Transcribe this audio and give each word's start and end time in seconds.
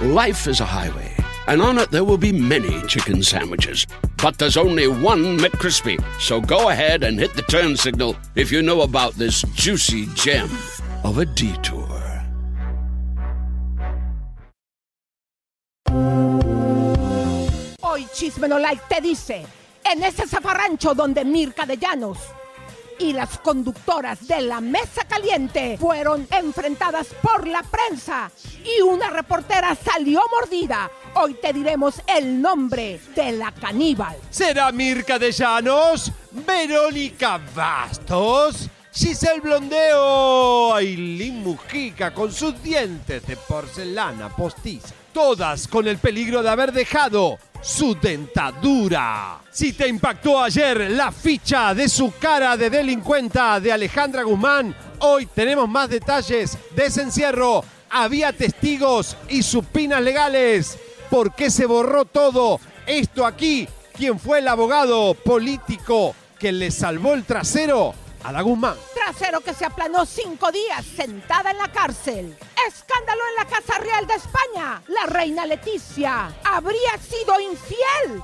Life 0.00 0.48
is 0.48 0.60
a 0.60 0.64
highway, 0.64 1.14
and 1.46 1.60
on 1.60 1.78
it 1.78 1.90
there 1.90 2.04
will 2.04 2.18
be 2.18 2.32
many 2.32 2.80
chicken 2.88 3.22
sandwiches. 3.22 3.86
But 4.16 4.38
there's 4.38 4.56
only 4.56 4.88
one 4.88 5.38
McCrispy. 5.38 6.02
So 6.18 6.40
go 6.40 6.70
ahead 6.70 7.04
and 7.04 7.18
hit 7.18 7.34
the 7.34 7.42
turn 7.42 7.76
signal 7.76 8.16
if 8.34 8.50
you 8.50 8.62
know 8.62 8.80
about 8.80 9.14
this 9.14 9.42
juicy 9.54 10.06
gem 10.14 10.48
of 11.04 11.18
a 11.18 11.26
detour. 11.26 11.88
Hoy 17.82 18.06
Chisme 18.14 18.48
te 18.88 19.00
dice, 19.00 19.46
en 19.84 20.02
ese 20.02 20.26
zafarrancho 20.26 20.94
donde 20.94 21.24
Mirka 21.24 21.66
de 21.66 21.76
Llanos 21.76 22.18
y 23.02 23.12
las 23.12 23.38
conductoras 23.38 24.28
de 24.28 24.42
la 24.42 24.60
mesa 24.60 25.04
caliente 25.08 25.76
fueron 25.78 26.26
enfrentadas 26.30 27.08
por 27.20 27.48
la 27.48 27.62
prensa 27.62 28.30
y 28.64 28.80
una 28.80 29.10
reportera 29.10 29.74
salió 29.74 30.20
mordida. 30.30 30.88
Hoy 31.14 31.34
te 31.34 31.52
diremos 31.52 32.00
el 32.06 32.40
nombre 32.40 33.00
de 33.16 33.32
la 33.32 33.50
caníbal. 33.52 34.16
¿Será 34.30 34.70
Mirka 34.70 35.18
de 35.18 35.32
Llanos? 35.32 36.12
¿Verónica 36.30 37.40
Bastos? 37.54 38.68
Giselle 38.92 39.40
Blondeo, 39.40 40.74
Aileen 40.74 41.42
Mujica 41.42 42.14
con 42.14 42.30
sus 42.30 42.62
dientes 42.62 43.26
de 43.26 43.36
porcelana 43.36 44.28
postiza. 44.28 44.94
Todas 45.12 45.68
con 45.68 45.86
el 45.86 45.98
peligro 45.98 46.42
de 46.42 46.48
haber 46.48 46.72
dejado 46.72 47.38
su 47.60 47.94
dentadura. 47.94 49.40
Si 49.50 49.74
te 49.74 49.86
impactó 49.86 50.42
ayer 50.42 50.90
la 50.90 51.12
ficha 51.12 51.74
de 51.74 51.88
su 51.88 52.14
cara 52.18 52.56
de 52.56 52.70
delincuenta 52.70 53.60
de 53.60 53.72
Alejandra 53.72 54.22
Guzmán, 54.22 54.74
hoy 55.00 55.26
tenemos 55.26 55.68
más 55.68 55.90
detalles 55.90 56.56
de 56.74 56.86
ese 56.86 57.02
encierro. 57.02 57.62
Había 57.90 58.32
testigos 58.32 59.16
y 59.28 59.42
supinas 59.42 60.02
legales. 60.02 60.78
¿Por 61.10 61.34
qué 61.34 61.50
se 61.50 61.66
borró 61.66 62.06
todo? 62.06 62.58
Esto 62.86 63.26
aquí, 63.26 63.68
¿quién 63.94 64.18
fue 64.18 64.38
el 64.38 64.48
abogado 64.48 65.12
político 65.12 66.14
que 66.38 66.52
le 66.52 66.70
salvó 66.70 67.12
el 67.12 67.24
trasero? 67.24 67.94
A 68.24 68.32
la 68.32 68.42
Guzmán. 68.42 68.76
Trasero 68.94 69.40
que 69.40 69.54
se 69.54 69.64
aplanó 69.64 70.06
cinco 70.06 70.52
días 70.52 70.84
sentada 70.84 71.50
en 71.50 71.58
la 71.58 71.72
cárcel. 71.72 72.36
Escándalo 72.68 73.20
en 73.30 73.36
la 73.36 73.44
Casa 73.46 73.78
Real 73.78 74.06
de 74.06 74.14
España. 74.14 74.82
La 74.88 75.06
reina 75.06 75.44
Leticia 75.44 76.32
habría 76.44 76.98
sido 76.98 77.40
infiel 77.40 78.22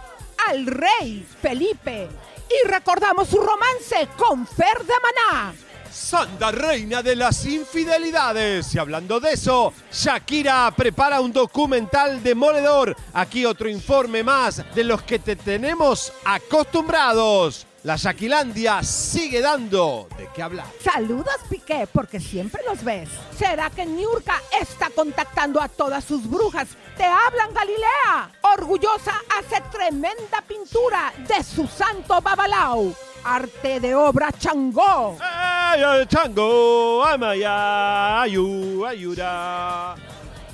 al 0.48 0.66
rey 0.66 1.26
Felipe. 1.42 2.08
Y 2.48 2.68
recordamos 2.68 3.28
su 3.28 3.38
romance 3.38 4.08
con 4.16 4.46
Fer 4.46 4.84
de 4.84 4.94
Maná. 5.02 5.54
Santa 5.90 6.52
Reina 6.52 7.02
de 7.02 7.16
las 7.16 7.44
Infidelidades. 7.44 8.74
Y 8.74 8.78
hablando 8.78 9.20
de 9.20 9.32
eso, 9.32 9.72
Shakira 9.92 10.72
prepara 10.76 11.20
un 11.20 11.32
documental 11.32 12.22
demoledor. 12.22 12.96
Aquí 13.14 13.44
otro 13.44 13.68
informe 13.68 14.22
más 14.22 14.62
de 14.74 14.84
los 14.84 15.02
que 15.02 15.18
te 15.18 15.36
tenemos 15.36 16.12
acostumbrados. 16.24 17.67
La 17.84 17.94
Shaquilandia 17.94 18.82
sigue 18.82 19.40
dando 19.40 20.08
de 20.18 20.28
qué 20.34 20.42
hablar. 20.42 20.66
Saludos, 20.82 21.36
Piqué, 21.48 21.88
porque 21.92 22.18
siempre 22.18 22.60
los 22.66 22.82
ves. 22.82 23.08
¿Será 23.38 23.70
que 23.70 23.86
Niurka 23.86 24.42
está 24.60 24.90
contactando 24.90 25.60
a 25.60 25.68
todas 25.68 26.02
sus 26.02 26.28
brujas? 26.28 26.68
Te 26.96 27.04
hablan 27.04 27.54
Galilea. 27.54 28.32
Orgullosa 28.58 29.12
hace 29.38 29.62
tremenda 29.70 30.42
pintura 30.46 31.12
de 31.28 31.44
su 31.44 31.68
santo 31.68 32.20
Babalao. 32.20 32.92
Arte 33.22 33.78
de 33.78 33.94
obra 33.94 34.32
Changó. 34.32 35.16
¡Ay, 35.20 35.82
ay, 35.82 36.06
chango! 36.06 37.04
¡Amaya! 37.04 38.22
¡Ayu! 38.22 38.84
¡Ayura! 38.86 39.94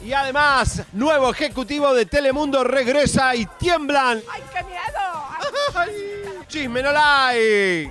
Y 0.05 0.13
además, 0.13 0.83
nuevo 0.93 1.31
ejecutivo 1.31 1.95
de 1.95 2.05
Telemundo 2.05 2.65
regresa 2.65 3.35
y 3.35 3.47
tiemblan. 3.47 4.23
¡Ay, 4.31 4.43
qué 4.53 4.63
miedo! 4.65 5.75
¡Ay! 5.75 5.91
¡Chisme 6.55 6.83
no 6.85 6.93
like! 6.93 7.91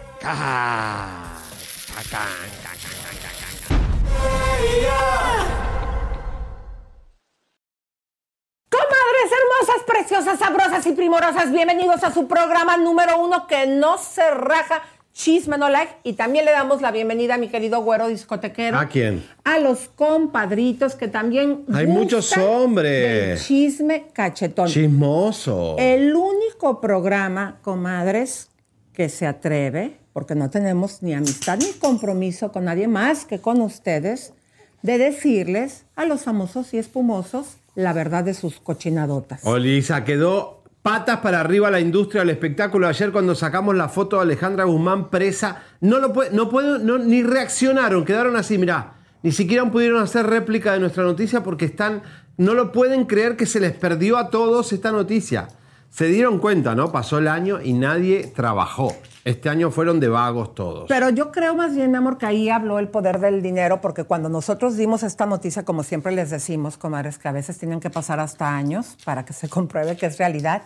Comadres 8.69 9.31
hermosas, 9.33 9.83
preciosas, 9.85 10.39
sabrosas 10.39 10.87
y 10.87 10.93
primorosas, 10.93 11.51
bienvenidos 11.51 12.05
a 12.05 12.13
su 12.13 12.25
programa 12.29 12.77
número 12.77 13.21
uno 13.21 13.47
que 13.47 13.67
no 13.67 13.97
se 13.97 14.31
raja, 14.31 14.81
Chisme 15.13 15.57
No 15.57 15.67
Like. 15.69 15.95
Y 16.03 16.13
también 16.13 16.45
le 16.45 16.51
damos 16.51 16.81
la 16.81 16.91
bienvenida 16.91 17.35
a 17.35 17.37
mi 17.37 17.49
querido 17.49 17.81
güero 17.81 18.07
discotequero. 18.07 18.79
¿A 18.79 18.87
quién? 18.87 19.23
A 19.43 19.59
los 19.59 19.89
compadritos 19.89 20.95
que 20.95 21.09
también. 21.09 21.65
Hay 21.73 21.85
muchos 21.85 22.35
hombres. 22.37 23.27
del 23.27 23.39
Chisme 23.39 24.05
cachetón. 24.13 24.69
Chismoso. 24.69 25.75
El 25.77 26.15
único 26.15 26.81
programa, 26.81 27.59
comadres, 27.61 28.49
que 28.93 29.09
se 29.09 29.25
atreve, 29.25 29.97
porque 30.13 30.35
no 30.35 30.49
tenemos 30.49 31.01
ni 31.01 31.13
amistad 31.13 31.57
ni 31.57 31.71
compromiso 31.73 32.51
con 32.51 32.65
nadie 32.65 32.87
más 32.87 33.25
que 33.25 33.39
con 33.39 33.61
ustedes, 33.61 34.33
de 34.81 34.97
decirles 34.97 35.85
a 35.95 36.05
los 36.05 36.21
famosos 36.21 36.73
y 36.73 36.77
espumosos 36.77 37.57
la 37.75 37.93
verdad 37.93 38.23
de 38.23 38.33
sus 38.33 38.59
cochinadotas. 38.59 39.43
Olisa, 39.43 40.03
quedó 40.03 40.63
patas 40.83 41.21
para 41.21 41.39
arriba 41.39 41.71
la 41.71 41.79
industria 41.79 42.21
del 42.21 42.31
espectáculo. 42.31 42.87
Ayer 42.87 43.11
cuando 43.11 43.33
sacamos 43.33 43.75
la 43.75 43.89
foto 43.89 44.17
de 44.17 44.23
Alejandra 44.23 44.65
Guzmán 44.65 45.09
presa, 45.09 45.63
no 45.79 45.99
lo 45.99 46.13
puede, 46.13 46.31
no 46.31 46.49
puedo, 46.49 46.77
ni 46.99 47.23
reaccionaron, 47.23 48.05
quedaron 48.05 48.35
así, 48.35 48.57
mirá. 48.57 48.95
Ni 49.23 49.31
siquiera 49.31 49.69
pudieron 49.71 50.03
hacer 50.03 50.27
réplica 50.27 50.73
de 50.73 50.81
nuestra 50.81 51.03
noticia 51.03 51.43
porque 51.43 51.65
están, 51.65 52.03
no 52.37 52.53
lo 52.53 52.73
pueden 52.73 53.05
creer 53.05 53.37
que 53.37 53.45
se 53.45 53.61
les 53.61 53.71
perdió 53.71 54.17
a 54.17 54.29
todos 54.29 54.73
esta 54.73 54.91
noticia. 54.91 55.47
Se 55.93 56.07
dieron 56.07 56.39
cuenta, 56.39 56.73
¿no? 56.73 56.91
Pasó 56.91 57.19
el 57.19 57.27
año 57.27 57.61
y 57.61 57.73
nadie 57.73 58.25
trabajó. 58.25 58.95
Este 59.25 59.47
año 59.47 59.69
fueron 59.69 59.99
de 59.99 60.07
vagos 60.07 60.55
todos. 60.55 60.85
Pero 60.87 61.11
yo 61.11 61.31
creo 61.31 61.53
más 61.53 61.75
bien, 61.75 61.95
amor, 61.95 62.17
que 62.17 62.25
ahí 62.25 62.49
habló 62.49 62.79
el 62.79 62.87
poder 62.87 63.19
del 63.19 63.43
dinero, 63.43 63.79
porque 63.79 64.03
cuando 64.03 64.27
nosotros 64.27 64.75
dimos 64.75 65.03
esta 65.03 65.27
noticia, 65.27 65.63
como 65.63 65.83
siempre 65.83 66.11
les 66.11 66.31
decimos, 66.31 66.77
comadres, 66.77 67.19
que 67.19 67.27
a 67.27 67.31
veces 67.31 67.59
tienen 67.59 67.79
que 67.79 67.91
pasar 67.91 68.19
hasta 68.19 68.55
años 68.55 68.97
para 69.05 69.23
que 69.23 69.33
se 69.33 69.49
compruebe 69.49 69.95
que 69.95 70.07
es 70.07 70.17
realidad, 70.17 70.63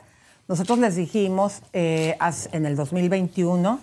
nosotros 0.47 0.79
les 0.79 0.95
dijimos 0.95 1.61
eh, 1.73 2.17
en 2.53 2.65
el 2.65 2.77
2021, 2.77 3.81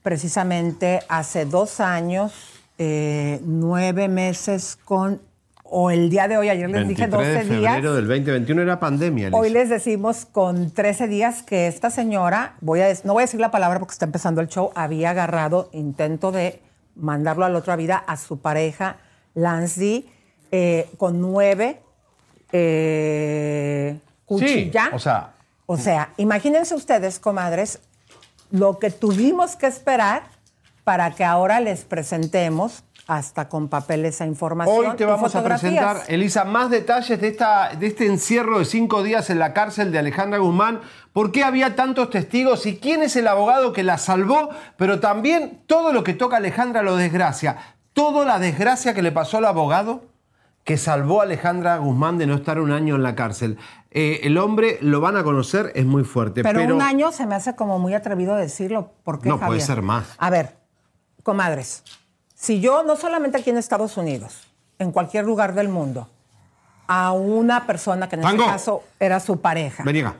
precisamente 0.00 1.00
hace 1.08 1.44
dos 1.44 1.80
años, 1.80 2.32
eh, 2.78 3.40
nueve 3.42 4.06
meses 4.06 4.78
con, 4.84 5.20
o 5.66 5.90
el 5.90 6.10
día 6.10 6.28
de 6.28 6.36
hoy, 6.36 6.48
ayer 6.50 6.70
les 6.70 6.86
dije 6.86 7.06
12 7.08 7.24
de 7.26 7.38
febrero 7.40 7.60
días. 7.60 7.82
del 7.82 8.06
2021 8.06 8.62
era 8.62 8.78
pandemia. 8.78 9.30
Hoy 9.32 9.50
les 9.50 9.68
decimos 9.70 10.26
con 10.30 10.70
13 10.70 11.08
días 11.08 11.42
que 11.42 11.66
esta 11.66 11.90
señora, 11.90 12.54
voy 12.60 12.80
a, 12.82 12.92
no 13.04 13.14
voy 13.14 13.22
a 13.22 13.26
decir 13.26 13.40
la 13.40 13.50
palabra 13.50 13.78
porque 13.80 13.92
está 13.92 14.04
empezando 14.04 14.40
el 14.40 14.48
show, 14.48 14.70
había 14.74 15.10
agarrado 15.10 15.70
intento 15.72 16.30
de 16.32 16.60
mandarlo 16.94 17.44
a 17.44 17.48
la 17.48 17.58
otra 17.58 17.76
vida 17.76 17.96
a 17.96 18.16
su 18.16 18.38
pareja, 18.38 18.98
Lance 19.34 19.80
D, 19.80 20.04
eh, 20.52 20.88
con 20.96 21.20
nueve 21.20 21.80
eh, 22.52 23.96
Sí, 23.96 24.24
cuchillas. 24.26 24.88
o 24.92 24.98
sea, 24.98 25.32
O 25.66 25.76
sea, 25.76 26.10
imagínense 26.18 26.74
ustedes, 26.74 27.18
comadres, 27.18 27.80
lo 28.50 28.78
que 28.78 28.90
tuvimos 28.90 29.56
que 29.56 29.66
esperar 29.66 30.22
para 30.84 31.10
que 31.12 31.24
ahora 31.24 31.60
les 31.60 31.84
presentemos 31.84 32.84
hasta 33.06 33.48
con 33.48 33.68
papel 33.68 34.04
esa 34.04 34.26
información. 34.26 34.86
Hoy 34.86 34.96
te 34.96 35.04
vamos 35.04 35.34
a 35.34 35.44
presentar, 35.44 36.02
Elisa, 36.08 36.44
más 36.44 36.70
detalles 36.70 37.20
de, 37.20 37.28
esta, 37.28 37.74
de 37.78 37.86
este 37.86 38.06
encierro 38.06 38.58
de 38.58 38.64
cinco 38.64 39.02
días 39.02 39.28
en 39.30 39.38
la 39.38 39.52
cárcel 39.52 39.92
de 39.92 39.98
Alejandra 39.98 40.38
Guzmán. 40.38 40.80
¿Por 41.12 41.30
qué 41.30 41.44
había 41.44 41.76
tantos 41.76 42.10
testigos 42.10 42.66
y 42.66 42.78
quién 42.78 43.02
es 43.02 43.16
el 43.16 43.28
abogado 43.28 43.72
que 43.72 43.82
la 43.82 43.98
salvó? 43.98 44.50
Pero 44.76 45.00
también 45.00 45.62
todo 45.66 45.92
lo 45.92 46.02
que 46.02 46.14
toca 46.14 46.36
a 46.36 46.38
Alejandra 46.38 46.82
lo 46.82 46.96
desgracia. 46.96 47.56
Toda 47.92 48.24
la 48.24 48.38
desgracia 48.38 48.94
que 48.94 49.02
le 49.02 49.12
pasó 49.12 49.38
al 49.38 49.44
abogado 49.44 50.02
que 50.64 50.78
salvó 50.78 51.20
a 51.20 51.24
Alejandra 51.24 51.76
Guzmán 51.76 52.16
de 52.16 52.26
no 52.26 52.34
estar 52.34 52.58
un 52.58 52.72
año 52.72 52.96
en 52.96 53.02
la 53.02 53.14
cárcel. 53.14 53.58
Eh, 53.90 54.20
el 54.24 54.38
hombre, 54.38 54.78
lo 54.80 55.00
van 55.00 55.16
a 55.16 55.22
conocer, 55.22 55.70
es 55.74 55.84
muy 55.84 56.04
fuerte. 56.04 56.42
Pero, 56.42 56.58
Pero, 56.58 56.74
un 56.74 56.82
año 56.82 57.12
se 57.12 57.26
me 57.26 57.34
hace 57.34 57.54
como 57.54 57.78
muy 57.78 57.92
atrevido 57.94 58.34
decirlo. 58.34 58.92
¿Por 59.04 59.20
qué, 59.20 59.28
No, 59.28 59.38
puede 59.38 59.60
ser 59.60 59.82
más. 59.82 60.14
A 60.18 60.30
ver, 60.30 60.56
comadres, 61.22 61.84
si 62.44 62.60
yo, 62.60 62.82
no 62.82 62.94
solamente 62.96 63.38
aquí 63.38 63.48
en 63.48 63.56
Estados 63.56 63.96
Unidos, 63.96 64.46
en 64.78 64.92
cualquier 64.92 65.24
lugar 65.24 65.54
del 65.54 65.70
mundo, 65.70 66.10
a 66.86 67.12
una 67.12 67.66
persona 67.66 68.06
que 68.06 68.16
en 68.16 68.22
Tango. 68.22 68.42
este 68.42 68.52
caso 68.52 68.82
era 69.00 69.18
su 69.18 69.40
pareja. 69.40 69.82
Vení 69.82 70.00
acá. 70.00 70.16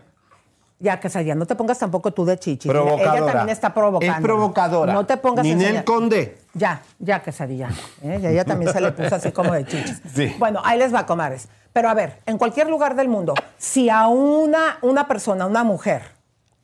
Ya 0.78 0.98
que 0.98 1.08
ya 1.24 1.34
no 1.34 1.44
te 1.44 1.54
pongas 1.54 1.78
tampoco 1.78 2.12
tú 2.12 2.24
de 2.24 2.38
chichi. 2.38 2.66
Provocadora. 2.66 3.16
Ella 3.18 3.26
también 3.26 3.48
está 3.50 3.74
provocando. 3.74 4.14
Es 4.14 4.22
provocadora. 4.22 4.92
No 4.94 5.04
te 5.04 5.18
pongas 5.18 5.44
en 5.44 5.58
Ninel 5.58 5.84
Conde. 5.84 6.38
Ya, 6.54 6.80
ya 6.98 7.22
que 7.22 7.30
ya. 7.30 7.68
¿eh? 8.02 8.18
Y 8.22 8.26
a 8.26 8.30
ella 8.30 8.44
también 8.46 8.72
se 8.72 8.80
le 8.80 8.92
puso 8.92 9.14
así 9.14 9.30
como 9.30 9.52
de 9.52 9.66
chichis. 9.66 10.00
Sí. 10.14 10.34
Bueno, 10.38 10.62
ahí 10.64 10.78
les 10.78 10.94
va, 10.94 11.04
comadres. 11.04 11.48
Pero 11.74 11.90
a 11.90 11.94
ver, 11.94 12.20
en 12.24 12.38
cualquier 12.38 12.70
lugar 12.70 12.96
del 12.96 13.08
mundo, 13.08 13.34
si 13.58 13.90
a 13.90 14.06
una, 14.06 14.78
una 14.80 15.06
persona, 15.06 15.44
una 15.44 15.62
mujer, 15.62 16.02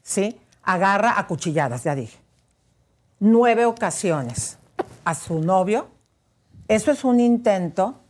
¿sí? 0.03 0.41
Agarra 0.63 1.19
a 1.19 1.27
cuchilladas, 1.27 1.85
ya 1.85 1.95
dije, 1.95 2.19
nueve 3.19 3.67
ocasiones 3.67 4.57
a 5.05 5.15
su 5.15 5.41
novio, 5.41 5.89
eso 6.69 6.91
es 6.91 7.05
un 7.05 7.21
intento 7.21 8.01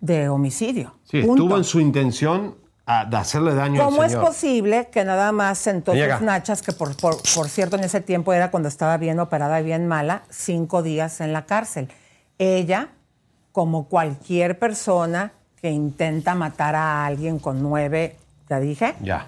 de 0.00 0.28
homicidio. 0.28 0.94
Sí, 1.04 1.20
Punto. 1.22 1.42
estuvo 1.42 1.56
en 1.58 1.64
su 1.64 1.80
intención 1.80 2.56
a- 2.86 3.04
de 3.04 3.16
hacerle 3.18 3.54
daño 3.54 3.84
¿Cómo 3.84 4.02
al 4.02 4.10
es 4.10 4.16
posible 4.16 4.88
que 4.90 5.04
nada 5.04 5.30
más 5.32 5.58
sentó 5.58 5.92
tus 5.92 6.20
nachas, 6.22 6.62
que 6.62 6.72
por, 6.72 6.96
por- 6.96 7.18
por 7.34 7.48
cierto 7.48 7.76
en 7.76 7.84
ese 7.84 8.00
tiempo 8.00 8.32
era 8.32 8.50
cuando 8.50 8.68
estaba 8.68 8.96
bien 8.96 9.20
operada 9.20 9.60
y 9.60 9.64
bien 9.64 9.86
mala, 9.86 10.22
cinco 10.30 10.82
días 10.82 11.20
en 11.20 11.32
la 11.32 11.44
cárcel? 11.46 11.88
Ella, 12.38 12.88
como 13.52 13.88
cualquier 13.88 14.58
persona 14.58 15.32
que 15.60 15.70
intenta 15.70 16.34
matar 16.34 16.74
a 16.74 17.04
alguien 17.04 17.38
con 17.38 17.62
nueve, 17.62 18.16
ya 18.48 18.58
dije, 18.58 18.94
Ya. 19.02 19.26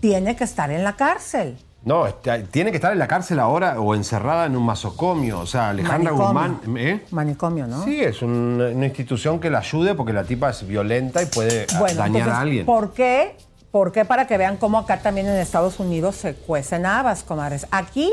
tiene 0.00 0.36
que 0.36 0.44
estar 0.44 0.70
en 0.70 0.84
la 0.84 0.94
cárcel. 0.94 1.58
No, 1.84 2.06
está- 2.06 2.40
tiene 2.44 2.70
que 2.70 2.76
estar 2.76 2.92
en 2.92 2.98
la 2.98 3.08
cárcel 3.08 3.40
ahora 3.40 3.80
o 3.80 3.94
encerrada 3.94 4.46
en 4.46 4.56
un 4.56 4.64
masocomio. 4.64 5.40
O 5.40 5.46
sea, 5.46 5.70
Alejandra 5.70 6.12
Manicomio. 6.12 6.58
Guzmán. 6.60 6.76
¿eh? 6.78 7.04
Manicomio, 7.10 7.66
¿no? 7.66 7.82
Sí, 7.84 8.00
es 8.00 8.22
un- 8.22 8.60
una 8.74 8.86
institución 8.86 9.40
que 9.40 9.50
la 9.50 9.58
ayude 9.58 9.94
porque 9.94 10.12
la 10.12 10.24
tipa 10.24 10.50
es 10.50 10.66
violenta 10.66 11.22
y 11.22 11.26
puede 11.26 11.66
a- 11.74 11.78
Bueno, 11.80 11.96
dañar 11.96 12.06
entonces, 12.18 12.32
a 12.32 12.40
alguien. 12.40 12.66
¿por 12.66 12.92
qué? 12.92 13.36
¿Por 13.72 13.90
qué? 13.90 14.04
Para 14.04 14.26
que 14.26 14.36
vean 14.38 14.58
cómo 14.58 14.78
acá 14.78 15.00
también 15.00 15.26
en 15.26 15.36
Estados 15.36 15.80
Unidos 15.80 16.16
se 16.16 16.34
cuecen 16.34 16.86
habas, 16.86 17.22
comadres. 17.24 17.66
Aquí 17.70 18.12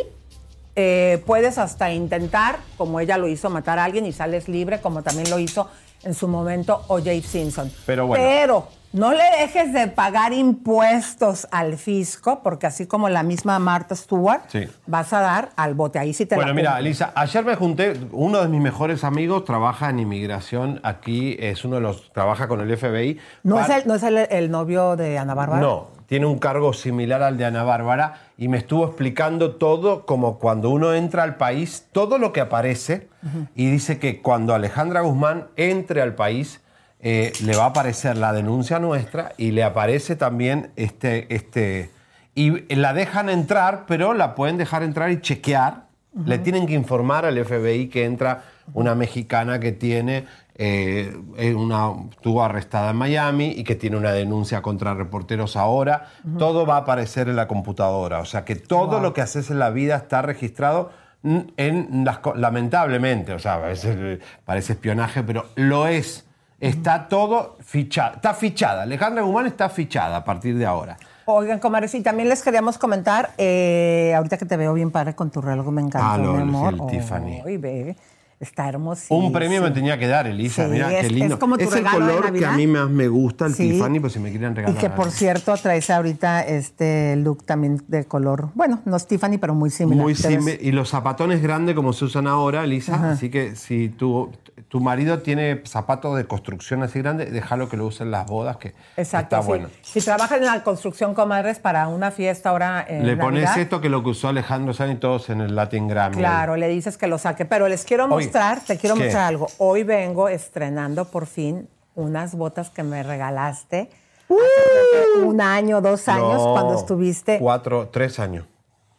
eh, 0.76 1.22
puedes 1.26 1.58
hasta 1.58 1.92
intentar, 1.92 2.58
como 2.78 3.00
ella 3.02 3.18
lo 3.18 3.28
hizo, 3.28 3.50
matar 3.50 3.80
a 3.80 3.84
alguien 3.84 4.06
y 4.06 4.14
sales 4.14 4.48
libre, 4.48 4.80
como 4.80 5.04
también 5.04 5.30
lo 5.30 5.38
hizo 5.38 5.68
en 6.04 6.14
su 6.14 6.28
momento 6.30 6.86
O.J. 6.88 7.10
Simpson. 7.28 7.70
Pero 7.86 8.08
bueno. 8.08 8.24
Pero 8.24 8.68
no 8.92 9.12
le 9.14 9.24
dejes 9.40 9.72
de 9.74 9.88
pagar 9.88 10.34
impuestos 10.34 11.48
al 11.52 11.78
fisco, 11.78 12.42
porque 12.44 12.68
así 12.68 12.88
como 12.88 13.10
la 13.10 13.24
misma 13.24 13.60
Martha 13.60 13.96
Stewart, 13.96 14.42
Sí. 14.48 14.68
vas 14.88 15.14
a 15.14 15.22
dar 15.22 15.50
al 15.56 15.74
bote. 15.76 16.00
Ahí 16.00 16.14
sí 16.14 16.26
te 16.26 16.36
Bueno, 16.36 16.50
la 16.50 16.54
mira. 16.56 16.80
Elisa, 16.80 17.12
ayer 17.16 17.46
me 17.46 17.56
junté, 17.56 17.94
uno 18.12 18.42
de 18.42 18.48
mis 18.48 18.62
mejores 18.62 19.04
amigos 19.04 19.46
trabaja 19.46 19.90
en 19.90 20.00
inmigración 20.00 20.80
aquí, 20.84 21.38
es 21.40 21.64
uno 21.66 21.76
de 21.76 21.82
los, 21.82 22.12
trabaja 22.14 22.48
con 22.48 22.62
el 22.62 22.76
FBI. 22.78 23.20
¿No, 23.44 23.60
es 23.60 23.70
el, 23.70 23.88
¿No 23.88 23.96
es 23.96 24.04
el, 24.04 24.18
el 24.18 24.50
novio 24.50 24.96
de 24.96 25.18
Ana 25.18 25.34
Bárbara? 25.36 25.62
No, 25.62 25.88
tiene 26.08 26.26
un 26.26 26.40
cargo 26.40 26.74
similar 26.74 27.22
al 27.22 27.38
de 27.38 27.46
Ana 27.46 27.64
Bárbara 27.64 28.16
y 28.38 28.48
me 28.48 28.58
estuvo 28.58 28.86
explicando 28.86 29.56
todo 29.58 30.08
como 30.08 30.40
cuando 30.40 30.72
uno 30.72 30.94
entra 30.96 31.22
al 31.24 31.36
país, 31.36 31.86
todo 31.92 32.18
lo 32.18 32.34
que 32.34 32.42
aparece 32.42 33.08
y 33.56 33.70
dice 33.70 34.00
que 34.00 34.22
cuando 34.22 34.56
Alejandra 34.56 35.02
Guzmán 35.02 35.48
entre 35.58 36.02
al 36.02 36.16
país 36.16 36.62
eh, 37.02 37.32
le 37.44 37.56
va 37.56 37.64
a 37.64 37.68
aparecer 37.68 38.18
la 38.18 38.34
denuncia 38.34 38.80
nuestra 38.80 39.32
y 39.38 39.52
le 39.52 39.64
aparece 39.64 40.16
también 40.16 40.72
este, 40.76 41.34
este 41.34 41.92
y 42.36 42.74
la 42.76 42.94
dejan 42.94 43.30
entrar, 43.30 43.86
pero 43.86 44.14
la 44.14 44.36
pueden 44.36 44.58
dejar 44.58 44.84
entrar 44.84 45.12
y 45.12 45.20
chequear. 45.20 45.88
Le 46.26 46.38
tienen 46.38 46.68
que 46.68 46.74
informar 46.74 47.26
al 47.26 47.44
FBI 47.44 47.88
que 47.88 48.06
entra 48.06 48.44
una 48.74 48.96
mexicana 48.96 49.60
que 49.60 49.74
tiene 49.74 50.26
eh, 50.56 51.16
eh, 51.38 51.54
una 51.54 51.92
estuvo 52.12 52.44
arrestada 52.44 52.92
en 52.92 52.96
Miami 52.96 53.54
y 53.58 53.64
que 53.64 53.76
tiene 53.76 53.98
una 53.98 54.12
denuncia 54.12 54.62
contra 54.62 54.94
reporteros 54.94 55.56
ahora. 55.56 56.08
Todo 56.38 56.66
va 56.66 56.76
a 56.76 56.80
aparecer 56.80 57.28
en 57.30 57.36
la 57.36 57.48
computadora. 57.48 58.20
O 58.20 58.26
sea 58.26 58.46
que 58.46 58.56
todo 58.56 59.00
lo 59.00 59.14
que 59.14 59.22
haces 59.22 59.52
en 59.52 59.60
la 59.60 59.70
vida 59.70 59.98
está 59.98 60.22
registrado 60.22 60.92
en 61.24 62.06
las 62.06 62.20
lamentablemente, 62.36 63.34
o 63.34 63.40
sea, 63.40 63.56
a 63.56 63.60
veces 63.60 64.20
parece 64.46 64.74
espionaje, 64.74 65.24
pero 65.24 65.48
lo 65.56 65.88
es. 65.88 66.29
Está 66.60 67.08
todo 67.08 67.58
fichado. 67.64 68.16
Está 68.16 68.34
fichada. 68.34 68.84
Alejandra 68.84 69.24
Guzmán 69.24 69.48
está 69.48 69.70
fichada 69.70 70.18
a 70.18 70.24
partir 70.26 70.58
de 70.58 70.66
ahora. 70.66 70.98
Oigan, 71.26 71.60
comadres, 71.60 71.94
y 71.96 72.02
también 72.02 72.28
les 72.28 72.42
queríamos 72.42 72.78
comentar, 72.78 73.32
eh, 73.38 74.14
ahorita 74.18 74.38
que 74.38 74.46
te 74.46 74.58
veo 74.58 74.74
bien 74.74 74.90
padre 74.90 75.14
con 75.14 75.30
tu 75.30 75.42
reloj, 75.42 75.68
me 75.68 75.82
encantó, 75.82 76.08
Ah, 76.08 76.18
lo- 76.18 76.32
mi 76.34 76.38
el- 76.38 76.42
amor. 76.42 76.74
el 76.74 76.88
Tiffany. 76.88 77.42
Ay, 77.46 77.58
ve, 77.58 77.96
está 78.40 78.68
hermosísimo. 78.68 79.20
Un 79.20 79.32
premio 79.32 79.62
me 79.62 79.70
tenía 79.70 80.00
que 80.00 80.08
dar, 80.08 80.26
Elisa. 80.26 80.66
Sí, 80.66 80.72
Mira, 80.72 80.92
es- 80.92 81.02
qué 81.08 81.14
lindo. 81.14 81.36
es 81.36 81.40
como 81.40 81.56
tu 81.58 81.66
el 81.66 81.72
regalo 81.72 82.08
de 82.08 82.14
color 82.16 82.34
que 82.34 82.46
a 82.48 82.52
mí 82.54 82.66
más 82.66 82.90
me 82.90 83.08
gusta, 83.08 83.46
el 83.46 83.54
Sí. 83.54 83.70
Tiffany, 83.70 84.00
pues 84.00 84.14
si 84.14 84.20
me 84.20 84.32
quieren 84.32 84.54
Y 84.54 84.56
regalar. 84.56 84.80
que 84.82 84.90
por 84.90 85.12
cierto 85.12 85.56
traes 85.58 85.88
ahorita 85.92 86.42
este 86.42 87.16
look 87.18 87.46
también 87.46 87.84
de 87.88 88.06
color, 88.06 88.50
bueno, 88.56 88.80
no 88.86 88.96
es 88.98 89.06
Tiffany, 89.06 89.38
pero 89.40 89.54
muy 89.54 89.70
similar. 89.70 90.02
Muy 90.04 90.16
simple. 90.16 90.58
Y 90.60 90.72
los 90.72 90.90
zapatones 90.90 91.44
grandes 91.44 91.76
como 91.76 91.94
se 91.94 92.06
usan 92.06 92.26
ahora, 92.26 92.64
Elisa. 92.64 93.12
Así 93.12 93.30
que 93.30 93.56
si 93.56 93.90
tu, 93.90 94.32
tu 94.70 94.80
marido 94.80 95.20
tiene 95.20 95.64
zapatos 95.66 96.16
de 96.16 96.26
construcción 96.28 96.84
así 96.84 97.00
grandes, 97.00 97.34
déjalo 97.34 97.68
que 97.68 97.76
lo 97.76 97.88
use 97.88 98.04
en 98.04 98.12
las 98.12 98.28
bodas, 98.28 98.58
que 98.58 98.76
Exacto, 98.98 99.36
está 99.36 99.42
sí. 99.42 99.48
bueno. 99.48 99.70
Si 99.82 100.00
trabajas 100.00 100.38
en 100.38 100.46
la 100.46 100.64
construcción, 100.64 101.16
comadres, 101.16 101.58
para 101.58 101.88
una 101.88 102.12
fiesta 102.12 102.52
ahora 102.52 102.86
en 102.88 103.06
Le 103.06 103.18
pones 103.18 103.58
esto 103.58 103.82
que 103.82 103.90
lo 103.90 104.04
que 104.04 104.10
usó 104.10 104.28
Alejandro 104.28 104.74
Sanz 104.76 104.94
y 104.94 104.96
todos 104.98 105.32
en 105.32 105.42
el 105.42 105.56
Latin 105.56 105.88
Grammy. 105.88 106.18
Claro, 106.18 106.56
le 106.56 106.68
dices 106.68 106.98
que 106.98 107.08
lo 107.08 107.18
saque. 107.18 107.46
Pero 107.46 107.68
les 107.68 107.84
quiero 107.84 108.08
mostrar, 108.08 108.60
te 108.62 108.78
quiero 108.78 108.96
¿qué? 108.96 109.06
mostrar 109.06 109.24
algo. 109.26 109.48
Hoy 109.58 109.84
vengo 109.84 110.30
estrenando 110.30 111.06
por 111.06 111.26
fin 111.26 111.68
unas 111.96 112.36
botas 112.36 112.70
que 112.70 112.84
me 112.84 113.02
regalaste 113.02 113.90
hace 114.30 115.26
un 115.26 115.42
año, 115.42 115.82
dos 115.82 116.08
años, 116.08 116.44
No, 116.44 116.54
cuando 116.54 116.76
estuviste. 116.76 117.40
Cuatro, 117.40 117.90
tres 117.92 118.20
años. 118.20 118.46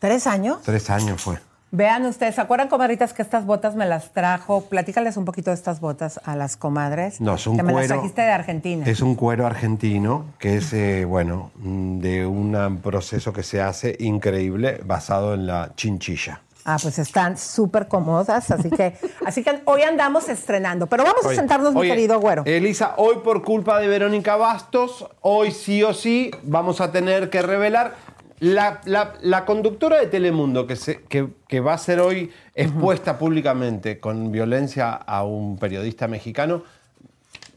¿Tres 0.01 0.27
años? 0.27 0.59
Tres 0.65 0.91
años 0.91 1.23
fue. 1.23 1.39
Vean 1.73 2.05
ustedes, 2.05 2.35
¿se 2.35 2.41
acuerdan, 2.41 2.67
comadritas, 2.67 3.13
que 3.13 3.23
estas 3.23 3.47
botas 3.47 3.77
me 3.77 3.87
las 3.87 4.13
trajo? 4.13 4.63
Platícales 4.63 5.17
un 5.17 5.25
poquito 5.25 5.51
de 5.51 5.55
estas 5.55 5.81
botas 5.81 6.21
a 6.25 6.35
las 6.35 6.57
comadres. 6.57 7.21
No, 7.21 7.35
es 7.37 7.47
un 7.47 7.57
que 7.57 7.63
me 7.63 7.73
las 7.73 7.83
cuero. 7.83 7.95
trajiste 7.95 8.23
de 8.23 8.31
Argentina. 8.31 8.87
Es 8.87 9.01
un 9.01 9.15
cuero 9.15 9.47
argentino 9.47 10.25
que 10.41 10.57
es, 10.57 10.73
eh, 10.73 11.05
bueno, 11.05 11.53
mm, 11.57 11.99
de 12.01 12.27
un 12.27 12.81
proceso 12.83 13.33
que 13.33 13.45
se 13.45 13.63
hace 13.63 13.97
increíble 14.01 14.81
basado 14.85 15.35
en 15.35 15.47
la 15.47 15.71
chinchilla. 15.77 16.41
Ah, 16.65 16.77
pues 16.81 16.99
están 16.99 17.39
súper 17.39 17.89
cómodas, 17.89 18.51
así 18.51 18.69
que, 18.69 18.95
así 19.25 19.43
que 19.43 19.63
hoy 19.65 19.83
andamos 19.83 20.29
estrenando. 20.29 20.87
Pero 20.89 21.05
vamos 21.05 21.25
a 21.25 21.29
Oye, 21.29 21.37
sentarnos, 21.37 21.75
mi 21.75 21.83
querido 21.83 22.21
güero. 22.21 22.43
Elisa, 22.47 22.95
hoy 22.97 23.17
por 23.25 23.43
culpa 23.43 23.79
de 23.79 23.87
Verónica 23.87 24.37
Bastos, 24.37 25.07
hoy 25.21 25.53
sí 25.53 25.83
o 25.83 25.95
sí 25.95 26.31
vamos 26.43 26.81
a 26.81 26.93
tener 26.93 27.31
que 27.31 27.43
revelar. 27.43 27.95
La, 28.41 28.81
la- 28.87 29.15
la 29.21 29.45
conductora 29.45 29.99
de 30.01 30.07
Telemundo 30.07 30.67
que, 30.67 30.75
se- 30.77 31.03
que- 31.03 31.29
que 31.47 31.61
va 31.61 31.75
a 31.75 31.79
ser 31.79 32.01
hoy 32.01 32.31
expuesta 32.55 33.19
públicamente 33.19 34.01
con 34.01 34.33
violencia 34.33 34.93
a 34.93 35.25
un 35.25 35.59
periodista 35.59 36.09
mexicano, 36.09 36.63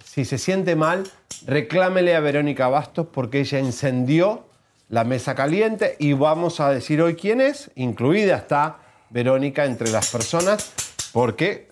si 0.04 0.26
se 0.26 0.38
siente 0.38 0.76
mal, 0.76 1.04
reclámele 1.48 2.16
a 2.16 2.20
Verónica 2.20 2.68
Bastos 2.68 3.08
porque 3.12 3.40
ella 3.40 3.60
incendió 3.60 4.46
la 4.90 5.06
mesa 5.06 5.34
caliente 5.36 5.96
y 6.00 6.14
vamos 6.14 6.60
a 6.60 6.70
decir 6.70 7.02
hoy 7.02 7.16
quién 7.16 7.40
es, 7.42 7.72
incluida 7.76 8.36
está 8.36 8.78
Verónica 9.10 9.64
entre 9.66 9.90
las 9.90 10.12
personas, 10.12 10.74
porque 11.14 11.70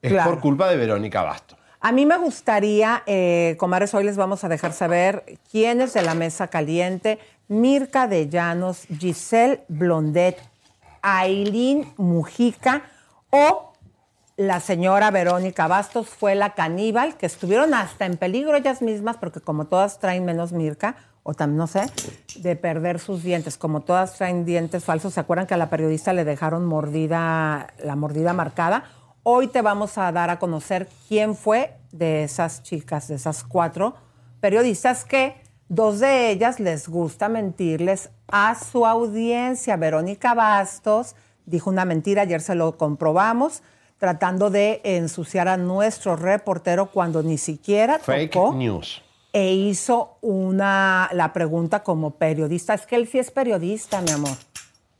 es 0.00 0.12
Claro. 0.12 0.30
por 0.30 0.40
culpa 0.40 0.68
de 0.70 0.76
Verónica 0.76 1.22
Bastos. 1.22 1.58
A 1.80 1.92
mí 1.92 2.06
me 2.06 2.16
gustaría, 2.16 3.02
eh, 3.06 3.56
comadres, 3.58 3.92
hoy 3.94 4.04
les 4.04 4.16
vamos 4.16 4.42
a 4.44 4.48
dejar 4.48 4.72
saber 4.72 5.38
quiénes 5.50 5.92
de 5.92 6.00
la 6.02 6.14
mesa 6.14 6.46
caliente, 6.48 7.18
Mirka 7.48 8.06
de 8.08 8.28
Llanos, 8.28 8.86
Giselle 8.98 9.64
Blondet, 9.68 10.38
Aileen 11.02 11.92
Mujica 11.96 12.82
o 13.30 13.72
la 14.36 14.58
señora 14.60 15.10
Verónica 15.10 15.68
Bastos 15.68 16.08
fue 16.08 16.34
la 16.34 16.54
caníbal, 16.54 17.16
que 17.16 17.26
estuvieron 17.26 17.72
hasta 17.72 18.06
en 18.06 18.16
peligro 18.16 18.56
ellas 18.56 18.82
mismas, 18.82 19.16
porque 19.16 19.40
como 19.40 19.66
todas 19.66 20.00
traen 20.00 20.24
menos 20.24 20.52
Mirka, 20.52 20.96
o 21.22 21.34
también, 21.34 21.58
no 21.58 21.66
sé, 21.66 21.86
de 22.36 22.56
perder 22.56 22.98
sus 22.98 23.22
dientes, 23.22 23.56
como 23.56 23.82
todas 23.82 24.14
traen 24.14 24.44
dientes 24.44 24.84
falsos, 24.84 25.14
¿se 25.14 25.20
acuerdan 25.20 25.46
que 25.46 25.54
a 25.54 25.56
la 25.56 25.70
periodista 25.70 26.12
le 26.12 26.24
dejaron 26.24 26.64
mordida, 26.66 27.68
la 27.82 27.94
mordida 27.94 28.32
marcada? 28.32 28.84
Hoy 29.22 29.46
te 29.46 29.62
vamos 29.62 29.98
a 29.98 30.10
dar 30.10 30.30
a 30.30 30.38
conocer 30.38 30.88
quién 31.08 31.36
fue 31.36 31.76
de 31.92 32.24
esas 32.24 32.62
chicas, 32.62 33.08
de 33.08 33.14
esas 33.14 33.44
cuatro 33.44 33.94
periodistas 34.40 35.04
que 35.04 35.43
dos 35.68 36.00
de 36.00 36.30
ellas 36.30 36.60
les 36.60 36.88
gusta 36.88 37.28
mentirles 37.28 38.10
a 38.28 38.54
su 38.54 38.86
audiencia. 38.86 39.76
Verónica 39.76 40.34
Bastos 40.34 41.14
dijo 41.46 41.70
una 41.70 41.84
mentira, 41.84 42.22
ayer 42.22 42.40
se 42.40 42.54
lo 42.54 42.76
comprobamos, 42.76 43.62
tratando 43.98 44.50
de 44.50 44.80
ensuciar 44.84 45.48
a 45.48 45.56
nuestro 45.56 46.16
reportero 46.16 46.86
cuando 46.86 47.22
ni 47.22 47.38
siquiera 47.38 47.98
Fake 47.98 48.32
tocó 48.32 48.54
news. 48.54 49.02
e 49.32 49.52
hizo 49.52 50.18
una, 50.20 51.08
la 51.12 51.32
pregunta 51.32 51.82
como 51.82 52.12
periodista. 52.12 52.74
Es 52.74 52.86
que 52.86 52.96
él 52.96 53.08
sí 53.08 53.18
es 53.18 53.30
periodista, 53.30 54.00
mi 54.00 54.10
amor. 54.10 54.36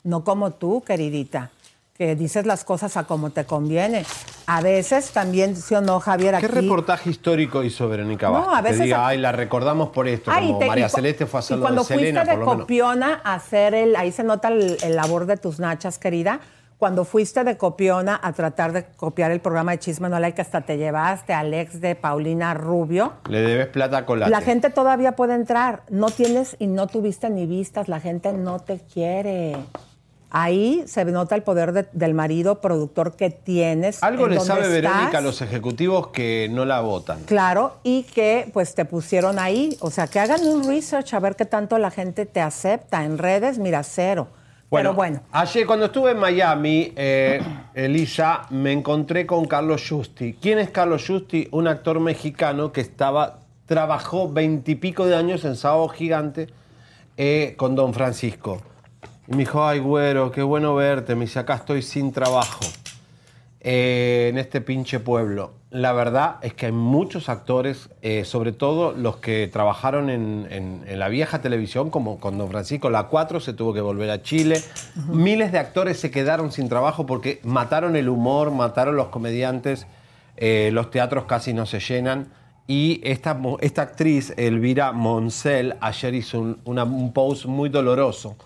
No 0.03 0.23
como 0.25 0.51
tú, 0.53 0.83
queridita, 0.83 1.51
que 1.97 2.17
dices 2.17 2.45
las 2.45 2.65
cosas 2.65 2.97
a 2.97 3.05
como 3.05 3.31
te 3.31 3.45
conviene. 3.45 4.05
a 4.47 4.61
veces 4.61 5.11
también, 5.13 5.55
¿sí 5.57 5.75
o 5.77 5.81
no, 5.81 6.01
Javier? 6.01 6.37
¿Qué 6.41 6.47
aquí- 6.47 6.55
reportaje 6.57 7.09
histórico 7.09 7.63
hizo 7.63 7.89
Verónica 7.89 8.27
No, 8.27 8.33
Bastos? 8.35 8.55
a 8.57 8.61
veces 8.63 8.79
que 8.79 8.85
diga, 8.87 9.07
ay, 9.07 9.19
la 9.19 9.31
recordamos 9.33 9.89
por 9.91 10.07
esto, 10.09 10.31
Ay, 10.35 10.49
como 10.49 10.59
te- 10.59 10.67
María 10.67 10.89
Celeste 10.89 11.25
fue 11.27 11.39
a 11.39 11.41
hacer 11.41 11.57
y 11.57 11.61
lo 11.61 11.63
de 11.63 11.67
cuando 11.67 11.85
Selena, 11.85 12.21
fuiste 12.25 12.37
de 12.39 12.45
copiona 12.45 13.21
a 13.25 13.35
hacer 13.35 13.75
el, 13.75 13.95
ahí 13.97 14.11
se 14.13 14.25
nota 14.25 14.49
el, 14.49 14.77
el 14.83 14.97
labor 14.97 15.27
de 15.27 15.37
tus 15.37 15.61
nachas, 15.61 15.99
querida. 15.99 16.41
Cuando 16.77 17.05
fuiste 17.05 17.45
de 17.45 17.57
copiona 17.57 18.19
a 18.23 18.33
tratar 18.33 18.73
de 18.73 18.85
copiar 18.97 19.31
el 19.31 19.41
programa 19.41 19.71
de 19.73 19.79
Chisme 19.79 20.09
No 20.09 20.19
Like, 20.19 20.43
hasta 20.43 20.61
te 20.63 20.77
llevaste 20.77 21.33
al 21.33 21.55
ex 21.55 21.81
de 21.81 21.95
Paulina 21.95 22.53
Rubio. 22.53 23.13
Le 23.29 23.41
debes 23.41 23.69
plata 23.69 23.99
a 23.99 24.05
Colate. 24.07 24.31
La 24.31 24.41
gente 24.43 24.69
todavía 24.69 25.13
puede 25.13 25.35
entrar. 25.35 25.85
No 25.89 26.11
tienes 26.11 26.57
y 26.59 26.67
no 26.67 26.89
tuviste 26.89 27.31
ni 27.31 27.47
vistas. 27.47 27.89
La 27.89 28.01
gente 28.01 28.33
no 28.33 28.59
te 28.59 28.81
quiere. 28.93 29.57
Ahí 30.37 30.83
se 30.87 31.05
nota 31.05 31.37
el 31.37 31.45
poder 31.45 31.73
de- 31.73 31.87
del 31.93 32.13
marido 32.13 32.61
productor 32.61 33.15
que 33.15 33.31
tienes. 33.31 34.03
Algo 34.03 34.27
le 34.27 34.41
sabe 34.41 34.67
Verónica 34.69 35.19
a 35.19 35.21
los 35.21 35.41
ejecutivos 35.41 36.09
que 36.09 36.49
no 36.51 36.65
la 36.65 36.81
votan. 36.81 37.21
Claro, 37.23 37.75
y 37.85 38.03
que 38.03 38.51
pues 38.53 38.75
te 38.75 38.85
pusieron 38.85 39.39
ahí. 39.39 39.77
O 39.79 39.93
sea, 39.93 40.09
que 40.09 40.19
hagan 40.19 40.45
un 40.45 40.67
research 40.67 41.15
a 41.15 41.21
ver 41.21 41.37
qué 41.37 41.45
tanto 41.45 41.79
la 41.79 41.93
gente 41.93 42.27
te 42.27 42.41
acepta. 42.41 43.05
En 43.05 43.17
redes, 43.19 43.59
mira, 43.59 43.85
cero. 43.85 44.27
Pero 44.71 44.93
bueno, 44.93 45.21
Ayer, 45.31 45.69
cuando 45.69 45.87
estuve 45.87 46.11
en 46.11 46.19
Miami, 46.19 46.93
eh, 46.97 47.41
Elisa, 47.75 48.43
me 48.51 48.73
encontré 48.73 49.25
con 49.25 49.45
Carlos 49.45 49.87
Justi. 49.89 50.37
¿Quién 50.43 50.59
es 50.59 50.71
Carlos 50.71 51.05
Justi? 51.07 51.47
Un 51.53 51.69
actor 51.69 52.01
mexicano 52.01 52.73
que 52.73 52.81
estaba, 52.81 53.39
trabajó 53.67 54.29
veintipico 54.33 55.07
de 55.07 55.15
años 55.15 55.45
en 55.45 55.55
Sábado 55.55 55.87
Gigante 55.91 56.49
eh, 57.17 57.55
con 57.57 57.77
Don 57.77 57.95
Francisco. 57.95 58.63
Y 59.27 59.33
me 59.33 59.39
dijo, 59.39 59.65
ay, 59.67 59.79
güero, 59.79 60.31
qué 60.31 60.43
bueno 60.43 60.75
verte. 60.75 61.15
Me 61.15 61.23
dice, 61.25 61.39
acá 61.39 61.55
estoy 61.55 61.81
sin 61.83 62.13
trabajo 62.13 62.61
eh, 63.61 64.29
en 64.31 64.39
este 64.39 64.61
pinche 64.61 65.01
pueblo. 65.01 65.53
La 65.71 65.93
verdad 65.93 66.37
es 66.43 66.53
que 66.55 66.67
hay 66.67 66.73
muchos 66.73 67.29
actores, 67.29 67.89
eh, 68.03 68.25
sobre 68.25 68.53
todo 68.53 68.93
los 68.93 69.17
que 69.17 69.49
trabajaron 69.49 70.09
en, 70.11 70.47
en- 70.51 70.85
en 70.87 70.99
la 70.99 71.09
vieja 71.09 71.41
televisión, 71.41 71.91
como 71.91 72.21
con 72.21 72.37
Don 72.39 72.49
Francisco, 72.51 72.91
la 72.91 73.05
4 73.05 73.41
se 73.41 73.55
tuvo 73.55 73.73
que 73.73 73.81
volver 73.81 74.11
a 74.11 74.23
Chile. 74.23 74.61
Miles 75.09 75.51
de 75.53 75.59
actores 75.59 75.99
se 75.99 76.11
quedaron 76.11 76.53
sin 76.53 76.69
trabajo 76.69 77.07
porque 77.07 77.41
mataron 77.43 77.97
el 77.97 78.09
humor, 78.09 78.51
mataron 78.53 78.95
los 78.97 79.09
comediantes, 79.09 79.87
eh, 80.37 80.71
los 80.73 80.91
teatros 80.91 81.25
casi 81.25 81.55
no 81.55 81.65
se 81.67 81.81
llenan. 81.81 82.29
Y 82.67 83.01
esta, 83.03 83.37
actriz, 83.83 84.33
Elvira 84.37 84.93
Moncel, 84.93 85.75
ayer 85.81 86.15
hizo 86.15 86.39
un, 86.41 86.59
una- 86.67 86.85
un 86.85 87.13
post 87.13 87.47
muy 87.47 87.69
doloroso 87.71 88.37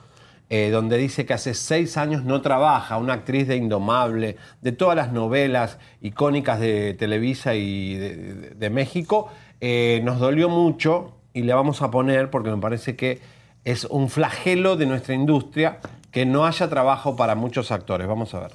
eh, 0.51 0.71
donde 0.71 0.97
dice 0.97 1.27
que 1.27 1.35
hace 1.35 1.53
seis 1.55 1.97
años 1.97 2.25
no 2.25 2.41
trabaja, 2.41 2.97
una 2.97 3.13
actriz 3.15 3.47
de 3.49 3.57
Indomable, 3.57 4.37
de 4.63 4.73
todas 4.73 4.97
las 4.97 5.13
novelas 5.13 5.79
icónicas 6.01 6.59
de 6.61 6.95
Televisa 6.95 7.55
y 7.55 7.95
de, 7.95 8.17
de- 8.17 8.51
de 8.51 8.71
México. 8.71 9.29
Eh, 9.61 10.01
nos 10.05 10.19
dolió 10.21 10.49
mucho 10.49 11.13
y 11.35 11.43
le 11.43 11.53
vamos 11.53 11.83
a 11.83 11.91
poner, 11.91 12.31
porque 12.31 12.51
me 12.51 12.59
parece 12.59 12.97
que 12.97 13.21
es 13.65 13.85
un 13.85 14.09
flagelo 14.09 14.77
de 14.77 14.87
nuestra 14.87 15.15
industria, 15.15 15.79
que 16.11 16.25
no 16.25 16.47
haya 16.47 16.69
trabajo 16.71 17.17
para 17.17 17.35
muchos 17.35 17.71
actores. 17.71 18.09
Vamos 18.09 18.33
a 18.35 18.41
ver. 18.41 18.53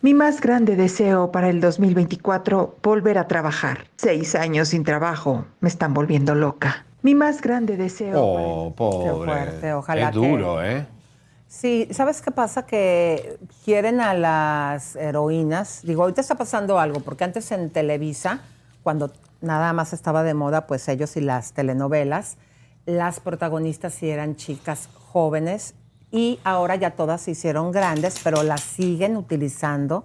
Mi 0.00 0.14
más 0.14 0.40
grande 0.40 0.76
deseo 0.76 1.30
para 1.32 1.48
el 1.50 1.60
2024, 1.60 2.76
volver 2.82 3.18
a 3.18 3.26
trabajar. 3.28 3.84
Seis 3.96 4.34
años 4.34 4.68
sin 4.68 4.84
trabajo, 4.84 5.44
me 5.60 5.68
están 5.68 5.92
volviendo 5.94 6.34
loca. 6.34 6.84
Mi 7.02 7.14
más 7.14 7.40
grande 7.42 7.76
deseo... 7.76 8.18
Oh, 8.18 8.74
pobre. 8.74 9.24
fuerte, 9.26 9.72
ojalá 9.74 10.08
es 10.08 10.14
duro, 10.14 10.62
¿eh? 10.64 10.86
Sí, 11.54 11.86
¿sabes 11.92 12.20
qué 12.20 12.32
pasa? 12.32 12.66
Que 12.66 13.38
quieren 13.64 14.00
a 14.00 14.12
las 14.12 14.96
heroínas. 14.96 15.82
Digo, 15.84 16.02
ahorita 16.02 16.20
está 16.20 16.34
pasando 16.34 16.80
algo, 16.80 16.98
porque 16.98 17.22
antes 17.22 17.52
en 17.52 17.70
Televisa, 17.70 18.40
cuando 18.82 19.12
nada 19.40 19.72
más 19.72 19.92
estaba 19.92 20.24
de 20.24 20.34
moda, 20.34 20.66
pues 20.66 20.88
ellos 20.88 21.16
y 21.16 21.20
las 21.20 21.52
telenovelas, 21.52 22.38
las 22.86 23.20
protagonistas 23.20 23.94
sí 23.94 24.10
eran 24.10 24.34
chicas 24.34 24.88
jóvenes 25.12 25.74
y 26.10 26.40
ahora 26.42 26.74
ya 26.74 26.90
todas 26.90 27.20
se 27.20 27.30
hicieron 27.30 27.70
grandes, 27.70 28.16
pero 28.24 28.42
las 28.42 28.60
siguen 28.60 29.16
utilizando 29.16 30.04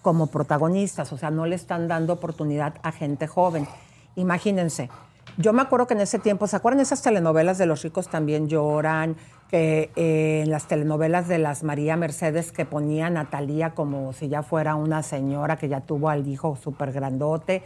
como 0.00 0.28
protagonistas, 0.28 1.12
o 1.12 1.18
sea, 1.18 1.30
no 1.30 1.44
le 1.44 1.56
están 1.56 1.88
dando 1.88 2.14
oportunidad 2.14 2.76
a 2.82 2.90
gente 2.90 3.26
joven. 3.26 3.68
Imagínense, 4.14 4.88
yo 5.36 5.52
me 5.52 5.62
acuerdo 5.62 5.86
que 5.86 5.94
en 5.94 6.00
ese 6.00 6.18
tiempo, 6.18 6.46
¿se 6.46 6.56
acuerdan 6.56 6.80
esas 6.80 7.02
telenovelas 7.02 7.58
de 7.58 7.66
los 7.66 7.82
ricos 7.82 8.08
también 8.08 8.48
lloran? 8.48 9.16
Que 9.48 9.90
eh, 9.96 10.42
en 10.44 10.50
las 10.50 10.66
telenovelas 10.66 11.28
de 11.28 11.38
las 11.38 11.62
María 11.62 11.96
Mercedes 11.96 12.52
que 12.52 12.64
ponían 12.64 13.16
a 13.16 13.30
Talía 13.30 13.74
como 13.74 14.12
si 14.12 14.28
ya 14.28 14.42
fuera 14.42 14.74
una 14.74 15.02
señora 15.02 15.56
que 15.56 15.68
ya 15.68 15.80
tuvo 15.80 16.08
al 16.08 16.26
hijo 16.26 16.56
súper 16.56 16.92
grandote. 16.92 17.62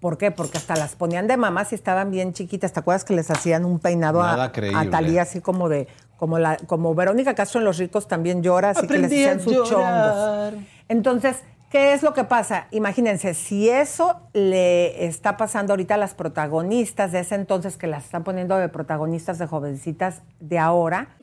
¿Por 0.00 0.18
qué? 0.18 0.30
Porque 0.30 0.58
hasta 0.58 0.76
las 0.76 0.94
ponían 0.94 1.26
de 1.26 1.36
mamás 1.36 1.72
y 1.72 1.74
estaban 1.74 2.10
bien 2.10 2.32
chiquitas. 2.32 2.72
¿Te 2.72 2.80
acuerdas 2.80 3.04
que 3.04 3.14
les 3.14 3.30
hacían 3.30 3.64
un 3.64 3.78
peinado 3.78 4.22
Nada 4.22 4.52
a, 4.74 4.80
a 4.80 4.90
Talía 4.90 5.22
así 5.22 5.40
como 5.40 5.68
de, 5.68 5.88
como 6.18 6.38
la, 6.38 6.56
como 6.56 6.94
Verónica 6.94 7.34
Castro 7.34 7.60
en 7.60 7.64
Los 7.64 7.78
Ricos 7.78 8.06
también 8.06 8.42
llora, 8.42 8.70
así 8.70 8.84
Aprendí 8.84 9.08
que 9.08 9.14
les 9.16 9.28
hacían 9.28 9.40
sus 9.40 9.68
chongos. 9.68 10.54
Entonces, 10.88 11.36
¿qué 11.70 11.92
es 11.92 12.02
lo 12.02 12.14
que 12.14 12.24
pasa? 12.24 12.66
Imagínense, 12.70 13.34
si 13.34 13.68
eso 13.68 14.20
le 14.32 15.06
está 15.06 15.36
pasando 15.36 15.72
ahorita 15.72 15.94
a 15.94 15.98
las 15.98 16.14
protagonistas 16.14 17.12
de 17.12 17.20
ese 17.20 17.34
entonces 17.34 17.76
que 17.76 17.86
las 17.86 18.04
están 18.04 18.24
poniendo 18.24 18.56
de 18.56 18.68
protagonistas 18.68 19.38
de 19.38 19.46
jovencitas 19.46 20.22
de 20.40 20.58
ahora, 20.58 21.16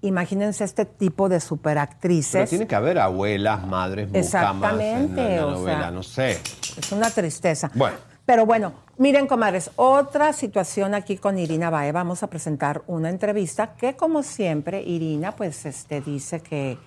imagínense 0.00 0.64
este 0.64 0.84
tipo 0.84 1.28
de 1.28 1.36
Pero 1.36 1.46
superactrices. 1.46 2.50
tiene 2.50 2.66
que 2.66 2.74
haber 2.74 2.98
abuelas, 2.98 3.66
madres, 3.66 4.08
en 4.08 4.16
Exactamente, 4.16 5.40
o 5.40 5.52
novela, 5.52 5.80
sea. 5.80 5.90
no 5.90 6.02
sé. 6.02 6.40
Es 6.76 6.92
una 6.92 7.10
tristeza. 7.10 7.70
Bueno. 7.74 7.96
Pero 8.24 8.46
bueno, 8.46 8.72
miren, 8.98 9.26
comadres, 9.26 9.72
otra 9.74 10.32
situación 10.32 10.94
aquí 10.94 11.16
con 11.16 11.40
Irina 11.40 11.70
Bae. 11.70 11.90
Vamos 11.90 12.22
a 12.22 12.28
presentar 12.28 12.82
una 12.86 13.10
entrevista 13.10 13.74
que, 13.74 13.96
como 13.96 14.22
siempre, 14.22 14.80
Irina, 14.80 15.32
pues, 15.32 15.66
este, 15.66 16.00
dice 16.00 16.40
que, 16.40 16.78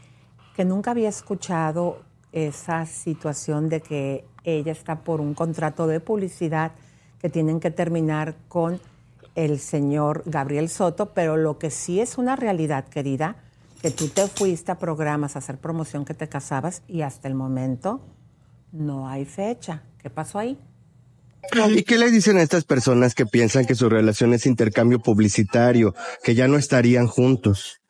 que 0.56 0.64
nunca 0.64 0.92
había 0.92 1.10
escuchado 1.10 2.04
esa 2.36 2.86
situación 2.86 3.70
de 3.70 3.82
que 3.82 4.26
ella 4.44 4.74
está 4.74 5.00
por 5.00 5.22
un 5.22 5.34
contrato 5.34 5.88
de 5.88 6.02
publicidad 6.02 6.74
que 7.20 7.30
tienen 7.30 7.60
que 7.60 7.72
terminar 7.72 8.36
con 8.50 8.80
el 9.36 9.58
señor 9.60 10.22
Gabriel 10.26 10.70
Soto, 10.70 11.14
pero 11.14 11.38
lo 11.38 11.58
que 11.58 11.72
sí 11.72 12.00
es 12.00 12.18
una 12.18 12.36
realidad, 12.36 12.88
querida, 12.88 13.38
que 13.82 13.90
tú 13.90 14.10
te 14.10 14.28
fuiste 14.28 14.72
a 14.72 14.78
programas 14.78 15.36
a 15.36 15.40
hacer 15.40 15.58
promoción 15.58 16.04
que 16.06 16.14
te 16.14 16.28
casabas 16.28 16.84
y 16.88 17.02
hasta 17.02 17.28
el 17.30 17.36
momento 17.36 18.02
no 18.72 19.08
hay 19.08 19.26
fecha. 19.26 19.84
¿Qué 19.98 20.10
pasó 20.10 20.38
ahí? 20.38 20.60
¿Y 21.70 21.84
qué 21.84 21.98
le 21.98 22.12
dicen 22.12 22.38
a 22.38 22.42
estas 22.42 22.66
personas 22.66 23.16
que 23.16 23.26
piensan 23.26 23.66
que 23.66 23.76
su 23.76 23.88
relación 23.88 24.34
es 24.34 24.46
intercambio 24.46 25.00
publicitario, 25.00 25.96
que 26.22 26.36
ya 26.36 26.48
no 26.48 26.58
estarían 26.58 27.08
juntos? 27.08 27.82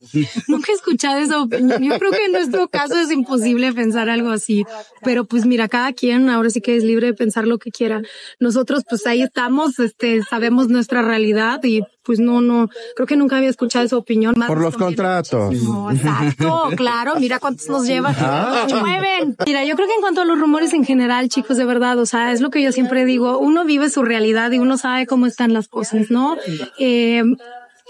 Nunca 0.48 0.72
he 0.72 0.74
escuchado 0.74 1.18
esa 1.18 1.40
opinión. 1.40 1.82
Yo 1.82 1.98
creo 1.98 2.10
que 2.10 2.24
en 2.26 2.32
nuestro 2.32 2.68
caso 2.68 2.98
es 2.98 3.10
imposible 3.10 3.72
pensar 3.72 4.08
algo 4.10 4.30
así. 4.30 4.64
Pero 5.02 5.24
pues 5.24 5.46
mira, 5.46 5.68
cada 5.68 5.92
quien 5.92 6.28
ahora 6.28 6.50
sí 6.50 6.60
que 6.60 6.76
es 6.76 6.84
libre 6.84 7.08
de 7.08 7.14
pensar 7.14 7.46
lo 7.46 7.58
que 7.58 7.70
quiera. 7.70 8.02
Nosotros 8.38 8.84
pues 8.88 9.06
ahí 9.06 9.22
estamos, 9.22 9.78
este, 9.78 10.22
sabemos 10.22 10.68
nuestra 10.68 11.02
realidad 11.02 11.62
y 11.64 11.82
pues 12.02 12.20
no, 12.20 12.40
no, 12.40 12.68
creo 12.94 13.06
que 13.06 13.16
nunca 13.16 13.36
había 13.36 13.50
escuchado 13.50 13.84
esa 13.84 13.96
opinión. 13.96 14.34
Por 14.34 14.60
los 14.60 14.76
contratos. 14.76 15.52
No, 15.54 15.90
exacto, 15.90 16.70
claro, 16.76 17.14
mira 17.18 17.40
cuántos 17.40 17.68
nos 17.68 17.84
llevan. 17.86 18.14
Nos 18.14 18.80
mueven. 18.80 19.36
Mira, 19.44 19.64
yo 19.64 19.74
creo 19.74 19.88
que 19.88 19.94
en 19.94 20.00
cuanto 20.00 20.20
a 20.20 20.24
los 20.24 20.38
rumores 20.38 20.72
en 20.72 20.84
general, 20.84 21.28
chicos, 21.28 21.56
de 21.56 21.64
verdad, 21.64 21.98
o 21.98 22.06
sea, 22.06 22.32
es 22.32 22.40
lo 22.40 22.50
que 22.50 22.62
yo 22.62 22.70
siempre 22.70 23.04
digo, 23.04 23.38
uno 23.38 23.64
vive 23.64 23.90
su 23.90 24.02
realidad 24.02 24.52
y 24.52 24.58
uno 24.58 24.78
sabe 24.78 25.06
cómo 25.06 25.26
están 25.26 25.52
las 25.52 25.66
cosas, 25.66 26.10
¿no? 26.10 26.36
Eh, 26.78 27.24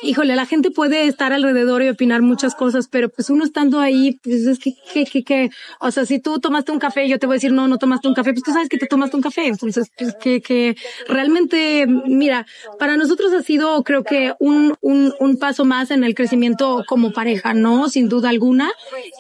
Híjole, 0.03 0.37
la 0.37 0.45
gente 0.45 0.71
puede 0.71 1.07
estar 1.07 1.33
alrededor 1.33 1.83
y 1.83 1.89
opinar 1.89 2.21
muchas 2.21 2.55
cosas, 2.55 2.87
pero 2.87 3.09
pues 3.09 3.31
uno 3.31 3.45
estando 3.45 3.81
ahí, 3.81 4.21
pues 4.23 4.47
es 4.47 4.59
que, 4.59 4.75
que, 4.93 5.05
que, 5.05 5.25
que, 5.25 5.51
o 5.81 5.91
sea, 5.91 6.05
si 6.05 6.19
tú 6.19 6.39
tomaste 6.39 6.71
un 6.71 6.79
café, 6.79 7.09
yo 7.09 7.19
te 7.19 7.27
voy 7.27 7.35
a 7.35 7.39
decir, 7.39 7.53
no, 7.53 7.67
no 7.67 7.79
tomaste 7.79 8.07
un 8.07 8.15
café, 8.15 8.33
pues 8.33 8.43
tú 8.43 8.53
sabes 8.53 8.69
que 8.69 8.77
te 8.77 8.87
tomaste 8.87 9.17
un 9.17 9.23
café. 9.23 9.47
Entonces, 9.47 9.91
pues 9.97 10.15
que, 10.21 10.43
que 10.43 10.77
realmente, 11.09 11.87
mira, 11.87 12.47
para 12.79 12.97
nosotros 12.99 13.33
ha 13.33 13.43
sido, 13.43 13.83
creo 13.85 14.05
que 14.05 14.35
un, 14.39 14.75
un, 14.83 15.15
un 15.19 15.39
paso 15.39 15.65
más 15.65 15.91
en 15.91 16.05
el 16.05 16.15
crecimiento 16.15 16.85
como 16.87 17.13
pareja, 17.13 17.55
¿no? 17.55 17.89
Sin 17.89 18.09
duda 18.09 18.29
alguna. 18.29 18.71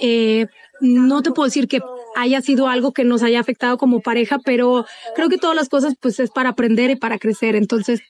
Eh, 0.02 0.46
no 0.80 1.22
te 1.22 1.30
puedo 1.30 1.46
decir 1.46 1.68
que 1.68 1.80
haya 2.16 2.40
sido 2.40 2.68
algo 2.68 2.92
que 2.92 3.04
nos 3.04 3.22
haya 3.22 3.38
afectado 3.38 3.78
como 3.78 4.00
pareja, 4.00 4.38
pero 4.44 4.86
creo 5.14 5.28
que 5.28 5.38
todas 5.38 5.54
las 5.54 5.68
cosas 5.68 5.94
pues 6.00 6.18
es 6.18 6.30
para 6.30 6.50
aprender 6.50 6.90
y 6.90 6.96
para 6.96 7.18
crecer. 7.18 7.54
Entonces, 7.54 8.00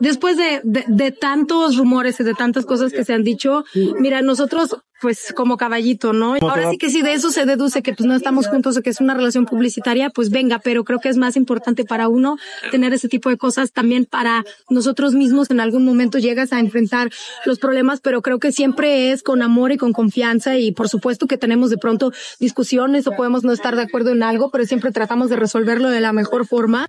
después 0.00 0.36
de, 0.36 0.60
de, 0.64 0.84
de 0.88 1.12
tantos 1.12 1.76
rumores 1.76 2.20
y 2.20 2.24
de 2.24 2.34
tantas 2.34 2.66
cosas 2.66 2.92
que 2.92 3.04
se 3.04 3.14
han 3.14 3.24
dicho, 3.24 3.64
mira, 3.98 4.20
nosotros 4.22 4.76
pues 5.02 5.32
como 5.34 5.56
caballito, 5.56 6.12
¿no? 6.12 6.36
Ahora 6.40 6.70
sí 6.70 6.78
que 6.78 6.88
si 6.88 7.02
de 7.02 7.12
eso 7.12 7.32
se 7.32 7.44
deduce 7.44 7.82
que 7.82 7.92
pues 7.92 8.06
no 8.06 8.14
estamos 8.14 8.46
juntos 8.46 8.76
o 8.76 8.82
que 8.82 8.90
es 8.90 9.00
una 9.00 9.14
relación 9.14 9.46
publicitaria, 9.46 10.10
pues 10.10 10.30
venga, 10.30 10.60
pero 10.60 10.84
creo 10.84 11.00
que 11.00 11.08
es 11.08 11.16
más 11.16 11.36
importante 11.36 11.84
para 11.84 12.06
uno 12.06 12.38
tener 12.70 12.92
ese 12.92 13.08
tipo 13.08 13.28
de 13.28 13.36
cosas 13.36 13.72
también 13.72 14.04
para 14.04 14.44
nosotros 14.70 15.14
mismos 15.14 15.50
en 15.50 15.58
algún 15.58 15.84
momento 15.84 16.18
llegas 16.18 16.52
a 16.52 16.60
enfrentar 16.60 17.10
los 17.44 17.58
problemas, 17.58 18.00
pero 18.00 18.22
creo 18.22 18.38
que 18.38 18.52
siempre 18.52 19.10
es 19.10 19.24
con 19.24 19.42
amor 19.42 19.72
y 19.72 19.76
con 19.76 19.92
confianza 19.92 20.56
y 20.56 20.70
por 20.70 20.88
supuesto 20.88 21.26
que 21.26 21.36
tenemos 21.36 21.70
de 21.70 21.78
pronto 21.78 22.12
discusiones 22.38 23.08
o 23.08 23.11
podemos 23.16 23.44
no 23.44 23.52
estar 23.52 23.76
de 23.76 23.82
acuerdo 23.82 24.10
en 24.10 24.22
algo, 24.22 24.50
pero 24.50 24.64
siempre 24.64 24.92
tratamos 24.92 25.30
de 25.30 25.36
resolverlo 25.36 25.90
de 25.90 26.00
la 26.00 26.12
mejor 26.12 26.46
forma. 26.46 26.88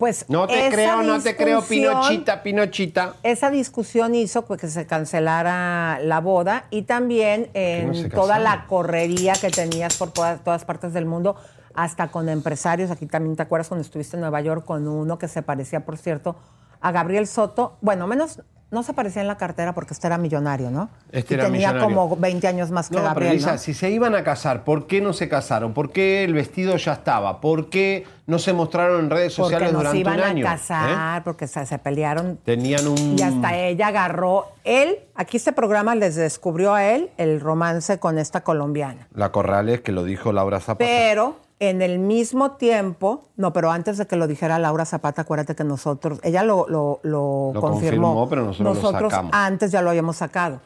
Pues 0.00 0.24
No 0.28 0.46
te 0.46 0.70
creo, 0.70 1.02
no 1.02 1.20
te 1.20 1.36
creo, 1.36 1.60
Pinochita, 1.60 2.42
Pinochita. 2.42 3.16
Esa 3.22 3.50
discusión 3.50 4.14
hizo 4.14 4.46
que 4.46 4.66
se 4.66 4.86
cancelara 4.86 5.98
la 6.00 6.20
boda 6.20 6.64
y 6.70 6.82
también 6.82 7.50
en 7.52 7.90
no 7.90 8.08
toda 8.08 8.38
la 8.38 8.66
correría 8.66 9.34
que 9.34 9.50
tenías 9.50 9.98
por 9.98 10.10
todas, 10.10 10.42
todas 10.42 10.64
partes 10.64 10.94
del 10.94 11.04
mundo, 11.04 11.36
hasta 11.74 12.08
con 12.08 12.30
empresarios. 12.30 12.90
Aquí 12.90 13.04
también 13.04 13.36
te 13.36 13.42
acuerdas 13.42 13.68
cuando 13.68 13.82
estuviste 13.82 14.16
en 14.16 14.22
Nueva 14.22 14.40
York 14.40 14.64
con 14.64 14.88
uno 14.88 15.18
que 15.18 15.28
se 15.28 15.42
parecía, 15.42 15.84
por 15.84 15.98
cierto, 15.98 16.34
a 16.80 16.92
Gabriel 16.92 17.26
Soto. 17.26 17.76
Bueno, 17.80 18.06
menos 18.06 18.40
no 18.72 18.84
se 18.84 18.92
parecía 18.94 19.20
en 19.20 19.26
la 19.26 19.36
cartera 19.36 19.74
porque 19.74 19.94
este 19.94 20.06
era 20.06 20.16
millonario, 20.16 20.70
¿no? 20.70 20.90
Este 21.10 21.34
y 21.34 21.38
era 21.38 21.46
tenía 21.46 21.72
millonario. 21.72 21.96
como 21.96 22.16
20 22.16 22.46
años 22.46 22.70
más 22.70 22.88
que 22.88 22.94
No, 22.94 23.00
pero 23.00 23.08
Gabriel. 23.26 23.44
¿no? 23.44 23.58
si 23.58 23.74
se 23.74 23.90
iban 23.90 24.14
a 24.14 24.22
casar, 24.22 24.62
¿por 24.62 24.86
qué 24.86 25.00
no 25.00 25.12
se 25.12 25.28
casaron? 25.28 25.74
¿Por 25.74 25.90
qué 25.90 26.22
el 26.22 26.34
vestido 26.34 26.76
ya 26.76 26.92
estaba? 26.92 27.40
¿Por 27.40 27.68
qué 27.68 28.06
no 28.28 28.38
se 28.38 28.52
mostraron 28.52 29.00
en 29.00 29.10
redes 29.10 29.34
Porque 29.34 29.54
sociales 29.54 29.72
durante 29.72 29.98
iban 29.98 30.18
un 30.18 30.24
año? 30.24 30.46
a 30.46 30.54
¿Eh? 30.54 30.56
casar, 30.56 31.24
porque 31.24 31.48
se, 31.48 31.66
se 31.66 31.78
pelearon 31.80 32.36
Tenían 32.44 32.86
un... 32.86 33.18
Y 33.18 33.22
hasta 33.22 33.56
ella 33.56 33.88
agarró, 33.88 34.46
él, 34.62 34.98
aquí 35.16 35.36
este 35.38 35.52
programa 35.52 35.96
les 35.96 36.14
descubrió 36.14 36.72
a 36.72 36.84
él 36.86 37.10
el 37.16 37.40
romance 37.40 37.98
con 37.98 38.18
esta 38.18 38.42
colombiana. 38.42 39.08
La 39.14 39.32
Corrales, 39.32 39.80
que 39.80 39.90
lo 39.90 40.04
dijo 40.04 40.32
Laura 40.32 40.60
Zapata. 40.60 40.84
Pero 40.88 41.40
en 41.60 41.82
el 41.82 41.98
mismo 41.98 42.52
tiempo, 42.52 43.28
no, 43.36 43.52
pero 43.52 43.70
antes 43.70 43.98
de 43.98 44.06
que 44.06 44.16
lo 44.16 44.26
dijera 44.26 44.58
Laura 44.58 44.84
Zapata, 44.86 45.22
acuérdate 45.22 45.54
que 45.54 45.62
nosotros, 45.62 46.18
ella 46.22 46.42
lo, 46.42 46.66
lo, 46.68 47.00
lo 47.02 47.52
Lo 47.54 47.60
confirmó. 47.60 48.14
confirmó, 48.14 48.28
pero 48.28 48.44
nosotros 48.46 49.02
lo 49.02 49.10
sacamos. 49.10 49.30
antes 49.34 49.70
ya 49.70 49.82
lo 49.82 49.90
habíamos 49.90 50.16
sacado. 50.16 50.60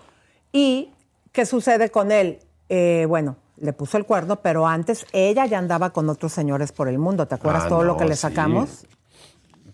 ¿Y 0.53 0.91
qué 1.33 1.45
sucede 1.47 1.91
con 1.91 2.13
él? 2.13 2.39
Eh, 2.69 3.07
bueno, 3.09 3.37
le 3.57 3.73
puso 3.73 3.99
el 3.99 4.07
cuerno, 4.07 4.37
pero 4.37 4.67
antes 4.67 5.05
ella 5.13 5.47
ya 5.47 5.59
andaba 5.59 5.91
con 5.91 6.09
otros 6.09 6.33
señores 6.33 6.71
por 6.73 6.89
el 6.89 6.99
mundo. 6.99 7.27
¿Te 7.27 7.35
acuerdas 7.35 7.65
Ah, 7.67 7.69
todo 7.69 7.83
lo 7.83 7.97
que 7.97 8.05
le 8.05 8.15
sí. 8.15 8.21
sacamos? 8.23 8.87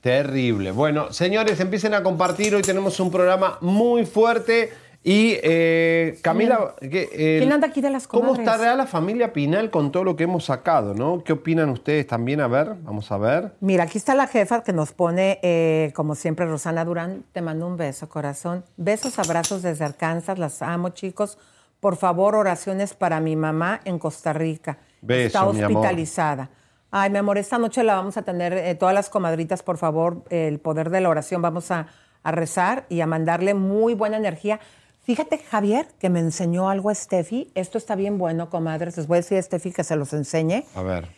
Terrible. 0.01 0.73
Bueno, 0.73 1.13
señores, 1.13 1.61
empiecen 1.61 1.93
a 1.95 2.03
compartir. 2.03 2.55
Hoy 2.55 2.63
tenemos 2.63 2.99
un 3.01 3.11
programa 3.11 3.59
muy 3.61 4.07
fuerte. 4.07 4.71
Y 5.03 5.39
eh, 5.43 6.19
Camila, 6.21 6.75
¿qué, 6.79 7.09
eh, 7.13 7.39
¿Quién 7.39 7.51
anda 7.53 7.69
aquí 7.69 7.81
de 7.81 7.89
las 7.89 8.07
¿Cómo 8.07 8.35
estará 8.35 8.75
la 8.75 8.87
familia 8.87 9.33
Pinal 9.33 9.71
con 9.71 9.91
todo 9.93 10.05
lo 10.05 10.15
que 10.15 10.25
hemos 10.25 10.45
sacado? 10.45 10.93
¿no? 10.93 11.25
¿Qué 11.25 11.33
opinan 11.33 11.71
ustedes 11.71 12.07
también? 12.07 12.43
A 12.43 12.49
ver, 12.49 12.75
vamos 12.83 13.11
a 13.11 13.17
ver. 13.17 13.55
Mira, 13.61 13.85
aquí 13.85 13.97
está 13.97 14.15
la 14.15 14.27
jefa 14.27 14.63
que 14.63 14.75
nos 14.75 14.93
pone, 14.93 15.39
eh, 15.43 15.91
como 15.95 16.15
siempre, 16.15 16.45
Rosana 16.45 16.85
Durán. 16.85 17.25
Te 17.33 17.41
mando 17.41 17.67
un 17.67 17.79
beso, 17.79 18.11
corazón. 18.11 18.63
Besos, 18.77 19.19
abrazos 19.19 19.63
desde 19.63 19.87
Arkansas. 19.87 20.39
Las 20.39 20.61
amo, 20.61 20.91
chicos. 20.91 21.39
Por 21.81 21.97
favor, 21.97 22.35
oraciones 22.35 22.93
para 22.93 23.21
mi 23.21 23.37
mamá 23.37 23.81
en 23.87 23.99
Costa 23.99 24.35
Rica. 24.35 24.77
Beso, 25.01 25.27
está 25.27 25.41
mi 25.53 25.63
amor. 25.63 25.77
hospitalizada. 25.79 26.51
Ay, 26.91 27.09
mi 27.09 27.17
amor, 27.17 27.39
esta 27.39 27.57
noche 27.57 27.83
la 27.85 27.95
vamos 27.95 28.19
a 28.19 28.23
tener, 28.23 28.53
eh, 28.53 28.75
todas 28.75 28.95
las 28.95 29.09
comadritas, 29.09 29.63
por 29.63 29.79
favor, 29.79 30.25
el 30.29 30.59
poder 30.59 30.91
de 30.91 31.01
la 31.01 31.09
oración. 31.09 31.41
Vamos 31.41 31.71
a, 31.71 31.87
a 32.23 32.33
rezar 32.33 32.85
y 32.91 33.01
a 33.01 33.07
mandarle 33.07 33.55
muy 33.55 33.95
buena 33.95 34.19
energía. 34.19 34.61
Fíjate, 35.03 35.39
Javier, 35.39 35.89
que 35.99 36.11
me 36.11 36.21
enseñó 36.21 36.69
algo 36.69 36.91
a 36.91 36.95
Steffi. 36.95 37.51
Esto 37.55 37.79
está 37.79 37.95
bien 37.97 38.19
bueno, 38.19 38.51
comadres. 38.51 38.97
Les 38.97 39.07
voy 39.07 39.17
a 39.17 39.21
decir 39.21 39.39
a 39.39 39.43
Steffi 39.43 39.73
que 39.73 39.83
se 39.85 39.97
los 39.97 40.13
enseñe. 40.13 40.65
A 40.75 40.83
ver. 40.83 41.09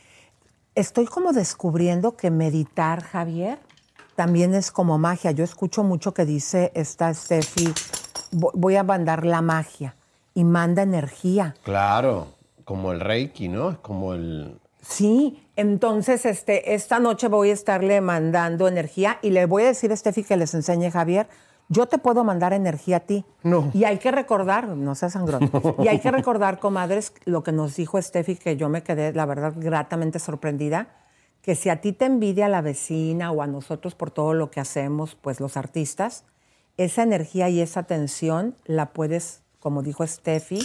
Estoy 0.74 1.04
como 1.06 1.32
descubriendo 1.32 2.16
que 2.16 2.30
meditar, 2.30 3.02
Javier, 3.02 3.58
también 4.16 4.54
es 4.54 4.70
como 4.70 4.98
magia. 4.98 5.32
Yo 5.32 5.44
escucho 5.44 5.82
mucho 5.84 6.14
que 6.14 6.24
dice 6.24 6.70
esta 6.74 7.12
Steffi, 7.12 7.66
"Vo- 8.32 8.52
voy 8.54 8.76
a 8.76 8.82
mandar 8.82 9.26
la 9.26 9.42
magia 9.42 9.94
y 10.32 10.44
manda 10.44 10.82
energía. 10.82 11.54
Claro, 11.62 12.28
como 12.64 12.92
el 12.92 13.00
Reiki, 13.00 13.48
¿no? 13.48 13.70
Es 13.72 13.78
como 13.78 14.14
el... 14.14 14.58
Sí, 14.80 15.46
entonces 15.56 16.24
este, 16.24 16.74
esta 16.74 16.98
noche 16.98 17.28
voy 17.28 17.50
a 17.50 17.52
estarle 17.52 18.00
mandando 18.00 18.66
energía 18.66 19.18
y 19.22 19.30
le 19.30 19.44
voy 19.46 19.64
a 19.64 19.66
decir 19.66 19.92
a 19.92 19.96
Steffi 19.96 20.24
que 20.24 20.36
les 20.38 20.54
enseñe, 20.54 20.90
Javier, 20.90 21.28
yo 21.72 21.86
te 21.86 21.96
puedo 21.96 22.22
mandar 22.22 22.52
energía 22.52 22.98
a 22.98 23.00
ti. 23.00 23.24
No. 23.42 23.70
Y 23.72 23.84
hay 23.84 23.98
que 23.98 24.10
recordar, 24.10 24.68
no 24.68 24.94
seas 24.94 25.14
sangrón, 25.14 25.50
y 25.82 25.88
hay 25.88 26.00
que 26.00 26.10
recordar, 26.10 26.58
comadres, 26.58 27.14
lo 27.24 27.42
que 27.42 27.50
nos 27.50 27.76
dijo 27.76 28.00
Steffi, 28.00 28.36
que 28.36 28.56
yo 28.56 28.68
me 28.68 28.82
quedé, 28.82 29.12
la 29.14 29.24
verdad, 29.24 29.54
gratamente 29.56 30.18
sorprendida, 30.18 30.88
que 31.40 31.54
si 31.54 31.70
a 31.70 31.80
ti 31.80 31.92
te 31.92 32.04
envidia 32.04 32.48
la 32.48 32.60
vecina 32.60 33.32
o 33.32 33.42
a 33.42 33.46
nosotros 33.46 33.94
por 33.94 34.10
todo 34.10 34.34
lo 34.34 34.50
que 34.50 34.60
hacemos, 34.60 35.14
pues 35.14 35.40
los 35.40 35.56
artistas, 35.56 36.24
esa 36.76 37.02
energía 37.02 37.48
y 37.48 37.60
esa 37.60 37.84
tensión 37.84 38.54
la 38.66 38.92
puedes, 38.92 39.40
como 39.58 39.82
dijo 39.82 40.06
Steffi, 40.06 40.60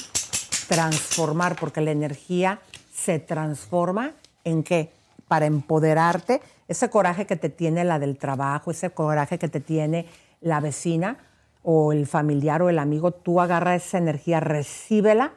transformar, 0.67 1.55
porque 1.55 1.81
la 1.81 1.91
energía 1.91 2.59
se 2.93 3.19
transforma 3.19 4.11
en 4.43 4.61
qué? 4.61 4.91
Para 5.27 5.45
empoderarte, 5.45 6.41
ese 6.67 6.89
coraje 6.89 7.25
que 7.25 7.37
te 7.37 7.49
tiene 7.49 7.85
la 7.85 7.97
del 7.97 8.17
trabajo, 8.17 8.71
ese 8.71 8.89
coraje 8.89 9.39
que 9.39 9.47
te 9.47 9.61
tiene 9.61 10.05
la 10.41 10.59
vecina 10.59 11.17
o 11.63 11.91
el 11.91 12.07
familiar 12.07 12.61
o 12.61 12.69
el 12.69 12.79
amigo, 12.79 13.11
tú 13.11 13.41
agarras 13.41 13.85
esa 13.85 13.97
energía, 13.97 14.39
recíbela 14.39 15.33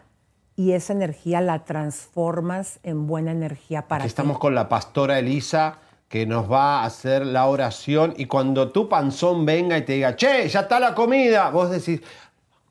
y 0.56 0.72
esa 0.72 0.92
energía 0.92 1.40
la 1.40 1.64
transformas 1.64 2.80
en 2.82 3.06
buena 3.06 3.32
energía 3.32 3.88
para 3.88 4.04
Aquí 4.04 4.08
ti. 4.08 4.12
estamos 4.12 4.38
con 4.38 4.54
la 4.54 4.68
pastora 4.68 5.18
Elisa 5.18 5.78
que 6.08 6.26
nos 6.26 6.50
va 6.50 6.80
a 6.80 6.84
hacer 6.84 7.24
la 7.24 7.46
oración 7.46 8.14
y 8.16 8.26
cuando 8.26 8.70
tu 8.70 8.88
panzón 8.88 9.46
venga 9.46 9.78
y 9.78 9.84
te 9.84 9.92
diga, 9.94 10.16
che, 10.16 10.48
ya 10.48 10.60
está 10.60 10.80
la 10.80 10.94
comida, 10.94 11.50
vos 11.50 11.70
decís, 11.70 12.02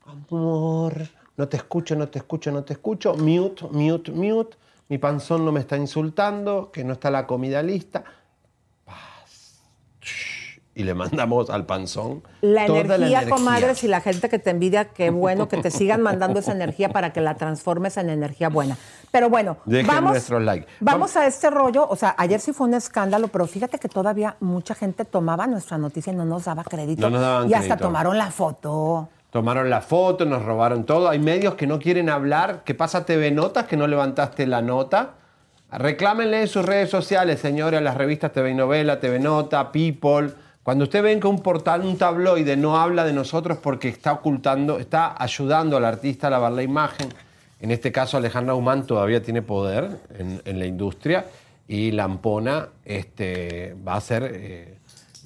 amor, 0.04 1.08
no 1.36 1.48
te 1.48 1.56
escucho, 1.56 1.96
no 1.96 2.08
te 2.08 2.18
escucho, 2.18 2.52
no 2.52 2.62
te 2.62 2.74
escucho, 2.74 3.14
mute, 3.14 3.64
mute, 3.70 4.12
mute, 4.12 4.56
mi 4.90 4.98
panzón 4.98 5.44
no 5.44 5.52
me 5.52 5.60
está 5.60 5.76
insultando, 5.76 6.70
que 6.70 6.84
no 6.84 6.92
está 6.92 7.10
la 7.10 7.26
comida 7.26 7.62
lista, 7.62 8.04
y 10.74 10.84
le 10.84 10.94
mandamos 10.94 11.50
al 11.50 11.66
panzón 11.66 12.22
La 12.40 12.66
toda 12.66 12.80
energía, 12.80 13.22
la 13.22 13.28
comadres, 13.28 13.82
y 13.82 13.88
la 13.88 14.00
gente 14.00 14.28
que 14.28 14.38
te 14.38 14.50
envidia, 14.50 14.86
qué 14.86 15.10
bueno 15.10 15.48
que 15.48 15.56
te 15.56 15.70
sigan 15.70 16.00
mandando 16.00 16.40
esa 16.40 16.52
energía 16.52 16.90
para 16.90 17.12
que 17.12 17.20
la 17.20 17.34
transformes 17.34 17.96
en 17.96 18.08
energía 18.08 18.48
buena. 18.48 18.76
Pero 19.10 19.28
bueno, 19.28 19.58
Dejen 19.64 19.86
vamos, 19.86 20.30
like. 20.30 20.66
vamos 20.78 21.16
a 21.16 21.26
este 21.26 21.50
rollo. 21.50 21.88
O 21.88 21.96
sea, 21.96 22.14
ayer 22.16 22.40
sí 22.40 22.52
fue 22.52 22.68
un 22.68 22.74
escándalo, 22.74 23.28
pero 23.28 23.46
fíjate 23.46 23.78
que 23.78 23.88
todavía 23.88 24.36
mucha 24.40 24.74
gente 24.74 25.04
tomaba 25.04 25.46
nuestra 25.46 25.76
noticia 25.76 26.12
y 26.12 26.16
no 26.16 26.24
nos 26.24 26.44
daba 26.44 26.62
crédito. 26.62 27.02
No 27.02 27.10
nos 27.10 27.20
daban 27.20 27.50
y 27.50 27.54
hasta 27.54 27.76
tomaron 27.76 28.16
la 28.16 28.30
foto. 28.30 29.08
Tomaron 29.30 29.70
la 29.70 29.80
foto, 29.80 30.24
nos 30.24 30.44
robaron 30.44 30.84
todo. 30.84 31.08
Hay 31.08 31.18
medios 31.18 31.54
que 31.54 31.66
no 31.66 31.78
quieren 31.78 32.08
hablar. 32.08 32.62
¿Qué 32.64 32.74
pasa 32.74 33.04
TV 33.04 33.30
Notas 33.32 33.66
que 33.66 33.76
no 33.76 33.86
levantaste 33.86 34.46
la 34.46 34.62
nota? 34.62 35.14
Reclámenle 35.72 36.42
en 36.42 36.48
sus 36.48 36.64
redes 36.64 36.90
sociales, 36.90 37.38
señores, 37.38 37.80
las 37.80 37.96
revistas 37.96 38.32
TV 38.32 38.50
y 38.50 38.54
Novela, 38.54 38.98
TV 38.98 39.20
Nota, 39.20 39.70
People. 39.70 40.34
Cuando 40.62 40.84
usted 40.84 41.02
ven 41.02 41.20
que 41.20 41.26
un 41.26 41.40
portal, 41.40 41.82
un 41.82 41.96
tabloide 41.96 42.56
no 42.56 42.78
habla 42.78 43.04
de 43.04 43.12
nosotros 43.12 43.58
porque 43.58 43.88
está 43.88 44.12
ocultando, 44.12 44.78
está 44.78 45.14
ayudando 45.20 45.76
al 45.76 45.84
artista 45.84 46.26
a 46.26 46.30
lavar 46.30 46.52
la 46.52 46.62
imagen. 46.62 47.08
En 47.60 47.70
este 47.70 47.90
caso, 47.92 48.16
Alejandra 48.16 48.54
Humán 48.54 48.86
todavía 48.86 49.22
tiene 49.22 49.42
poder 49.42 49.98
en, 50.18 50.42
en 50.44 50.58
la 50.58 50.66
industria 50.66 51.26
y 51.66 51.92
Lampona 51.92 52.68
este, 52.84 53.76
va 53.86 53.94
a 53.94 53.96
hacer, 53.96 54.30
eh, 54.34 54.78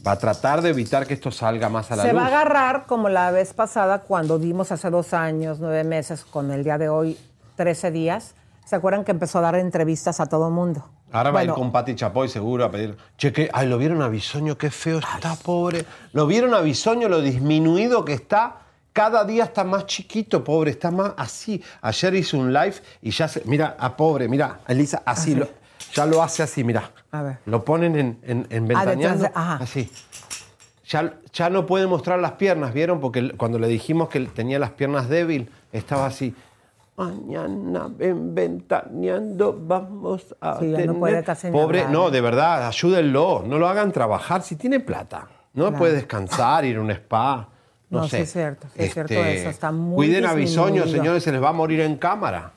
va 0.07 0.13
a 0.13 0.19
tratar 0.19 0.61
de 0.63 0.71
evitar 0.71 1.07
que 1.07 1.15
esto 1.15 1.31
salga 1.31 1.69
más 1.69 1.91
a 1.91 1.97
la 1.97 2.03
Se 2.03 2.13
luz. 2.13 2.21
va 2.21 2.27
a 2.27 2.29
agarrar 2.29 2.87
como 2.87 3.09
la 3.09 3.31
vez 3.31 3.55
pasada 3.55 4.03
cuando 4.03 4.39
dimos 4.39 4.71
hace 4.71 4.91
dos 4.91 5.15
años, 5.15 5.59
nueve 5.59 5.85
meses, 5.85 6.25
con 6.25 6.51
el 6.51 6.63
día 6.63 6.77
de 6.79 6.89
hoy, 6.89 7.19
13 7.57 7.91
días. 7.91 8.35
¿Se 8.67 8.77
acuerdan 8.77 9.05
que 9.05 9.11
empezó 9.13 9.39
a 9.39 9.43
dar 9.43 9.55
entrevistas 9.57 10.21
a 10.21 10.27
todo 10.27 10.51
mundo? 10.51 10.85
Ahora 11.15 11.31
va 11.31 11.41
a 11.41 11.45
ir 11.45 11.51
con 11.53 11.71
Pati 11.71 11.95
Chapoy 11.95 12.29
seguro 12.29 12.65
a 12.65 12.71
pedir. 12.73 12.97
Che, 13.17 13.33
que, 13.33 13.49
ay, 13.53 13.69
lo 13.69 13.79
vieron 13.79 14.03
a 14.03 14.09
Bisoño, 14.09 14.59
qué 14.59 14.69
feo 14.69 14.99
está, 14.99 15.37
pobre. 15.37 15.85
Lo 16.13 16.27
vieron 16.27 16.53
a 16.55 16.61
Bisoño, 16.61 17.09
lo 17.09 17.21
disminuido 17.21 18.05
que 18.05 18.15
está. 18.15 18.57
Cada 18.93 19.25
día 19.25 19.45
está 19.45 19.63
más 19.63 19.87
chiquito, 19.87 20.43
pobre, 20.43 20.73
está 20.73 20.91
más 20.91 21.13
así. 21.17 21.63
Ayer 21.83 22.15
hizo 22.17 22.37
un 22.37 22.53
live 22.53 22.75
y 23.01 23.13
ya 23.13 23.29
se. 23.29 23.43
Mira, 23.45 23.77
a 23.79 23.97
pobre, 23.97 24.29
mira, 24.29 24.59
Elisa, 24.67 25.03
así, 25.07 25.37
lo- 25.37 25.49
ya 25.93 26.05
lo 26.05 26.21
hace 26.21 26.43
así, 26.43 26.65
mira. 26.65 26.91
A 27.13 27.23
ver. 27.23 27.39
Lo 27.47 27.65
ponen 27.65 27.97
en, 27.97 28.19
en, 28.25 28.47
en 28.51 28.65
Ah, 28.77 28.85
ventaneando, 28.85 29.23
de- 29.25 29.31
ajá. 29.35 29.59
así. 29.63 29.89
Ya, 30.89 31.15
ya 31.33 31.49
no 31.49 31.65
puede 31.65 31.87
mostrar 31.87 32.19
las 32.19 32.33
piernas, 32.33 32.75
¿vieron? 32.75 33.01
Porque 33.01 33.31
cuando 33.37 33.61
le 33.61 33.69
dijimos 33.69 34.09
que 34.09 34.19
tenía 34.21 34.59
las 34.59 34.71
piernas 34.71 35.09
débil, 35.09 35.49
estaba 35.73 36.07
así. 36.07 36.35
Mañana 36.97 37.89
ven 37.91 38.35
ventaneando, 38.35 39.59
vamos 39.61 40.35
a 40.41 40.59
Sí, 40.61 40.71
ya 40.71 40.79
no 40.79 40.85
tener-". 40.93 40.99
puede 41.01 41.25
casi 41.25 41.49
ni 41.49 41.53
Pobre, 41.53 41.89
no, 41.89 42.11
de 42.11 42.21
verdad, 42.21 42.67
ayúdenlo. 42.69 43.43
No 43.47 43.59
lo 43.59 43.69
hagan 43.69 43.91
trabajar 43.93 44.43
si 44.43 44.57
tiene 44.57 44.79
plata. 44.81 45.27
No 45.55 45.65
Claro. 45.65 45.79
puede 45.79 45.93
descansar, 45.95 46.65
ir 46.65 46.77
a 46.77 46.81
un 46.81 46.91
spa. 46.93 47.49
No, 47.91 48.01
No, 48.01 48.09
sé. 48.09 48.19
sí 48.19 48.23
Este, 48.23 48.23
es 48.23 48.33
cierto, 48.33 48.67
sí 48.75 48.83
es 48.85 48.93
cierto 48.95 49.15
eso, 49.15 49.49
está 49.51 49.71
muy 49.73 49.95
Cuiden 49.97 50.27
a 50.27 50.35
Bisoño, 50.35 50.87
señores, 50.87 51.23
se 51.23 51.31
les 51.33 51.43
va 51.43 51.51
a 51.51 51.53
morir 51.53 51.81
en 51.81 51.97
cámara. 51.97 52.53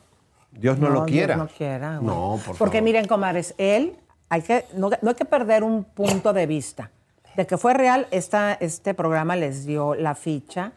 Dios 0.52 0.78
no, 0.78 0.88
lo 0.88 1.04
Dios 1.04 1.06
quiera. 1.06 1.36
no 1.36 1.46
quiera. 1.48 2.00
No, 2.00 2.38
por 2.44 2.56
Porque 2.56 2.78
favor. 2.78 2.82
miren, 2.84 3.06
comadres, 3.06 3.54
él, 3.58 3.96
hay 4.28 4.42
que, 4.42 4.64
no, 4.74 4.90
no 5.02 5.10
hay 5.10 5.14
que 5.16 5.24
perder 5.24 5.62
un 5.62 5.84
punto 5.84 6.32
de 6.32 6.46
vista. 6.46 6.90
De 7.36 7.46
que 7.46 7.56
fue 7.58 7.74
real, 7.74 8.06
esta, 8.10 8.54
este 8.54 8.94
programa 8.94 9.36
les 9.36 9.64
dio 9.66 9.94
la 9.94 10.14
ficha 10.16 10.72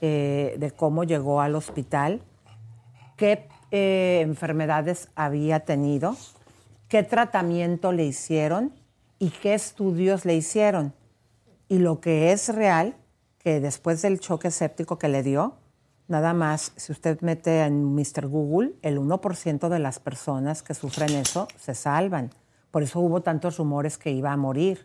eh, 0.00 0.54
de 0.58 0.70
cómo 0.72 1.04
llegó 1.04 1.40
al 1.40 1.54
hospital. 1.54 2.22
Qué 3.22 3.46
eh, 3.70 4.18
enfermedades 4.22 5.08
había 5.14 5.60
tenido, 5.60 6.16
qué 6.88 7.04
tratamiento 7.04 7.92
le 7.92 8.04
hicieron 8.04 8.72
y 9.20 9.30
qué 9.30 9.54
estudios 9.54 10.24
le 10.24 10.34
hicieron. 10.34 10.92
Y 11.68 11.78
lo 11.78 12.00
que 12.00 12.32
es 12.32 12.52
real, 12.52 12.96
que 13.38 13.60
después 13.60 14.02
del 14.02 14.18
choque 14.18 14.50
séptico 14.50 14.98
que 14.98 15.06
le 15.06 15.22
dio, 15.22 15.54
nada 16.08 16.34
más, 16.34 16.72
si 16.74 16.90
usted 16.90 17.20
mete 17.20 17.60
en 17.60 17.94
Mr. 17.94 18.26
Google, 18.26 18.72
el 18.82 18.98
1% 18.98 19.68
de 19.68 19.78
las 19.78 20.00
personas 20.00 20.64
que 20.64 20.74
sufren 20.74 21.10
eso 21.10 21.46
se 21.60 21.76
salvan. 21.76 22.30
Por 22.72 22.82
eso 22.82 22.98
hubo 22.98 23.22
tantos 23.22 23.56
rumores 23.56 23.98
que 23.98 24.10
iba 24.10 24.32
a 24.32 24.36
morir. 24.36 24.84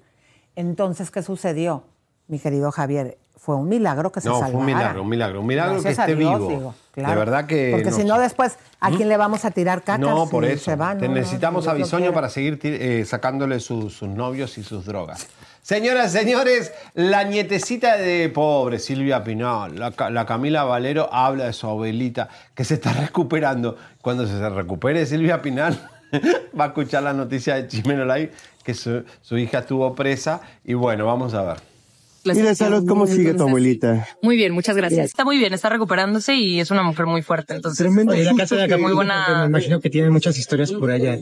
Entonces, 0.55 1.09
¿qué 1.09 1.23
sucedió? 1.23 1.85
Mi 2.27 2.37
querido 2.37 2.69
Javier, 2.71 3.17
fue 3.47 3.55
un 3.55 3.69
milagro 3.69 4.11
que 4.11 4.19
se 4.19 4.27
No, 4.27 4.33
salvara. 4.35 4.51
fue 4.51 4.59
un 4.59 4.65
milagro, 4.65 5.01
un 5.03 5.07
milagro. 5.09 5.39
Un 5.39 5.47
milagro 5.47 5.73
Gracias 5.81 5.95
que 5.95 6.01
esté 6.11 6.15
Dios, 6.17 6.37
vivo. 6.37 6.49
digo, 6.49 6.75
claro. 6.91 7.13
De 7.13 7.17
verdad 7.17 7.45
que. 7.45 7.69
Porque 7.71 7.93
si 7.93 8.03
no, 8.03 8.19
después, 8.19 8.57
¿a 8.81 8.91
quién 8.91 9.07
le 9.07 9.15
vamos 9.15 9.45
a 9.45 9.51
tirar 9.51 9.79
cacas? 9.83 9.99
No, 10.01 10.27
por 10.27 10.45
si 10.45 10.51
eso. 10.51 10.65
se 10.65 10.75
va? 10.75 10.97
Te 10.97 11.07
No, 11.07 11.13
no, 11.13 11.19
necesitamos 11.21 11.65
a 11.69 11.73
Bisoño 11.73 12.11
para 12.11 12.27
seguir 12.27 12.59
eh, 12.63 13.05
sacándole 13.07 13.61
sus, 13.61 13.93
sus 13.93 14.09
novios 14.09 14.57
y 14.57 14.63
sus 14.63 14.83
drogas. 14.85 15.27
Señoras, 15.61 16.11
señores, 16.11 16.73
la 16.93 17.23
nietecita 17.23 17.95
de 17.95 18.27
pobre 18.27 18.79
Silvia 18.79 19.23
Pinal, 19.23 19.79
la, 19.79 19.91
Ca- 19.91 20.09
la 20.09 20.25
Camila 20.25 20.65
Valero 20.65 21.07
habla 21.13 21.45
de 21.45 21.53
su 21.53 21.67
abuelita 21.67 22.27
que 22.53 22.65
se 22.65 22.73
está 22.73 22.91
recuperando. 22.99 23.77
Cuando 24.01 24.27
se 24.27 24.49
recupere 24.49 25.05
Silvia 25.05 25.41
Pinal, 25.41 25.89
va 26.59 26.65
a 26.65 26.67
escuchar 26.67 27.03
la 27.03 27.13
noticia 27.13 27.55
de 27.55 27.67
Chimeno 27.69 28.03
Live 28.03 28.33
que 28.63 28.73
su, 28.73 29.05
su 29.21 29.37
hija 29.37 29.59
estuvo 29.59 29.95
presa. 29.95 30.41
Y 30.65 30.73
bueno, 30.73 31.05
vamos 31.05 31.33
a 31.33 31.43
ver. 31.43 31.57
Y 32.23 32.31
de 32.33 32.55
salud, 32.55 32.85
¿cómo 32.87 33.07
sigue 33.07 33.33
tu 33.33 33.43
abuelita? 33.43 34.07
Muy 34.21 34.35
bien, 34.35 34.53
muchas 34.53 34.75
gracias. 34.75 35.05
Está 35.07 35.23
muy 35.23 35.37
bien, 35.37 35.53
está 35.53 35.69
recuperándose 35.69 36.35
y 36.35 36.59
es 36.59 36.71
una 36.71 36.83
mujer 36.83 37.05
muy 37.05 37.21
fuerte. 37.21 37.55
Entonces, 37.55 37.77
Tremendo. 37.85 38.13
Y 38.15 38.23
la 38.23 38.33
casa 38.35 38.55
de 38.55 38.63
Acapulco, 38.63 38.95
muy 38.95 38.95
porque 38.95 39.13
me 39.13 39.23
buena. 39.25 39.45
imagino 39.47 39.79
que 39.79 39.89
tiene 39.89 40.09
muchas 40.09 40.37
historias 40.37 40.71
por 40.71 40.91
allá. 40.91 41.17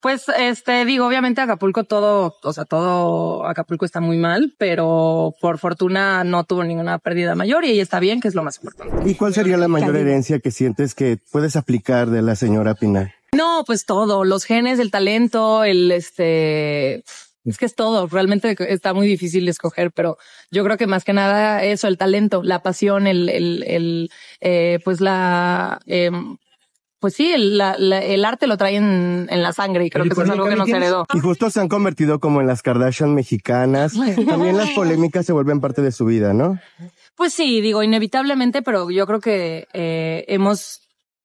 Pues, 0.00 0.24
este, 0.38 0.84
digo, 0.84 1.06
obviamente 1.06 1.40
Acapulco 1.40 1.84
todo, 1.84 2.34
o 2.42 2.52
sea, 2.52 2.64
todo 2.64 3.46
Acapulco 3.46 3.84
está 3.84 4.00
muy 4.00 4.16
mal, 4.16 4.54
pero 4.58 5.34
por 5.40 5.58
fortuna 5.58 6.24
no 6.24 6.44
tuvo 6.44 6.64
ninguna 6.64 6.98
pérdida 6.98 7.34
mayor 7.34 7.64
y 7.64 7.70
ella 7.70 7.82
está 7.82 8.00
bien, 8.00 8.20
que 8.20 8.28
es 8.28 8.34
lo 8.34 8.42
más 8.42 8.56
importante. 8.56 9.10
¿Y 9.10 9.14
cuál 9.14 9.34
sería 9.34 9.56
la 9.56 9.68
mayor 9.68 9.96
herencia 9.96 10.38
que 10.38 10.50
sientes 10.50 10.94
que 10.94 11.18
puedes 11.30 11.56
aplicar 11.56 12.10
de 12.10 12.22
la 12.22 12.36
señora 12.36 12.74
Pinar? 12.74 13.12
No, 13.32 13.62
pues 13.66 13.84
todo, 13.84 14.24
los 14.24 14.44
genes, 14.44 14.78
el 14.80 14.90
talento, 14.90 15.62
el 15.64 15.92
este, 15.92 17.04
es 17.44 17.56
que 17.58 17.64
es 17.66 17.74
todo, 17.74 18.06
realmente 18.06 18.56
está 18.72 18.92
muy 18.94 19.06
difícil 19.06 19.44
de 19.46 19.50
escoger, 19.50 19.90
pero 19.92 20.18
yo 20.50 20.62
creo 20.64 20.76
que 20.76 20.86
más 20.86 21.04
que 21.04 21.12
nada 21.12 21.64
eso, 21.64 21.88
el 21.88 21.96
talento, 21.98 22.42
la 22.42 22.62
pasión, 22.62 23.06
el, 23.06 23.28
el, 23.28 23.64
el 23.66 24.10
eh, 24.40 24.78
pues 24.84 25.00
la, 25.00 25.80
em, 25.86 26.36
pues 26.98 27.14
sí, 27.14 27.32
el, 27.32 27.56
la- 27.56 27.76
la- 27.78 28.02
el 28.04 28.24
arte 28.26 28.46
lo 28.46 28.58
trae 28.58 28.76
en, 28.76 29.26
en 29.30 29.42
la 29.42 29.52
sangre 29.54 29.86
y 29.86 29.90
creo 29.90 30.04
que 30.04 30.10
eso 30.10 30.22
es 30.22 30.28
algo 30.30 30.44
que 30.44 30.56
nos 30.56 30.68
heredó. 30.76 31.06
Y 31.14 31.20
justo 31.20 31.48
se 31.48 31.58
han 31.60 31.68
convertido 31.68 32.20
como 32.20 32.42
en 32.42 32.46
las 32.46 32.60
Kardashian 32.60 33.14
mexicanas. 33.14 33.94
También 34.28 34.58
las 34.58 34.68
polémicas 34.70 35.24
se 35.24 35.32
vuelven 35.32 35.60
parte 35.62 35.80
de 35.80 35.92
su 35.92 36.04
vida, 36.04 36.34
¿no? 36.34 36.60
Pues 37.16 37.32
sí, 37.32 37.62
digo, 37.62 37.82
inevitablemente, 37.82 38.60
pero 38.60 38.90
yo 38.90 39.06
creo 39.06 39.20
que 39.20 39.66
eh, 39.72 40.24
hemos 40.28 40.82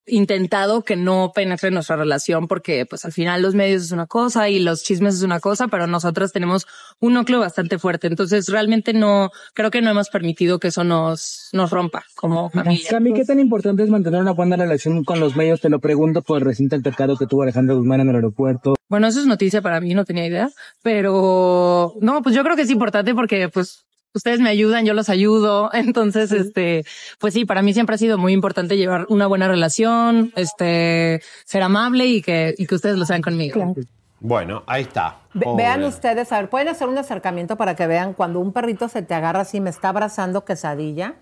intentado 0.07 0.83
que 0.83 0.95
no 0.95 1.31
penetre 1.33 1.71
nuestra 1.71 1.95
relación 1.95 2.47
porque 2.47 2.85
pues 2.85 3.05
al 3.05 3.11
final 3.11 3.41
los 3.41 3.55
medios 3.55 3.83
es 3.83 3.91
una 3.91 4.05
cosa 4.05 4.49
y 4.49 4.59
los 4.59 4.83
chismes 4.83 5.15
es 5.15 5.23
una 5.23 5.39
cosa, 5.39 5.67
pero 5.67 5.87
nosotras 5.87 6.31
tenemos 6.31 6.67
un 6.99 7.13
núcleo 7.13 7.39
bastante 7.39 7.79
fuerte. 7.79 8.07
Entonces 8.07 8.47
realmente 8.49 8.93
no, 8.93 9.31
creo 9.53 9.71
que 9.71 9.81
no 9.81 9.89
hemos 9.89 10.09
permitido 10.09 10.59
que 10.59 10.67
eso 10.67 10.83
nos, 10.83 11.49
nos 11.53 11.71
rompa 11.71 12.03
como 12.15 12.49
familia. 12.49 12.89
Cami, 12.89 13.13
¿qué 13.13 13.25
tan 13.25 13.39
importante 13.39 13.83
es 13.83 13.89
mantener 13.89 14.21
una 14.21 14.33
buena 14.33 14.55
relación 14.55 15.03
con 15.03 15.19
los 15.19 15.35
medios? 15.35 15.61
Te 15.61 15.69
lo 15.69 15.79
pregunto 15.79 16.21
por 16.21 16.37
el 16.37 16.45
reciente 16.45 16.75
altercado 16.75 17.17
que 17.17 17.25
tuvo 17.25 17.43
Alejandro 17.43 17.77
Guzmán 17.77 18.01
en 18.01 18.09
el 18.09 18.15
aeropuerto. 18.15 18.75
Bueno, 18.87 19.07
eso 19.07 19.19
es 19.19 19.25
noticia 19.25 19.61
para 19.61 19.81
mí, 19.81 19.93
no 19.93 20.05
tenía 20.05 20.27
idea, 20.27 20.49
pero 20.83 21.93
no, 22.01 22.21
pues 22.21 22.35
yo 22.35 22.43
creo 22.43 22.55
que 22.55 22.61
es 22.61 22.69
importante 22.69 23.15
porque 23.15 23.49
pues 23.49 23.85
ustedes 24.17 24.39
me 24.39 24.49
ayudan, 24.49 24.85
yo 24.85 24.93
los 24.93 25.09
ayudo, 25.09 25.69
entonces 25.73 26.31
este, 26.31 26.83
pues 27.19 27.33
sí, 27.33 27.45
para 27.45 27.61
mí 27.61 27.73
siempre 27.73 27.95
ha 27.95 27.97
sido 27.97 28.17
muy 28.17 28.33
importante 28.33 28.77
llevar 28.77 29.05
una 29.09 29.27
buena 29.27 29.47
relación, 29.47 30.31
este, 30.35 31.21
ser 31.45 31.61
amable 31.63 32.05
y 32.05 32.21
que 32.21 32.55
y 32.57 32.65
que 32.67 32.75
ustedes 32.75 32.97
lo 32.97 33.05
sean 33.05 33.21
conmigo. 33.21 33.75
Bueno, 34.19 34.63
ahí 34.65 34.83
está. 34.83 35.17
Ve- 35.33 35.43
Pobre. 35.43 35.63
vean 35.63 35.83
ustedes, 35.83 36.31
a 36.31 36.39
ver, 36.39 36.49
pueden 36.49 36.69
hacer 36.69 36.87
un 36.87 36.97
acercamiento 36.97 37.57
para 37.57 37.75
que 37.75 37.85
vean 37.85 38.13
cuando 38.13 38.39
un 38.39 38.53
perrito 38.53 38.87
se 38.87 39.01
te 39.01 39.13
agarra 39.13 39.41
así, 39.41 39.59
me 39.61 39.69
está 39.69 39.89
abrazando 39.89 40.45
quesadilla. 40.45 41.15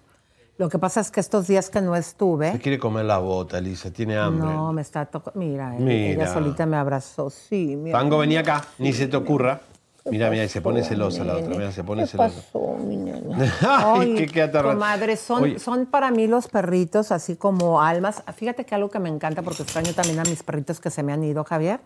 Lo 0.60 0.70
que 0.70 0.78
pasa 0.78 1.02
es 1.02 1.10
que 1.10 1.20
estos 1.20 1.48
días 1.48 1.72
que 1.72 1.82
no 1.82 1.96
Se 1.96 2.00
estuve, 2.02 2.60
quiere 2.60 2.78
comer 2.78 3.06
la 3.06 3.18
bota, 3.18 3.58
Elisa, 3.58 3.92
tiene 3.92 4.16
hambre. 4.18 4.46
no, 4.54 4.72
me 4.72 4.84
está 4.84 5.08
tocando. 5.08 5.40
Mira, 5.40 5.72
Mira. 5.72 6.24
ella 6.24 6.32
solita 6.32 6.68
me 6.68 6.78
abrazó. 6.78 7.32
Sí, 7.32 7.76
mi 7.76 7.92
Tango, 7.92 8.16
amor. 8.16 8.20
venía 8.22 8.42
acá, 8.42 8.64
ni 8.78 8.94
se 8.94 9.08
te 9.08 9.18
ocurra. 9.18 9.62
Mira, 10.06 10.30
mira, 10.30 10.44
y 10.44 10.50
se 10.50 10.62
pone 10.62 10.84
celosa 10.84 11.24
la 11.24 11.36
otra, 11.38 11.50
mira, 11.56 11.72
se 11.72 11.84
pone 11.84 12.04
¿Qué 12.04 12.08
celosa. 12.10 12.36
pasó, 12.36 12.76
mi 12.78 12.98
nena? 12.98 13.38
Ay, 13.62 14.16
qué- 14.16 14.26
qué 14.28 14.52
Comadre, 14.52 15.16
son, 15.16 15.44
Oye. 15.44 15.60
son 15.60 15.86
para 15.86 16.12
mí 16.12 16.28
los 16.28 16.48
perritos 16.50 17.12
así 17.14 17.38
como 17.38 17.82
almas. 17.82 18.22
Fíjate 18.36 18.66
que 18.66 18.76
algo 18.76 18.90
que 18.90 19.00
me 19.00 19.08
encanta, 19.10 19.42
porque 19.42 19.64
extraño 19.64 19.94
también 19.94 20.20
a 20.20 20.24
mis 20.24 20.44
perritos 20.44 20.82
que 20.82 20.90
se 20.90 21.04
me 21.04 21.14
han 21.14 21.24
ido, 21.24 21.46
Javier, 21.46 21.80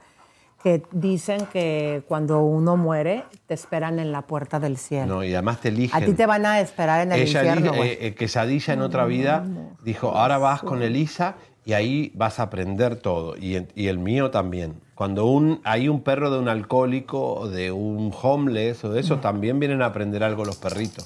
que 0.64 0.82
dicen 0.92 1.46
que 1.54 2.02
cuando 2.08 2.40
uno 2.42 2.76
muere, 2.76 3.24
te 3.46 3.54
esperan 3.54 4.00
en 4.00 4.12
la 4.12 4.24
puerta 4.24 4.60
del 4.60 4.78
cielo. 4.78 5.16
No, 5.18 5.24
y 5.24 5.34
además 5.36 5.62
te 5.62 5.68
eligen. 5.70 6.02
a 6.02 6.04
ti 6.04 6.14
te 6.14 6.26
van 6.26 6.46
a 6.48 6.60
esperar 6.60 7.02
en 7.02 7.12
el 7.12 7.22
Ella 7.22 7.44
infierno, 7.44 7.74
elige- 7.76 7.86
eh, 7.94 8.08
eh, 8.08 8.16
Quesadilla 8.16 8.74
en 8.74 8.82
otra 8.82 9.06
vida 9.06 9.46
dijo, 9.84 10.10
ahora 10.10 10.40
vas 10.40 10.64
con 10.64 10.82
Elisa 10.82 11.36
y 11.68 11.74
ahí 11.74 12.12
vas 12.16 12.40
a 12.40 12.44
aprender 12.44 12.96
todo. 12.96 13.36
Y, 13.36 13.58
el 13.88 14.00
mío 14.00 14.32
también. 14.32 14.80
Cuando 14.96 15.26
un, 15.26 15.60
hay 15.66 15.90
un 15.90 16.02
perro 16.02 16.32
de 16.32 16.40
un 16.40 16.48
alcohólico, 16.48 17.34
o 17.34 17.50
de 17.50 17.74
un 17.74 18.14
homeless 18.22 18.86
o 18.86 18.90
de 18.90 19.02
eso, 19.02 19.18
también 19.18 19.60
vienen 19.60 19.82
a 19.82 19.88
aprender 19.88 20.24
algo 20.24 20.46
los 20.46 20.56
perritos. 20.56 21.06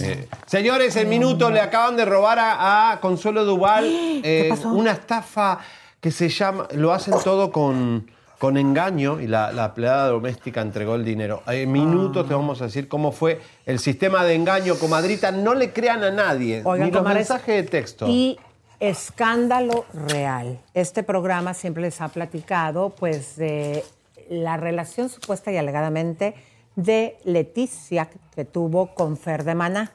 Eh, 0.00 0.28
señores, 0.46 0.94
en 0.94 1.08
minuto 1.08 1.50
le 1.50 1.60
acaban 1.60 1.96
de 1.96 2.04
robar 2.04 2.38
a, 2.38 2.92
a 2.92 3.00
Consuelo 3.00 3.44
Duval 3.44 3.86
eh, 4.22 4.54
una 4.66 4.92
estafa 4.92 5.58
que 6.00 6.12
se 6.12 6.28
llama, 6.28 6.68
lo 6.74 6.92
hacen 6.92 7.14
todo 7.24 7.50
con, 7.50 8.08
con 8.38 8.56
engaño 8.56 9.20
y 9.20 9.26
la, 9.26 9.50
la 9.50 9.66
empleada 9.66 10.06
doméstica 10.06 10.60
entregó 10.60 10.94
el 10.94 11.04
dinero. 11.04 11.42
En 11.48 11.72
minutos 11.72 12.28
te 12.28 12.34
vamos 12.34 12.62
a 12.62 12.66
decir 12.66 12.86
cómo 12.86 13.10
fue 13.10 13.40
el 13.66 13.80
sistema 13.80 14.22
de 14.22 14.36
engaño, 14.36 14.76
comadrita. 14.76 15.32
No 15.32 15.54
le 15.54 15.72
crean 15.72 16.04
a 16.04 16.12
nadie, 16.12 16.62
Oigan, 16.64 16.86
ni 16.86 16.92
los 16.92 17.02
mensajes 17.02 17.64
de 17.64 17.68
texto. 17.68 18.06
Y 18.08 18.38
escándalo 18.80 19.84
real. 19.92 20.60
Este 20.74 21.02
programa 21.02 21.54
siempre 21.54 21.82
les 21.82 22.00
ha 22.00 22.08
platicado, 22.08 22.90
pues, 22.90 23.36
de 23.36 23.84
la 24.28 24.56
relación 24.56 25.08
supuesta 25.08 25.50
y 25.50 25.56
alegadamente 25.56 26.34
de 26.76 27.18
Leticia 27.24 28.08
que 28.34 28.44
tuvo 28.44 28.94
con 28.94 29.16
Fer 29.16 29.44
de 29.44 29.54
Maná. 29.54 29.92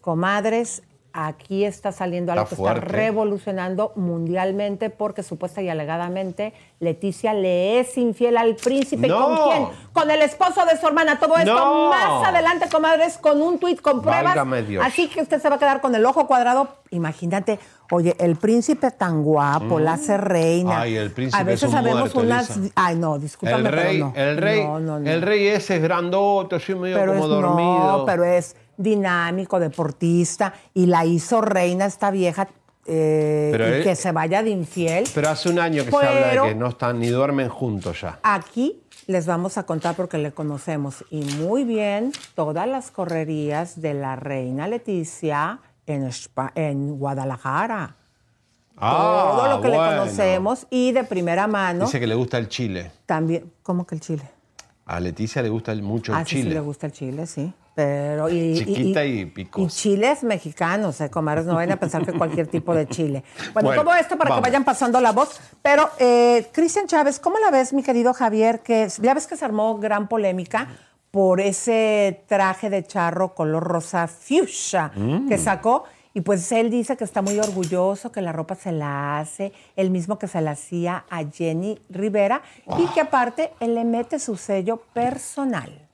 Comadres, 0.00 0.82
aquí 1.12 1.64
está 1.64 1.92
saliendo 1.92 2.32
algo 2.32 2.44
Está 2.44 2.56
que 2.56 2.62
está 2.62 2.74
revolucionando 2.74 3.92
mundialmente 3.96 4.90
porque 4.90 5.22
supuesta 5.22 5.62
y 5.62 5.68
alegadamente 5.68 6.52
Leticia 6.78 7.32
le 7.32 7.80
es 7.80 7.96
infiel 7.96 8.36
al 8.36 8.54
príncipe. 8.56 9.06
¿Y 9.06 9.10
¡No! 9.10 9.26
con 9.26 9.50
quién? 9.50 9.68
Con 9.92 10.10
el 10.10 10.22
esposo 10.22 10.64
de 10.66 10.78
su 10.78 10.86
hermana. 10.86 11.18
Todo 11.18 11.36
esto 11.38 11.54
¡No! 11.54 11.90
más 11.90 12.28
adelante, 12.28 12.68
comadres, 12.70 13.18
con 13.18 13.40
un 13.42 13.58
tuit 13.58 13.80
con 13.80 14.02
pruebas. 14.02 14.36
Así 14.82 15.08
que 15.08 15.22
usted 15.22 15.40
se 15.40 15.48
va 15.48 15.56
a 15.56 15.58
quedar 15.58 15.80
con 15.80 15.94
el 15.94 16.04
ojo 16.04 16.26
cuadrado. 16.26 16.68
Imagínate, 16.90 17.58
oye, 17.90 18.14
el 18.18 18.36
príncipe 18.36 18.90
tan 18.90 19.22
guapo, 19.22 19.78
la 19.78 19.94
hace 19.94 20.16
reina. 20.16 20.78
Mm. 20.78 20.80
Ay, 20.82 20.96
el 20.96 21.10
príncipe 21.10 21.40
A 21.40 21.44
veces 21.44 21.62
es 21.64 21.68
un 21.68 21.72
sabemos 21.74 22.00
muerto, 22.14 22.20
unas. 22.20 22.58
Ay, 22.74 22.96
no, 22.96 23.18
discúlpame, 23.18 23.68
el 23.68 23.74
rey, 23.74 23.96
pero 23.98 24.06
no. 24.06 24.12
el 24.16 24.36
rey, 24.36 24.64
No, 24.64 24.80
no, 24.80 25.00
no. 25.00 25.10
el 25.10 25.22
rey 25.22 25.46
ese 25.48 25.76
es 25.76 25.82
grandote, 25.82 26.56
así 26.56 26.74
medio 26.74 26.96
pero 26.96 27.12
como 27.12 27.24
es, 27.24 27.30
dormido. 27.30 27.98
No, 27.98 28.04
pero 28.04 28.24
es 28.24 28.56
dinámico, 28.76 29.58
deportista, 29.60 30.52
y 30.74 30.86
la 30.86 31.04
hizo 31.04 31.40
reina 31.40 31.86
esta 31.86 32.10
vieja. 32.10 32.48
eh, 32.88 33.48
Pero 33.50 33.68
y 33.68 33.72
él- 33.72 33.82
que 33.82 33.96
se 33.96 34.12
vaya 34.12 34.42
de 34.44 34.50
infiel. 34.50 35.04
Pero 35.12 35.28
hace 35.28 35.48
un 35.48 35.58
año 35.58 35.84
que 35.84 35.90
se 35.90 35.96
habla 35.96 36.42
de 36.42 36.48
que 36.50 36.54
no 36.54 36.68
están 36.68 37.00
ni 37.00 37.08
duermen 37.08 37.48
juntos 37.48 38.00
ya. 38.02 38.20
Aquí 38.22 38.80
les 39.08 39.26
vamos 39.26 39.58
a 39.58 39.64
contar 39.64 39.96
porque 39.96 40.18
le 40.18 40.30
conocemos 40.32 41.04
y 41.10 41.22
muy 41.40 41.64
bien 41.64 42.12
todas 42.36 42.68
las 42.68 42.92
correrías 42.92 43.80
de 43.80 43.94
la 43.94 44.14
reina 44.14 44.68
Leticia 44.68 45.58
en, 45.86 46.10
en 46.54 46.98
Guadalajara. 46.98 47.96
Ah, 48.78 49.32
Todo 49.34 49.48
lo 49.56 49.60
que 49.62 49.68
bueno. 49.68 49.90
le 49.90 49.98
conocemos 49.98 50.66
y 50.68 50.92
de 50.92 51.04
primera 51.04 51.46
mano 51.46 51.86
Dice 51.86 51.98
que 51.98 52.06
le 52.06 52.14
gusta 52.14 52.36
el 52.38 52.48
chile. 52.48 52.90
también. 53.06 53.50
¿Cómo 53.62 53.86
que 53.86 53.94
el 53.94 54.00
chile? 54.02 54.22
A 54.84 55.00
Leticia 55.00 55.42
le 55.42 55.48
gusta 55.48 55.72
el- 55.72 55.82
mucho 55.82 56.14
ah, 56.14 56.20
el 56.20 56.26
sí, 56.26 56.36
sí, 56.36 56.42
chile. 56.42 56.54
le 56.54 56.60
gusta 56.60 56.86
el 56.86 56.92
chile, 56.92 57.26
sí. 57.26 57.52
Pero 57.74 58.28
y, 58.30 58.54
Chiquita 58.54 59.04
y 59.04 59.26
picosa. 59.26 59.64
Y 59.66 59.68
chiles 59.68 60.24
mexicanos, 60.24 60.98
eh, 61.02 61.10
comadres, 61.10 61.44
no 61.44 61.54
vayan 61.56 61.72
a 61.72 61.76
pensar 61.80 62.06
que 62.06 62.12
cualquier 62.12 62.46
tipo 62.46 62.74
de 62.74 62.86
chile. 62.86 63.22
Bueno, 63.52 63.68
Bueno, 63.68 63.82
todo 63.84 63.94
esto 63.94 64.16
para 64.16 64.30
vamos. 64.30 64.44
que 64.44 64.50
vayan 64.50 64.64
pasando 64.64 65.00
la 65.00 65.12
voz. 65.12 65.38
Pero, 65.60 65.90
eh, 65.98 66.48
Cristian 66.52 66.86
Chávez, 66.86 67.18
¿cómo 67.18 67.38
la 67.38 67.50
ves, 67.50 67.72
mi 67.74 67.82
querido 67.82 68.14
Javier? 68.14 68.60
Que 68.60 68.88
ya 69.02 69.12
ves 69.12 69.26
que 69.26 69.36
se 69.36 69.44
armó 69.44 69.76
gran 69.78 70.08
polémica 70.08 70.68
por 71.16 71.40
ese 71.40 72.24
traje 72.26 72.68
de 72.68 72.84
charro 72.84 73.34
color 73.34 73.64
rosa 73.64 74.06
fuchsia 74.06 74.92
Mm. 74.94 75.26
que 75.30 75.38
sacó. 75.38 75.84
Y 76.12 76.20
pues 76.20 76.52
él 76.52 76.68
dice 76.70 76.94
que 76.94 77.04
está 77.04 77.22
muy 77.22 77.38
orgulloso, 77.38 78.12
que 78.12 78.20
la 78.20 78.32
ropa 78.32 78.54
se 78.54 78.70
la 78.70 79.18
hace, 79.18 79.50
el 79.76 79.88
mismo 79.88 80.18
que 80.18 80.28
se 80.28 80.42
la 80.42 80.50
hacía 80.50 81.06
a 81.08 81.24
Jenny 81.24 81.80
Rivera 81.88 82.42
y 82.78 82.84
que 82.88 83.00
aparte 83.00 83.52
él 83.60 83.74
le 83.74 83.84
mete 83.86 84.18
su 84.18 84.36
sello 84.36 84.82
personal. 84.92 85.88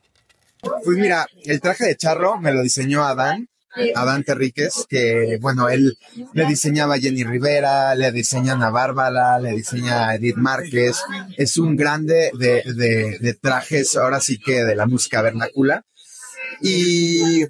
Pues 0.61 0.99
mira, 0.99 1.25
el 1.45 1.61
traje 1.61 1.85
de 1.85 1.97
charro 1.97 2.37
me 2.39 2.51
lo 2.53 2.61
diseñó 2.61 3.05
Adán, 3.05 3.49
Adán 3.95 4.25
Terríquez, 4.25 4.87
que 4.89 5.39
bueno, 5.41 5.69
él 5.69 5.97
le 6.35 6.47
diseñaba 6.47 6.97
a 6.97 6.99
Jenny 6.99 7.25
Rivera, 7.25 7.95
le 7.95 8.13
diseñan 8.13 8.63
a 8.63 8.71
Bárbara, 8.71 9.39
le 9.39 9.53
diseña 9.53 10.09
a 10.09 10.15
Edith 10.17 10.37
Márquez. 10.37 10.99
Es 11.37 11.57
un 11.57 11.77
grande 11.77 12.31
de, 12.35 12.63
de, 13.21 13.35
trajes, 13.35 13.97
ahora 13.97 14.21
sí 14.21 14.39
que 14.39 14.65
de 14.65 14.77
la 14.77 14.87
música 14.87 15.23
vernácula. 15.23 15.85
Y 16.61 17.45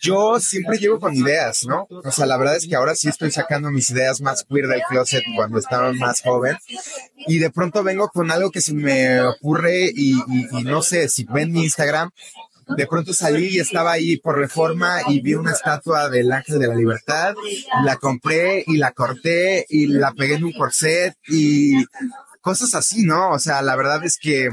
yo 0.00 0.40
siempre 0.40 0.78
llevo 0.78 0.98
con 0.98 1.14
ideas, 1.14 1.64
¿no? 1.66 1.86
O 1.90 2.10
sea, 2.10 2.26
la 2.26 2.36
verdad 2.36 2.56
es 2.56 2.66
que 2.66 2.74
ahora 2.74 2.94
sí 2.94 3.08
estoy 3.08 3.30
sacando 3.30 3.70
mis 3.70 3.90
ideas 3.90 4.20
más 4.20 4.44
queer 4.44 4.66
del 4.66 4.82
closet 4.88 5.22
cuando 5.36 5.58
estaba 5.58 5.92
más 5.92 6.22
joven. 6.22 6.56
Y 7.26 7.38
de 7.38 7.50
pronto 7.50 7.82
vengo 7.82 8.08
con 8.08 8.30
algo 8.30 8.50
que 8.50 8.62
se 8.62 8.72
me 8.72 9.20
ocurre 9.20 9.92
y 9.94 10.14
no 10.64 10.82
sé, 10.82 11.08
si 11.08 11.24
ven 11.24 11.52
mi 11.52 11.64
Instagram, 11.64 12.10
de 12.76 12.86
pronto 12.86 13.12
salí 13.12 13.48
y 13.48 13.60
estaba 13.60 13.92
ahí 13.92 14.16
por 14.18 14.38
reforma 14.38 14.98
y 15.08 15.20
vi 15.20 15.34
una 15.34 15.52
estatua 15.52 16.08
del 16.08 16.30
Ángel 16.32 16.58
de 16.58 16.68
la 16.68 16.74
Libertad, 16.74 17.34
la 17.84 17.96
compré 17.96 18.64
y 18.66 18.76
la 18.76 18.92
corté 18.92 19.66
y 19.68 19.86
la 19.86 20.12
pegué 20.12 20.34
en 20.34 20.44
un 20.44 20.52
corset 20.52 21.14
y 21.28 21.84
cosas 22.40 22.74
así, 22.74 23.04
¿no? 23.04 23.30
O 23.30 23.38
sea, 23.38 23.62
la 23.62 23.76
verdad 23.76 24.04
es 24.04 24.18
que 24.18 24.48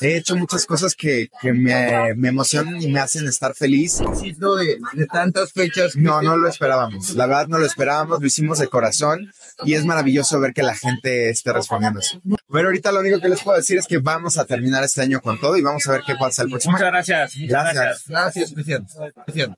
he 0.00 0.16
hecho 0.16 0.36
muchas 0.36 0.66
cosas 0.66 0.94
que, 0.94 1.28
que 1.40 1.52
me, 1.52 2.14
me 2.14 2.28
emocionan 2.28 2.80
y 2.80 2.88
me 2.88 3.00
hacen 3.00 3.26
estar 3.26 3.54
feliz. 3.54 3.98
De, 3.98 4.78
de 4.92 5.06
tantas 5.06 5.52
fechas. 5.52 5.96
No, 5.96 6.22
no 6.22 6.36
lo 6.36 6.48
esperábamos. 6.48 7.10
La 7.14 7.26
verdad 7.26 7.48
no 7.48 7.58
lo 7.58 7.66
esperábamos, 7.66 8.20
lo 8.20 8.26
hicimos 8.26 8.58
de 8.58 8.68
corazón 8.68 9.32
y 9.64 9.74
es 9.74 9.84
maravilloso 9.84 10.40
ver 10.40 10.52
que 10.52 10.62
la 10.62 10.74
gente 10.74 11.30
esté 11.30 11.52
respondiendo 11.52 12.00
así. 12.00 12.20
Pero 12.50 12.68
ahorita 12.68 12.92
lo 12.92 13.00
único 13.00 13.20
que 13.20 13.28
les 13.28 13.42
puedo 13.42 13.56
decir 13.56 13.78
es 13.78 13.86
que 13.86 13.98
vamos 13.98 14.38
a 14.38 14.44
terminar 14.44 14.82
este 14.84 15.02
año 15.02 15.20
con 15.20 15.38
todo 15.40 15.56
y 15.56 15.62
vamos 15.62 15.86
a 15.88 15.92
ver 15.92 16.02
qué 16.06 16.14
pasa 16.14 16.42
el 16.42 16.50
próximo. 16.50 16.72
Muchas 16.72 16.88
gracias. 16.88 17.36
muchas 17.36 17.74
Gracias. 17.74 18.04
Gracias, 18.08 18.52
Cristian. 18.52 18.86
Cristian. 19.26 19.56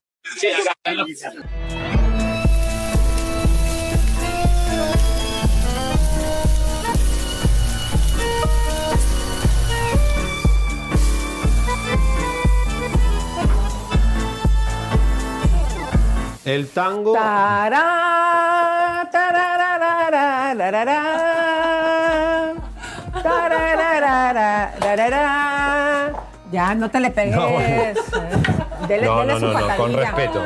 El 16.44 16.68
tango. 16.68 17.12
Tará, 17.12 19.08
tararararararará. 19.12 19.49
Ya, 26.52 26.74
no 26.74 26.90
te 26.90 27.00
le 27.00 27.10
pegues. 27.10 27.36
No. 27.36 27.48
eh. 27.60 27.94
Dele, 28.88 29.06
No, 29.06 29.20
dele 29.20 29.32
no, 29.34 29.38
su 29.40 29.46
no, 29.46 29.60
no, 29.60 29.76
con 29.76 29.92
respeto. 29.94 30.44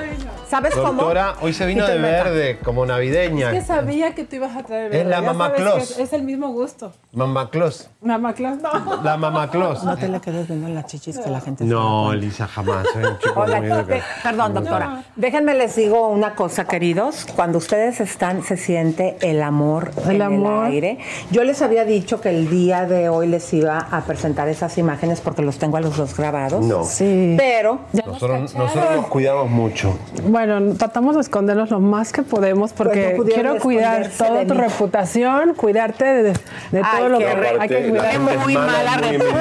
¿Sabes 0.54 0.74
cómo? 0.76 0.92
Doctora, 0.92 1.34
hoy 1.40 1.52
se 1.52 1.66
vino 1.66 1.84
de 1.84 1.98
verde, 1.98 2.58
como 2.62 2.86
navideña. 2.86 3.50
Es 3.50 3.58
que 3.58 3.66
sabía 3.66 4.14
que 4.14 4.22
tú 4.24 4.36
ibas 4.36 4.56
a 4.56 4.62
traer 4.62 4.84
Es 4.86 4.90
verde. 4.92 5.10
la 5.10 5.16
Ya 5.20 5.22
Mamá 5.32 5.52
que 5.52 5.62
Claus. 5.62 5.82
Es, 5.90 5.98
es 5.98 6.12
el 6.12 6.22
mismo 6.22 6.52
gusto. 6.52 6.92
Mamá 7.12 7.50
Claus. 7.50 7.90
Mamá 8.00 8.34
Claus, 8.34 8.58
no. 8.62 9.02
La 9.02 9.16
Mamá 9.16 9.50
Claus. 9.50 9.82
No 9.82 9.96
te 9.96 10.06
le 10.08 10.20
quedes 10.20 10.46
viendo 10.46 10.68
las 10.68 10.86
chichis 10.86 11.18
que 11.18 11.28
la 11.28 11.40
gente 11.40 11.64
No, 11.64 12.12
Elisa, 12.12 12.46
jamás. 12.46 12.86
Soy 12.92 13.02
un 13.02 13.18
chico 13.18 13.40
Oigan, 13.40 13.62
muy 13.62 13.70
educado. 13.72 13.92
eh, 13.98 14.02
perdón, 14.22 14.54
doctora. 14.54 15.04
Déjenme 15.16 15.54
les 15.54 15.74
digo 15.74 16.06
una 16.08 16.36
cosa, 16.36 16.66
queridos. 16.66 17.26
Cuando 17.34 17.58
ustedes 17.58 18.00
están, 18.00 18.44
se 18.44 18.56
siente 18.56 19.16
el 19.22 19.42
amor 19.42 19.90
El 20.06 20.16
en 20.16 20.22
amor. 20.22 20.66
el 20.66 20.72
aire. 20.72 20.98
Yo 21.32 21.42
les 21.42 21.62
había 21.62 21.84
dicho 21.84 22.20
que 22.20 22.28
el 22.30 22.48
día 22.48 22.86
de 22.86 23.08
hoy 23.08 23.26
les 23.26 23.52
iba 23.54 23.78
a 23.90 24.02
presentar 24.02 24.46
esas 24.48 24.78
imágenes 24.78 25.20
porque 25.20 25.42
los 25.42 25.58
tengo 25.58 25.78
a 25.78 25.80
los 25.80 25.96
dos 25.96 26.16
grabados. 26.16 26.64
No. 26.64 26.84
Sí. 26.84 27.34
Pero 27.38 27.80
Nosotros, 27.92 28.54
nosotros 28.54 28.90
nos 28.96 29.06
cuidamos 29.08 29.50
mucho. 29.50 29.98
Bueno, 30.28 30.43
tratamos 30.78 31.14
de 31.16 31.20
escondernos 31.22 31.70
lo 31.70 31.80
más 31.80 32.12
que 32.12 32.22
podemos 32.22 32.72
porque 32.72 33.14
Pues 33.16 33.28
no 33.28 33.34
quiero 33.34 33.58
cuidar 33.58 34.08
toda 34.16 34.44
tu 34.46 34.54
reputación, 34.54 35.54
cuidarte 35.54 36.04
de, 36.04 36.22
de 36.22 36.82
Ay, 36.82 36.98
todo 36.98 37.08
lo 37.08 37.18
que 37.18 37.34
re- 37.34 37.56
hay 37.60 37.68
que 37.68 37.80
la 37.82 37.88
cuidar. 37.90 38.06
gente 38.12 38.34
es 38.34 38.40
muy 38.40 38.54
mala, 38.54 38.96
reputación. 38.96 39.34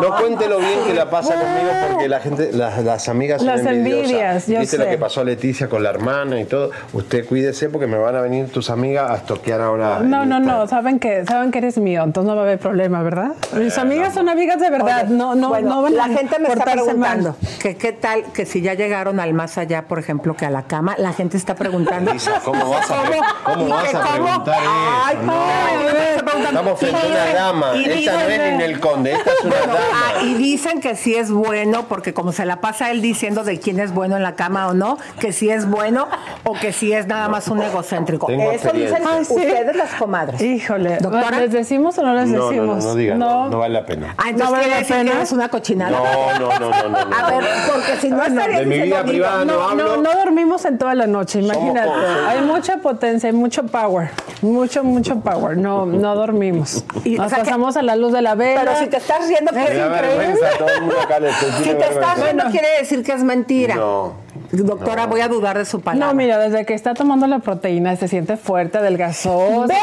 No 0.00 0.16
cuente 0.18 0.48
lo 0.48 0.58
bien 0.58 0.80
que 0.86 0.94
la 0.94 1.08
pasa 1.10 1.34
conmigo 1.34 1.70
porque 1.90 2.08
la 2.08 2.20
gente, 2.20 2.52
las, 2.52 2.82
las 2.84 3.08
amigas 3.08 3.38
son 3.40 3.46
Las 3.48 3.60
envidiosas. 3.60 4.04
envidias, 4.10 4.46
yo 4.46 4.60
Viste 4.60 4.78
lo 4.78 4.84
sé. 4.84 4.90
que 4.90 4.98
pasó 4.98 5.20
a 5.20 5.24
Leticia 5.24 5.68
con 5.68 5.82
la 5.82 5.90
hermana 5.90 6.40
y 6.40 6.44
todo. 6.44 6.70
Usted 6.92 7.26
cuídese 7.26 7.68
porque 7.68 7.86
me 7.86 7.96
van 7.96 8.16
a 8.16 8.20
venir 8.20 8.50
tus 8.50 8.70
amigas 8.70 9.10
a 9.10 9.16
estoquear 9.16 9.60
ahora. 9.60 10.00
No, 10.00 10.24
no, 10.26 10.40
no, 10.40 10.66
saben 10.66 10.98
que, 10.98 11.24
saben 11.24 11.50
que 11.50 11.58
eres 11.58 11.78
mío, 11.78 12.02
entonces 12.02 12.28
no 12.28 12.34
va 12.36 12.42
a 12.42 12.44
haber 12.44 12.58
problema, 12.58 13.02
¿verdad? 13.02 13.32
Mis 13.56 13.76
amigas 13.78 14.14
son 14.14 14.28
amigas 14.28 14.60
de 14.60 14.70
verdad, 14.70 15.04
Oye, 15.06 15.14
no, 15.16 15.34
no, 15.34 15.48
bueno, 15.48 15.68
no 15.68 15.82
van 15.82 15.96
la 15.96 16.08
gente 16.08 16.38
me 16.38 16.48
está 16.48 16.64
mal. 16.66 16.74
preguntando 16.74 17.36
que 17.60 17.76
qué 17.76 17.92
tal 17.92 18.24
que 18.32 18.46
si 18.46 18.60
ya 18.60 18.74
llegaron 18.74 19.13
al 19.20 19.34
más 19.34 19.58
allá, 19.58 19.82
por 19.86 19.98
ejemplo, 19.98 20.34
que 20.36 20.46
a 20.46 20.50
la 20.50 20.62
cama, 20.64 20.94
la 20.98 21.12
gente 21.12 21.36
está 21.36 21.54
preguntando. 21.54 22.10
Elisa, 22.10 22.40
¿cómo 22.44 22.70
vas 22.70 22.90
a, 22.90 23.02
pre- 23.02 23.20
cómo 23.44 23.66
¿Y 23.66 23.70
vas 23.70 23.94
a 23.94 24.00
cómo? 24.00 24.12
preguntar 24.14 24.54
Ay, 24.58 25.16
eso? 25.16 25.24
no, 25.26 25.32
No. 25.34 25.46
me 25.46 26.10
está 26.10 26.24
preguntando. 26.24 26.44
Estamos 26.60 26.78
frente 26.78 26.98
a 27.00 27.06
una 27.06 27.34
dama. 27.34 27.76
y 27.76 27.84
Esta 27.90 28.12
no 28.14 28.20
es 28.20 28.56
ni 28.58 28.62
el 28.64 28.80
conde, 28.80 29.12
esta 29.12 29.30
es 29.30 29.40
una 29.44 29.56
Bueno, 29.56 29.74
ah, 29.92 30.12
dama. 30.14 30.22
y 30.28 30.34
dicen 30.34 30.80
que 30.80 30.96
sí 30.96 31.14
es 31.14 31.30
bueno, 31.30 31.84
porque 31.88 32.14
como 32.14 32.32
se 32.32 32.44
la 32.44 32.60
pasa 32.60 32.90
él 32.90 33.02
diciendo 33.02 33.44
de 33.44 33.58
quién 33.60 33.80
es 33.80 33.92
bueno 33.92 34.16
en 34.16 34.22
la 34.22 34.34
cama 34.34 34.68
o 34.68 34.74
no, 34.74 34.98
que 35.20 35.32
sí 35.32 35.50
es 35.50 35.68
bueno 35.68 36.08
o 36.44 36.52
que 36.54 36.72
sí 36.72 36.92
es 36.92 37.06
nada 37.06 37.28
más 37.28 37.48
un 37.48 37.62
egocéntrico. 37.62 38.26
Tengo 38.26 38.50
Eso 38.52 38.70
dicen. 38.72 39.02
Ah, 39.06 39.18
sí. 39.24 39.34
ustedes 39.34 39.76
las 39.76 39.90
comadres. 39.94 40.40
Híjole, 40.40 40.98
Doctora. 40.98 41.40
¿les 41.40 41.52
decimos 41.52 41.96
o 41.98 42.02
no 42.02 42.14
les 42.14 42.28
No, 42.28 42.38
no, 42.38 42.48
decimos? 42.50 42.84
no, 42.84 42.90
no 42.90 42.94
diga, 42.94 43.14
no, 43.16 43.48
no 43.50 43.58
vale 43.58 43.74
la 43.74 43.86
pena. 43.86 44.14
Ah, 44.16 44.30
entonces 44.30 44.44
¿No 44.46 44.52
vale 44.52 44.68
la 44.68 44.76
decir 44.78 44.96
pena? 44.96 45.12
eres 45.12 45.32
una 45.32 45.48
cochinada. 45.48 45.90
No, 45.90 46.38
no, 46.38 46.58
no, 46.58 46.70
no, 46.70 46.88
no, 46.88 47.04
no. 47.04 47.16
A 47.16 47.30
ver, 47.30 47.44
porque 47.72 47.96
si 48.00 48.10
no 48.10 48.22
estaría 48.22 48.58
de 48.60 48.66
mi 48.66 48.80
vida 48.80 48.93
privada 49.02 49.44
no 49.44 49.54
No, 49.54 49.68
hablo. 49.68 49.96
no, 49.96 50.02
no 50.02 50.12
dormimos 50.12 50.64
en 50.64 50.78
toda 50.78 50.94
la 50.94 51.06
noche, 51.06 51.40
imagínate. 51.40 51.88
somos- 51.88 52.28
Hay 52.28 52.40
mucha 52.42 52.76
potencia, 52.78 53.28
hay 53.28 53.34
mucho 53.34 53.64
power. 53.66 54.10
Mucho, 54.42 54.84
mucho 54.84 55.20
power. 55.20 55.56
No, 55.56 55.86
no 55.86 56.14
dormimos. 56.14 56.84
Y, 57.04 57.16
Nos 57.16 57.26
o 57.26 57.28
sea 57.30 57.38
que- 57.38 57.44
pasamos 57.44 57.76
a 57.76 57.82
la 57.82 57.96
luz 57.96 58.12
de 58.12 58.22
la 58.22 58.34
vela. 58.34 58.60
Pero 58.64 58.76
si 58.78 58.86
te 58.86 58.98
estás 58.98 59.26
riendo, 59.26 59.50
Es 59.52 59.66
que 59.66 59.72
Me 59.74 59.78
da 59.80 59.88
vergüenza, 59.88 60.46
todo 60.58 60.68
el 60.68 60.80
mundo 60.82 60.96
acá 61.02 61.18
le 61.20 61.30
estoy 61.30 61.50
Si 61.64 61.70
te 61.74 61.84
estás 61.88 62.20
riendo, 62.22 62.44
quiere 62.50 62.68
decir 62.78 63.02
que 63.02 63.12
es 63.12 63.22
mentira. 63.24 63.74
No. 63.76 64.23
Doctora, 64.62 65.06
voy 65.06 65.20
a 65.20 65.28
dudar 65.28 65.58
de 65.58 65.64
su 65.64 65.80
palabra. 65.80 66.06
No, 66.08 66.14
mira, 66.14 66.38
desde 66.38 66.64
que 66.64 66.74
está 66.74 66.94
tomando 66.94 67.26
la 67.26 67.38
proteína 67.40 67.96
se 67.96 68.08
siente 68.08 68.36
fuerte, 68.36 68.78
adelgazó, 68.78 69.66
ve 69.66 69.74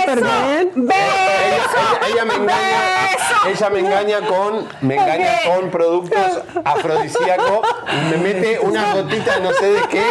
súper 0.00 0.20
¡Beso! 0.20 0.30
bien. 0.46 0.70
Ella, 0.90 0.96
ella- 1.46 2.08
ella 2.12 2.24
me 2.24 2.34
engaña, 2.34 3.50
ella 3.50 3.70
me 3.70 3.78
engaña 3.80 4.16
con, 4.26 4.68
me 4.82 4.94
engaña 4.94 5.28
con 5.46 5.70
productos 5.70 6.20
afrodisíacos 6.64 7.60
y 7.92 8.10
me 8.10 8.16
mete 8.18 8.58
una 8.60 8.94
gotita 8.94 9.36
de 9.36 9.40
no 9.42 9.52
sé 9.52 9.72
de 9.72 9.80
qué, 9.90 10.04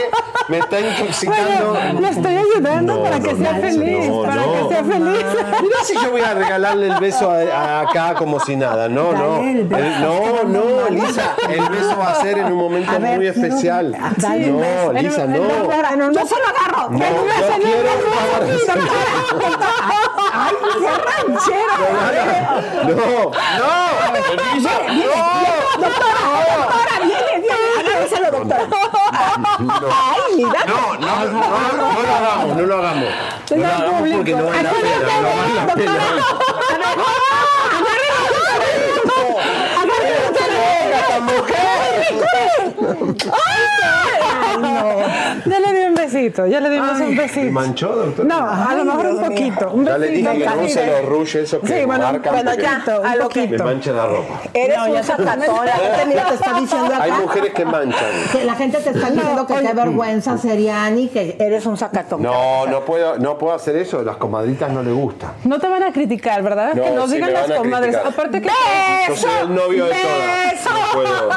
me 0.47 0.57
está 0.59 0.79
intoxicando. 0.79 1.71
Bueno, 1.73 2.01
le 2.01 2.09
estoy 2.09 2.37
ayudando 2.37 2.95
No, 2.97 3.03
para 3.03 3.19
que 3.19 3.35
sea 3.35 3.53
no, 3.53 3.61
feliz, 3.61 4.07
no, 4.07 4.23
para 4.23 4.45
no. 4.45 4.53
que 4.69 4.73
sea 4.75 4.83
feliz. 4.83 5.25
Mira 5.61 5.77
si 5.83 5.93
yo 5.95 6.11
voy 6.11 6.21
a 6.21 6.33
regalarle 6.33 6.87
el 6.87 6.99
beso 6.99 7.31
a, 7.31 7.37
a 7.39 7.81
acá 7.81 8.13
como 8.15 8.39
si 8.39 8.55
nada. 8.55 8.87
No, 8.89 9.11
no. 9.13 9.37
Dale 9.37 9.63
beso, 9.63 10.41
El- 10.43 10.51
no, 10.53 10.61
no, 10.61 10.89
Lisa. 10.89 11.35
El 11.49 11.69
beso 11.69 11.97
va 11.97 12.11
a 12.11 12.15
ser 12.21 12.37
en 12.39 12.45
un 12.51 12.57
momento 12.57 12.91
ver, 12.99 13.15
muy 13.17 13.27
especial. 13.27 13.95
Dale 14.17 14.51
un 14.51 14.59
beso. 14.59 14.93
No, 14.93 14.99
Lisa, 15.01 15.23
En- 15.23 15.31
no. 15.31 15.37
en- 15.37 15.71
en- 15.71 16.01
en- 16.01 16.13
Yo 16.13 16.25
se 16.25 16.35
lo 16.35 16.47
agarro. 16.47 16.89
No, 16.89 16.97
yo 16.99 17.05
quiero. 17.59 17.89
Ay, 20.31 20.55
qué. 20.77 21.59
No, 22.83 22.95
no, 22.95 23.33
Lisa, 24.53 24.71
no. 24.87 25.03
Doctora, 25.79 26.95
viene, 27.03 27.33
viene. 27.39 27.57
Agárrenselo, 27.79 28.31
doctora. 28.31 28.67
Ay, 29.11 30.21
mira. 30.37 30.65
No, 30.65 30.95
no, 30.95 31.25
no, 31.25 31.31
no, 31.31 31.41
no 31.93 32.01
lo 32.01 32.15
hagamos, 32.15 32.57
no 32.57 32.63
lo 32.63 32.77
hagamos. 32.77 33.09
No 33.49 33.57
lo 33.57 33.65
hagamos 33.67 34.09
porque 34.15 34.33
no 34.35 34.43
vale 34.45 34.63
la 34.63 34.71
pena, 34.71 35.21
no 35.21 35.29
vale 35.37 35.53
la 35.55 35.73
pena. 35.75 35.93
Ya 45.45 45.59
le 45.59 45.73
di 45.79 45.85
un 45.85 45.95
besito, 45.95 46.45
ya 46.47 46.59
le 46.59 46.69
dimos 46.69 46.99
un 46.99 47.15
¿Me 47.15 47.21
besito. 47.21 47.51
manchó, 47.51 47.89
doctor? 47.95 48.25
No, 48.25 48.35
a 48.49 48.73
lo 48.75 48.85
mejor 48.85 49.05
un 49.07 49.19
poquito. 49.21 49.71
Un 49.71 49.85
Ya 49.85 49.97
le 49.97 50.07
besito. 50.09 50.31
dije 50.31 50.43
que 50.43 50.55
no 50.55 50.67
se 50.69 50.85
lo 50.87 51.09
ruche 51.09 51.41
eso 51.41 51.61
que 51.61 51.67
Sí, 51.67 51.85
bueno, 51.85 52.03
marcan 52.11 52.33
bueno, 52.33 52.53
ya, 52.55 52.83
a 53.05 53.15
lo 53.15 53.29
que- 53.29 53.47
me 53.47 53.57
mancha 53.57 53.91
la 53.91 54.05
ropa. 54.07 54.41
Eres 54.53 54.77
No, 54.77 54.85
ya 54.87 54.91
un 54.91 54.95
te- 54.97 55.03
sacatón. 55.03 55.65
La 55.65 55.71
gente 55.73 56.05
mira, 56.07 56.25
te 56.25 56.33
está 56.35 56.53
diciendo 56.59 56.93
Hay 56.99 57.11
mujeres 57.11 57.53
que 57.53 57.65
manchan. 57.65 58.09
Que 58.31 58.43
la 58.45 58.55
gente 58.55 58.77
te 58.79 58.89
está 58.89 59.09
diciendo 59.09 59.47
que 59.47 59.53
te 59.53 59.73
vergüenza, 59.73 60.37
Seriani, 60.37 61.07
que 61.09 61.37
eres 61.39 61.65
un 61.65 61.77
sacatón. 61.77 62.21
No, 62.21 62.65
no 62.67 62.81
puedo, 62.85 63.17
no 63.17 63.37
puedo 63.37 63.53
hacer 63.53 63.75
eso, 63.77 64.01
las 64.03 64.17
comadritas 64.17 64.71
no 64.71 64.83
les 64.83 64.93
gusta. 64.93 65.33
No 65.45 65.59
te 65.59 65.67
van 65.67 65.83
a 65.83 65.91
criticar, 65.93 66.41
¿verdad? 66.43 66.73
No, 66.73 66.83
que 66.83 66.91
nos 66.91 67.09
sí 67.09 67.15
digan 67.15 67.33
las 67.33 67.51
comadres. 67.51 67.95
criticar. 67.95 68.13
Aparte 68.13 68.41
que. 68.41 68.49
Yo 69.07 69.15
soy 69.15 69.31
el 69.43 69.55
novio 69.55 69.85
de 69.85 69.91
todas. 69.91 70.49
No 70.65 70.93
puedo. 70.93 71.29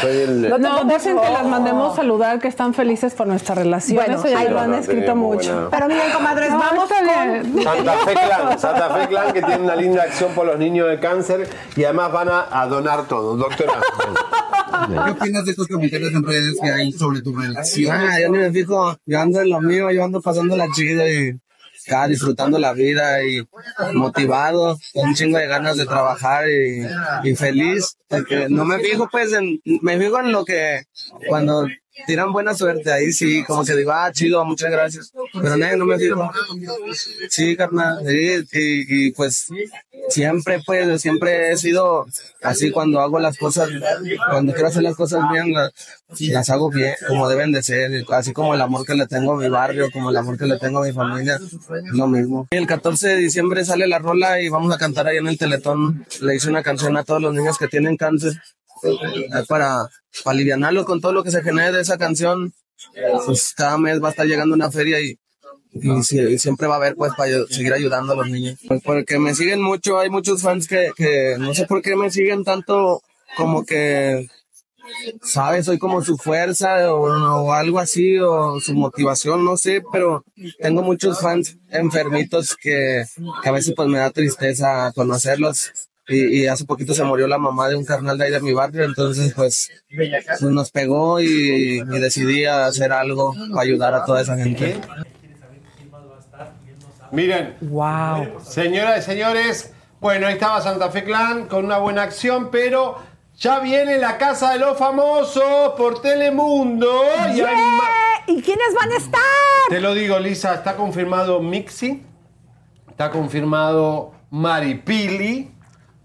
Soy 0.00 0.16
el... 0.24 0.48
No, 0.48 0.58
No, 0.58 0.84
dicen 0.84 1.16
por 1.16 1.26
que 1.26 1.32
las 1.32 1.46
mandemos 1.46 1.96
saludar, 1.96 2.38
que 2.40 2.48
están 2.48 2.74
felices 2.74 3.14
por 3.14 3.26
nuestra 3.26 3.54
relación. 3.54 3.96
Bueno, 3.96 4.16
Eso 4.18 4.28
ya 4.28 4.38
ahí 4.40 4.48
lo 4.48 4.60
han 4.60 4.70
no 4.70 4.76
escrito 4.76 5.14
mucho. 5.16 5.52
buena- 5.52 5.70
Pero 5.70 5.88
miren, 5.88 6.12
comadres, 6.14 6.50
No, 6.50 6.58
vamos 6.58 6.88
con... 6.88 7.62
Santa 7.64 7.92
Fe 7.98 8.12
Clan, 8.14 8.58
Santa 8.58 8.90
Fe 8.90 9.08
Clan 9.08 9.32
que 9.32 9.42
tiene 9.42 9.62
una 9.62 9.76
linda 9.76 10.02
acción 10.02 10.32
por 10.34 10.46
los 10.46 10.58
niños 10.58 10.88
de 10.88 10.98
cáncer 11.00 11.48
y 11.76 11.84
además 11.84 12.12
van 12.12 12.28
a, 12.28 12.46
a 12.50 12.66
donar 12.66 13.06
todo. 13.06 13.36
Doctora. 13.36 13.74
¿Qué 15.04 15.10
opinas 15.10 15.44
de 15.44 15.50
estos 15.50 15.66
comentarios 15.66 16.12
en 16.12 16.22
redes 16.24 16.56
que 16.62 16.70
hay 16.70 16.92
sobre 16.92 17.20
tu 17.22 17.34
relación? 17.34 17.90
Ah, 17.96 18.20
yo 18.20 18.28
ni 18.30 18.38
me 18.38 18.50
fijo, 18.52 18.96
yo 19.06 19.20
ando 19.20 19.40
en 19.40 19.50
lo 19.50 19.60
mío, 19.60 19.90
yo 19.90 20.04
ando 20.04 20.20
pasando 20.20 20.56
la 20.56 20.66
chida 20.74 21.08
y 21.08 21.36
acá 21.88 22.06
disfrutando 22.06 22.58
la 22.58 22.74
vida 22.74 23.24
y 23.24 23.42
motivado, 23.94 24.78
con 24.92 25.08
un 25.08 25.14
chingo 25.14 25.38
de 25.38 25.46
ganas 25.46 25.76
de 25.76 25.86
trabajar 25.86 26.44
y, 27.24 27.34
feliz. 27.34 27.96
No 28.50 28.64
me 28.64 28.78
fijo 28.80 29.08
pues 29.10 29.32
en, 29.32 29.60
me 29.64 29.98
fijo 29.98 30.20
en 30.20 30.32
lo 30.32 30.44
que 30.44 30.82
cuando 31.28 31.66
tiran 32.06 32.32
buena 32.32 32.54
suerte, 32.54 32.92
ahí 32.92 33.12
sí, 33.12 33.44
como 33.44 33.64
que 33.64 33.76
digo, 33.76 33.92
ah, 33.92 34.10
chido, 34.12 34.44
muchas 34.44 34.70
gracias. 34.70 35.12
Pero 35.32 35.56
no, 35.56 35.76
no 35.76 35.86
me 35.86 35.98
fijo. 35.98 36.30
Sí, 37.28 37.56
carnal, 37.56 38.04
sí, 38.06 38.44
y, 38.52 39.06
y 39.06 39.12
pues 39.12 39.48
siempre, 40.08 40.60
pues, 40.64 41.00
siempre 41.00 41.52
he 41.52 41.56
sido 41.56 42.06
así 42.42 42.70
cuando 42.70 43.00
hago 43.00 43.18
las 43.18 43.36
cosas, 43.36 43.68
cuando 44.30 44.52
quiero 44.52 44.68
hacer 44.68 44.82
las 44.82 44.96
cosas 44.96 45.22
bien, 45.32 45.52
las, 45.52 45.72
las 46.20 46.50
hago 46.50 46.70
bien, 46.70 46.94
como 47.06 47.28
deben 47.28 47.52
de 47.52 47.62
ser, 47.62 48.04
así 48.10 48.32
como 48.32 48.54
el 48.54 48.60
amor 48.60 48.86
que 48.86 48.94
le 48.94 49.06
tengo 49.06 49.32
a 49.32 49.36
mi 49.36 49.48
barrio, 49.48 49.90
como 49.90 50.10
el 50.10 50.16
amor 50.16 50.38
que 50.38 50.46
le 50.46 50.58
tengo 50.58 50.82
a 50.82 50.86
mi 50.86 50.92
familia, 50.92 51.38
lo 51.92 52.06
mismo. 52.06 52.46
El 52.50 52.66
14 52.66 53.08
de 53.08 53.16
diciembre 53.16 53.64
sale 53.64 53.86
la 53.86 53.98
rola 53.98 54.40
y 54.40 54.48
vamos 54.48 54.74
a 54.74 54.78
cantar 54.78 55.06
ahí 55.06 55.18
en 55.18 55.28
el 55.28 55.38
Teletón. 55.38 56.06
Le 56.20 56.36
hice 56.36 56.48
una 56.48 56.62
canción 56.62 56.96
a 56.96 57.04
todos 57.04 57.20
los 57.20 57.34
niños 57.34 57.58
que 57.58 57.68
tienen 57.68 57.96
cáncer 57.96 58.40
para, 59.48 59.88
para 60.24 60.34
alivianarlos 60.34 60.84
con 60.84 61.00
todo 61.00 61.12
lo 61.12 61.22
que 61.24 61.30
se 61.30 61.42
genere 61.42 61.72
de 61.72 61.82
esa 61.82 61.98
canción. 61.98 62.52
Pues 63.26 63.54
cada 63.56 63.76
mes 63.76 64.00
va 64.02 64.08
a 64.08 64.10
estar 64.10 64.26
llegando 64.26 64.54
una 64.54 64.70
feria 64.70 65.00
y, 65.00 65.18
y, 65.72 65.90
y 65.92 66.38
siempre 66.38 66.68
va 66.68 66.74
a 66.74 66.76
haber 66.76 66.94
pues 66.94 67.12
para 67.16 67.30
seguir 67.48 67.72
ayudando 67.72 68.12
a 68.12 68.16
los 68.16 68.30
niños. 68.30 68.58
Pues 68.68 68.80
porque 68.84 69.18
me 69.18 69.34
siguen 69.34 69.60
mucho, 69.60 69.98
hay 69.98 70.10
muchos 70.10 70.42
fans 70.42 70.68
que, 70.68 70.92
que 70.96 71.36
no 71.38 71.54
sé 71.54 71.66
por 71.66 71.82
qué 71.82 71.96
me 71.96 72.10
siguen 72.10 72.44
tanto 72.44 73.02
como 73.36 73.64
que, 73.64 74.28
¿sabes? 75.22 75.66
Soy 75.66 75.78
como 75.78 76.02
su 76.02 76.16
fuerza 76.16 76.92
o, 76.94 77.02
o 77.02 77.52
algo 77.52 77.78
así, 77.78 78.18
o 78.18 78.60
su 78.60 78.74
motivación, 78.74 79.44
no 79.44 79.56
sé, 79.56 79.82
pero 79.92 80.24
tengo 80.60 80.82
muchos 80.82 81.20
fans 81.20 81.56
enfermitos 81.70 82.56
que, 82.56 83.04
que 83.42 83.48
a 83.48 83.52
veces 83.52 83.74
pues 83.76 83.88
me 83.88 83.98
da 83.98 84.10
tristeza 84.10 84.92
conocerlos. 84.94 85.72
Y, 86.08 86.40
y 86.42 86.46
hace 86.46 86.64
poquito 86.64 86.94
se 86.94 87.04
murió 87.04 87.26
la 87.26 87.36
mamá 87.38 87.68
de 87.68 87.76
un 87.76 87.84
carnal 87.84 88.16
de 88.16 88.24
ahí 88.24 88.30
de 88.30 88.40
mi 88.40 88.54
barrio, 88.54 88.84
entonces 88.84 89.34
pues, 89.34 89.70
pues, 89.94 90.40
nos 90.42 90.70
pegó 90.70 91.20
y, 91.20 91.80
y 91.80 91.98
decidí 92.00 92.46
hacer 92.46 92.92
algo 92.92 93.34
para 93.50 93.60
ayudar 93.62 93.94
a 93.94 94.04
toda 94.06 94.22
esa 94.22 94.36
gente. 94.36 94.80
Miren. 97.10 97.56
Wow. 97.60 98.40
Señoras 98.42 98.98
y 99.00 99.02
señores, 99.10 99.72
bueno, 100.00 100.26
ahí 100.26 100.34
estaba 100.34 100.60
Santa 100.60 100.90
Fe 100.90 101.04
Clan 101.04 101.46
con 101.46 101.64
una 101.64 101.78
buena 101.78 102.02
acción, 102.02 102.50
pero 102.50 102.96
ya 103.36 103.60
viene 103.60 103.98
la 103.98 104.18
Casa 104.18 104.52
de 104.52 104.58
los 104.58 104.76
Famosos 104.76 105.72
por 105.76 106.02
Telemundo. 106.02 107.02
Y 107.34 107.40
hay 107.40 107.56
ma- 107.56 108.24
¿Y 108.26 108.42
quiénes 108.42 108.74
van 108.78 108.92
a 108.92 108.96
estar? 108.96 109.20
Te 109.70 109.80
lo 109.80 109.94
digo, 109.94 110.18
Lisa, 110.18 110.54
está 110.54 110.76
confirmado 110.76 111.40
Mixi, 111.40 112.02
está 112.90 113.10
confirmado 113.10 114.12
Maripili, 114.30 115.50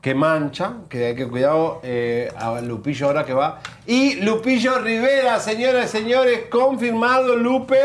que 0.03 0.13
mancha, 0.13 0.79
que 0.89 1.05
hay 1.05 1.15
que 1.15 1.25
cuidado 1.29 1.79
eh, 1.81 2.29
a 2.35 2.59
Lupillo 2.59 3.07
ahora 3.07 3.23
que 3.23 3.33
va. 3.33 3.61
Y 3.87 4.15
Lupillo 4.15 4.79
Rivera, 4.79 5.39
señoras 5.39 5.85
y 5.85 5.97
señores, 5.97 6.41
confirmado 6.51 7.37
Lupe 7.37 7.77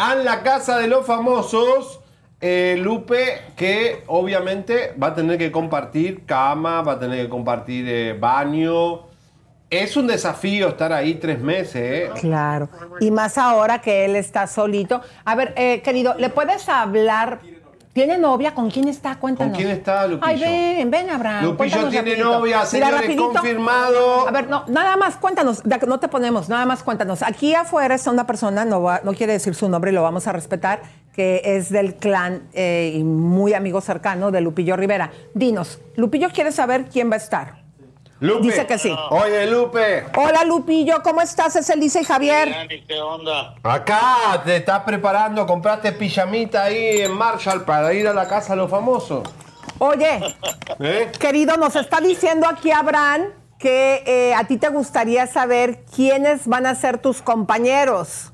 en 0.00 0.24
la 0.24 0.42
Casa 0.42 0.78
de 0.78 0.88
los 0.88 1.06
Famosos. 1.06 2.00
Eh, 2.40 2.76
Lupe, 2.80 3.40
que 3.56 4.02
obviamente 4.08 4.94
va 5.00 5.08
a 5.08 5.14
tener 5.14 5.38
que 5.38 5.52
compartir 5.52 6.26
cama, 6.26 6.82
va 6.82 6.94
a 6.94 6.98
tener 6.98 7.26
que 7.26 7.28
compartir 7.28 7.88
eh, 7.88 8.16
baño. 8.18 9.06
Es 9.70 9.96
un 9.96 10.08
desafío 10.08 10.66
estar 10.66 10.92
ahí 10.92 11.14
tres 11.14 11.38
meses. 11.38 12.10
Claro. 12.18 12.68
Y 12.98 13.12
más 13.12 13.38
ahora 13.38 13.80
que 13.80 14.06
él 14.06 14.16
está 14.16 14.48
solito. 14.48 15.02
A 15.24 15.36
ver, 15.36 15.54
querido, 15.84 16.16
¿le 16.18 16.30
puedes 16.30 16.68
hablar? 16.68 17.38
¿Tiene 17.98 18.16
novia? 18.16 18.54
¿Con 18.54 18.70
quién 18.70 18.86
está? 18.86 19.16
Cuéntanos. 19.16 19.54
¿Con 19.54 19.60
quién 19.60 19.76
está, 19.76 20.06
Lupillo? 20.06 20.24
Ay, 20.24 20.40
ven, 20.78 20.88
ven, 20.88 21.10
Abraham. 21.10 21.46
Lupillo 21.46 21.88
tiene 21.88 22.10
rapidito. 22.12 22.32
novia, 22.38 22.64
señores, 22.64 23.16
confirmado. 23.16 24.28
A 24.28 24.30
ver, 24.30 24.48
no, 24.48 24.64
nada 24.68 24.96
más 24.96 25.16
cuéntanos, 25.16 25.62
no 25.64 25.98
te 25.98 26.06
ponemos, 26.06 26.48
nada 26.48 26.64
más 26.64 26.84
cuéntanos. 26.84 27.24
Aquí 27.24 27.56
afuera 27.56 27.96
está 27.96 28.12
una 28.12 28.24
persona, 28.24 28.64
no, 28.64 28.82
va- 28.82 29.00
no 29.02 29.14
quiere 29.14 29.32
decir 29.32 29.56
su 29.56 29.68
nombre 29.68 29.90
y 29.90 29.94
lo 29.94 30.04
vamos 30.04 30.28
a 30.28 30.32
respetar, 30.32 30.80
que 31.12 31.42
es 31.44 31.70
del 31.70 31.96
clan 31.96 32.42
eh, 32.52 32.92
y 32.94 33.02
muy 33.02 33.52
amigo 33.54 33.80
cercano 33.80 34.30
de 34.30 34.42
Lupillo 34.42 34.76
Rivera. 34.76 35.10
Dinos, 35.34 35.80
Lupillo 35.96 36.28
quiere 36.30 36.52
saber 36.52 36.84
quién 36.84 37.10
va 37.10 37.14
a 37.14 37.18
estar. 37.18 37.57
Lupe. 38.20 38.42
Dice 38.48 38.66
que 38.66 38.78
sí. 38.78 38.94
Oye, 39.10 39.46
Lupe. 39.48 40.06
Hola, 40.16 40.44
Lupillo, 40.44 41.02
¿cómo 41.04 41.20
estás? 41.20 41.54
Es 41.56 41.70
Elisa 41.70 42.00
y 42.00 42.04
Javier. 42.04 42.48
¿Qué 42.86 43.00
onda? 43.00 43.54
Acá 43.62 44.42
te 44.44 44.56
estás 44.56 44.80
preparando, 44.80 45.46
compraste 45.46 45.92
pijamita 45.92 46.64
ahí 46.64 47.00
en 47.02 47.12
Marshall 47.12 47.64
para 47.64 47.92
ir 47.92 48.08
a 48.08 48.12
la 48.12 48.26
casa 48.26 48.54
de 48.54 48.56
los 48.56 48.70
famosos. 48.70 49.28
Oye, 49.78 50.34
¿Eh? 50.80 51.12
querido, 51.20 51.56
nos 51.56 51.76
está 51.76 52.00
diciendo 52.00 52.48
aquí 52.48 52.72
Abraham 52.72 53.26
que 53.58 54.02
eh, 54.06 54.34
a 54.34 54.44
ti 54.44 54.56
te 54.56 54.68
gustaría 54.68 55.26
saber 55.28 55.84
quiénes 55.94 56.46
van 56.48 56.66
a 56.66 56.74
ser 56.74 56.98
tus 56.98 57.22
compañeros. 57.22 58.32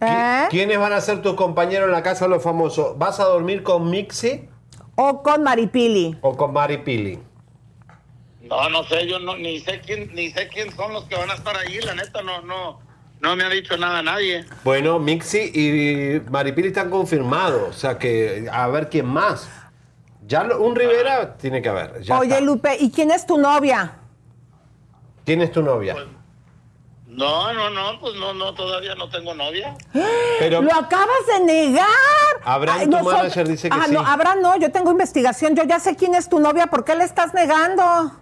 ¿Eh? 0.00 0.46
¿Quiénes 0.50 0.78
van 0.78 0.92
a 0.92 1.00
ser 1.00 1.22
tus 1.22 1.34
compañeros 1.34 1.86
en 1.86 1.92
la 1.92 2.02
casa 2.02 2.24
de 2.26 2.30
los 2.30 2.42
famosos? 2.42 2.98
¿Vas 2.98 3.18
a 3.20 3.24
dormir 3.24 3.62
con 3.62 3.88
Mixi 3.88 4.48
O 4.96 5.22
con 5.22 5.42
Maripili. 5.42 6.18
o 6.20 6.36
con 6.36 6.52
Maripili? 6.52 7.18
No, 8.48 8.68
no 8.70 8.84
sé, 8.84 9.06
yo 9.06 9.18
no, 9.18 9.36
ni 9.36 9.60
sé 9.60 9.80
quién, 9.84 10.10
ni 10.14 10.30
sé 10.30 10.48
quién 10.48 10.74
son 10.76 10.92
los 10.92 11.04
que 11.04 11.16
van 11.16 11.30
a 11.30 11.34
estar 11.34 11.56
ahí, 11.56 11.80
la 11.80 11.94
neta, 11.94 12.22
no, 12.22 12.40
no, 12.42 12.80
no 13.20 13.36
me 13.36 13.44
ha 13.44 13.48
dicho 13.48 13.76
nada 13.76 14.02
nadie. 14.02 14.44
Bueno, 14.64 14.98
Mixi 14.98 15.50
y 15.54 16.20
Maripili 16.30 16.68
están 16.68 16.90
confirmados, 16.90 17.68
o 17.68 17.72
sea 17.72 17.98
que 17.98 18.48
a 18.52 18.66
ver 18.68 18.88
quién 18.88 19.06
más. 19.06 19.48
Ya 20.26 20.42
lo- 20.44 20.60
un 20.60 20.74
Rivera 20.74 21.36
tiene 21.36 21.62
que 21.62 21.68
haber. 21.68 22.02
ya 22.02 22.18
Oye, 22.18 22.30
está. 22.30 22.40
Lupe, 22.40 22.76
¿y 22.80 22.90
quién 22.90 23.10
es 23.10 23.26
tu 23.26 23.38
novia? 23.38 23.92
¿Quién 25.24 25.40
es 25.42 25.50
tu 25.52 25.62
novia? 25.62 25.96
No, 27.06 27.52
no, 27.52 27.70
no, 27.70 27.98
pues 28.00 28.14
no, 28.16 28.34
no, 28.34 28.52
todavía 28.54 28.94
no 28.94 29.08
tengo 29.08 29.34
novia. 29.34 29.74
Pero- 30.38 30.60
¡Lo 30.62 30.74
acabas 30.74 31.26
de 31.38 31.44
negar! 31.44 31.86
Abraham, 32.44 32.84
tu 32.84 32.90
nosotros- 32.90 33.14
manager, 33.14 33.48
dice 33.48 33.70
que 33.70 33.76
ah, 33.76 33.84
sí. 33.86 33.92
no, 33.94 34.00
Abraham 34.06 34.38
no, 34.42 34.56
yo 34.58 34.70
tengo 34.70 34.90
investigación, 34.90 35.54
yo 35.56 35.64
ya 35.64 35.80
sé 35.80 35.96
quién 35.96 36.14
es 36.14 36.28
tu 36.28 36.38
novia, 36.38 36.66
¿por 36.66 36.84
qué 36.84 36.94
le 36.94 37.04
estás 37.04 37.32
negando? 37.34 38.12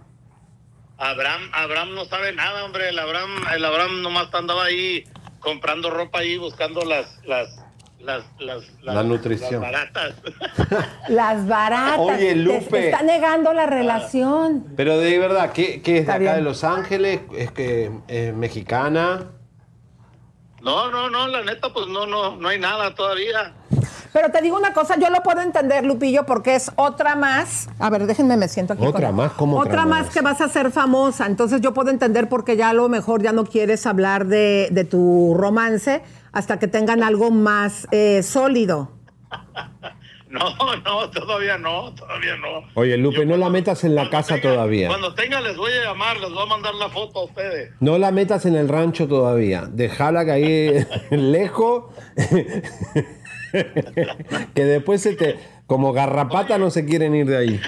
Abraham, 0.97 1.49
Abraham 1.53 1.95
no 1.95 2.05
sabe 2.05 2.33
nada, 2.33 2.63
hombre, 2.65 2.89
el 2.89 2.97
Abraham, 2.99 3.29
el 3.53 3.65
Abraham 3.65 4.01
nomás 4.01 4.33
andaba 4.33 4.65
ahí 4.65 5.03
comprando 5.39 5.89
ropa 5.89 6.19
ahí, 6.19 6.37
buscando 6.37 6.81
las, 6.85 7.19
las, 7.25 7.49
las, 7.99 8.23
las, 8.39 8.63
las- 8.81 8.95
La 8.95 9.03
nutrición. 9.03 9.61
las 9.61 9.71
baratas. 9.71 10.15
Las 11.09 11.47
baratas. 11.47 11.99
Oye, 11.99 12.35
Lupe. 12.35 12.65
te 12.69 12.85
está 12.89 13.01
negando 13.03 13.53
la 13.53 13.65
relación. 13.65 14.65
Pero 14.75 14.97
de 14.97 15.19
verdad, 15.19 15.51
¿qué, 15.53 15.81
qué 15.81 15.99
es 15.99 16.05
de 16.07 16.11
acá 16.11 16.19
bien. 16.19 16.35
de 16.35 16.41
Los 16.41 16.63
Ángeles? 16.63 17.21
¿Es 17.35 17.51
que 17.51 17.91
es 18.07 18.33
mexicana? 18.33 19.25
No, 20.65 20.89
no, 20.89 21.09
no, 21.11 21.27
la 21.27 21.43
neta, 21.43 21.71
pues 21.71 21.87
no, 21.87 22.07
no, 22.07 22.35
no 22.37 22.47
hay 22.49 22.59
nada 22.59 22.93
todavía. 22.95 23.53
Pero 24.11 24.31
te 24.31 24.41
digo 24.41 24.57
una 24.57 24.73
cosa, 24.73 24.95
yo 24.97 25.09
lo 25.11 25.21
puedo 25.21 25.41
entender, 25.41 25.85
Lupillo, 25.85 26.25
porque 26.25 26.55
es 26.55 26.71
otra 26.75 27.15
más. 27.15 27.69
A 27.77 27.89
ver, 27.91 28.07
déjenme, 28.07 28.35
me 28.35 28.47
siento 28.47 28.73
aquí. 28.73 28.83
¿Otra 28.85 29.07
con- 29.09 29.15
más? 29.17 29.31
¿Cómo 29.33 29.57
otra 29.59 29.69
Otra 29.69 29.85
más 29.85 30.05
más? 30.07 30.13
que 30.13 30.21
vas 30.21 30.41
a 30.41 30.49
ser 30.49 30.71
famosa. 30.71 31.27
Entonces 31.27 31.61
yo 31.61 31.73
puedo 31.73 31.91
entender 31.91 32.27
porque 32.29 32.57
ya 32.57 32.69
a 32.69 32.73
lo 32.73 32.89
mejor 32.89 33.21
ya 33.21 33.31
no 33.31 33.43
quieres 33.45 33.85
hablar 33.85 34.25
de, 34.25 34.69
de 34.71 34.85
tu 34.85 35.35
romance 35.37 36.01
hasta 36.31 36.57
que 36.57 36.67
tengan 36.67 37.03
algo 37.03 37.29
más 37.29 37.87
eh, 37.91 38.23
sólido. 38.23 38.89
No, 40.35 40.75
no, 40.83 41.09
todavía 41.09 41.57
no, 41.57 41.93
todavía 41.93 42.35
no. 42.37 42.67
Oye, 42.73 42.97
Lupe, 42.97 43.25
no 43.25 43.37
la 43.37 43.49
metas 43.49 43.83
en 43.83 43.95
la 43.95 44.09
casa 44.09 44.41
todavía. 44.41 44.89
Cuando 44.89 45.13
tenga 45.13 45.39
les 45.39 45.55
voy 45.55 45.71
a 45.71 45.85
llamar, 45.85 46.17
les 46.19 46.29
voy 46.29 46.43
a 46.43 46.45
mandar 46.45 46.75
la 46.75 46.89
foto 46.89 47.19
a 47.19 47.23
ustedes. 47.25 47.71
No 47.79 47.97
la 47.97 48.11
metas 48.11 48.45
en 48.45 48.55
el 48.55 48.67
rancho 48.67 49.07
todavía. 49.07 49.67
Déjala 49.71 50.25
que 50.25 50.31
ahí 50.31 50.85
lejos. 51.11 51.85
que 54.53 54.65
después 54.65 55.01
se 55.01 55.15
te. 55.15 55.37
Como 55.67 55.93
garrapata 55.93 56.57
no 56.57 56.69
se 56.69 56.85
quieren 56.85 57.15
ir 57.15 57.25
de 57.27 57.37
ahí. 57.37 57.61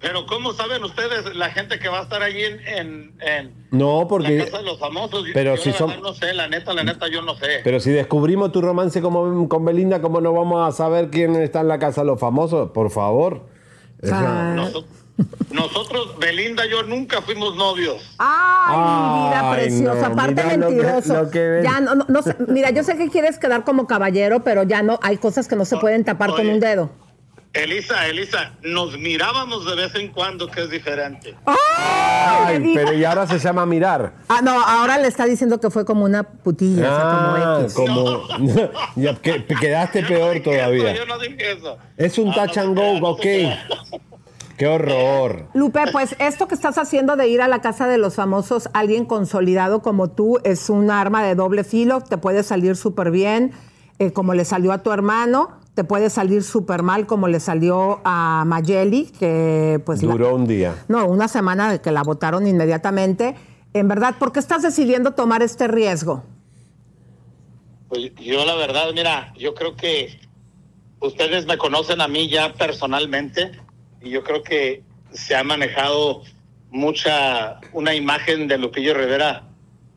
Pero 0.00 0.26
¿cómo 0.26 0.52
saben 0.52 0.84
ustedes 0.84 1.34
la 1.34 1.50
gente 1.50 1.80
que 1.80 1.88
va 1.88 1.98
a 1.98 2.02
estar 2.04 2.22
allí 2.22 2.40
en, 2.44 2.60
en, 2.68 3.12
en 3.20 3.54
No, 3.72 4.02
la 4.02 4.08
porque. 4.08 4.38
casa 4.44 4.58
de 4.58 4.64
los 4.64 4.78
famosos? 4.78 5.26
Yo- 5.26 5.32
pero 5.34 5.56
yo 5.56 5.62
si 5.62 5.70
la 5.70 5.76
son- 5.76 5.88
verdad 5.88 6.02
no 6.04 6.14
sé, 6.14 6.34
la 6.34 6.46
neta, 6.48 6.72
la 6.72 6.84
neta, 6.84 7.08
yo 7.08 7.20
no 7.22 7.34
sé. 7.36 7.60
Pero 7.64 7.80
si 7.80 7.90
descubrimos 7.90 8.52
tu 8.52 8.60
romance 8.60 9.02
como, 9.02 9.48
con 9.48 9.64
Belinda, 9.64 10.00
¿cómo 10.00 10.20
no 10.20 10.32
vamos 10.32 10.68
a 10.68 10.70
saber 10.76 11.10
quién 11.10 11.34
está 11.34 11.62
en 11.62 11.68
la 11.68 11.80
casa 11.80 12.02
de 12.02 12.06
los 12.06 12.20
famosos? 12.20 12.70
Por 12.70 12.90
favor. 12.90 13.46
Noso- 14.02 14.84
Nosotros, 15.50 16.16
Belinda 16.20 16.64
y 16.64 16.70
yo 16.70 16.84
nunca 16.84 17.20
fuimos 17.22 17.56
novios. 17.56 18.14
Ay, 18.18 18.76
mi 18.76 19.28
vida 19.28 19.50
Ay, 19.50 19.60
preciosa, 19.60 20.08
no, 20.08 20.14
aparte 20.14 20.44
mira 20.44 20.56
lo 20.56 20.68
que- 20.68 20.74
mentiroso. 20.76 21.14
lo 21.24 21.30
que 21.30 21.40
ves. 21.40 21.64
ya 21.64 21.80
no, 21.80 21.94
no, 21.96 22.04
no 22.08 22.22
sé, 22.22 22.36
mira, 22.46 22.70
yo 22.70 22.84
sé 22.84 22.96
que 22.96 23.08
quieres 23.10 23.36
quedar 23.40 23.64
como 23.64 23.88
caballero, 23.88 24.44
pero 24.44 24.62
ya 24.62 24.82
no, 24.82 25.00
hay 25.02 25.16
cosas 25.16 25.48
que 25.48 25.56
no 25.56 25.64
se 25.64 25.76
pueden 25.78 26.04
tapar 26.04 26.30
con 26.36 26.48
un 26.48 26.60
dedo. 26.60 26.90
Elisa, 27.54 28.06
Elisa, 28.06 28.52
nos 28.62 28.98
mirábamos 28.98 29.64
de 29.66 29.74
vez 29.74 29.94
en 29.94 30.08
cuando, 30.12 30.48
que 30.50 30.62
es 30.62 30.70
diferente. 30.70 31.34
Ay, 31.46 32.72
pero 32.74 32.92
y 32.92 33.04
ahora 33.04 33.26
se 33.26 33.38
llama 33.38 33.64
mirar. 33.66 34.12
Ah, 34.28 34.40
no, 34.42 34.60
ahora 34.60 34.98
le 34.98 35.08
está 35.08 35.24
diciendo 35.24 35.58
que 35.58 35.70
fue 35.70 35.84
como 35.84 36.04
una 36.04 36.22
putilla, 36.24 36.88
Ah, 36.90 37.58
o 37.64 37.68
sea, 37.68 37.84
como 37.84 38.00
X. 38.20 38.28
como. 38.54 38.70
ya, 38.96 39.14
que- 39.16 39.44
quedaste 39.46 40.02
peor 40.04 40.40
todavía. 40.40 40.94
Yo 40.94 41.06
no 41.06 41.18
dije 41.18 41.52
eso. 41.52 41.78
Es 41.96 42.18
un 42.18 42.32
touch 42.32 42.58
and 42.58 42.76
go, 42.76 43.08
ok. 43.08 43.24
Qué 44.56 44.66
horror. 44.66 45.46
Lupe, 45.54 45.80
pues 45.92 46.16
esto 46.18 46.48
que 46.48 46.54
estás 46.54 46.78
haciendo 46.78 47.14
de 47.16 47.28
ir 47.28 47.40
a 47.42 47.48
la 47.48 47.60
casa 47.60 47.86
de 47.86 47.96
los 47.96 48.16
famosos, 48.16 48.68
alguien 48.74 49.04
consolidado 49.04 49.82
como 49.82 50.10
tú, 50.10 50.40
es 50.42 50.68
un 50.68 50.90
arma 50.90 51.22
de 51.24 51.34
doble 51.36 51.62
filo, 51.64 52.00
te 52.00 52.18
puede 52.18 52.42
salir 52.42 52.74
súper 52.76 53.12
bien, 53.12 53.52
eh, 54.00 54.12
como 54.12 54.34
le 54.34 54.44
salió 54.44 54.72
a 54.72 54.78
tu 54.78 54.90
hermano, 54.92 55.60
te 55.78 55.84
puede 55.84 56.10
salir 56.10 56.42
súper 56.42 56.82
mal, 56.82 57.06
como 57.06 57.28
le 57.28 57.38
salió 57.38 58.00
a 58.04 58.42
Mayeli, 58.44 59.12
que 59.16 59.80
pues... 59.86 60.02
la- 60.02 60.10
Duró 60.10 60.34
un 60.34 60.44
día. 60.44 60.74
no, 60.88 61.06
una 61.06 61.28
semana 61.28 61.70
de 61.70 61.80
que 61.80 61.92
la 61.92 62.02
votaron 62.02 62.48
inmediatamente. 62.48 63.36
En 63.74 63.86
verdad, 63.86 64.16
¿por 64.18 64.32
qué 64.32 64.40
estás 64.40 64.62
decidiendo 64.62 65.12
tomar 65.12 65.40
este 65.40 65.68
riesgo? 65.68 66.24
Pues 67.88 68.10
yo 68.16 68.44
la 68.44 68.56
verdad, 68.56 68.86
mira, 68.92 69.32
yo 69.38 69.54
creo 69.54 69.76
que 69.76 70.18
ustedes 70.98 71.46
me 71.46 71.56
conocen 71.56 72.00
a 72.00 72.08
mí 72.08 72.28
ya 72.28 72.52
personalmente 72.54 73.52
y 74.02 74.10
yo 74.10 74.24
creo 74.24 74.42
que 74.42 74.82
se 75.12 75.36
ha 75.36 75.44
manejado 75.44 76.22
mucha, 76.72 77.60
una 77.72 77.94
imagen 77.94 78.48
de 78.48 78.58
Lupillo 78.58 78.94
Rivera 78.94 79.44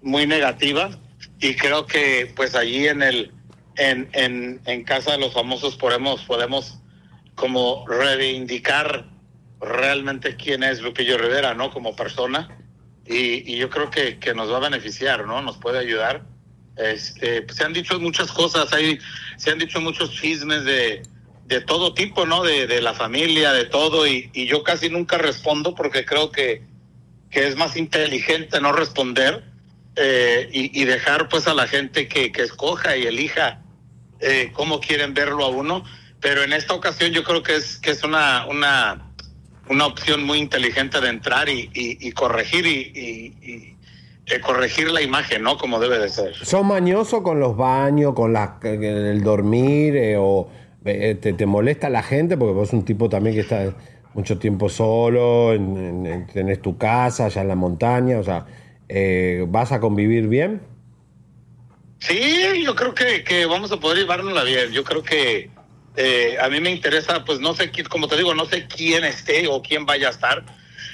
muy 0.03 0.27
negativa 0.27 0.91
y 1.39 1.55
creo 1.55 1.88
que 1.88 2.32
pues 2.36 2.53
allí 2.53 2.88
en 2.88 3.01
el, 3.01 3.32
en, 3.76 4.09
en, 4.13 4.61
en 4.65 4.84
Casa 4.84 5.13
de 5.13 5.17
los 5.19 5.34
Famosos 5.34 5.76
podemos, 5.78 6.24
podemos 6.24 6.80
como 7.36 7.86
reivindicar 7.88 9.05
realmente 9.59 10.36
quién 10.36 10.63
es 10.63 10.82
Lupillo 10.82 11.17
Rivera, 11.17 11.53
¿no? 11.53 11.72
Como 11.72 11.95
persona 11.95 12.57
y, 13.05 13.51
y 13.51 13.57
yo 13.57 13.69
creo 13.69 13.89
que, 13.89 14.19
que 14.19 14.34
nos 14.34 14.51
va 14.51 14.57
a 14.57 14.61
beneficiar, 14.61 15.26
¿no? 15.26 15.41
Nos 15.41 15.57
puede 15.57 15.80
ayudar. 15.80 16.24
Este, 16.78 17.41
pues, 17.41 17.57
se 17.57 17.63
han 17.63 17.74
dicho 17.74 17.99
muchas 17.99 18.32
cosas, 18.32 18.72
hay, 18.74 18.97
se 19.38 19.51
han 19.51 19.59
dicho 19.59 19.82
muchos 19.82 20.11
chismes 20.13 20.63
de, 20.63 21.03
de 21.45 21.61
todo 21.61 21.93
tipo, 21.93 22.26
¿no? 22.26 22.43
De, 22.43 22.67
de 22.67 22.82
la 22.82 22.93
familia, 22.93 23.51
de 23.51 23.65
todo, 23.65 24.07
y, 24.07 24.30
y 24.34 24.45
yo 24.47 24.63
casi 24.63 24.89
nunca 24.89 25.17
respondo 25.17 25.76
porque 25.76 26.05
creo 26.05 26.32
que, 26.32 26.63
que 27.30 27.47
es 27.47 27.55
más 27.55 27.76
inteligente 27.76 28.61
no 28.61 28.72
responder 28.72 29.51
eh, 29.96 30.50
y, 30.52 30.86
dejar 30.86 31.28
pues 31.30 31.48
a 31.48 31.54
la 31.54 31.68
gente 31.68 32.08
que, 32.08 32.32
que 32.32 32.44
escoja 32.44 32.96
y 32.98 33.06
elija 33.06 33.62
eh, 34.20 34.52
cómo 34.54 34.80
quieren 34.80 35.14
verlo 35.14 35.46
a 35.46 35.50
uno. 35.50 35.84
Pero 36.20 36.44
en 36.44 36.54
esta 36.54 36.74
ocasión 36.74 37.12
yo 37.12 37.24
creo 37.24 37.42
que 37.44 37.56
es, 37.56 37.78
que 37.78 37.92
es 37.92 38.04
una, 38.04 38.46
una, 38.48 39.12
una 39.70 39.86
opción 39.88 40.24
muy 40.24 40.38
inteligente 40.38 41.02
de 41.02 41.10
entrar 41.10 41.50
y, 41.50 41.70
y- 41.74 42.12
corregir 42.12 42.66
y, 42.68 43.76
eh, 44.28 44.39
corregir 44.42 44.92
la 44.92 45.02
imagen, 45.02 45.42
¿no? 45.44 45.58
Como 45.58 45.80
debe 45.80 45.98
de 46.00 46.10
ser. 46.10 46.36
¿Sos 46.36 46.64
mañoso 46.64 47.24
con 47.24 47.39
los 47.39 47.58
baños, 47.58 48.14
con 48.14 48.32
las, 48.34 48.52
el 48.64 49.24
dormir 49.24 49.96
eh, 49.98 50.16
o 50.18 50.48
eh, 50.86 51.18
te, 51.20 51.34
te 51.34 51.46
molesta 51.46 51.89
la 51.89 52.04
gente? 52.04 52.38
Porque 52.38 52.54
vos 52.54 52.70
sos 52.70 52.76
un 52.80 52.86
tipo 52.86 53.10
también 53.10 53.36
que 53.36 53.42
está 53.42 53.74
mucho 54.14 54.38
tiempo 54.38 54.70
solo, 54.70 55.54
en- 55.54 56.06
en- 56.06 56.28
tenés 56.28 56.62
tu 56.62 56.78
casa 56.78 57.26
allá 57.26 57.42
en 57.42 57.48
la 57.48 57.56
montaña, 57.56 58.20
o 58.20 58.24
sea, 58.24 58.46
eh, 58.94 59.46
¿vas 59.48 59.72
a 59.72 59.80
convivir 59.80 60.28
bien? 60.28 60.62
Sí, 62.00 62.64
yo 62.66 62.76
creo 62.76 62.94
que, 62.94 63.24
que 63.24 63.46
vamos 63.46 63.72
a 63.72 63.80
poder 63.80 64.00
llevárnosla 64.00 64.44
bien. 64.44 64.72
Yo 64.72 64.84
creo 64.84 65.04
que 65.04 65.50
eh, 65.96 66.38
a 66.42 66.50
mí 66.50 66.60
me 66.60 66.72
interesa, 66.72 67.24
pues 67.24 67.39
no 67.39 67.54
sé, 67.54 67.72
como 67.89 68.08
te 68.08 68.18
digo, 68.18 68.34
no 68.34 68.46
sé 68.46 68.68
quién 68.68 69.04
esté 69.04 69.48
o 69.48 69.62
quién 69.62 69.86
vaya 69.86 70.08
a 70.08 70.12
estar, 70.12 70.44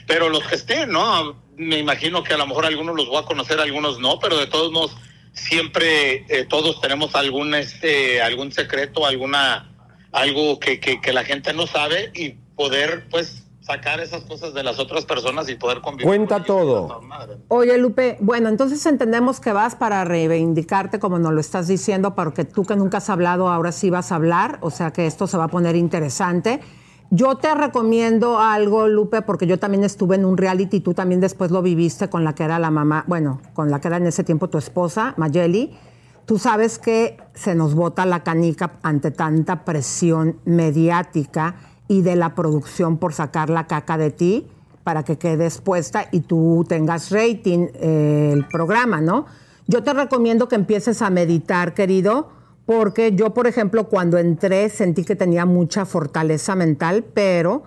pero 0.06 0.30
los 0.30 0.44
que 0.44 0.56
estén, 0.56 0.92
¿no? 0.92 1.42
Me 1.56 1.78
imagino 1.78 2.24
que 2.24 2.34
a 2.34 2.38
lo 2.38 2.46
mejor 2.46 2.66
algunos 2.66 2.96
los 2.96 3.08
voy 3.08 3.18
a 3.18 3.26
conocer, 3.26 3.60
algunos 3.60 4.00
no, 4.00 4.20
pero 4.20 4.38
de 4.38 4.48
todos 4.48 4.72
modos 4.72 4.96
siempre 5.34 6.26
eh, 6.30 6.46
todos 6.48 6.82
tenemos 6.82 7.16
algún 7.16 7.54
este 7.56 8.22
algún 8.22 8.52
secreto, 8.52 9.06
alguna 9.06 9.72
algo 10.12 10.60
que, 10.60 10.80
que 10.80 11.14
la 11.14 11.24
gente 11.24 11.54
no 11.54 11.68
sabe 11.68 12.12
y 12.16 12.36
poder 12.56 13.06
pues 13.10 13.47
sacar 13.68 14.00
esas 14.00 14.24
cosas 14.24 14.54
de 14.54 14.64
las 14.64 14.80
otras 14.80 15.06
personas 15.06 15.50
y 15.50 15.56
poder 15.56 15.82
convivir. 15.82 16.08
Cuenta 16.08 16.44
todo. 16.44 17.02
Oye, 17.50 17.78
Lupe, 17.78 18.18
bueno, 18.22 18.48
entonces 18.48 18.84
entendemos 18.86 19.42
que 19.42 19.52
vas 19.52 19.76
para 19.76 20.06
reivindicarte, 20.06 21.00
como 21.00 21.20
nos 21.20 21.34
lo 21.34 21.42
estás 21.42 21.68
diciendo, 21.68 22.16
porque 22.16 22.46
tú 22.46 22.64
que 22.64 22.78
nunca 22.78 23.00
has 23.00 23.10
hablado, 23.10 23.50
ahora 23.50 23.74
sí 23.74 23.90
vas 23.90 24.14
a 24.14 24.16
hablar, 24.16 24.58
o 24.62 24.72
sea 24.72 24.92
que 24.92 25.06
esto 25.06 25.28
se 25.28 25.38
va 25.38 25.46
a 25.46 25.48
poner 25.50 25.76
interesante. 25.76 26.62
Yo 27.10 27.36
te 27.36 27.54
recomiendo 27.54 28.40
algo, 28.40 28.88
Lupe, 28.88 29.22
porque 29.22 29.48
yo 29.48 29.60
también 29.60 29.84
estuve 29.84 30.16
en 30.16 30.24
un 30.24 30.38
reality, 30.38 30.80
tú 30.80 30.94
también 30.94 31.20
después 31.20 31.52
lo 31.52 31.62
viviste 31.62 32.10
con 32.10 32.24
la 32.24 32.34
que 32.36 32.44
era 32.44 32.60
la 32.60 32.72
mamá, 32.72 33.04
bueno, 33.08 33.42
con 33.54 33.70
la 33.70 33.82
que 33.82 33.90
era 33.90 33.98
en 33.98 34.08
ese 34.08 34.24
tiempo 34.24 34.50
tu 34.50 34.58
esposa, 34.58 35.14
Mayeli. 35.18 35.78
Tú 36.26 36.38
sabes 36.38 36.80
que 36.80 37.18
se 37.34 37.56
nos 37.56 37.76
bota 37.76 38.06
la 38.06 38.24
canica 38.24 38.80
ante 38.82 39.12
tanta 39.12 39.64
presión 39.64 40.40
mediática 40.46 41.56
y 41.88 42.02
de 42.02 42.16
la 42.16 42.36
producción 42.36 42.98
por 42.98 43.14
sacar 43.14 43.50
la 43.50 43.68
caca 43.68 43.98
de 43.98 44.12
ti 44.12 44.48
para 44.84 45.04
que 45.04 45.18
quedes 45.18 45.60
puesta 45.60 46.08
y 46.12 46.22
tú 46.22 46.66
tengas 46.68 47.12
rating 47.12 47.68
eh, 47.74 48.32
el 48.34 48.46
programa, 48.46 49.02
¿no? 49.02 49.26
Yo 49.68 49.84
te 49.84 49.94
recomiendo 49.94 50.48
que 50.48 50.56
empieces 50.56 51.02
a 51.02 51.10
meditar, 51.10 51.74
querido, 51.74 52.32
porque 52.66 53.14
yo, 53.14 53.34
por 53.34 53.48
ejemplo, 53.48 53.90
cuando 53.90 54.18
entré 54.18 54.70
sentí 54.70 55.04
que 55.04 55.16
tenía 55.16 55.46
mucha 55.46 55.86
fortaleza 55.86 56.56
mental, 56.56 57.04
pero 57.14 57.64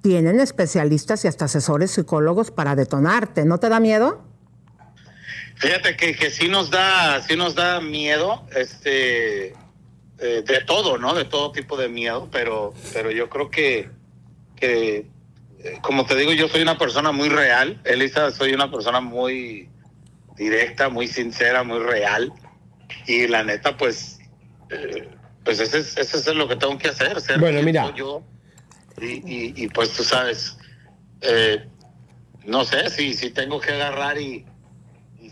tienen 0.00 0.40
especialistas 0.40 1.24
y 1.24 1.28
hasta 1.28 1.46
asesores 1.46 1.90
psicólogos 1.90 2.50
para 2.50 2.76
detonarte. 2.76 3.44
¿No 3.44 3.58
te 3.58 3.68
da 3.68 3.80
miedo? 3.80 4.22
Fíjate 5.56 5.96
que, 5.96 6.14
que 6.14 6.30
sí 6.30 6.48
nos 6.48 6.70
da, 6.70 7.20
sí 7.22 7.36
nos 7.36 7.54
da 7.54 7.80
miedo, 7.80 8.44
este, 8.56 9.52
eh, 10.20 10.42
de 10.46 10.60
todo, 10.62 10.98
¿no? 10.98 11.14
De 11.14 11.24
todo 11.24 11.52
tipo 11.52 11.76
de 11.76 11.88
miedo, 11.88 12.28
pero, 12.30 12.74
pero 12.92 13.10
yo 13.10 13.28
creo 13.28 13.50
que, 13.50 13.90
que, 14.56 15.06
eh, 15.64 15.78
como 15.82 16.04
te 16.04 16.14
digo, 16.14 16.32
yo 16.32 16.48
soy 16.48 16.62
una 16.62 16.76
persona 16.78 17.10
muy 17.12 17.28
real, 17.28 17.80
Elisa, 17.84 18.30
soy 18.30 18.52
una 18.52 18.70
persona 18.70 19.00
muy 19.00 19.68
directa, 20.36 20.88
muy 20.88 21.08
sincera, 21.08 21.62
muy 21.62 21.78
real, 21.80 22.32
y 23.06 23.26
la 23.28 23.42
neta, 23.44 23.76
pues, 23.76 24.18
eh, 24.70 25.08
pues 25.44 25.60
ese 25.60 25.78
es, 25.78 25.96
ese 25.96 26.18
es 26.18 26.26
lo 26.34 26.48
que 26.48 26.56
tengo 26.56 26.76
que 26.78 26.88
hacer, 26.88 27.20
ser 27.20 27.38
Bueno, 27.38 27.62
mira. 27.62 27.94
yo, 27.94 28.22
y, 29.00 29.06
y, 29.06 29.54
y, 29.56 29.68
pues 29.68 29.92
tú 29.92 30.04
sabes, 30.04 30.58
eh, 31.22 31.64
no 32.44 32.64
sé, 32.64 32.90
si, 32.90 33.14
si 33.14 33.30
tengo 33.30 33.60
que 33.60 33.72
agarrar 33.72 34.18
y 34.18 34.44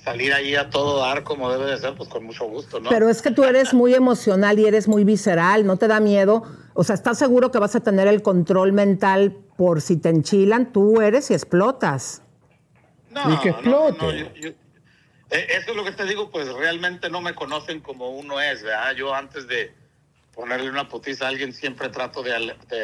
salir 0.05 0.33
ahí 0.33 0.55
a 0.55 0.71
todo 0.71 1.01
dar 1.01 1.23
como 1.25 1.51
debe 1.51 1.67
de 1.71 1.79
ser, 1.79 1.95
pues 1.95 2.09
con 2.09 2.25
mucho 2.25 2.47
gusto, 2.47 2.81
¿no? 2.81 2.89
Pero 2.89 3.09
es 3.09 3.21
que 3.23 3.31
tú 3.31 3.45
eres 3.45 3.75
muy 3.75 3.95
emocional 3.95 4.59
y 4.59 4.67
eres 4.67 4.89
muy 4.89 5.05
visceral, 5.05 5.67
¿no 5.67 5.77
te 5.77 5.89
da 5.89 6.01
miedo? 6.01 6.43
O 6.75 6.85
sea, 6.85 6.95
¿estás 6.95 7.19
seguro 7.19 7.51
que 7.51 7.59
vas 7.59 7.75
a 7.77 7.81
tener 7.81 8.07
el 8.09 8.23
control 8.23 8.73
mental 8.73 9.37
por 9.57 9.81
si 9.81 9.97
te 9.97 10.09
enchilan? 10.09 10.73
Tú 10.73 11.01
eres 11.01 11.31
y 11.31 11.35
explotas. 11.35 12.23
No, 13.11 13.33
Y 13.33 13.39
que 13.41 13.51
no, 13.51 13.57
no, 13.63 13.89
explote. 13.89 13.99
no, 13.99 14.13
yo- 14.13 14.35
yo- 14.35 14.49
eh, 15.31 15.47
eso 15.51 15.71
es 15.73 15.77
lo 15.77 15.85
que 15.85 15.93
te 15.93 16.05
digo, 16.05 16.31
pues 16.31 16.53
realmente 16.53 17.11
no 17.11 17.21
me 17.21 17.35
conocen 17.35 17.81
como 17.81 18.11
uno 18.11 18.41
es, 18.41 18.63
¿verdad? 18.63 18.93
Yo 18.95 19.15
antes 19.15 19.47
de 19.49 19.75
ponerle 20.39 20.71
una 20.71 20.89
putiza 20.89 21.25
a 21.25 21.29
alguien 21.31 21.53
siempre 21.53 21.89
trato 21.89 22.23
de, 22.23 22.33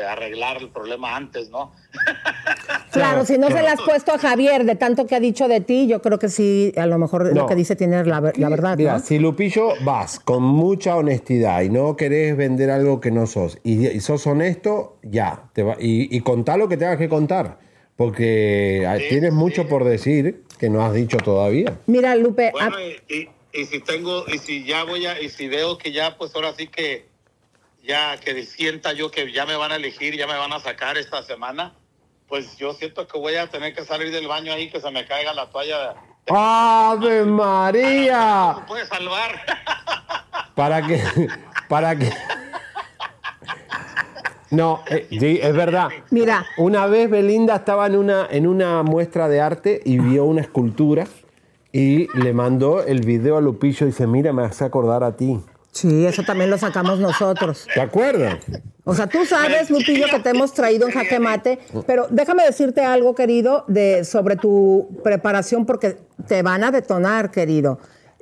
arreglar 0.09 0.57
el 0.61 0.71
problema 0.71 1.15
antes, 1.15 1.51
¿no? 1.51 1.73
Claro, 2.91 3.25
si 3.25 3.39
no 3.39 3.49
se 3.49 3.61
le 3.61 3.67
has 3.69 3.81
puesto 3.81 4.13
a 4.13 4.19
Javier 4.19 4.65
de 4.65 4.77
tanto 4.77 5.05
que 5.09 5.17
ha 5.17 5.21
dicho 5.21 5.49
de 5.49 5.61
ti, 5.61 5.89
yo 5.89 6.01
creo 6.01 6.21
que 6.21 6.29
sí, 6.29 6.73
a 6.77 6.87
lo 6.87 6.97
mejor 6.97 7.25
No. 7.35 7.43
lo 7.43 7.47
que 7.49 7.57
dice 7.57 7.75
tiene 7.75 8.05
la, 8.05 8.21
ver- 8.21 8.39
la 8.39 8.49
verdad, 8.49 8.77
Mira, 8.77 8.93
¿no? 8.95 8.99
si 9.01 9.19
Lupillo 9.19 9.71
vas 9.85 10.21
con 10.21 10.45
mucha 10.45 10.95
honestidad 10.95 11.63
y 11.63 11.71
no 11.71 11.97
querés 11.97 12.37
vender 12.37 12.71
algo 12.71 13.01
que 13.01 13.11
no 13.11 13.27
sos 13.27 13.59
y, 13.65 13.89
y 13.89 13.99
sos 14.01 14.25
honesto, 14.29 14.99
ya. 15.03 15.43
Te 15.55 15.65
va- 15.65 15.77
y, 15.81 16.17
y 16.17 16.21
contá 16.21 16.57
lo 16.57 16.69
que 16.69 16.77
tengas 16.77 16.99
que 16.99 17.09
contar. 17.09 17.59
Porque 17.97 18.85
ah, 18.89 18.97
tienes 19.09 19.33
mucho 19.33 19.67
por 19.69 19.83
decir 19.85 20.45
que 20.59 20.69
no 20.71 20.85
has 20.85 20.95
dicho 20.95 21.17
todavía. 21.17 21.77
Mira, 21.89 22.15
Lupe, 22.15 22.51
Bueno, 22.53 22.77
a- 22.77 22.83
y, 22.83 22.97
y- 23.09 23.29
y 23.61 23.65
si 23.65 23.81
tengo, 23.81 24.25
y 24.29 24.39
si 24.39 24.65
ya 24.65 24.85
voy 24.85 25.05
a, 25.07 25.21
y 25.21 25.29
si 25.31 25.49
veo 25.49 25.79
que 25.79 25.91
ya, 25.91 26.17
pues 26.17 26.33
ahora 26.37 26.53
sí 26.57 26.69
que, 26.69 27.07
ya 27.85 28.17
que 28.19 28.43
sienta 28.45 28.93
yo 28.93 29.11
que 29.11 29.31
ya 29.33 29.47
me 29.47 29.57
van 29.57 29.73
a 29.73 29.77
elegir, 29.77 30.17
ya 30.17 30.27
me 30.27 30.37
van 30.37 30.53
a 30.53 30.61
sacar 30.61 30.97
esta 30.97 31.23
semana, 31.23 31.75
pues 32.29 32.57
yo 32.57 32.73
siento 32.75 33.07
que 33.07 33.19
voy 33.19 33.37
a 33.37 33.49
tener 33.49 33.75
que 33.75 33.85
salir 33.85 34.11
del 34.11 34.27
baño 34.27 34.53
ahí, 34.53 34.71
que 34.71 34.81
se 34.81 34.91
me 34.91 35.05
caiga 35.07 35.35
la 35.35 35.51
toalla. 35.51 35.95
¡Ave 36.29 37.25
María! 37.25 38.57
¿Me 38.59 38.67
puede 38.67 38.87
salvar? 38.87 39.41
Para 40.55 40.87
que. 40.87 41.03
Para 41.69 41.97
que. 41.97 42.11
No, 44.51 44.83
eh, 44.89 45.07
sí, 45.11 45.41
es 45.43 45.53
verdad. 45.53 45.89
Mira. 46.11 46.47
Una 46.57 46.87
vez 46.87 47.11
Belinda 47.11 47.57
estaba 47.57 47.87
en 47.87 47.97
una, 47.97 48.27
en 48.31 48.47
una 48.47 48.83
muestra 48.83 49.29
de 49.29 49.41
arte 49.41 49.81
y 49.85 49.99
vio 49.99 50.25
una 50.25 50.43
escultura 50.43 51.07
y 51.73 52.07
le 52.17 52.33
mandó 52.33 52.85
el 52.85 53.01
video 53.01 53.37
a 53.37 53.41
Lupillo 53.41 53.87
y 53.87 53.91
dice, 53.91 54.07
mira, 54.07 54.33
me 54.33 54.45
hace 54.45 54.65
acordar 54.65 55.03
a 55.03 55.17
ti. 55.17 55.41
Sí, 55.75 56.07
eso 56.07 56.23
también 56.23 56.51
lo 56.51 56.57
sacamos 56.57 57.01
nosotros. 57.01 57.67
¿Te 57.75 57.81
acuerdas? 57.81 58.39
O 58.85 58.95
sea, 58.95 59.09
tú 59.09 59.27
sabes, 59.27 59.71
Lupillo, 59.71 60.07
que 60.09 60.21
te 60.21 60.31
hemos 60.31 60.55
traído 60.55 60.87
en 60.87 60.95
jaque 60.95 61.19
mate, 61.19 61.59
pero 61.85 62.07
déjame 62.11 62.45
decirte 62.45 62.83
algo, 62.83 63.17
querido, 63.17 63.65
de, 63.67 64.05
sobre 64.05 64.37
tu 64.37 65.01
preparación, 65.03 65.67
porque 65.67 65.97
te 66.29 66.43
van 66.43 66.63
a 66.63 66.71
detonar, 66.71 67.33
querido. 67.33 67.81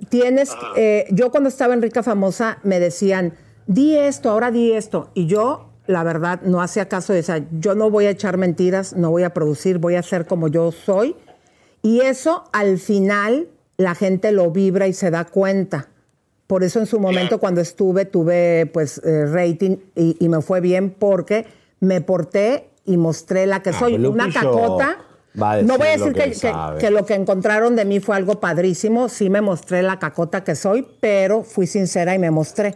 Tienes, 0.09 0.57
eh, 0.77 1.07
yo 1.11 1.31
cuando 1.31 1.51
estaba 1.51 1.75
en 1.75 1.83
Rica 1.83 2.03
Famosa 2.03 2.59
me 2.63 2.81
decían, 2.81 3.35
di 3.67 3.97
esto, 3.99 4.31
ahora 4.31 4.51
di 4.51 4.73
esto, 4.73 5.11
y 5.13 5.27
yo, 5.27 5.73
la 5.87 6.05
verdad, 6.05 6.41
no 6.43 6.63
hacía 6.63 6.89
caso 6.89 7.13
de 7.13 7.19
eso. 7.19 7.35
Yo 7.59 7.75
no 7.75 7.91
voy 7.91 8.07
a 8.07 8.11
echar 8.11 8.39
mentiras, 8.39 8.95
no 8.95 9.11
voy 9.11 9.25
a 9.25 9.35
producir, 9.35 9.77
voy 9.77 9.97
a 9.97 10.03
ser 10.03 10.27
como 10.27 10.49
yo 10.49 10.73
soy, 10.73 11.17
y 11.83 12.01
eso 12.01 12.45
al 12.53 12.79
final 12.79 13.49
la 13.77 13.95
gente 13.95 14.33
lo 14.33 14.51
vibra 14.51 14.87
y 14.87 14.95
se 14.95 15.11
da 15.11 15.27
cuenta. 15.27 15.89
Por 16.53 16.65
eso 16.65 16.81
en 16.81 16.87
su 16.87 17.01
momento 17.01 17.39
cuando 17.41 17.63
estuve 17.63 18.05
tuve 18.05 18.67
pues 18.67 19.01
eh, 19.07 19.25
rating 19.25 19.79
y, 19.97 20.19
y 20.23 20.29
me 20.29 20.43
fue 20.43 20.61
bien 20.61 20.91
porque 20.91 21.47
me 21.81 22.03
porté 22.03 22.69
y 22.85 22.99
mostré 22.99 23.47
la 23.47 23.63
que 23.63 23.71
Ah, 23.71 23.79
soy. 23.79 23.97
pero 23.97 24.11
Una 24.11 24.31
cacota. 24.31 24.99
va 25.43 25.53
a 25.53 25.63
No 25.63 25.79
voy 25.79 25.87
a 25.87 25.91
decir 25.93 26.13
que 26.13 26.25
que, 26.25 26.29
que- 26.29 26.35
sabe. 26.35 26.79
que 26.79 26.91
lo 26.91 27.07
que 27.07 27.15
encontraron 27.15 27.75
de 27.75 27.87
mí 27.87 28.01
fue 28.01 28.17
algo 28.17 28.39
padrísimo. 28.39 29.09
Sí 29.09 29.31
me 29.31 29.41
mostré 29.41 29.83
la 29.83 29.99
cacota 29.99 30.45
que 30.45 30.55
soy, 30.55 30.87
pero 31.01 31.43
fui 31.43 31.67
sincera 31.67 32.15
y 32.15 32.19
me 32.19 32.31
mostré. 32.31 32.75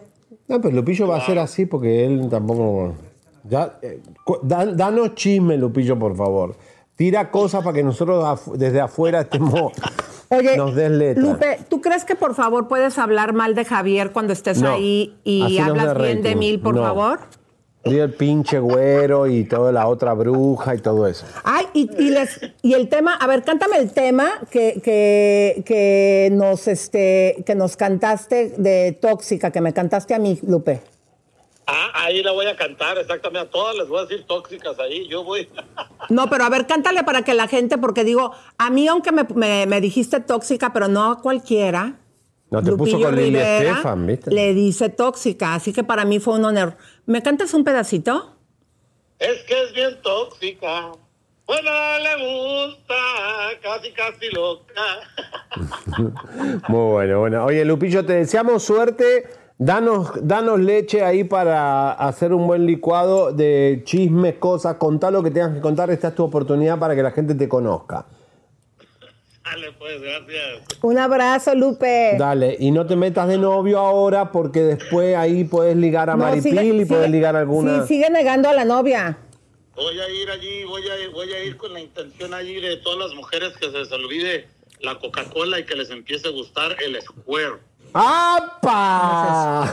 No, 0.49 0.59
pero 0.59 0.74
Lupillo 0.74 1.07
va 1.07 1.18
a 1.18 1.27
ser 1.27 1.39
así 1.39 1.66
porque 1.66 2.07
él 2.07 2.29
tampoco... 2.31 2.95
Ya, 3.45 3.79
eh, 3.83 4.01
danos 4.45 5.14
chisme, 5.16 5.59
Lupillo, 5.59 5.99
por 5.99 6.16
favor. 6.16 6.57
Tira 6.97 7.31
cosas 7.31 7.62
para 7.62 7.74
que 7.74 7.83
nosotros 7.83 8.24
afu- 8.24 8.57
desde 8.57 8.81
afuera 8.81 9.20
estemos... 9.20 9.72
Oye, 10.29 10.57
nos 10.57 10.74
des 10.74 10.91
letra. 10.91 11.22
Lupe, 11.22 11.59
¿tú 11.68 11.81
crees 11.81 12.05
que 12.05 12.14
por 12.16 12.35
favor 12.35 12.68
puedes 12.68 12.99
hablar 12.99 13.33
mal 13.33 13.55
de 13.55 13.64
Javier 13.64 14.11
cuando 14.12 14.33
estés 14.33 14.61
No, 14.61 14.74
ahí 14.74 15.14
y 15.24 15.59
hablas 15.59 15.97
bien 15.97 16.22
de 16.22 16.35
mí, 16.35 16.59
por 16.59 16.74
No. 16.74 16.83
favor? 16.83 17.20
Y 17.85 17.99
el 17.99 18.12
pinche 18.12 18.59
güero 18.59 19.29
y 19.29 19.45
toda 19.45 19.70
la 19.70 19.87
otra 19.87 20.12
bruja 20.14 20.74
y 20.74 20.79
todo 20.79 21.07
eso. 21.07 21.24
Ay, 21.45 21.66
y, 21.72 21.89
y 22.03 22.11
les, 22.11 22.41
y 22.61 22.74
el 22.74 22.89
tema, 22.89 23.14
a 23.14 23.29
ver, 23.29 23.45
cántame 23.45 23.77
el 23.77 23.93
tema 23.93 24.29
que, 24.51 24.81
que, 24.83 25.62
que 25.64 26.31
nos 26.33 26.66
este, 26.66 27.45
que 27.47 27.55
nos 27.55 27.77
cantaste 27.77 28.55
de 28.59 28.91
Tóxica, 29.01 29.53
que 29.53 29.61
me 29.61 29.72
cantaste 29.72 30.14
a 30.14 30.18
mí, 30.18 30.37
Lupe. 30.45 30.81
Ah, 31.69 31.91
ahí 31.95 32.23
la 32.23 32.31
voy 32.33 32.47
a 32.47 32.55
cantar, 32.57 32.97
exactamente. 32.99 33.49
A 33.49 33.51
todas 33.51 33.75
les 33.77 33.89
voy 33.89 33.99
a 33.99 34.03
decir 34.07 34.25
tóxicas 34.27 34.79
ahí. 34.79 35.07
Yo 35.09 35.25
voy. 35.25 35.49
No, 36.09 36.31
pero 36.31 36.45
a 36.45 36.49
ver, 36.51 36.67
cántale 36.69 37.03
para 37.03 37.23
que 37.23 37.35
la 37.35 37.49
gente, 37.49 37.79
porque 37.79 38.05
digo, 38.05 38.31
a 38.59 38.71
mí 38.71 38.87
aunque 38.87 39.11
me, 39.11 39.25
me- 39.35 39.67
me 39.67 39.81
dijiste 39.81 40.21
tóxica, 40.21 40.73
pero 40.73 40.87
no 40.87 41.11
a 41.11 41.21
cualquiera. 41.21 41.99
No 42.51 42.62
te 42.62 42.71
puso 42.71 42.93
Lupillo 42.93 43.07
con 43.09 43.17
Lili 43.17 43.39
Estefan, 43.41 44.07
¿viste? 44.07 44.31
Le 44.33 44.55
dice 44.55 44.89
tóxica, 44.89 45.55
así 45.55 45.73
que 45.73 45.83
para 45.83 46.05
mí 46.05 46.21
fue 46.21 46.35
un 46.35 46.45
honor. 46.45 46.77
¿Me 47.07 47.21
cantas 47.23 47.53
un 47.55 47.64
pedacito? 47.64 48.37
Es 49.19 49.43
que 49.49 49.62
es 49.64 49.73
bien 49.73 50.01
tóxica. 50.03 50.93
Bueno, 51.45 51.71
le 51.99 52.67
gusta, 52.67 52.95
casi, 53.62 53.91
casi 53.93 54.29
loca. 54.33 55.01
Muy 56.69 56.91
bueno, 56.93 57.21
bueno. 57.21 57.45
Oye, 57.45 57.64
Lupillo, 57.64 58.05
te 58.05 58.12
deseamos 58.14 58.62
suerte. 58.62 59.25
Danos, 59.59 60.11
danos 60.22 60.61
leche 60.61 61.02
ahí 61.02 61.24
para 61.24 61.92
hacer 61.92 62.34
un 62.34 62.46
buen 62.46 62.66
licuado 62.66 63.32
de 63.32 63.80
chismes, 63.84 64.34
cosas. 64.34 64.76
Contá 64.76 65.11
lo 65.11 65.22
que 65.22 65.30
tengas 65.30 65.54
que 65.54 65.61
contar. 65.61 65.88
Esta 65.90 66.09
es 66.09 66.14
tu 66.14 66.24
oportunidad 66.24 66.78
para 66.78 66.94
que 66.94 67.02
la 67.02 67.11
gente 67.11 67.34
te 67.34 67.48
conozca. 67.48 68.04
Dale, 69.44 69.72
pues, 69.78 70.00
gracias. 70.02 70.62
Un 70.82 70.98
abrazo, 70.98 71.54
Lupe. 71.54 72.16
Dale, 72.18 72.57
y 72.59 72.70
no 72.70 72.84
te 72.84 72.96
metas 72.96 73.28
de 73.28 73.38
novio 73.38 73.78
ahora 73.78 74.30
porque 74.32 74.61
después 74.61 75.16
ahí 75.16 75.44
puedes 75.44 75.76
ligar 75.76 76.11
a 76.11 76.16
No, 76.16 76.24
Maripil 76.24 76.52
sigue- 76.59 76.64
y 76.82 76.84
puedes 76.84 77.04
sigue- 77.07 77.16
ligar 77.16 77.36
a 77.36 77.40
alguna... 77.40 77.82
Sí, 77.82 77.94
sigue 77.94 78.11
negando 78.11 78.48
a 78.50 78.52
la 78.52 78.64
novia. 78.64 79.16
Voy 79.74 79.98
a 80.00 80.09
ir 80.11 80.28
allí, 80.30 80.64
voy 80.64 80.82
a 80.82 80.98
ir, 81.02 81.11
voy 81.12 81.32
a 81.32 81.44
ir 81.44 81.57
con 81.57 81.72
la 81.72 81.80
intención 81.80 82.34
allí 82.34 82.61
de 82.61 82.76
todas 82.78 82.98
las 82.98 83.14
mujeres 83.14 83.52
que 83.59 83.70
se 83.70 83.78
les 83.78 83.92
olvide 83.92 84.48
la 84.80 84.98
Coca-Cola 84.98 85.61
y 85.61 85.64
que 85.64 85.76
les 85.76 85.90
empiece 85.90 86.28
a 86.28 86.32
gustar 86.32 86.76
el 86.84 87.00
Square. 87.00 87.54
¡Apa! 87.99 89.72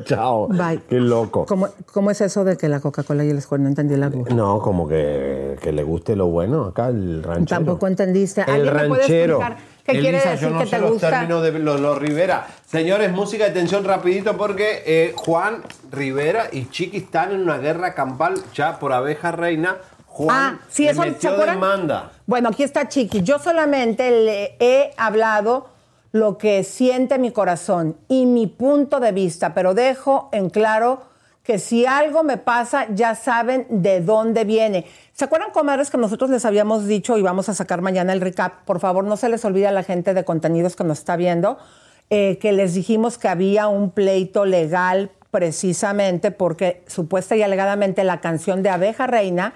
Chao. 0.04 0.48
Bye. 0.48 0.80
Qué 0.88 1.00
loco. 1.00 1.46
¿Cómo, 1.46 1.68
cómo 1.92 2.10
es 2.10 2.20
eso 2.20 2.44
de 2.44 2.56
que 2.56 2.68
la 2.68 2.80
Coca-Cola 2.80 3.24
y 3.24 3.30
el 3.30 3.40
Square? 3.40 3.62
No 3.62 3.68
entendí 3.68 3.96
la 3.96 4.10
No, 4.10 4.60
como 4.60 4.86
que, 4.86 5.56
que 5.62 5.72
le 5.72 5.82
guste 5.82 6.14
lo 6.14 6.26
bueno 6.26 6.66
acá, 6.66 6.88
el 6.88 7.22
ranchero. 7.22 7.46
Tampoco 7.46 7.86
entendiste. 7.86 8.42
El 8.42 8.50
¿Alguien 8.50 8.74
me 8.76 8.88
puede 8.88 9.00
ranchero. 9.02 9.38
qué 9.84 9.92
quiere 9.92 10.08
Elisa, 10.18 10.30
decir 10.30 10.48
yo 10.48 10.54
no 10.54 10.60
que 10.60 10.66
sé 10.66 10.76
te 10.76 10.82
los 10.82 10.90
gusta? 10.92 11.10
términos 11.10 11.42
de 11.42 11.52
los, 11.58 11.80
los 11.80 11.98
Rivera. 11.98 12.46
Señores, 12.66 13.12
música 13.12 13.44
de 13.44 13.50
tensión 13.52 13.84
rapidito 13.84 14.36
porque 14.36 14.82
eh, 14.84 15.14
Juan 15.16 15.62
Rivera 15.90 16.48
y 16.52 16.68
Chiqui 16.68 16.98
están 16.98 17.32
en 17.32 17.40
una 17.42 17.56
guerra 17.58 17.94
campal 17.94 18.34
ya 18.54 18.78
por 18.78 18.92
abeja 18.92 19.32
reina. 19.32 19.76
Juan 20.06 20.58
Ah, 20.58 20.58
sí, 20.68 20.84
le 20.84 20.90
eso, 20.90 21.02
¿se 21.02 21.08
metió 21.10 21.36
demanda. 21.38 22.10
Bueno, 22.26 22.48
aquí 22.50 22.62
está 22.62 22.88
Chiqui. 22.88 23.22
Yo 23.22 23.38
solamente 23.38 24.10
le 24.10 24.56
he 24.60 24.90
hablado 24.96 25.75
lo 26.12 26.38
que 26.38 26.64
siente 26.64 27.18
mi 27.18 27.30
corazón 27.30 27.96
y 28.08 28.26
mi 28.26 28.46
punto 28.46 29.00
de 29.00 29.12
vista, 29.12 29.54
pero 29.54 29.74
dejo 29.74 30.28
en 30.32 30.50
claro 30.50 31.02
que 31.46 31.60
si 31.60 31.86
algo 31.86 32.24
me 32.24 32.38
pasa, 32.38 32.88
ya 32.92 33.14
saben 33.14 33.66
de 33.70 34.00
dónde 34.00 34.44
viene. 34.44 34.84
¿Se 35.12 35.24
acuerdan, 35.24 35.52
comadres, 35.52 35.90
que 35.90 35.96
nosotros 35.96 36.28
les 36.28 36.44
habíamos 36.44 36.86
dicho 36.86 37.16
y 37.18 37.22
vamos 37.22 37.48
a 37.48 37.54
sacar 37.54 37.82
mañana 37.82 38.12
el 38.12 38.20
recap? 38.20 38.64
Por 38.64 38.80
favor, 38.80 39.04
no 39.04 39.16
se 39.16 39.28
les 39.28 39.44
olvide 39.44 39.68
a 39.68 39.70
la 39.72 39.84
gente 39.84 40.12
de 40.12 40.24
contenidos 40.24 40.74
que 40.74 40.82
nos 40.82 40.98
está 40.98 41.14
viendo, 41.14 41.56
eh, 42.10 42.38
que 42.38 42.50
les 42.50 42.74
dijimos 42.74 43.16
que 43.16 43.28
había 43.28 43.68
un 43.68 43.92
pleito 43.92 44.44
legal 44.44 45.12
precisamente 45.30 46.32
porque 46.32 46.82
supuesta 46.88 47.36
y 47.36 47.42
alegadamente 47.42 48.02
la 48.02 48.20
canción 48.20 48.64
de 48.64 48.70
Abeja 48.70 49.06
Reina 49.06 49.54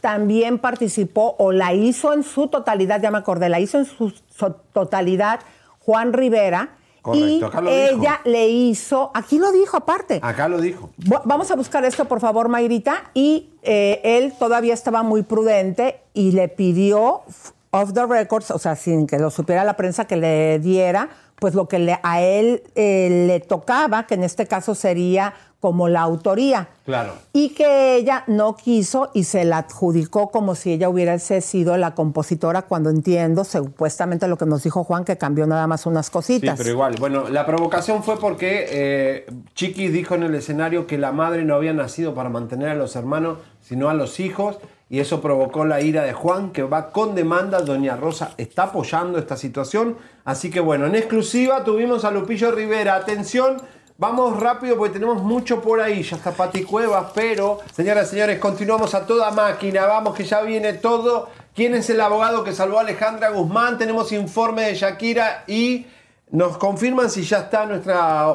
también 0.00 0.58
participó 0.58 1.34
o 1.38 1.50
la 1.50 1.72
hizo 1.72 2.12
en 2.12 2.22
su 2.22 2.46
totalidad, 2.48 3.00
ya 3.00 3.10
me 3.10 3.18
acordé, 3.18 3.48
la 3.48 3.58
hizo 3.58 3.78
en 3.78 3.84
su, 3.84 4.10
su 4.10 4.54
totalidad 4.72 5.40
Juan 5.84 6.12
Rivera 6.12 6.76
Correcto, 7.02 7.26
y 7.26 7.42
acá 7.44 7.60
lo 7.60 7.70
dijo. 7.70 8.00
ella 8.00 8.20
le 8.24 8.48
hizo, 8.48 9.10
aquí 9.12 9.38
lo 9.38 9.50
dijo 9.50 9.76
aparte. 9.76 10.20
Acá 10.22 10.46
lo 10.48 10.60
dijo. 10.60 10.90
Vamos 11.24 11.50
a 11.50 11.56
buscar 11.56 11.84
esto, 11.84 12.04
por 12.04 12.20
favor, 12.20 12.48
Mayrita. 12.48 13.10
Y 13.12 13.50
eh, 13.64 14.00
él 14.04 14.32
todavía 14.38 14.72
estaba 14.72 15.02
muy 15.02 15.24
prudente 15.24 16.00
y 16.14 16.30
le 16.30 16.46
pidió 16.48 17.22
off 17.70 17.92
the 17.92 18.06
records, 18.06 18.52
o 18.52 18.58
sea, 18.58 18.76
sin 18.76 19.08
que 19.08 19.18
lo 19.18 19.30
supiera 19.30 19.64
la 19.64 19.76
prensa, 19.76 20.04
que 20.06 20.16
le 20.16 20.58
diera 20.60 21.08
pues 21.40 21.54
lo 21.54 21.66
que 21.66 21.80
le- 21.80 21.98
a 22.04 22.22
él 22.22 22.62
eh, 22.76 23.24
le 23.26 23.40
tocaba, 23.40 24.06
que 24.06 24.14
en 24.14 24.22
este 24.22 24.46
caso 24.46 24.76
sería 24.76 25.34
como 25.62 25.88
la 25.88 26.00
autoría. 26.02 26.68
Claro. 26.84 27.14
Y 27.32 27.50
que 27.50 27.94
ella 27.94 28.24
no 28.26 28.56
quiso 28.56 29.10
y 29.14 29.22
se 29.22 29.44
la 29.44 29.58
adjudicó 29.58 30.30
como 30.32 30.56
si 30.56 30.72
ella 30.72 30.88
hubiese 30.88 31.40
sido 31.40 31.76
la 31.76 31.94
compositora, 31.94 32.62
cuando 32.62 32.90
entiendo 32.90 33.44
supuestamente 33.44 34.26
lo 34.26 34.36
que 34.36 34.44
nos 34.44 34.64
dijo 34.64 34.82
Juan, 34.82 35.04
que 35.04 35.16
cambió 35.16 35.46
nada 35.46 35.66
más 35.68 35.86
unas 35.86 36.06
Sí, 36.06 36.12
cositas. 36.12 36.58
pero 36.58 36.70
igual. 36.70 36.96
Bueno, 36.98 37.28
la 37.28 37.46
provocación 37.46 38.02
fue 38.02 38.18
porque 38.18 38.66
eh, 38.68 39.26
Chiqui 39.54 39.86
dijo 39.88 40.16
en 40.16 40.24
el 40.24 40.34
escenario 40.34 40.88
que 40.88 40.98
la 40.98 41.12
madre 41.12 41.44
no 41.44 41.54
había 41.54 41.72
nacido 41.72 42.12
para 42.12 42.28
mantener 42.28 42.70
a 42.70 42.74
los 42.74 42.96
hermanos, 42.96 43.38
sino 43.62 43.88
a 43.88 43.94
los 43.94 44.18
hijos. 44.18 44.58
Y 44.90 44.98
eso 44.98 45.22
provocó 45.22 45.64
la 45.64 45.80
ira 45.80 46.02
de 46.02 46.12
Juan, 46.12 46.50
que 46.50 46.64
va 46.64 46.90
con 46.90 47.14
demanda. 47.14 47.60
Doña 47.62 47.96
Rosa 47.96 48.32
está 48.36 48.64
apoyando 48.64 49.16
esta 49.18 49.38
situación. 49.38 49.96
Así 50.24 50.50
que 50.50 50.60
bueno, 50.60 50.84
en 50.86 50.96
exclusiva 50.96 51.64
tuvimos 51.64 52.04
a 52.04 52.10
Lupillo 52.10 52.50
Rivera. 52.50 52.96
Atención, 52.96 53.56
vamos 54.02 54.38
rápido 54.40 54.76
porque 54.76 54.94
tenemos 54.94 55.22
mucho 55.22 55.62
por 55.62 55.80
ahí. 55.80 56.02
Ya 56.02 56.16
está 56.16 56.32
Pati 56.32 56.64
Cuevas, 56.64 57.12
pero 57.14 57.60
señoras 57.72 58.08
y 58.08 58.10
señores, 58.10 58.40
continuamos 58.40 58.94
a 58.96 59.06
toda 59.06 59.30
máquina. 59.30 59.86
Vamos 59.86 60.16
que 60.16 60.24
ya 60.24 60.42
viene 60.42 60.72
todo. 60.72 61.28
¿Quién 61.54 61.74
es 61.74 61.88
el 61.88 62.00
abogado 62.00 62.42
que 62.42 62.52
salvó 62.52 62.78
a 62.78 62.80
Alejandra 62.80 63.30
Guzmán? 63.30 63.78
Tenemos 63.78 64.10
informe 64.10 64.64
de 64.64 64.74
Shakira 64.74 65.44
y 65.46 65.86
nos 66.32 66.58
confirman 66.58 67.10
si 67.10 67.22
ya 67.22 67.38
está 67.38 67.64
nuestra 67.64 68.26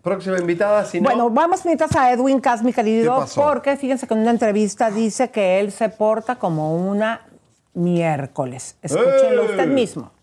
próxima 0.00 0.38
invitada. 0.38 0.86
Si 0.86 1.02
no, 1.02 1.10
Bueno, 1.10 1.28
vamos 1.28 1.66
mientras 1.66 1.94
a 1.94 2.10
Edwin 2.10 2.40
Cas, 2.40 2.62
mi 2.62 2.72
¿Qué 2.72 2.76
querido, 2.76 3.26
porque 3.34 3.76
fíjense 3.76 4.06
que 4.06 4.14
en 4.14 4.20
una 4.20 4.30
entrevista 4.30 4.90
dice 4.90 5.30
que 5.30 5.60
él 5.60 5.70
se 5.70 5.90
porta 5.90 6.36
como 6.36 6.74
una 6.74 7.26
miércoles. 7.74 8.76
Escúchenlo 8.80 9.42
¡Eh! 9.42 9.50
usted 9.50 9.66
mismo. 9.66 10.17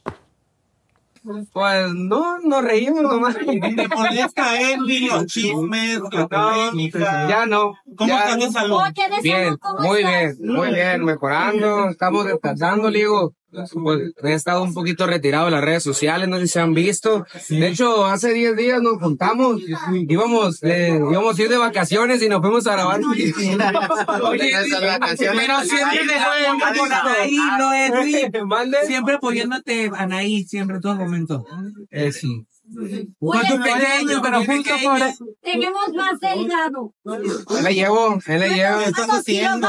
Pues 1.51 1.93
no, 1.93 2.39
nos 2.39 2.63
reímos 2.63 3.01
nomás. 3.01 3.35
Te 3.37 3.89
podías 3.89 4.31
caer, 4.33 4.77
los 4.79 5.25
chismes, 5.25 5.99
la 6.11 6.27
polémica. 6.27 7.27
Ya 7.27 7.45
no. 7.45 7.73
¿Cómo 7.97 8.07
Ya. 8.07 8.19
estás 8.19 8.37
de 8.39 8.51
salud? 8.51 8.77
Bien, 9.23 9.57
muy 9.79 9.97
bien, 10.03 10.37
muy 10.39 10.69
bien, 10.73 11.03
mejorando, 11.03 11.89
estamos 11.89 12.25
descansando, 12.25 12.91
digo. 12.91 13.33
He 14.23 14.33
estado 14.33 14.63
un 14.63 14.73
poquito 14.73 15.07
retirado 15.07 15.45
de 15.45 15.51
las 15.51 15.63
redes 15.63 15.83
sociales, 15.83 16.27
no 16.27 16.37
sé 16.37 16.47
si 16.47 16.53
se 16.53 16.59
han 16.59 16.73
visto. 16.73 17.25
De 17.49 17.67
hecho, 17.67 18.05
hace 18.05 18.33
10 18.33 18.55
días 18.55 18.81
nos 18.81 18.97
juntamos, 18.99 19.61
íbamos, 19.93 20.63
eh, 20.63 20.99
íbamos 21.11 21.37
a 21.37 21.41
ir 21.41 21.49
de 21.49 21.57
vacaciones 21.57 22.21
y 22.21 22.29
nos 22.29 22.41
fuimos 22.41 22.67
a 22.67 22.73
grabar. 22.73 23.01
Oye, 24.23 24.53
pero 28.31 28.63
siempre 28.85 29.15
apoyándote, 29.15 29.91
Anaí, 29.95 30.43
siempre, 30.43 30.77
en 30.77 30.81
todo 30.81 30.95
momento. 30.95 31.45
Eh, 31.91 32.11
sí. 32.11 32.45
Cuánto 33.19 33.55
pequeño, 33.61 34.21
pero 34.21 34.37
justo 34.43 34.73
por 34.83 34.99
Tenemos 35.41 35.81
más 35.95 36.19
delgado. 36.19 36.93
Él 37.57 37.63
le 37.63 37.73
llevo, 37.75 38.19
él 38.25 38.39
le 38.39 38.49
llevo. 38.49 38.79
¿Qué 38.79 38.85
estás 38.85 39.09
haciendo? 39.09 39.67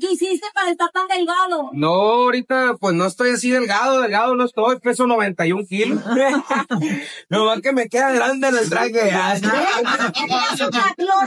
¿Qué 0.00 0.12
hiciste 0.12 0.46
para 0.54 0.70
estar 0.70 0.90
tan 0.90 1.08
delgado? 1.08 1.70
No, 1.72 1.88
ahorita 1.88 2.74
pues 2.78 2.94
no 2.94 3.06
estoy 3.06 3.30
así 3.30 3.50
delgado, 3.50 4.02
delgado 4.02 4.34
no 4.36 4.44
estoy, 4.44 4.78
peso 4.80 5.06
91 5.06 5.64
kilos. 5.66 6.02
Nomás 7.30 7.60
que 7.60 7.72
me 7.72 7.88
queda 7.88 8.12
grande 8.12 8.48
en 8.48 8.56
el 8.58 8.68
traje. 8.68 9.10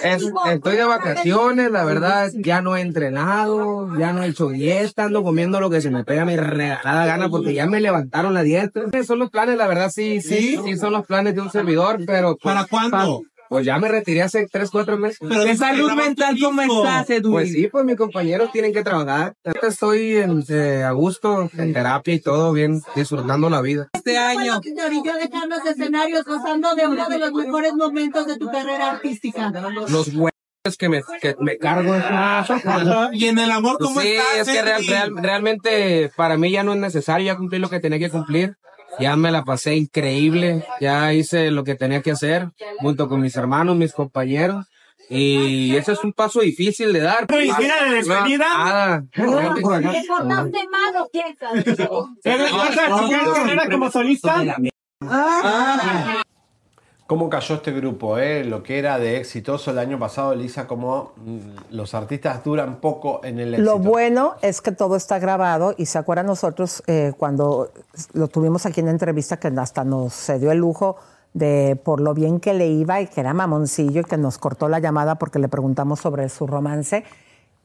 Es- 0.04 0.26
estoy 0.52 0.76
de 0.76 0.84
vacaciones, 0.86 1.72
la 1.72 1.84
verdad, 1.84 2.32
ya 2.36 2.62
no 2.62 2.76
he 2.76 2.82
entrenado, 2.82 3.90
ya 3.98 4.14
no 4.14 4.24
he 4.24 4.28
hecho 4.28 4.50
dieta, 4.50 5.06
ando 5.06 5.24
comiendo 5.24 5.60
lo 5.60 5.70
que 5.70 5.82
se 5.82 5.90
me 5.90 6.04
pega 6.04 6.26
mi 6.26 6.36
regalada 6.38 7.06
gana 7.06 7.30
porque 7.30 7.54
ya 7.54 7.66
me 7.66 7.80
levantaron 7.82 8.34
la 8.34 8.44
dieta. 8.44 8.82
Son 9.06 9.20
los 9.20 9.30
planes, 9.30 9.58
la 9.58 9.68
verdad, 9.68 9.92
sí, 9.94 10.22
sí, 10.22 10.58
sí, 10.64 10.78
son 10.78 10.91
los 10.92 11.06
planes 11.06 11.36
de 11.36 11.42
un 11.42 11.52
servidor, 11.52 12.00
pero... 12.06 12.38
pues, 12.42 12.54
¿Para 12.56 12.66
cuándo? 12.68 13.22
Pues 13.50 13.66
ya 13.66 13.78
me 13.80 13.90
retiré 13.90 14.22
hace 14.22 14.48
3, 14.50 14.70
4 14.72 14.98
meses. 14.98 15.18
Pero 15.20 15.44
de 15.44 15.58
salud 15.58 15.92
mental, 15.92 16.38
¿cómo 16.42 16.62
estás, 16.62 17.10
Edwin? 17.10 17.32
Pues 17.34 17.52
sí, 17.52 17.68
pues 17.68 17.84
mis 17.84 17.98
compañeros 17.98 18.50
tienen 18.54 18.72
que 18.72 18.82
trabajar. 18.82 19.34
Ahorita 19.44 19.68
Estoy 19.68 20.16
en, 20.16 20.42
eh, 20.48 20.84
a 20.84 20.92
gusto, 20.92 21.50
en 21.58 21.74
terapia 21.74 22.14
y 22.14 22.22
todo, 22.22 22.54
bien, 22.54 22.82
disfrutando 22.96 23.50
la 23.50 23.60
vida. 23.60 23.90
Este 23.92 24.18
año. 24.18 24.62
Te 24.62 24.72
dejar 24.74 25.50
los 25.50 25.66
escenarios 25.66 26.24
gozando 26.24 26.76
de 26.76 26.88
uno 26.88 27.10
de 27.10 27.20
los 27.20 27.34
mejores 27.34 27.74
momentos 27.74 28.26
de 28.26 28.38
tu 28.38 28.50
carrera 28.50 28.92
artística. 28.92 29.52
Los 29.90 30.08
huevos 30.16 30.32
que 30.80 30.88
me, 30.88 31.02
que 31.22 31.36
me 31.42 31.58
cargo. 31.58 31.94
Y 33.12 33.26
en 33.26 33.38
el 33.38 33.52
amor, 33.52 33.78
¿cómo 33.80 34.00
sí, 34.00 34.14
estás, 34.14 34.48
es 34.48 34.54
que 34.54 34.62
real- 34.62 34.86
real- 34.88 35.12
realmente 35.18 36.12
para 36.16 36.38
mí 36.38 36.52
ya 36.52 36.64
no 36.64 36.74
es 36.74 36.80
necesario, 36.80 37.26
ya 37.26 37.36
cumplí 37.36 37.60
lo 37.60 37.70
que 37.70 37.80
tenía 37.80 38.00
que 38.00 38.10
cumplir. 38.10 38.56
Ya 39.00 39.16
me 39.16 39.32
la 39.32 39.44
pasé 39.44 39.76
increíble, 39.76 40.66
ya 40.80 41.14
hice 41.14 41.52
lo 41.52 41.64
que 41.64 41.76
tenía 41.76 42.02
que 42.02 42.12
hacer 42.12 42.50
junto 42.80 43.08
con 43.08 43.22
mis 43.22 43.36
hermanos, 43.36 43.76
mis 43.76 43.94
compañeros. 43.94 44.66
Y 45.10 45.76
ese 45.76 45.92
es 45.92 46.04
un 46.04 46.14
paso 46.14 46.40
difícil 46.40 46.94
de 46.94 47.02
dar. 47.02 47.28
¿Pero 47.28 47.56
gira 47.56 47.84
de 47.84 47.96
despedida? 47.96 48.48
Nada. 48.58 49.04
¿Te 49.12 49.22
portaste 49.22 50.68
mal 50.70 50.96
o 51.02 51.10
qué? 51.12 51.36
¿Eres 52.24 52.52
vas 52.52 52.78
a 52.78 52.98
seguir 53.00 53.24
tu 53.24 53.34
carrera 53.34 53.70
como 53.70 53.92
solista? 53.92 54.58
¿Cómo 57.12 57.30
cayó 57.30 57.56
este 57.56 57.74
grupo? 57.74 58.18
Eh? 58.18 58.46
Lo 58.46 58.64
que 58.64 58.80
era 58.80 58.98
de 58.98 59.18
exitoso 59.18 59.72
el 59.72 59.80
año 59.80 60.00
pasado, 60.00 60.32
Elisa, 60.32 60.66
como 60.66 61.12
mm, 61.18 61.40
los 61.72 61.94
artistas 61.94 62.42
duran 62.42 62.80
poco 62.80 63.20
en 63.26 63.38
el 63.38 63.54
éxito. 63.54 63.70
Lo 63.70 63.80
bueno 63.80 64.36
es 64.42 64.62
que 64.62 64.72
todo 64.72 64.96
está 64.96 65.20
grabado 65.20 65.76
y 65.78 65.88
se 65.88 65.98
acuerdan 65.98 66.28
nosotros 66.28 66.82
eh, 66.88 67.12
cuando 67.18 67.70
lo 68.14 68.30
tuvimos 68.30 68.66
aquí 68.66 68.80
en 68.80 68.86
la 68.86 68.94
entrevista 68.94 69.36
que 69.42 69.50
hasta 69.50 69.84
nos 69.84 70.14
se 70.14 70.40
dio 70.40 70.54
el 70.54 70.60
lujo 70.60 70.96
de 71.34 71.78
por 71.84 72.00
lo 72.00 72.14
bien 72.14 72.40
que 72.40 72.54
le 72.54 72.68
iba 72.68 73.02
y 73.02 73.08
que 73.08 73.20
era 73.20 73.34
mamoncillo 73.34 74.00
y 74.00 74.06
que 74.06 74.16
nos 74.16 74.38
cortó 74.38 74.70
la 74.70 74.80
llamada 74.80 75.16
porque 75.16 75.38
le 75.38 75.50
preguntamos 75.50 76.00
sobre 76.00 76.30
su 76.30 76.48
romance. 76.48 77.04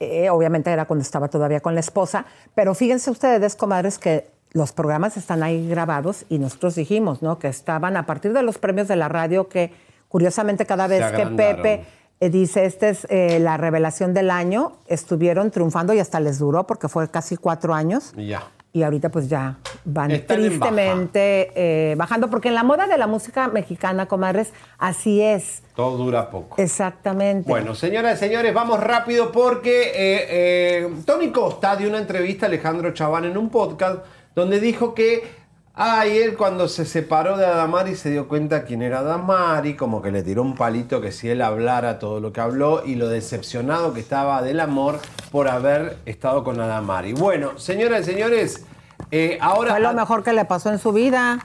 Eh, 0.01 0.28
obviamente 0.28 0.72
era 0.72 0.86
cuando 0.86 1.05
estaba 1.05 1.28
todavía 1.28 1.61
con 1.61 1.74
la 1.74 1.80
esposa, 1.80 2.26
pero 2.57 2.74
fíjense 2.74 3.12
ustedes, 3.12 3.55
comadres, 3.55 3.97
que 4.01 4.28
los 4.57 4.72
programas 4.72 5.16
están 5.16 5.42
ahí 5.42 5.68
grabados 5.68 6.24
y 6.28 6.38
nosotros 6.38 6.74
dijimos, 6.74 7.20
¿no? 7.22 7.38
Que 7.38 7.48
estaban 7.48 7.96
a 7.96 8.07
partir 8.07 8.32
de 8.32 8.42
los 8.42 8.57
premios 8.59 8.88
de 8.88 8.96
la 8.96 9.09
radio 9.09 9.48
que 9.48 9.70
curiosamente 10.09 10.64
cada 10.64 10.86
vez 10.86 11.12
que. 11.12 11.26
Pepe 11.26 11.84
eh, 12.20 12.30
dice, 12.30 12.64
esta 12.64 12.88
es 12.88 13.07
eh, 13.11 13.38
la 13.38 13.59
revelación 13.59 14.14
del 14.14 14.30
año, 14.30 14.72
estuvieron 14.86 15.50
triunfando 15.50 15.92
y 15.92 15.98
hasta 15.98 16.18
les 16.20 16.38
duró 16.38 16.66
porque 16.66 16.88
fue 16.88 17.11
casi 17.11 17.36
cuatro 17.36 17.74
años 17.74 18.14
Y 18.16 18.28
ya. 18.28 18.44
y 18.72 18.82
ahorita 18.84 19.11
pues 19.11 19.28
ya 19.28 19.59
van 19.84 20.11
Están 20.11 20.38
tristemente 20.38 21.52
eh, 21.54 21.94
bajando, 21.96 22.30
porque 22.30 22.48
en 22.48 22.54
la 22.54 22.62
moda 22.62 22.86
de 22.86 22.96
la 22.96 23.07
música 23.07 23.48
mexicana, 23.48 24.07
comadres, 24.07 24.52
así 24.78 25.20
es, 25.20 25.62
Todo 25.74 25.98
dura 25.98 26.30
poco. 26.30 26.57
exactamente. 26.62 27.50
Bueno, 27.50 27.74
señoras 27.74 28.16
y 28.16 28.20
señores, 28.24 28.54
vamos 28.54 28.80
rápido 28.80 29.30
porque 29.30 29.82
eh, 29.88 30.26
eh, 30.30 30.94
Tony 31.04 31.30
Costa 31.30 31.76
dio 31.76 31.88
una 31.90 31.98
entrevista 31.98 32.46
a 32.46 32.48
Alejandro 32.48 32.92
Chaván 32.94 33.26
en 33.26 33.36
un 33.36 33.50
podcast 33.50 33.98
donde 34.37 34.61
dijo 34.61 34.95
que 34.95 35.24
ay, 35.74 36.18
él 36.18 36.37
cuando 36.37 36.68
se 36.68 36.84
separó 36.87 37.37
de 37.37 37.45
Adamari 37.45 37.97
se 37.97 38.11
dio 38.11 38.28
cuenta 38.28 38.64
quién 38.64 38.80
era 38.82 39.01
Adamari, 39.01 39.74
como 39.74 40.01
que 40.01 40.11
le 40.12 40.22
tiró 40.22 40.43
un 40.43 40.55
palito 40.55 41.01
que 41.01 41.11
si 41.12 41.28
él 41.28 41.43
hablara 41.43 41.99
todo 41.99 42.20
lo 42.20 42.32
que 42.32 42.41
habló 42.41 42.82
y 42.84 42.95
lo 42.95 43.09
decepcionado 43.09 43.93
que 43.93 44.01
estaba 44.01 44.41
del 44.43 44.61
amor 44.61 45.01
por 45.32 45.49
haber 45.49 45.99
estado 46.07 46.45
con 46.45 46.61
Adamari. 46.61 47.12
Bueno, 47.12 47.59
señoras 47.59 48.03
y 48.03 48.12
señores, 48.12 48.64
eh, 49.11 49.39
ahora... 49.41 49.72
Fue 49.72 49.80
lo 49.80 49.93
mejor 49.93 50.22
que 50.22 50.32
le 50.32 50.45
pasó 50.47 50.70
en 50.70 50.78
su 50.78 50.93
vida. 50.93 51.39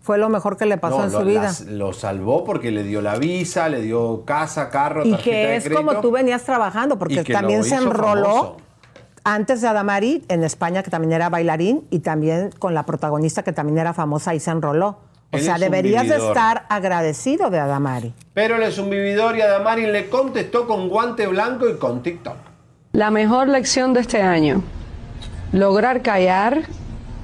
Fue 0.00 0.16
lo 0.16 0.30
mejor 0.30 0.56
que 0.56 0.64
le 0.64 0.78
pasó 0.78 0.98
No, 1.00 1.04
en 1.04 1.12
lo, 1.12 1.20
su 1.20 1.26
vida. 1.26 1.42
las- 1.42 1.60
lo 1.66 1.92
salvó 1.92 2.44
porque 2.44 2.70
le 2.70 2.82
dio 2.84 3.02
la 3.02 3.16
visa, 3.16 3.68
le 3.68 3.82
dio 3.82 4.24
casa, 4.24 4.70
carro, 4.70 5.04
Y 5.04 5.10
tarjeta 5.10 5.30
que 5.30 5.56
es 5.56 5.68
como 5.68 6.00
tú 6.00 6.10
venías 6.10 6.42
trabajando, 6.44 6.98
porque 6.98 7.22
también 7.24 7.64
se 7.64 7.74
enroló 7.74 8.24
famoso. 8.24 8.56
Antes 9.34 9.60
de 9.60 9.68
Adamari 9.68 10.24
en 10.28 10.42
España, 10.42 10.82
que 10.82 10.90
también 10.90 11.12
era 11.12 11.28
bailarín, 11.28 11.86
y 11.90 12.00
también 12.00 12.50
con 12.58 12.74
la 12.74 12.84
protagonista 12.84 13.42
que 13.42 13.52
también 13.52 13.78
era 13.78 13.92
famosa 13.92 14.34
y 14.34 14.40
se 14.40 14.50
enroló. 14.50 14.98
O 15.30 15.36
Él 15.36 15.42
sea, 15.42 15.58
deberías 15.58 16.08
de 16.08 16.16
estar 16.16 16.64
agradecido 16.70 17.50
de 17.50 17.58
Adamari. 17.58 18.14
Pero 18.32 18.56
él 18.56 18.62
es 18.62 18.78
un 18.78 18.88
vividor 18.88 19.36
y 19.36 19.42
Adamari 19.42 19.86
le 19.86 20.08
contestó 20.08 20.66
con 20.66 20.88
guante 20.88 21.26
blanco 21.26 21.68
y 21.68 21.76
con 21.76 22.02
TikTok. 22.02 22.36
La 22.92 23.10
mejor 23.10 23.48
lección 23.48 23.92
de 23.92 24.00
este 24.00 24.22
año, 24.22 24.62
lograr 25.52 26.00
callar 26.00 26.62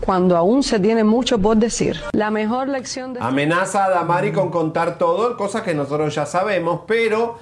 cuando 0.00 0.36
aún 0.36 0.62
se 0.62 0.78
tiene 0.78 1.02
mucho 1.02 1.38
por 1.38 1.56
decir. 1.56 1.98
La 2.12 2.30
mejor 2.30 2.68
lección 2.68 3.14
de 3.14 3.20
Amenaza 3.22 3.84
a 3.84 3.86
Adamari 3.86 4.32
con 4.32 4.50
contar 4.50 4.98
todo, 4.98 5.38
cosas 5.38 5.62
que 5.62 5.74
nosotros 5.74 6.14
ya 6.14 6.26
sabemos, 6.26 6.82
pero 6.86 7.38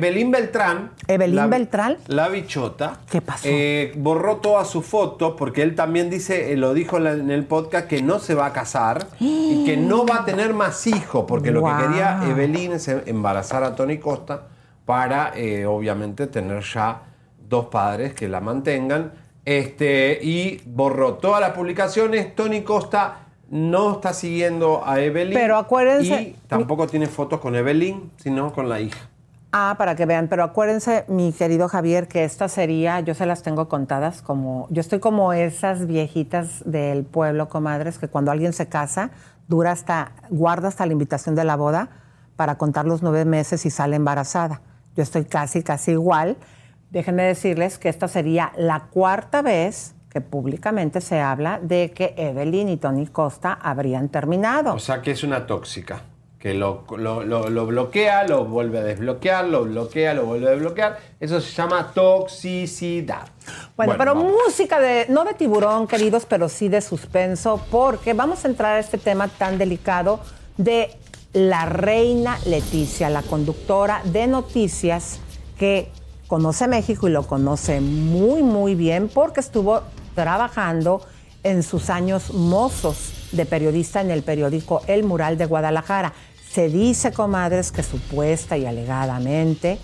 Belín 0.00 0.30
Beltrán. 0.30 0.90
¿Evelyn 1.06 1.36
la- 1.36 1.46
Beltrán? 1.46 1.96
La 2.06 2.28
bichota. 2.28 3.00
¿Qué 3.10 3.20
pasó? 3.20 3.46
eh, 3.48 3.92
borró 3.96 4.36
todas 4.38 4.68
sus 4.68 4.84
fotos 4.86 5.34
porque 5.38 5.62
él 5.62 5.74
también 5.74 6.10
dice, 6.10 6.52
eh, 6.52 6.56
lo 6.56 6.74
dijo 6.74 6.96
en 6.98 7.30
el 7.30 7.44
podcast, 7.44 7.86
que 7.86 8.02
no 8.02 8.18
se 8.18 8.34
va 8.34 8.46
a 8.46 8.52
casar 8.52 9.06
y 9.20 9.64
que 9.64 9.76
no 9.76 10.04
va 10.06 10.22
a 10.22 10.24
tener 10.24 10.54
más 10.54 10.86
hijos, 10.86 11.24
porque 11.28 11.50
lo 11.50 11.62
que 11.64 11.70
quería 11.86 12.20
Evelyn 12.28 12.72
es 12.72 12.88
embarazar 12.88 13.62
a 13.64 13.74
Tony 13.74 13.98
Costa 13.98 14.48
para, 14.84 15.32
eh, 15.36 15.66
obviamente, 15.66 16.26
tener 16.26 16.62
ya 16.62 17.02
dos 17.48 17.66
padres 17.66 18.14
que 18.14 18.28
la 18.28 18.40
mantengan. 18.40 19.12
Este, 19.44 20.18
y 20.22 20.60
borró 20.66 21.14
todas 21.14 21.40
las 21.40 21.50
publicaciones. 21.50 22.34
Tony 22.34 22.62
Costa 22.62 23.26
no 23.50 23.92
está 23.94 24.12
siguiendo 24.12 24.82
a 24.84 25.00
Evelyn. 25.00 25.34
Pero 25.34 25.56
acuérdense- 25.56 26.22
Y 26.22 26.36
tampoco 26.46 26.86
tiene 26.86 27.06
fotos 27.06 27.40
con 27.40 27.56
Evelyn, 27.56 28.10
sino 28.16 28.52
con 28.52 28.68
la 28.68 28.80
hija. 28.80 29.08
Ah, 29.52 29.74
para 29.78 29.96
que 29.96 30.06
vean, 30.06 30.28
pero 30.28 30.44
acuérdense, 30.44 31.04
mi 31.08 31.32
querido 31.32 31.68
Javier, 31.68 32.06
que 32.06 32.22
esta 32.22 32.48
sería, 32.48 33.00
yo 33.00 33.14
se 33.14 33.26
las 33.26 33.42
tengo 33.42 33.68
contadas 33.68 34.22
como, 34.22 34.68
yo 34.70 34.80
estoy 34.80 35.00
como 35.00 35.32
esas 35.32 35.88
viejitas 35.88 36.62
del 36.64 37.04
pueblo, 37.04 37.48
comadres, 37.48 37.98
que 37.98 38.06
cuando 38.06 38.30
alguien 38.30 38.52
se 38.52 38.68
casa, 38.68 39.10
dura 39.48 39.72
hasta, 39.72 40.12
guarda 40.30 40.68
hasta 40.68 40.86
la 40.86 40.92
invitación 40.92 41.34
de 41.34 41.42
la 41.42 41.56
boda 41.56 41.88
para 42.36 42.58
contar 42.58 42.86
los 42.86 43.02
nueve 43.02 43.24
meses 43.24 43.66
y 43.66 43.70
sale 43.70 43.96
embarazada. 43.96 44.62
Yo 44.96 45.02
estoy 45.02 45.24
casi, 45.24 45.64
casi 45.64 45.92
igual. 45.92 46.36
Déjenme 46.90 47.24
decirles 47.24 47.78
que 47.78 47.88
esta 47.88 48.06
sería 48.06 48.52
la 48.56 48.84
cuarta 48.90 49.42
vez 49.42 49.96
que 50.10 50.20
públicamente 50.20 51.00
se 51.00 51.20
habla 51.20 51.58
de 51.60 51.92
que 51.92 52.14
Evelyn 52.16 52.68
y 52.68 52.76
Tony 52.76 53.06
Costa 53.08 53.58
habrían 53.60 54.08
terminado. 54.08 54.74
O 54.74 54.78
sea 54.78 55.02
que 55.02 55.10
es 55.10 55.24
una 55.24 55.46
tóxica. 55.46 56.02
Que 56.40 56.54
lo, 56.54 56.84
lo- 56.96 57.22
lo- 57.22 57.50
lo 57.50 57.66
bloquea, 57.66 58.26
lo 58.26 58.46
vuelve 58.46 58.78
a 58.78 58.82
desbloquear, 58.82 59.44
lo 59.44 59.64
bloquea, 59.64 60.14
lo 60.14 60.24
vuelve 60.24 60.48
a 60.48 60.50
desbloquear. 60.52 60.98
Eso 61.20 61.38
se 61.40 61.52
llama 61.52 61.92
toxicidad. 61.94 63.28
Bueno, 63.76 63.94
pero 63.98 64.14
vamos. 64.14 64.32
música 64.46 64.80
de, 64.80 65.04
no 65.10 65.24
de 65.24 65.34
tiburón, 65.34 65.86
queridos, 65.86 66.24
pero 66.26 66.48
sí 66.48 66.68
de 66.70 66.80
suspenso, 66.80 67.60
porque 67.70 68.14
vamos 68.14 68.44
a 68.44 68.48
entrar 68.48 68.76
a 68.76 68.78
este 68.78 68.96
tema 68.96 69.28
tan 69.28 69.58
delicado 69.58 70.20
de 70.56 70.96
la 71.34 71.66
reina 71.66 72.38
Leticia, 72.46 73.10
la 73.10 73.22
conductora 73.22 74.00
de 74.04 74.26
noticias 74.26 75.20
que 75.58 75.90
conoce 76.26 76.66
México 76.68 77.06
y 77.06 77.10
lo 77.10 77.26
conoce 77.26 77.80
muy, 77.82 78.42
muy 78.42 78.74
bien 78.74 79.08
porque 79.12 79.40
estuvo 79.40 79.82
trabajando 80.14 81.02
en 81.42 81.62
sus 81.62 81.90
años 81.90 82.32
mozos 82.32 83.12
de 83.32 83.46
periodista 83.46 84.00
en 84.00 84.10
el 84.10 84.22
periódico 84.22 84.82
El 84.86 85.04
Mural 85.04 85.38
de 85.38 85.46
Guadalajara. 85.46 86.12
Se 86.52 86.68
dice, 86.68 87.12
comadres, 87.12 87.70
que 87.72 87.82
supuesta 87.82 88.56
y 88.56 88.66
alegadamente 88.66 89.78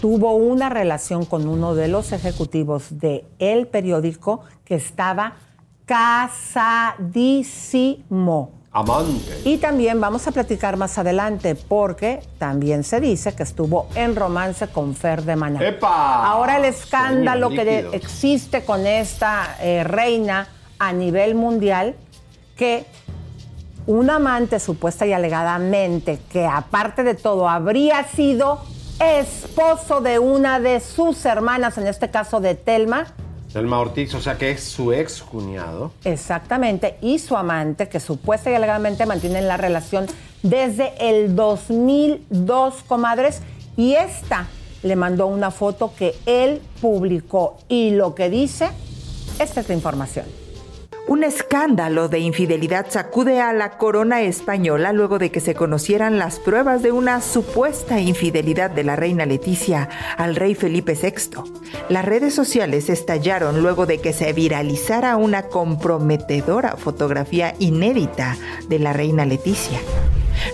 tuvo 0.00 0.34
una 0.34 0.68
relación 0.68 1.24
con 1.26 1.46
uno 1.48 1.74
de 1.74 1.88
los 1.88 2.12
ejecutivos 2.12 2.98
de 2.98 3.24
el 3.38 3.66
periódico 3.66 4.40
que 4.64 4.76
estaba 4.76 5.34
casadísimo. 7.26 8.52
Amante. 8.72 9.40
Y 9.44 9.56
también 9.56 10.00
vamos 10.00 10.26
a 10.26 10.32
platicar 10.32 10.76
más 10.76 10.98
adelante 10.98 11.54
porque 11.54 12.20
también 12.38 12.84
se 12.84 13.00
dice 13.00 13.34
que 13.34 13.42
estuvo 13.42 13.88
en 13.94 14.14
romance 14.16 14.68
con 14.68 14.94
Fer 14.94 15.22
de 15.22 15.34
Maná. 15.34 15.66
¡Epa! 15.66 16.26
Ahora 16.26 16.58
el 16.58 16.66
escándalo 16.66 17.48
que 17.50 17.64
de- 17.64 17.88
existe 17.96 18.64
con 18.66 18.86
esta 18.86 19.56
eh, 19.62 19.82
reina 19.82 20.48
a 20.78 20.92
nivel 20.92 21.34
mundial, 21.34 21.94
que 22.54 22.84
un 23.86 24.10
amante 24.10 24.58
supuesta 24.60 25.06
y 25.06 25.12
alegadamente, 25.12 26.18
que 26.30 26.46
aparte 26.46 27.02
de 27.02 27.14
todo 27.14 27.48
habría 27.48 28.04
sido 28.04 28.60
esposo 29.00 30.00
de 30.00 30.18
una 30.18 30.58
de 30.58 30.80
sus 30.80 31.24
hermanas, 31.24 31.78
en 31.78 31.86
este 31.86 32.10
caso 32.10 32.40
de 32.40 32.54
Telma, 32.54 33.06
Selma 33.48 33.78
Ortiz, 33.78 34.12
o 34.14 34.20
sea 34.20 34.36
que 34.36 34.50
es 34.50 34.64
su 34.64 34.92
ex 34.92 35.22
cuñado. 35.22 35.92
Exactamente, 36.04 36.98
y 37.00 37.18
su 37.18 37.36
amante, 37.36 37.88
que 37.88 38.00
supuesta 38.00 38.50
y 38.50 38.54
alegadamente 38.54 39.06
mantienen 39.06 39.48
la 39.48 39.56
relación 39.56 40.06
desde 40.42 40.92
el 40.98 41.34
2002, 41.34 42.82
comadres, 42.86 43.40
y 43.76 43.94
esta 43.94 44.46
le 44.82 44.94
mandó 44.94 45.26
una 45.26 45.50
foto 45.50 45.92
que 45.96 46.14
él 46.26 46.60
publicó 46.80 47.56
y 47.68 47.90
lo 47.90 48.14
que 48.14 48.28
dice, 48.28 48.68
esta 49.38 49.60
es 49.60 49.68
la 49.68 49.74
información. 49.74 50.26
Un 51.08 51.22
escándalo 51.22 52.08
de 52.08 52.18
infidelidad 52.18 52.86
sacude 52.90 53.40
a 53.40 53.52
la 53.52 53.78
corona 53.78 54.22
española 54.22 54.92
luego 54.92 55.20
de 55.20 55.30
que 55.30 55.38
se 55.38 55.54
conocieran 55.54 56.18
las 56.18 56.40
pruebas 56.40 56.82
de 56.82 56.90
una 56.90 57.20
supuesta 57.20 58.00
infidelidad 58.00 58.72
de 58.72 58.82
la 58.82 58.96
reina 58.96 59.24
Leticia 59.24 59.88
al 60.16 60.34
rey 60.34 60.56
Felipe 60.56 60.98
VI. 61.00 61.44
Las 61.88 62.04
redes 62.04 62.34
sociales 62.34 62.88
estallaron 62.88 63.62
luego 63.62 63.86
de 63.86 63.98
que 64.00 64.12
se 64.12 64.32
viralizara 64.32 65.16
una 65.16 65.44
comprometedora 65.44 66.76
fotografía 66.76 67.54
inédita 67.60 68.36
de 68.68 68.80
la 68.80 68.92
reina 68.92 69.24
Leticia. 69.24 69.78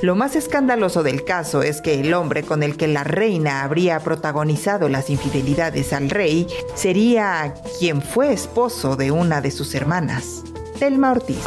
Lo 0.00 0.16
más 0.16 0.36
escandaloso 0.36 1.02
del 1.02 1.24
caso 1.24 1.62
es 1.62 1.80
que 1.80 2.00
el 2.00 2.14
hombre 2.14 2.42
con 2.42 2.62
el 2.62 2.76
que 2.76 2.88
la 2.88 3.04
reina 3.04 3.62
habría 3.62 4.00
protagonizado 4.00 4.88
las 4.88 5.10
infidelidades 5.10 5.92
al 5.92 6.10
rey 6.10 6.46
sería 6.74 7.54
quien 7.78 8.02
fue 8.02 8.32
esposo 8.32 8.96
de 8.96 9.10
una 9.10 9.40
de 9.40 9.50
sus 9.50 9.74
hermanas, 9.74 10.41
Telma 10.82 11.12
Ortiz. 11.12 11.38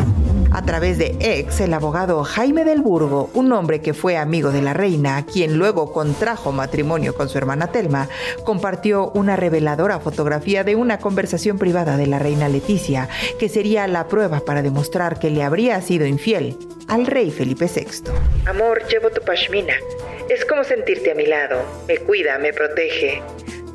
A 0.53 0.61
través 0.61 0.97
de 0.97 1.17
ex, 1.19 1.59
el 1.59 1.73
abogado 1.73 2.23
Jaime 2.23 2.63
del 2.63 2.79
Burgo, 2.79 3.29
un 3.33 3.51
hombre 3.51 3.81
que 3.81 3.93
fue 3.93 4.15
amigo 4.15 4.49
de 4.51 4.61
la 4.61 4.73
reina, 4.73 5.25
quien 5.25 5.57
luego 5.57 5.91
contrajo 5.91 6.53
matrimonio 6.53 7.13
con 7.13 7.27
su 7.27 7.38
hermana 7.38 7.69
Telma, 7.69 8.07
compartió 8.45 9.09
una 9.09 9.36
reveladora 9.36 9.99
fotografía 9.99 10.63
de 10.63 10.77
una 10.77 10.99
conversación 10.99 11.57
privada 11.57 11.97
de 11.97 12.07
la 12.07 12.17
reina 12.17 12.47
Leticia, 12.47 13.09
que 13.38 13.49
sería 13.49 13.88
la 13.88 14.07
prueba 14.07 14.39
para 14.39 14.61
demostrar 14.61 15.19
que 15.19 15.29
le 15.29 15.43
habría 15.43 15.81
sido 15.81 16.05
infiel 16.05 16.57
al 16.88 17.05
rey 17.05 17.29
Felipe 17.29 17.65
VI. 17.65 18.09
Amor, 18.45 18.88
llevo 18.88 19.09
tu 19.09 19.19
pashmina. 19.19 19.73
Es 20.29 20.45
como 20.45 20.63
sentirte 20.63 21.11
a 21.11 21.15
mi 21.15 21.25
lado. 21.25 21.61
Me 21.89 21.97
cuida, 21.97 22.38
me 22.38 22.53
protege. 22.53 23.21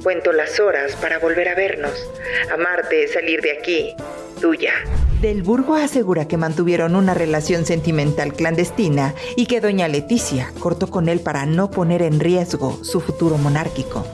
Cuento 0.02 0.32
las 0.32 0.58
horas 0.58 0.96
para 0.96 1.18
volver 1.18 1.50
a 1.50 1.54
vernos. 1.54 2.08
Amarte, 2.50 3.06
salir 3.08 3.42
de 3.42 3.52
aquí. 3.52 3.94
Tuya. 4.40 4.72
Del 5.20 5.42
Burgo 5.42 5.74
asegura 5.74 6.26
que 6.26 6.38
mantuvieron 6.38 6.96
una 6.96 7.12
relación 7.12 7.66
sentimental 7.66 8.32
clandestina 8.32 9.14
y 9.36 9.44
que 9.44 9.60
doña 9.60 9.86
Leticia 9.86 10.50
cortó 10.58 10.88
con 10.88 11.10
él 11.10 11.20
para 11.20 11.44
no 11.44 11.70
poner 11.70 12.00
en 12.00 12.20
riesgo 12.20 12.82
su 12.82 13.00
futuro 13.00 13.36
monárquico. 13.36 14.06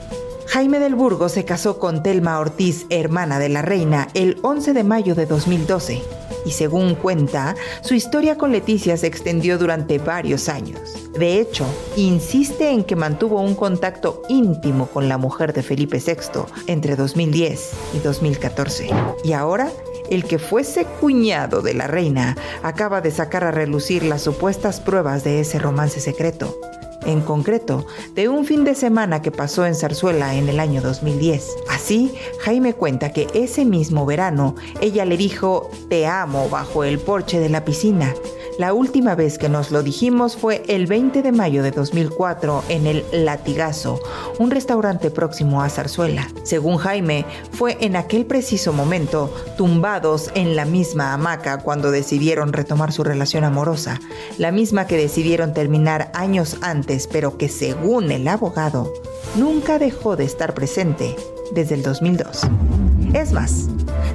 Jaime 0.47 0.79
del 0.79 0.95
Burgo 0.95 1.29
se 1.29 1.45
casó 1.45 1.79
con 1.79 2.03
Telma 2.03 2.39
Ortiz, 2.39 2.87
hermana 2.89 3.39
de 3.39 3.47
la 3.47 3.61
reina, 3.61 4.09
el 4.15 4.37
11 4.41 4.73
de 4.73 4.83
mayo 4.83 5.15
de 5.15 5.25
2012. 5.25 6.01
Y 6.45 6.51
según 6.51 6.95
cuenta, 6.95 7.55
su 7.81 7.93
historia 7.93 8.37
con 8.37 8.51
Leticia 8.51 8.97
se 8.97 9.07
extendió 9.07 9.57
durante 9.57 9.99
varios 9.99 10.49
años. 10.49 11.09
De 11.17 11.39
hecho, 11.39 11.65
insiste 11.95 12.69
en 12.69 12.83
que 12.83 12.95
mantuvo 12.95 13.41
un 13.41 13.55
contacto 13.55 14.23
íntimo 14.29 14.87
con 14.87 15.07
la 15.07 15.17
mujer 15.17 15.53
de 15.53 15.63
Felipe 15.63 16.01
VI 16.05 16.45
entre 16.67 16.95
2010 16.95 17.71
y 17.95 17.99
2014. 17.99 18.89
Y 19.23 19.33
ahora, 19.33 19.69
el 20.09 20.25
que 20.25 20.39
fuese 20.39 20.85
cuñado 20.99 21.61
de 21.61 21.73
la 21.73 21.87
reina 21.87 22.35
acaba 22.63 23.01
de 23.01 23.11
sacar 23.11 23.43
a 23.43 23.51
relucir 23.51 24.03
las 24.03 24.23
supuestas 24.23 24.79
pruebas 24.79 25.23
de 25.23 25.39
ese 25.39 25.59
romance 25.59 25.99
secreto 25.99 26.57
en 27.05 27.21
concreto, 27.21 27.85
de 28.15 28.27
un 28.27 28.45
fin 28.45 28.63
de 28.63 28.75
semana 28.75 29.21
que 29.21 29.31
pasó 29.31 29.65
en 29.65 29.75
Zarzuela 29.75 30.35
en 30.35 30.49
el 30.49 30.59
año 30.59 30.81
2010. 30.81 31.55
Así, 31.69 32.13
Jaime 32.41 32.73
cuenta 32.73 33.13
que 33.13 33.27
ese 33.33 33.65
mismo 33.65 34.05
verano 34.05 34.55
ella 34.81 35.05
le 35.05 35.17
dijo 35.17 35.69
te 35.89 36.05
amo 36.05 36.49
bajo 36.49 36.83
el 36.83 36.99
porche 36.99 37.39
de 37.39 37.49
la 37.49 37.63
piscina. 37.63 38.13
La 38.57 38.73
última 38.73 39.13
vez 39.13 39.37
que 39.37 39.49
nos 39.49 39.69
lo 39.69 39.83
dijimos 39.83 40.35
fue 40.35 40.63
el 40.67 40.87
20 40.87 41.21
de 41.21 41.31
mayo 41.31 41.61
de 41.61 41.69
2004 41.69 42.63
en 42.69 42.87
el 42.87 43.05
Latigazo, 43.11 43.99
un 44.39 44.49
restaurante 44.49 45.11
próximo 45.11 45.61
a 45.61 45.69
Zarzuela. 45.69 46.27
Según 46.41 46.77
Jaime, 46.77 47.25
fue 47.51 47.77
en 47.81 47.95
aquel 47.95 48.25
preciso 48.25 48.73
momento, 48.73 49.31
tumbados 49.57 50.31
en 50.33 50.55
la 50.55 50.65
misma 50.65 51.13
hamaca 51.13 51.59
cuando 51.59 51.91
decidieron 51.91 52.51
retomar 52.51 52.91
su 52.91 53.03
relación 53.03 53.43
amorosa, 53.43 53.99
la 54.39 54.51
misma 54.51 54.87
que 54.87 54.97
decidieron 54.97 55.53
terminar 55.53 56.09
años 56.15 56.57
antes, 56.61 57.05
pero 57.05 57.37
que 57.37 57.49
según 57.49 58.11
el 58.11 58.27
abogado, 58.27 58.91
nunca 59.35 59.77
dejó 59.77 60.15
de 60.15 60.25
estar 60.25 60.55
presente 60.55 61.15
desde 61.51 61.75
el 61.75 61.83
2002. 61.83 62.41
Es 63.13 63.33
más, 63.33 63.69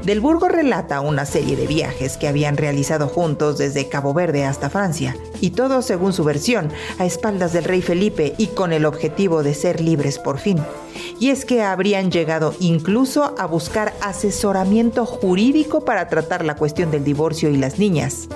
Del 0.05 0.19
Burgo 0.19 0.49
relata 0.49 1.01
una 1.01 1.25
serie 1.25 1.55
de 1.55 1.69
viajes 1.69 2.17
que 2.17 2.27
habían 2.27 2.57
realizado 2.57 3.07
juntos 3.07 3.57
desde 3.59 3.89
Cabo 3.89 4.13
Verde 4.13 4.45
hasta 4.45 4.69
Francia, 4.69 5.17
y 5.41 5.51
todo 5.51 5.81
según 5.81 6.13
su 6.13 6.25
versión, 6.25 6.73
a 6.99 7.07
espaldas 7.07 7.53
del 7.53 7.63
rey 7.63 7.83
Felipe 7.83 8.35
y 8.37 8.49
con 8.49 8.73
el 8.73 8.85
objetivo 8.85 9.45
de 9.45 9.55
ser 9.55 9.81
libres 9.81 10.19
por 10.19 10.41
fin. 10.41 10.59
Y 11.21 11.31
es 11.31 11.45
que 11.45 11.63
habrían 11.63 12.11
llegado 12.11 12.53
incluso 12.59 13.37
a 13.39 13.47
buscar 13.47 13.93
asesoramiento 14.01 15.07
jurídico 15.07 15.85
para 15.85 16.09
tratar 16.09 16.45
la 16.45 16.57
cuestión 16.57 16.91
del 16.91 17.05
divorcio 17.05 17.49
y 17.51 17.57
las 17.57 17.79
niñas. 17.79 18.29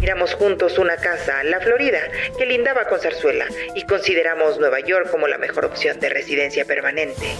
Miramos 0.00 0.34
juntos 0.34 0.78
una 0.78 0.96
casa, 0.96 1.44
la 1.44 1.60
Florida, 1.60 2.00
que 2.36 2.44
lindaba 2.44 2.88
con 2.88 2.98
Zarzuela, 2.98 3.46
y 3.76 3.84
consideramos 3.84 4.58
Nueva 4.58 4.80
York 4.80 5.08
como 5.12 5.28
la 5.28 5.38
mejor 5.38 5.64
opción 5.64 6.00
de 6.00 6.08
residencia 6.08 6.64
permanente. 6.64 7.36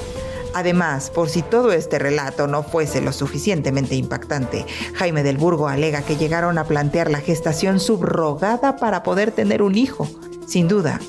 Además, 0.54 1.10
por 1.10 1.28
si 1.28 1.42
todo 1.42 1.72
este 1.72 1.98
relato 1.98 2.46
no 2.46 2.62
fuese 2.62 3.00
lo 3.00 3.12
suficientemente 3.12 3.96
impactante, 3.96 4.64
Jaime 4.94 5.24
del 5.24 5.36
Burgo 5.36 5.68
alega 5.68 6.02
que 6.02 6.16
llegaron 6.16 6.58
a 6.58 6.64
plantear 6.64 7.10
la 7.10 7.20
gestación 7.20 7.80
subrogada 7.80 8.76
para 8.76 9.02
poder 9.02 9.32
tener 9.32 9.62
un 9.62 9.76
hijo. 9.76 10.08
Sin 10.46 10.68
duda, 10.68 11.00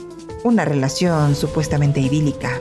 una 0.46 0.64
relación 0.64 1.36
supuestamente 1.36 2.00
idílica. 2.00 2.60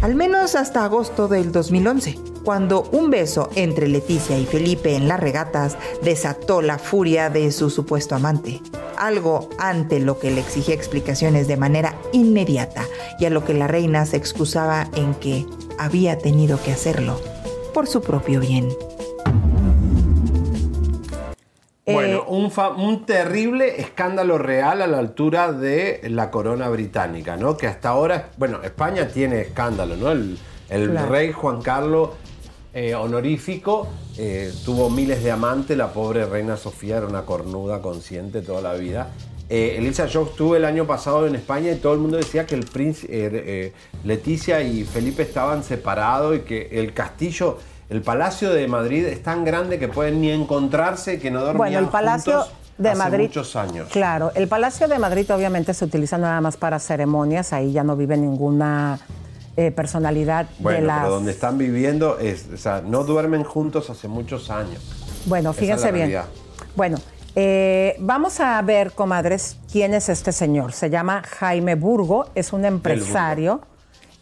Al 0.00 0.14
menos 0.14 0.54
hasta 0.54 0.84
agosto 0.84 1.28
del 1.28 1.52
2011, 1.52 2.18
cuando 2.42 2.84
un 2.90 3.10
beso 3.10 3.50
entre 3.54 3.86
Leticia 3.86 4.38
y 4.38 4.46
Felipe 4.46 4.96
en 4.96 5.08
las 5.08 5.20
regatas 5.20 5.76
desató 6.02 6.62
la 6.62 6.78
furia 6.78 7.28
de 7.28 7.52
su 7.52 7.68
supuesto 7.68 8.14
amante. 8.14 8.62
Algo 8.96 9.50
ante 9.58 10.00
lo 10.00 10.18
que 10.18 10.30
le 10.30 10.40
exigía 10.40 10.74
explicaciones 10.74 11.46
de 11.48 11.58
manera 11.58 11.96
inmediata 12.12 12.86
y 13.20 13.26
a 13.26 13.30
lo 13.30 13.44
que 13.44 13.52
la 13.52 13.66
reina 13.66 14.06
se 14.06 14.16
excusaba 14.16 14.88
en 14.96 15.14
que 15.14 15.46
había 15.78 16.16
tenido 16.16 16.60
que 16.62 16.72
hacerlo 16.72 17.20
por 17.74 17.86
su 17.86 18.00
propio 18.00 18.40
bien. 18.40 18.70
Bueno, 21.94 22.24
un, 22.28 22.52
un 22.78 23.06
terrible 23.06 23.80
escándalo 23.80 24.38
real 24.38 24.82
a 24.82 24.86
la 24.86 24.98
altura 24.98 25.52
de 25.52 26.00
la 26.08 26.30
corona 26.30 26.68
británica, 26.68 27.36
¿no? 27.36 27.56
Que 27.56 27.66
hasta 27.66 27.90
ahora, 27.90 28.30
bueno, 28.36 28.62
España 28.62 29.08
tiene 29.08 29.40
escándalo, 29.40 29.96
¿no? 29.96 30.10
El, 30.10 30.38
el 30.70 30.90
Claro. 30.90 31.08
rey 31.10 31.32
Juan 31.32 31.62
Carlos 31.62 32.10
eh, 32.74 32.94
honorífico 32.94 33.88
eh, 34.18 34.52
tuvo 34.64 34.90
miles 34.90 35.22
de 35.24 35.30
amantes, 35.30 35.76
la 35.76 35.92
pobre 35.92 36.26
reina 36.26 36.56
Sofía 36.56 36.98
era 36.98 37.06
una 37.06 37.22
cornuda 37.22 37.80
consciente 37.80 38.42
toda 38.42 38.60
la 38.60 38.74
vida. 38.74 39.08
Eh, 39.50 39.76
Elisa 39.78 40.04
yo 40.04 40.24
estuve 40.24 40.58
el 40.58 40.66
año 40.66 40.86
pasado 40.86 41.26
en 41.26 41.34
España 41.34 41.72
y 41.72 41.76
todo 41.76 41.94
el 41.94 42.00
mundo 42.00 42.18
decía 42.18 42.44
que 42.44 42.54
el 42.54 42.66
príncipe 42.66 43.12
eh, 43.16 43.30
eh, 43.32 43.72
Leticia 44.04 44.60
y 44.60 44.84
Felipe 44.84 45.22
estaban 45.22 45.64
separados 45.64 46.36
y 46.36 46.40
que 46.40 46.68
el 46.72 46.92
castillo, 46.92 47.56
el 47.90 48.02
palacio 48.02 48.50
de 48.52 48.66
Madrid 48.68 49.04
es 49.06 49.22
tan 49.22 49.44
grande 49.44 49.78
que 49.78 49.88
pueden 49.88 50.20
ni 50.20 50.30
encontrarse, 50.30 51.18
que 51.18 51.30
no 51.30 51.40
dormían 51.40 51.56
Bueno, 51.58 51.78
el 51.78 51.86
Palacio 51.86 52.32
juntos 52.42 52.52
de 52.76 52.88
hace 52.90 52.98
Madrid. 52.98 53.22
muchos 53.24 53.56
años. 53.56 53.88
Claro, 53.90 54.30
el 54.34 54.46
Palacio 54.48 54.88
de 54.88 54.98
Madrid 54.98 55.30
obviamente 55.34 55.72
se 55.74 55.84
utiliza 55.84 56.18
nada 56.18 56.40
más 56.40 56.56
para 56.56 56.78
ceremonias, 56.78 57.52
ahí 57.52 57.72
ya 57.72 57.82
no 57.84 57.96
vive 57.96 58.16
ninguna 58.16 58.98
eh, 59.56 59.70
personalidad 59.72 60.46
Bueno, 60.58 60.80
de 60.80 60.86
las. 60.86 60.98
pero 61.00 61.14
donde 61.14 61.32
están 61.32 61.58
viviendo 61.58 62.18
es, 62.18 62.46
o 62.52 62.56
sea, 62.56 62.82
no 62.84 63.04
duermen 63.04 63.42
juntos 63.42 63.90
hace 63.90 64.06
muchos 64.06 64.50
años. 64.50 64.80
Bueno, 65.26 65.50
Esa 65.50 65.58
es 65.58 65.60
fíjense 65.60 65.86
la 65.86 65.92
bien. 65.92 66.20
Bueno, 66.76 66.98
eh, 67.34 67.96
vamos 67.98 68.38
a 68.40 68.60
ver, 68.62 68.92
comadres, 68.92 69.56
quién 69.72 69.94
es 69.94 70.08
este 70.08 70.30
señor. 70.32 70.72
Se 70.72 70.90
llama 70.90 71.22
Jaime 71.38 71.74
Burgo, 71.74 72.26
es 72.34 72.52
un 72.52 72.64
empresario, 72.64 73.60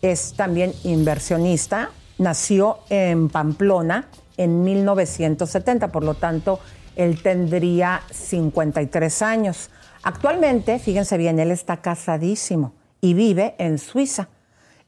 es 0.03 0.35
también 0.35 0.73
inversionista, 0.85 1.91
nació 2.19 2.79
en 2.89 3.29
Pamplona 3.29 4.09
en 4.37 4.64
1970, 4.64 5.89
por 5.93 6.05
lo 6.05 6.14
tanto, 6.14 6.61
Él 6.95 7.23
tendría 7.23 8.03
53 8.11 9.23
años. 9.23 9.71
Actualmente, 10.03 10.79
fíjense 10.79 11.17
bien, 11.19 11.41
él 11.41 11.51
está 11.51 11.79
casadísimo 11.79 12.73
y 13.01 13.14
vive 13.14 13.57
en 13.59 13.79
Suiza. 13.79 14.29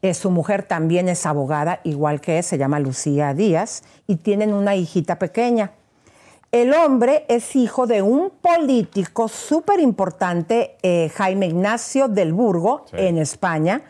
Eh, 0.00 0.14
su 0.14 0.30
mujer 0.30 0.62
también 0.62 1.08
es 1.08 1.26
abogada, 1.26 1.80
igual 1.82 2.20
que 2.20 2.38
él, 2.38 2.44
se 2.44 2.56
llama 2.56 2.78
Lucía 2.78 3.34
Díaz, 3.34 3.82
y 4.06 4.16
tienen 4.16 4.54
una 4.54 4.76
hijita 4.76 5.18
pequeña. 5.18 5.72
El 6.52 6.72
hombre 6.72 7.24
es 7.28 7.56
hijo 7.56 7.86
de 7.86 8.00
un 8.00 8.30
político 8.30 9.26
súper 9.26 9.80
importante, 9.80 10.76
eh, 10.82 11.10
Jaime 11.16 11.46
Ignacio 11.46 12.06
del 12.06 12.32
Burgo, 12.32 12.86
en 12.92 13.18
España, 13.18 13.82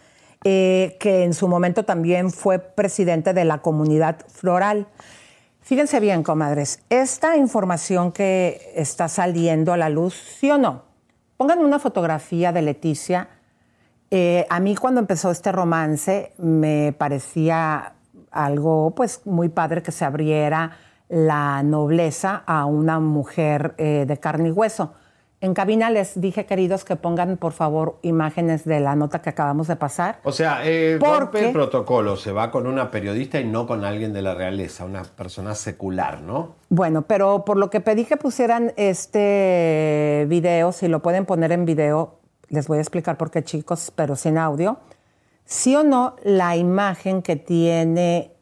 eh, 0.45 0.97
que 1.01 1.25
en 1.25 1.35
su 1.35 1.49
momento 1.49 1.85
también 1.85 2.31
fue 2.31 2.59
presidente 2.59 3.33
de 3.35 3.45
la 3.45 3.59
comunidad 3.59 4.25
floral. 4.29 4.87
Fíjense 5.61 6.01
bien, 6.01 6.23
comadres, 6.23 6.81
esta 6.89 7.37
información 7.37 8.13
que 8.13 8.73
está 8.75 9.09
saliendo 9.09 9.73
a 9.73 9.77
la 9.77 9.89
luz, 9.89 10.15
¿sí 10.15 10.51
o 10.51 10.59
no? 10.59 10.85
Pongan 11.37 11.59
una 11.59 11.79
fotografía 11.79 12.53
de 12.53 12.63
Leticia. 12.63 13.29
Eh, 14.11 14.47
a 14.49 14.61
mí 14.61 14.75
cuando 14.77 15.01
empezó 15.01 15.31
este 15.31 15.53
romance 15.53 16.33
me 16.39 16.95
parecía 16.97 17.95
algo 18.31 18.93
pues 18.95 19.23
muy 19.27 19.49
padre 19.49 19.83
que 19.83 19.93
se 19.93 20.05
abriera 20.05 20.79
la 21.09 21.63
nobleza 21.63 22.43
a 22.47 22.65
una 22.65 23.01
mujer 23.01 23.75
eh, 23.79 24.05
de 24.07 24.19
carne 24.19 24.49
y 24.49 24.53
hueso. 24.53 24.95
En 25.41 25.55
cabina 25.55 25.89
les 25.91 26.21
dije, 26.21 26.47
queridos, 26.47 26.85
que 26.85 26.97
pongan 26.97 27.37
por 27.37 27.53
favor 27.53 27.99
imágenes 28.03 28.65
de 28.65 28.81
la 28.81 28.97
nota 28.97 29.23
que 29.23 29.31
acabamos 29.31 29.69
de 29.69 29.77
pasar. 29.77 30.19
O 30.25 30.33
sea, 30.33 30.63
eh, 30.65 30.97
¿Por 30.99 31.21
rompe 31.21 31.39
qué? 31.39 31.47
el 31.47 31.53
protocolo, 31.53 32.17
se 32.17 32.33
va 32.33 32.51
con 32.51 32.67
una 32.67 32.91
periodista 32.91 33.39
y 33.39 33.45
no 33.45 33.65
con 33.67 33.85
alguien 33.85 34.13
de 34.13 34.23
la 34.23 34.35
realeza, 34.35 34.85
una 34.85 35.05
persona 35.05 35.55
secular, 35.55 36.23
¿no? 36.23 36.57
Bueno, 36.71 37.03
pero 37.03 37.45
por 37.45 37.57
lo 37.57 37.71
que 37.71 37.81
pedí 37.81 38.05
que 38.05 38.17
pusieran 38.17 38.73
este 38.77 40.27
video, 40.29 40.73
si 40.73 40.89
lo 40.89 41.03
pueden 41.03 41.25
poner 41.25 41.53
en 41.53 41.65
video, 41.65 42.19
les 42.49 42.67
voy 42.67 42.79
a 42.79 42.81
explicar 42.81 43.17
por 43.17 43.31
qué, 43.31 43.45
chicos, 43.45 43.93
pero 43.95 44.17
sin 44.17 44.39
audio. 44.39 44.79
Sí 45.45 45.77
o 45.77 45.85
no, 45.85 46.17
la 46.25 46.57
imagen 46.57 47.23
que 47.23 47.37
tiene 47.37 48.33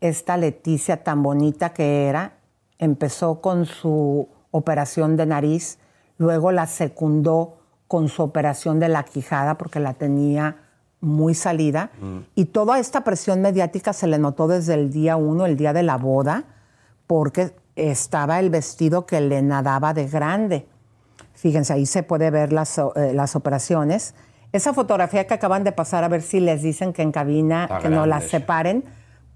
esta 0.00 0.36
Leticia 0.36 1.02
tan 1.02 1.20
bonita 1.24 1.72
que 1.72 2.06
era, 2.06 2.34
empezó 2.78 3.40
con 3.40 3.66
su 3.66 4.28
operación 4.52 5.16
de 5.16 5.26
nariz, 5.26 5.78
luego 6.18 6.52
la 6.52 6.66
secundó 6.66 7.58
con 7.88 8.08
su 8.08 8.22
operación 8.22 8.80
de 8.80 8.88
la 8.88 9.02
quijada 9.04 9.56
porque 9.58 9.80
la 9.80 9.94
tenía 9.94 10.56
muy 11.00 11.34
salida 11.34 11.90
y 12.34 12.46
toda 12.46 12.78
esta 12.78 13.04
presión 13.04 13.42
mediática 13.42 13.92
se 13.92 14.06
le 14.06 14.18
notó 14.18 14.48
desde 14.48 14.74
el 14.74 14.90
día 14.90 15.16
uno, 15.16 15.44
el 15.44 15.56
día 15.56 15.72
de 15.74 15.82
la 15.82 15.98
boda, 15.98 16.44
porque 17.06 17.54
estaba 17.76 18.40
el 18.40 18.48
vestido 18.48 19.04
que 19.04 19.20
le 19.20 19.42
nadaba 19.42 19.92
de 19.92 20.06
grande. 20.06 20.66
Fíjense, 21.34 21.74
ahí 21.74 21.84
se 21.84 22.02
puede 22.02 22.30
ver 22.30 22.52
las, 22.52 22.78
eh, 22.78 23.12
las 23.12 23.36
operaciones. 23.36 24.14
Esa 24.52 24.72
fotografía 24.72 25.26
que 25.26 25.34
acaban 25.34 25.62
de 25.62 25.72
pasar, 25.72 26.04
a 26.04 26.08
ver 26.08 26.22
si 26.22 26.40
les 26.40 26.62
dicen 26.62 26.92
que 26.92 27.02
en 27.02 27.12
cabina 27.12 27.64
Está 27.64 27.80
que 27.80 27.88
no 27.90 28.06
la 28.06 28.16
grande. 28.16 28.28
separen, 28.28 28.84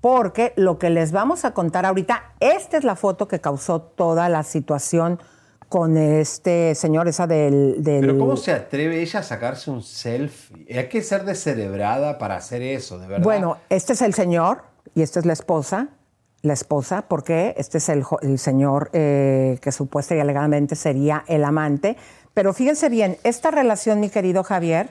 porque 0.00 0.54
lo 0.56 0.78
que 0.78 0.90
les 0.90 1.12
vamos 1.12 1.44
a 1.44 1.52
contar 1.52 1.84
ahorita, 1.84 2.32
esta 2.40 2.78
es 2.78 2.84
la 2.84 2.96
foto 2.96 3.28
que 3.28 3.40
causó 3.40 3.82
toda 3.82 4.28
la 4.28 4.42
situación 4.42 5.18
con 5.68 5.96
este 5.96 6.74
señor, 6.74 7.08
esa 7.08 7.26
del... 7.26 7.82
del- 7.82 8.00
Pero 8.00 8.18
¿cómo 8.18 8.36
se 8.36 8.52
atreve 8.52 9.00
ella 9.02 9.20
a 9.20 9.22
sacarse 9.22 9.70
un 9.70 9.82
selfie? 9.82 10.66
Hay 10.78 10.88
que 10.88 11.02
ser 11.02 11.24
descerebrada 11.24 12.18
para 12.18 12.36
hacer 12.36 12.62
eso, 12.62 12.98
de 12.98 13.06
verdad. 13.06 13.22
Bueno, 13.24 13.58
este 13.68 13.92
es 13.92 14.02
el 14.02 14.14
señor 14.14 14.62
y 14.94 15.02
esta 15.02 15.20
es 15.20 15.26
la 15.26 15.32
esposa. 15.34 15.88
La 16.42 16.52
esposa, 16.52 17.02
porque 17.08 17.52
este 17.58 17.78
es 17.78 17.88
el, 17.88 18.04
el 18.22 18.38
señor 18.38 18.90
eh, 18.92 19.58
que 19.60 19.72
supuesta 19.72 20.14
y 20.14 20.20
alegadamente 20.20 20.76
sería 20.76 21.24
el 21.26 21.42
amante. 21.44 21.96
Pero 22.32 22.52
fíjense 22.54 22.88
bien, 22.88 23.16
esta 23.24 23.50
relación, 23.50 23.98
mi 23.98 24.08
querido 24.08 24.44
Javier, 24.44 24.90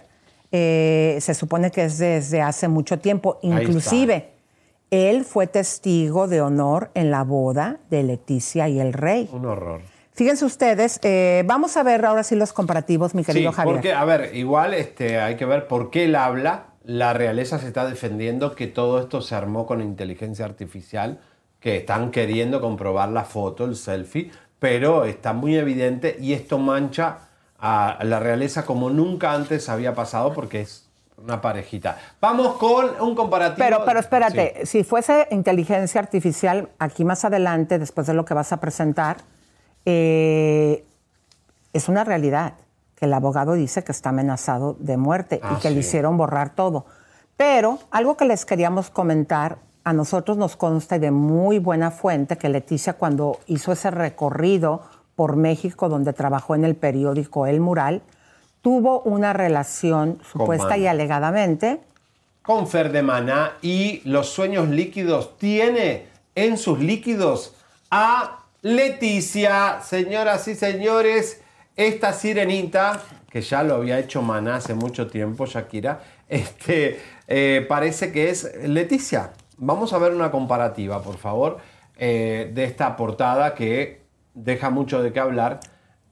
eh, 0.52 1.18
se 1.22 1.34
supone 1.34 1.72
que 1.72 1.86
es 1.86 1.98
desde 2.00 2.42
hace 2.42 2.68
mucho 2.68 3.00
tiempo. 3.00 3.40
Inclusive, 3.42 4.30
él 4.92 5.24
fue 5.24 5.48
testigo 5.48 6.28
de 6.28 6.42
honor 6.42 6.92
en 6.96 7.12
la 7.12 7.24
boda 7.24 7.78
de 7.90 8.04
Leticia 8.04 8.68
y 8.68 8.82
el 8.82 8.92
rey. 8.92 9.30
Un 9.32 9.46
horror. 9.46 9.82
Fíjense 10.18 10.46
ustedes, 10.46 11.00
eh, 11.04 11.44
vamos 11.46 11.78
a 11.78 11.84
ver 11.84 12.04
ahora 12.04 12.24
sí 12.24 12.36
los 12.36 12.52
comparativos, 12.52 13.14
mi 13.14 13.24
querido 13.24 13.52
sí, 13.52 13.56
Javier. 13.56 13.76
porque, 13.76 13.94
a 13.94 14.04
ver, 14.04 14.36
igual 14.36 14.74
este, 14.74 15.20
hay 15.20 15.36
que 15.36 15.46
ver 15.46 15.68
por 15.68 15.92
qué 15.92 16.06
él 16.06 16.16
habla. 16.16 16.70
La 16.84 17.14
realeza 17.14 17.60
se 17.60 17.68
está 17.68 17.86
defendiendo 17.88 18.56
que 18.56 18.66
todo 18.66 19.00
esto 19.00 19.22
se 19.22 19.36
armó 19.36 19.68
con 19.68 19.80
inteligencia 19.80 20.44
artificial, 20.44 21.20
que 21.60 21.78
están 21.78 22.10
queriendo 22.10 22.62
comprobar 22.62 23.10
la 23.10 23.26
foto, 23.26 23.66
el 23.66 23.76
selfie, 23.76 24.32
pero 24.58 25.06
está 25.06 25.34
muy 25.34 25.56
evidente 25.56 26.18
y 26.20 26.34
esto 26.34 26.58
mancha 26.58 27.20
a 27.60 28.00
la 28.02 28.20
realeza 28.20 28.66
como 28.66 28.90
nunca 28.90 29.34
antes 29.34 29.70
había 29.70 29.94
pasado 29.94 30.34
porque 30.34 30.62
es 30.62 30.90
una 31.24 31.42
parejita. 31.42 31.96
Vamos 32.20 32.58
con 32.58 32.90
un 33.02 33.14
comparativo. 33.14 33.64
Pero, 33.64 33.86
pero 33.86 34.00
espérate, 34.00 34.62
Sí. 34.64 34.80
si 34.80 34.84
fuese 34.84 35.28
inteligencia 35.30 36.02
artificial, 36.02 36.70
aquí 36.80 37.06
más 37.06 37.24
adelante, 37.24 37.78
después 37.78 38.08
de 38.08 38.16
lo 38.16 38.26
que 38.26 38.34
vas 38.34 38.52
a 38.52 38.60
presentar, 38.60 39.18
eh, 39.90 40.84
es 41.72 41.88
una 41.88 42.04
realidad 42.04 42.56
que 42.98 43.06
el 43.06 43.14
abogado 43.14 43.54
dice 43.54 43.86
que 43.86 43.94
está 43.94 44.10
amenazado 44.10 44.76
de 44.80 44.98
muerte 44.98 45.40
Ah, 45.42 45.56
y 45.56 45.62
que 45.62 45.70
le 45.70 45.80
hicieron 45.80 46.18
borrar 46.18 46.50
todo. 46.50 46.86
Pero 47.38 47.80
algo 47.90 48.18
que 48.18 48.26
les 48.26 48.44
queríamos 48.44 48.90
comentar, 48.90 49.60
a 49.86 49.94
nosotros 49.94 50.36
nos 50.36 50.58
consta 50.58 51.00
de 51.00 51.12
muy 51.12 51.60
buena 51.60 51.92
fuente 51.92 52.38
que 52.38 52.50
Leticia 52.50 52.94
cuando 52.94 53.40
hizo 53.48 53.72
ese 53.72 53.90
recorrido 53.90 54.82
por 55.16 55.38
México 55.38 55.88
donde 55.88 56.12
trabajó 56.12 56.56
en 56.56 56.66
el 56.66 56.76
periódico 56.76 57.48
El 57.48 57.62
Mural, 57.62 58.02
tuvo 58.62 59.00
una 59.04 59.32
relación 59.32 60.20
supuesta 60.30 60.78
y 60.78 60.88
alegadamente 60.88 61.80
con 62.42 62.68
Fer 62.68 62.92
de 62.92 63.04
Maná 63.04 63.54
y 63.62 64.02
los 64.04 64.28
sueños 64.28 64.68
líquidos 64.68 65.38
tiene 65.38 66.08
en 66.36 66.58
sus 66.58 66.80
líquidos 66.80 67.54
a 67.90 68.37
Leticia, 68.64 69.82
señoras 69.82 70.48
y 70.48 70.56
señores, 70.56 71.42
esta 71.76 72.12
sirenita 72.12 73.04
que 73.30 73.42
ya 73.42 73.62
lo 73.62 73.76
había 73.76 74.00
hecho 74.00 74.24
Maná 74.24 74.56
hace 74.56 74.74
mucho 74.74 75.06
tiempo, 75.06 75.46
Shakira, 75.46 76.02
este, 76.28 77.00
eh, 77.28 77.64
parece 77.70 78.12
que 78.12 78.32
es 78.32 78.52
Leticia. 78.68 79.34
Vamos 79.58 79.94
a 79.94 80.00
ver 80.00 80.12
una 80.12 80.32
comparativa, 80.32 81.04
por 81.04 81.18
favor, 81.18 81.60
eh, 81.98 82.52
de 82.54 82.64
esta 82.64 82.96
portada 82.96 83.54
que 83.54 84.02
deja 84.34 84.72
mucho 84.72 85.04
de 85.04 85.14
qué 85.14 85.20
hablar. 85.20 85.60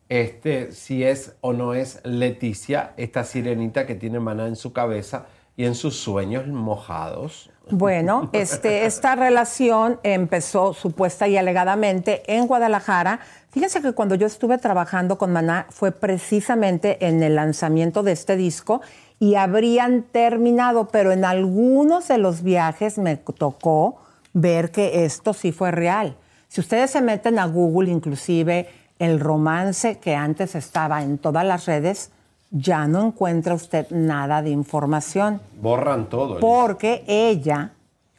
Este, 0.07 0.71
si 0.71 1.03
es 1.03 1.35
o 1.41 1.51
no 1.53 1.73
es 1.73 1.99
Leticia, 2.03 2.93
esta 2.97 3.23
sirenita 3.23 3.87
que 3.87 3.95
tiene 3.95 4.19
Maná 4.19 4.47
en 4.47 4.55
su 4.55 4.71
cabeza 4.71 5.25
y 5.57 5.65
en 5.65 5.73
sus 5.73 5.95
sueños 5.95 6.45
mojados. 6.45 7.49
Bueno, 7.71 8.29
este, 8.31 8.85
esta 8.85 9.15
relación 9.15 9.99
empezó 10.03 10.73
supuesta 10.73 11.27
y 11.27 11.37
alegadamente 11.37 12.21
en 12.27 12.45
Guadalajara. 12.47 13.19
Fíjense 13.49 13.81
que 13.81 13.93
cuando 13.93 14.15
yo 14.15 14.27
estuve 14.27 14.57
trabajando 14.57 15.17
con 15.17 15.33
Maná 15.33 15.65
fue 15.69 15.91
precisamente 15.91 17.07
en 17.07 17.23
el 17.23 17.35
lanzamiento 17.35 18.03
de 18.03 18.11
este 18.11 18.35
disco 18.35 18.81
y 19.19 19.35
habrían 19.35 20.03
terminado, 20.03 20.89
pero 20.89 21.11
en 21.11 21.25
algunos 21.25 22.07
de 22.07 22.17
los 22.17 22.43
viajes 22.43 22.97
me 22.97 23.17
tocó 23.17 23.97
ver 24.33 24.71
que 24.71 25.05
esto 25.05 25.33
sí 25.33 25.51
fue 25.51 25.71
real. 25.71 26.17
Si 26.49 26.61
ustedes 26.61 26.91
se 26.91 27.01
meten 27.01 27.39
a 27.39 27.47
Google, 27.47 27.89
inclusive 27.89 28.69
el 28.99 29.19
romance 29.19 29.97
que 29.97 30.15
antes 30.15 30.55
estaba 30.55 31.01
en 31.01 31.17
todas 31.17 31.45
las 31.45 31.65
redes, 31.65 32.11
ya 32.57 32.87
no 32.87 33.07
encuentra 33.07 33.53
usted 33.53 33.87
nada 33.89 34.41
de 34.41 34.49
información. 34.49 35.41
Borran 35.61 36.07
todo. 36.07 36.39
Porque 36.39 37.03
ella, 37.05 37.73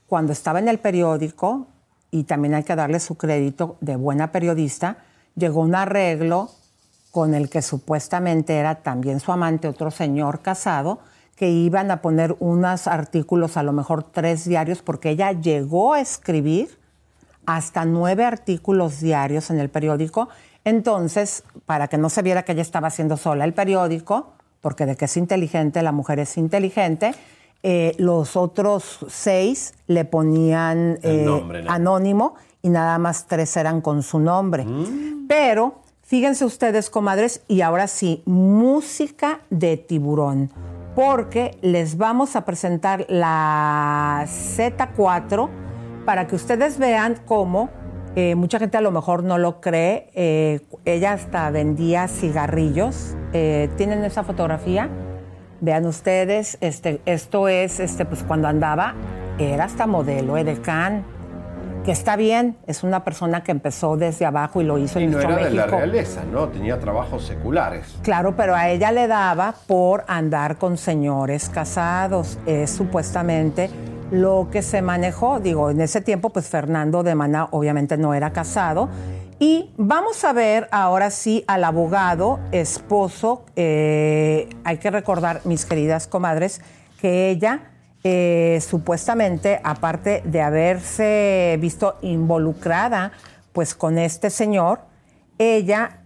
cuando 0.06 0.32
estaba 0.32 0.58
en 0.58 0.68
el 0.68 0.78
periódico, 0.78 1.66
y 2.10 2.24
también 2.24 2.54
hay 2.54 2.62
que 2.62 2.76
darle 2.76 3.00
su 3.00 3.16
crédito 3.16 3.76
de 3.80 3.96
buena 3.96 4.32
periodista, 4.32 4.98
llegó 5.34 5.62
un 5.62 5.74
arreglo 5.74 6.50
con 7.10 7.34
el 7.34 7.48
que 7.48 7.62
supuestamente 7.62 8.56
era 8.56 8.76
también 8.76 9.20
su 9.20 9.32
amante, 9.32 9.68
otro 9.68 9.90
señor 9.90 10.42
casado, 10.42 10.98
que 11.34 11.48
iban 11.48 11.90
a 11.90 12.02
poner 12.02 12.36
unos 12.38 12.86
artículos, 12.86 13.56
a 13.56 13.62
lo 13.62 13.72
mejor 13.72 14.02
tres 14.02 14.44
diarios, 14.44 14.82
porque 14.82 15.10
ella 15.10 15.32
llegó 15.32 15.94
a 15.94 16.00
escribir 16.00 16.78
hasta 17.46 17.86
nueve 17.86 18.24
artículos 18.24 19.00
diarios 19.00 19.48
en 19.50 19.60
el 19.60 19.70
periódico. 19.70 20.28
Entonces, 20.66 21.44
para 21.64 21.86
que 21.86 21.96
no 21.96 22.10
se 22.10 22.22
viera 22.22 22.42
que 22.42 22.50
ella 22.50 22.62
estaba 22.62 22.88
haciendo 22.88 23.16
sola 23.16 23.44
el 23.44 23.54
periódico, 23.54 24.32
porque 24.60 24.84
de 24.84 24.96
que 24.96 25.04
es 25.04 25.16
inteligente, 25.16 25.80
la 25.80 25.92
mujer 25.92 26.18
es 26.18 26.36
inteligente, 26.36 27.14
eh, 27.62 27.94
los 27.98 28.34
otros 28.34 28.98
seis 29.08 29.74
le 29.86 30.04
ponían 30.04 30.98
eh, 31.02 31.22
nombre, 31.24 31.62
¿no? 31.62 31.70
anónimo 31.70 32.34
y 32.62 32.70
nada 32.70 32.98
más 32.98 33.28
tres 33.28 33.56
eran 33.56 33.80
con 33.80 34.02
su 34.02 34.18
nombre. 34.18 34.64
Mm. 34.64 35.28
Pero 35.28 35.76
fíjense 36.02 36.44
ustedes, 36.44 36.90
comadres, 36.90 37.42
y 37.46 37.60
ahora 37.60 37.86
sí, 37.86 38.24
música 38.26 39.42
de 39.50 39.76
tiburón, 39.76 40.50
porque 40.96 41.56
les 41.62 41.96
vamos 41.96 42.34
a 42.34 42.44
presentar 42.44 43.06
la 43.08 44.24
Z4 44.26 45.48
para 46.04 46.26
que 46.26 46.34
ustedes 46.34 46.76
vean 46.76 47.20
cómo 47.24 47.70
Eh, 48.16 48.34
mucha 48.34 48.58
gente 48.58 48.78
a 48.78 48.80
lo 48.80 48.90
mejor 48.90 49.24
no 49.24 49.36
lo 49.36 49.60
cree. 49.60 50.10
eh, 50.14 50.60
ella 50.86 51.12
hasta 51.12 51.50
vendía 51.50 52.08
cigarrillos. 52.08 53.14
Eh, 53.34 53.68
¿Tienen 53.76 54.02
esa 54.04 54.24
fotografía? 54.24 54.88
Vean 55.60 55.84
ustedes, 55.84 56.56
este, 56.62 57.02
esto 57.04 57.48
es 57.48 57.78
este, 57.78 58.06
pues 58.06 58.22
cuando 58.22 58.48
andaba, 58.48 58.94
era 59.38 59.64
hasta 59.64 59.86
modelo 59.86 60.38
edecán, 60.38 61.04
que 61.84 61.92
está 61.92 62.16
bien, 62.16 62.56
es 62.66 62.82
una 62.82 63.04
persona 63.04 63.42
que 63.42 63.52
empezó 63.52 63.98
desde 63.98 64.24
abajo 64.24 64.62
y 64.62 64.64
lo 64.64 64.78
hizo 64.78 64.98
Y 64.98 65.04
en 65.04 65.10
no 65.10 65.20
era 65.20 65.36
de 65.36 65.50
la 65.50 65.66
realeza, 65.66 66.24
¿no? 66.24 66.48
Tenía 66.48 66.80
trabajos 66.80 67.24
seculares. 67.24 67.98
Claro, 68.02 68.34
pero 68.34 68.54
a 68.54 68.70
ella 68.70 68.92
le 68.92 69.06
daba 69.06 69.54
por 69.66 70.04
andar 70.08 70.56
con 70.56 70.78
señores 70.78 71.50
casados. 71.50 72.38
Es 72.46 72.70
supuestamente 72.70 73.70
lo 74.10 74.48
que 74.50 74.62
se 74.62 74.82
manejó. 74.82 75.40
Digo, 75.40 75.70
en 75.70 75.80
ese 75.80 76.00
tiempo, 76.00 76.30
pues 76.30 76.48
Fernando 76.48 77.02
de 77.02 77.14
Maná 77.14 77.48
obviamente 77.50 77.96
no 77.96 78.14
era 78.14 78.32
casado. 78.32 78.88
Y 79.38 79.74
vamos 79.76 80.24
a 80.24 80.32
ver 80.32 80.68
ahora 80.70 81.10
sí 81.10 81.44
al 81.46 81.64
abogado, 81.64 82.40
esposo. 82.52 83.44
eh, 83.54 84.48
hay 84.64 84.78
que 84.78 84.90
recordar, 84.90 85.42
mis 85.44 85.66
queridas 85.66 86.06
comadres, 86.06 86.62
que 87.00 87.28
ella 87.30 87.70
eh, 88.08 88.60
supuestamente, 88.60 89.60
aparte 89.64 90.22
de 90.24 90.40
haberse 90.40 91.58
visto 91.60 91.96
involucrada 92.02 93.10
pues 93.52 93.74
con 93.74 93.98
este 93.98 94.30
señor, 94.30 94.78
ella 95.38 96.04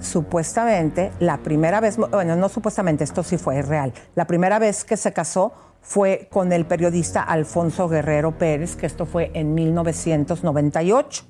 supuestamente, 0.00 1.12
la 1.20 1.36
primera 1.38 1.80
vez, 1.80 1.98
bueno, 1.98 2.34
no 2.36 2.48
supuestamente, 2.48 3.04
esto 3.04 3.22
sí 3.22 3.36
fue 3.36 3.60
real, 3.60 3.92
la 4.14 4.26
primera 4.26 4.58
vez 4.58 4.84
que 4.84 4.96
se 4.96 5.12
casó 5.12 5.52
fue 5.86 6.26
con 6.32 6.52
el 6.52 6.66
periodista 6.66 7.22
Alfonso 7.22 7.88
Guerrero 7.88 8.36
Pérez, 8.36 8.74
que 8.74 8.86
esto 8.86 9.06
fue 9.06 9.30
en 9.34 9.54
1998. 9.54 11.24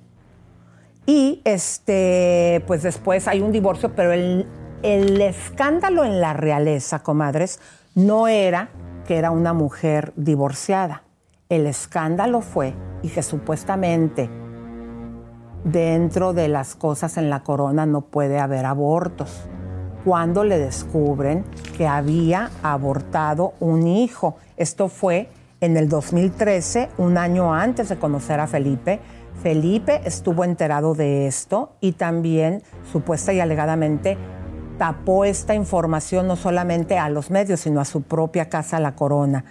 Y 1.05 1.43
este, 1.45 2.65
pues 2.67 2.83
después 2.83 3.29
hay 3.29 3.43
un 3.43 3.53
divorcio, 3.53 3.95
pero 3.95 4.13
el, 4.13 4.47
el 4.83 5.21
escándalo 5.21 6.07
en 6.07 6.23
la 6.23 6.33
realeza, 6.33 7.03
comadres, 7.03 7.61
no 7.95 8.29
era 8.29 8.71
que 9.07 9.19
era 9.19 9.31
una 9.31 9.53
mujer 9.53 10.15
divorciada. 10.17 11.03
El 11.51 11.67
escándalo 11.67 12.41
fue, 12.41 12.73
y 13.03 13.11
que 13.11 13.23
supuestamente 13.23 14.31
dentro 15.65 16.33
de 16.33 16.49
las 16.49 16.75
cosas 16.75 17.19
en 17.19 17.29
la 17.29 17.43
corona 17.43 17.85
no 17.85 18.01
puede 18.01 18.39
haber 18.39 18.65
abortos. 18.65 19.43
Cuando 20.03 20.45
le 20.45 20.59
descubren 20.59 21.45
que 21.77 21.87
había 21.87 22.51
abortado 22.63 23.53
un 23.61 23.87
hijo. 23.87 24.37
Esto 24.57 24.89
fue 24.89 25.29
en 25.61 25.77
el 25.77 25.89
2013, 25.89 26.91
un 26.99 27.19
año 27.19 27.55
antes 27.55 27.89
de 27.89 27.97
conocer 27.97 28.41
a 28.41 28.47
Felipe. 28.47 29.01
Felipe 29.43 30.01
estuvo 30.05 30.45
enterado 30.45 30.95
de 30.95 31.27
esto 31.27 31.73
y 31.81 31.93
también 31.93 32.63
supuesta 32.91 33.33
y 33.33 33.41
alegadamente 33.41 34.17
tapó 34.79 35.25
esta 35.25 35.55
información 35.55 36.27
no 36.27 36.37
solamente 36.37 36.99
a 36.99 37.09
los 37.09 37.31
medios, 37.31 37.61
sino 37.61 37.81
a 37.81 37.85
su 37.85 38.03
propia 38.03 38.49
casa, 38.49 38.81
la 38.81 38.95
corona. 38.95 39.45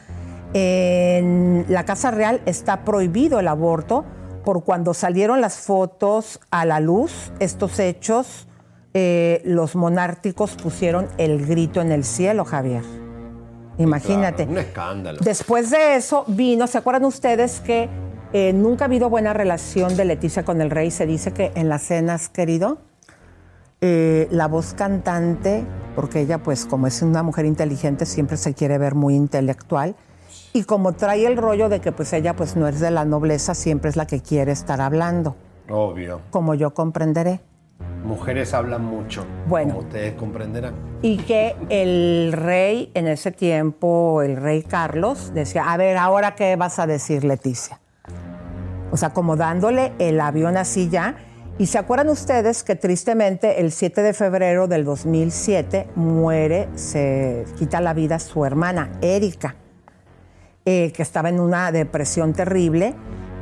En 0.54 1.66
la 1.68 1.84
Casa 1.86 2.12
Real 2.12 2.42
está 2.46 2.86
prohibido 2.86 3.40
el 3.40 3.48
aborto 3.48 4.06
por 4.44 4.64
cuando 4.64 4.94
salieron 4.94 5.42
las 5.42 5.58
fotos 5.58 6.40
a 6.52 6.66
la 6.66 6.80
luz, 6.80 7.34
estos 7.40 7.80
hechos, 7.80 8.48
eh, 8.94 9.42
los 9.44 9.76
monárquicos 9.76 10.56
pusieron 10.56 11.08
el 11.18 11.46
grito 11.46 11.82
en 11.82 11.92
el 11.92 12.04
cielo, 12.04 12.46
Javier. 12.46 13.05
Imagínate. 13.78 14.46
Claro, 14.46 14.52
un 14.52 14.58
escándalo. 14.58 15.20
Después 15.22 15.72
de 15.72 15.96
eso 15.96 16.24
vino, 16.28 16.68
¿se 16.68 16.78
acuerdan 16.78 17.06
ustedes 17.06 17.60
que 17.60 17.90
eh, 18.34 18.54
nunca 18.54 18.86
ha 18.86 18.88
habido 18.88 19.10
buena 19.10 19.34
relación 19.34 19.96
de 19.98 20.06
Leticia 20.06 20.44
con 20.44 20.62
el 20.62 20.70
rey? 20.70 20.92
Se 20.92 21.06
dice 21.06 21.32
que 21.32 21.52
en 21.56 21.70
las 21.70 21.84
cenas, 21.84 22.30
querido, 22.30 22.80
eh, 23.82 24.28
la 24.32 24.48
voz 24.48 24.74
cantante, 24.74 25.66
porque 25.96 26.22
ella 26.22 26.40
pues 26.40 26.66
como 26.66 26.88
es 26.88 27.02
una 27.02 27.24
mujer 27.24 27.46
inteligente 27.46 28.06
siempre 28.06 28.38
se 28.38 28.54
quiere 28.54 28.78
ver 28.78 28.96
muy 28.96 29.16
intelectual 29.16 29.96
y 30.54 30.64
como 30.64 30.94
trae 30.94 31.28
el 31.28 31.36
rollo 31.36 31.68
de 31.68 31.82
que 31.82 31.92
pues 31.92 32.14
ella 32.14 32.34
pues 32.36 32.56
no 32.56 32.68
es 32.68 32.80
de 32.80 32.90
la 32.90 33.04
nobleza, 33.04 33.54
siempre 33.54 33.90
es 33.90 33.98
la 33.98 34.08
que 34.08 34.22
quiere 34.22 34.54
estar 34.54 34.80
hablando, 34.80 35.36
Obvio. 35.70 36.22
como 36.32 36.56
yo 36.56 36.74
comprenderé. 36.74 37.42
Mujeres 38.04 38.54
hablan 38.54 38.86
mucho. 38.86 39.26
Bueno. 39.48 39.74
Como 39.74 39.88
ustedes 39.88 40.14
comprenderán. 40.16 40.76
Y 41.02 41.18
que 41.18 41.56
el 41.70 42.34
rey 42.34 42.92
en 42.94 43.08
ese 43.08 43.32
tiempo, 43.32 44.22
el 44.22 44.38
rey 44.38 44.64
Carlos, 44.64 45.34
decía, 45.34 45.72
a 45.72 45.78
ver, 45.78 45.98
ahora 45.98 46.36
qué 46.36 46.56
vas 46.56 46.80
a 46.80 46.88
decir, 46.88 47.24
Leticia. 47.24 47.80
O 48.92 48.98
sea, 48.98 49.10
como 49.10 49.36
dándole 49.36 49.94
el 50.00 50.22
avión 50.22 50.56
así 50.58 50.90
ya. 50.90 51.16
Y 51.58 51.68
se 51.68 51.78
acuerdan 51.78 52.10
ustedes 52.10 52.64
que 52.64 52.76
tristemente 52.76 53.62
el 53.62 53.72
7 53.72 54.02
de 54.02 54.14
febrero 54.14 54.68
del 54.68 54.84
2007 54.84 55.88
muere, 55.96 56.68
se 56.76 57.46
quita 57.58 57.82
la 57.82 57.94
vida 57.94 58.20
su 58.20 58.46
hermana, 58.46 58.92
Erika, 59.02 59.56
eh, 60.66 60.92
que 60.92 61.02
estaba 61.02 61.30
en 61.30 61.40
una 61.40 61.72
depresión 61.72 62.34
terrible 62.34 62.94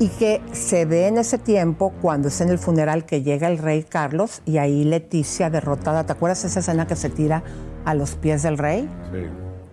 y 0.03 0.09
que 0.09 0.41
se 0.51 0.83
ve 0.83 1.07
en 1.07 1.17
ese 1.17 1.37
tiempo 1.37 1.93
cuando 2.01 2.27
es 2.27 2.41
en 2.41 2.49
el 2.49 2.59
funeral 2.59 3.05
que 3.05 3.21
llega 3.21 3.47
el 3.47 3.57
rey 3.57 3.83
Carlos 3.83 4.41
y 4.45 4.57
ahí 4.57 4.83
Leticia 4.83 5.49
derrotada. 5.49 6.05
¿Te 6.05 6.11
acuerdas 6.11 6.43
esa 6.43 6.59
escena 6.59 6.85
que 6.87 6.97
se 6.97 7.09
tira 7.09 7.41
a 7.85 7.93
los 7.93 8.15
pies 8.15 8.43
del 8.43 8.57
rey? 8.57 8.81
Sí. 9.13 9.19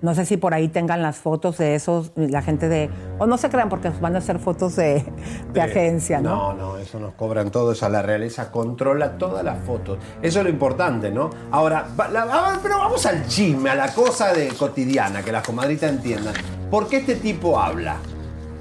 No 0.02 0.14
sé 0.14 0.24
si 0.24 0.36
por 0.36 0.54
ahí 0.54 0.68
tengan 0.68 1.02
las 1.02 1.16
fotos 1.16 1.58
de 1.58 1.74
esos, 1.74 2.12
la 2.14 2.42
gente 2.42 2.68
de... 2.68 2.88
O 3.18 3.26
no 3.26 3.36
se 3.38 3.50
crean 3.50 3.68
porque 3.68 3.90
van 4.00 4.14
a 4.14 4.20
ser 4.20 4.38
fotos 4.38 4.76
de, 4.76 5.04
de 5.52 5.60
agencia, 5.60 6.20
¿no? 6.20 6.54
No, 6.54 6.54
no, 6.54 6.76
eso 6.78 7.00
nos 7.00 7.12
cobran 7.14 7.50
todo, 7.50 7.72
eso 7.72 7.88
la 7.88 8.00
realeza 8.00 8.52
controla 8.52 9.18
todas 9.18 9.44
las 9.44 9.58
fotos. 9.64 9.98
Eso 10.22 10.38
es 10.38 10.44
lo 10.44 10.50
importante, 10.50 11.10
¿no? 11.10 11.28
Ahora, 11.50 11.88
la- 12.12 12.58
pero 12.62 12.78
vamos 12.78 13.04
al 13.04 13.26
chisme, 13.26 13.68
a 13.68 13.74
la 13.74 13.92
cosa 13.92 14.32
de 14.32 14.48
cotidiana, 14.48 15.22
que 15.22 15.32
las 15.32 15.44
comadritas 15.44 15.90
entiendan. 15.90 16.34
¿Por 16.70 16.88
qué 16.88 16.98
este 16.98 17.16
tipo 17.16 17.58
habla? 17.60 17.96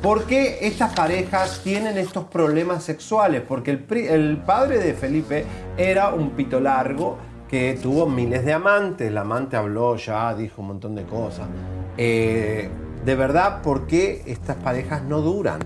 ¿Por 0.01 0.23
qué 0.25 0.59
estas 0.61 0.93
parejas 0.93 1.59
tienen 1.63 1.97
estos 1.97 2.23
problemas 2.25 2.83
sexuales? 2.83 3.41
Porque 3.45 3.71
el, 3.71 3.85
el 4.07 4.37
padre 4.37 4.79
de 4.79 4.93
Felipe 4.93 5.45
era 5.77 6.13
un 6.13 6.29
pito 6.31 6.61
largo 6.61 7.17
que 7.49 7.77
tuvo 7.81 8.05
miles 8.07 8.45
de 8.45 8.53
amantes. 8.53 9.11
La 9.11 9.21
amante 9.21 9.57
habló 9.57 9.97
ya, 9.97 10.33
dijo 10.35 10.61
un 10.61 10.69
montón 10.69 10.95
de 10.95 11.03
cosas. 11.03 11.47
Eh, 11.97 12.69
de 13.03 13.15
verdad, 13.15 13.61
¿por 13.61 13.87
qué 13.87 14.23
estas 14.25 14.55
parejas 14.57 15.03
no 15.03 15.19
duran? 15.19 15.59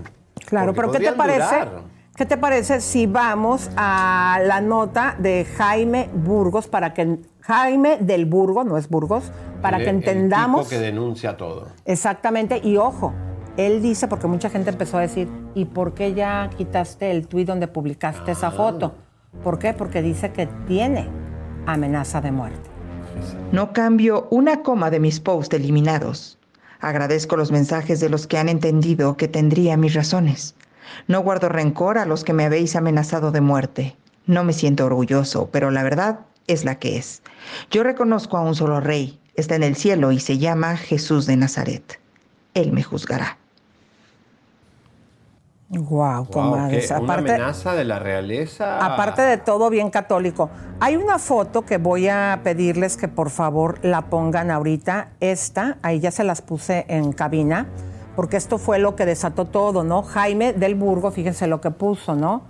Claro, 0.46 0.74
Porque 0.74 0.90
pero 0.98 1.04
¿qué 1.04 1.10
te 1.10 1.16
parece? 1.16 1.38
durar. 1.54 1.94
¿Qué 2.16 2.26
te 2.26 2.36
parece 2.36 2.80
si 2.80 3.06
vamos 3.06 3.70
a 3.76 4.40
la 4.44 4.60
nota 4.60 5.16
de 5.18 5.44
Jaime 5.56 6.08
Burgos 6.12 6.68
para 6.68 6.92
que 6.94 7.18
Jaime 7.40 7.98
del 8.00 8.24
Burgo, 8.26 8.62
no 8.64 8.78
es 8.78 8.88
Burgos, 8.88 9.30
para 9.62 9.78
El- 9.78 9.84
que 9.84 9.90
el 9.90 9.96
entendamos 9.96 10.68
tipo 10.68 10.70
que 10.70 10.78
denuncia 10.84 11.36
todo. 11.36 11.68
exactamente 11.84 12.60
y 12.62 12.76
ojo, 12.76 13.12
él 13.56 13.82
dice 13.82 14.08
porque 14.08 14.26
mucha 14.26 14.50
gente 14.50 14.70
empezó 14.70 14.98
a 14.98 15.02
decir, 15.02 15.28
¿y 15.54 15.66
por 15.66 15.94
qué 15.94 16.14
ya 16.14 16.50
quitaste 16.56 17.10
el 17.10 17.28
tuit 17.28 17.46
donde 17.46 17.68
publicaste 17.68 18.32
esa 18.32 18.50
foto? 18.50 18.94
¿Por 19.42 19.58
qué? 19.58 19.72
Porque 19.72 20.02
dice 20.02 20.32
que 20.32 20.46
tiene 20.66 21.08
amenaza 21.66 22.20
de 22.20 22.32
muerte. 22.32 22.70
No 23.52 23.72
cambio 23.72 24.26
una 24.30 24.62
coma 24.62 24.90
de 24.90 25.00
mis 25.00 25.20
posts 25.20 25.54
eliminados. 25.54 26.38
Agradezco 26.80 27.36
los 27.36 27.52
mensajes 27.52 28.00
de 28.00 28.08
los 28.08 28.26
que 28.26 28.38
han 28.38 28.48
entendido 28.48 29.16
que 29.16 29.28
tendría 29.28 29.76
mis 29.76 29.94
razones. 29.94 30.54
No 31.06 31.20
guardo 31.22 31.48
rencor 31.48 31.98
a 31.98 32.06
los 32.06 32.24
que 32.24 32.32
me 32.32 32.44
habéis 32.44 32.76
amenazado 32.76 33.30
de 33.30 33.40
muerte. 33.40 33.96
No 34.26 34.42
me 34.44 34.52
siento 34.52 34.84
orgulloso, 34.86 35.48
pero 35.50 35.70
la 35.70 35.82
verdad 35.82 36.20
es 36.46 36.64
la 36.64 36.78
que 36.78 36.96
es. 36.96 37.22
Yo 37.70 37.82
reconozco 37.84 38.36
a 38.36 38.42
un 38.42 38.54
solo 38.54 38.80
rey. 38.80 39.20
Está 39.34 39.54
en 39.54 39.62
el 39.62 39.76
cielo 39.76 40.12
y 40.12 40.20
se 40.20 40.38
llama 40.38 40.76
Jesús 40.76 41.26
de 41.26 41.36
Nazaret. 41.36 42.00
Él 42.54 42.72
me 42.72 42.82
juzgará. 42.82 43.38
Wow, 45.70 46.26
Wow. 46.32 46.68
¿qué? 46.68 46.86
¿Una 46.90 46.96
Aparte- 46.98 47.32
amenaza 47.32 47.72
de 47.74 47.84
la 47.84 47.98
realeza? 47.98 48.78
Aparte 48.84 49.22
de 49.22 49.38
todo, 49.38 49.70
bien 49.70 49.90
católico. 49.90 50.50
Hay 50.78 50.96
una 50.96 51.18
foto 51.18 51.62
que 51.64 51.78
voy 51.78 52.06
a 52.08 52.40
pedirles 52.44 52.96
que 52.96 53.08
por 53.08 53.30
favor 53.30 53.78
la 53.82 54.02
pongan 54.02 54.50
ahorita. 54.50 55.08
Esta, 55.20 55.78
ahí 55.82 56.00
ya 56.00 56.10
se 56.10 56.22
las 56.22 56.42
puse 56.42 56.84
en 56.88 57.12
cabina, 57.12 57.66
porque 58.14 58.36
esto 58.36 58.58
fue 58.58 58.78
lo 58.78 58.94
que 58.94 59.06
desató 59.06 59.46
todo, 59.46 59.82
¿no? 59.84 60.02
Jaime 60.02 60.52
del 60.52 60.74
Burgo, 60.74 61.10
fíjense 61.10 61.46
lo 61.46 61.60
que 61.60 61.70
puso, 61.70 62.14
¿no? 62.14 62.42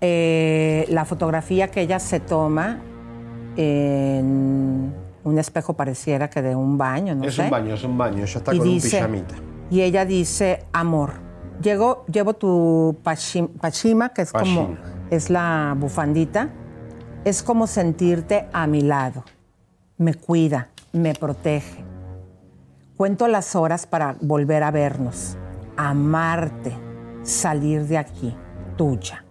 Eh, 0.00 0.86
la 0.88 1.04
fotografía 1.04 1.68
que 1.68 1.80
ella 1.82 1.98
se 1.98 2.20
toma 2.20 2.78
en 3.56 4.94
un 5.24 5.38
espejo 5.38 5.72
pareciera 5.74 6.30
que 6.30 6.40
de 6.42 6.54
un 6.54 6.78
baño, 6.78 7.14
no 7.14 7.24
es 7.24 7.34
sé. 7.34 7.42
un 7.44 7.50
baño, 7.50 7.74
es 7.74 7.82
un 7.84 7.98
baño. 7.98 8.18
Ella 8.24 8.38
está 8.38 8.54
Y 8.54 8.58
con 8.58 8.68
dice- 8.68 8.86
un 8.98 9.02
pijamita. 9.02 9.34
Y 9.70 9.80
ella 9.82 10.04
dice, 10.04 10.64
amor, 10.72 11.25
llego, 11.60 12.04
llevo 12.06 12.34
tu 12.34 12.96
pachima, 13.02 14.08
que 14.10 14.22
es 14.22 14.32
como, 14.32 14.68
Pashima. 14.68 14.78
es 15.10 15.30
la 15.30 15.74
bufandita, 15.78 16.50
es 17.24 17.42
como 17.42 17.66
sentirte 17.66 18.48
a 18.52 18.66
mi 18.66 18.82
lado. 18.82 19.24
Me 19.98 20.14
cuida, 20.14 20.68
me 20.92 21.14
protege. 21.14 21.84
Cuento 22.96 23.28
las 23.28 23.54
horas 23.54 23.86
para 23.86 24.16
volver 24.20 24.62
a 24.62 24.70
vernos, 24.70 25.36
amarte, 25.76 26.72
salir 27.22 27.86
de 27.86 27.98
aquí, 27.98 28.34
tuya. 28.76 29.24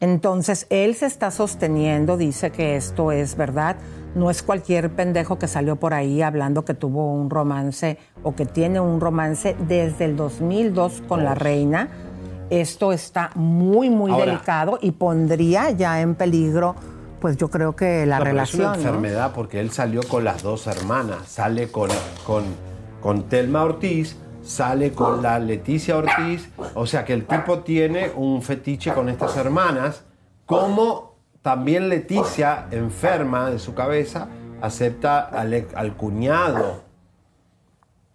Entonces, 0.00 0.66
él 0.70 0.94
se 0.94 1.06
está 1.06 1.30
sosteniendo, 1.30 2.16
dice 2.16 2.50
que 2.50 2.76
esto 2.76 3.12
es 3.12 3.36
verdad. 3.36 3.76
No 4.14 4.28
es 4.30 4.42
cualquier 4.42 4.90
pendejo 4.90 5.38
que 5.38 5.46
salió 5.46 5.76
por 5.76 5.94
ahí 5.94 6.20
hablando 6.22 6.64
que 6.64 6.74
tuvo 6.74 7.12
un 7.12 7.30
romance 7.30 7.98
o 8.22 8.34
que 8.34 8.44
tiene 8.44 8.80
un 8.80 9.00
romance 9.00 9.56
desde 9.68 10.04
el 10.06 10.16
2002 10.16 11.02
con 11.06 11.24
la 11.24 11.34
reina. 11.34 11.88
Esto 12.50 12.92
está 12.92 13.30
muy, 13.36 13.88
muy 13.90 14.10
Ahora. 14.10 14.26
delicado 14.26 14.78
y 14.82 14.90
pondría 14.90 15.70
ya 15.70 16.00
en 16.00 16.16
peligro, 16.16 16.74
pues 17.20 17.36
yo 17.36 17.48
creo 17.48 17.76
que 17.76 18.04
la 18.06 18.18
No, 18.18 18.24
pero 18.24 18.32
relación. 18.32 18.60
Es 18.62 18.66
una 18.66 18.76
¿no? 18.76 18.82
enfermedad 18.82 19.32
porque 19.32 19.60
él 19.60 19.70
salió 19.70 20.00
con 20.02 20.24
las 20.24 20.42
dos 20.42 20.66
hermanas. 20.66 21.28
Sale 21.28 21.70
con, 21.70 21.90
con, 22.26 22.42
con 23.00 23.28
Telma 23.28 23.62
Ortiz, 23.62 24.16
sale 24.42 24.90
con 24.90 25.22
la 25.22 25.38
Leticia 25.38 25.96
Ortiz. 25.96 26.50
O 26.74 26.86
sea 26.86 27.04
que 27.04 27.12
el 27.12 27.26
tipo 27.26 27.60
tiene 27.60 28.10
un 28.16 28.42
fetiche 28.42 28.92
con 28.92 29.08
estas 29.08 29.36
hermanas. 29.36 30.02
Como 30.46 31.09
también 31.42 31.88
Leticia, 31.88 32.66
enferma 32.70 33.50
de 33.50 33.58
su 33.58 33.74
cabeza, 33.74 34.28
acepta 34.60 35.20
al, 35.20 35.96
cuñado. 35.96 36.82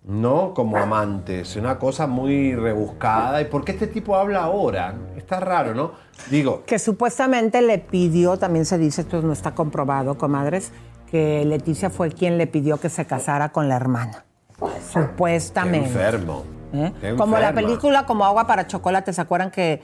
No 0.03 0.53
como 0.53 0.78
amante, 0.78 1.39
es 1.39 1.55
una 1.55 1.80
cosa 1.80 2.05
muy 2.05 2.53
rebuscada. 2.53 3.41
¿Y 3.41 3.45
por 3.45 3.65
qué 3.65 3.71
este 3.71 3.88
tipo 3.88 4.15
habla 4.15 4.43
ahora? 4.43 4.93
Está 5.15 5.39
raro, 5.39 5.73
¿no? 5.73 5.93
Digo, 6.30 6.63
Que 6.67 6.78
supuestamente 6.78 7.63
le 7.63 7.80
pidió, 7.80 8.38
también 8.38 8.65
se 8.65 8.78
dice, 8.78 9.01
esto 9.01 9.23
no 9.23 9.34
está 9.34 9.55
comprobado, 9.55 10.15
comadres, 10.19 10.71
que 11.09 11.43
Leticia 11.45 11.89
fue 11.89 12.11
quien 12.11 12.38
le 12.38 12.45
pidió 12.45 12.78
que 12.78 12.89
se 12.89 13.05
casara 13.05 13.49
con 13.49 13.67
la 13.67 13.78
hermana. 13.78 14.26
qué 14.59 14.65
Supuestamente. 14.93 15.88
enfermo. 15.89 16.43
¿eh? 16.71 16.93
Qué 17.01 17.15
Como 17.15 17.39
la 17.39 17.53
película 17.53 18.05
Como 18.05 18.26
agua 18.26 18.45
para 18.45 18.67
chocolate, 18.67 19.11
¿se 19.11 19.21
acuerdan 19.21 19.49
que 19.49 19.82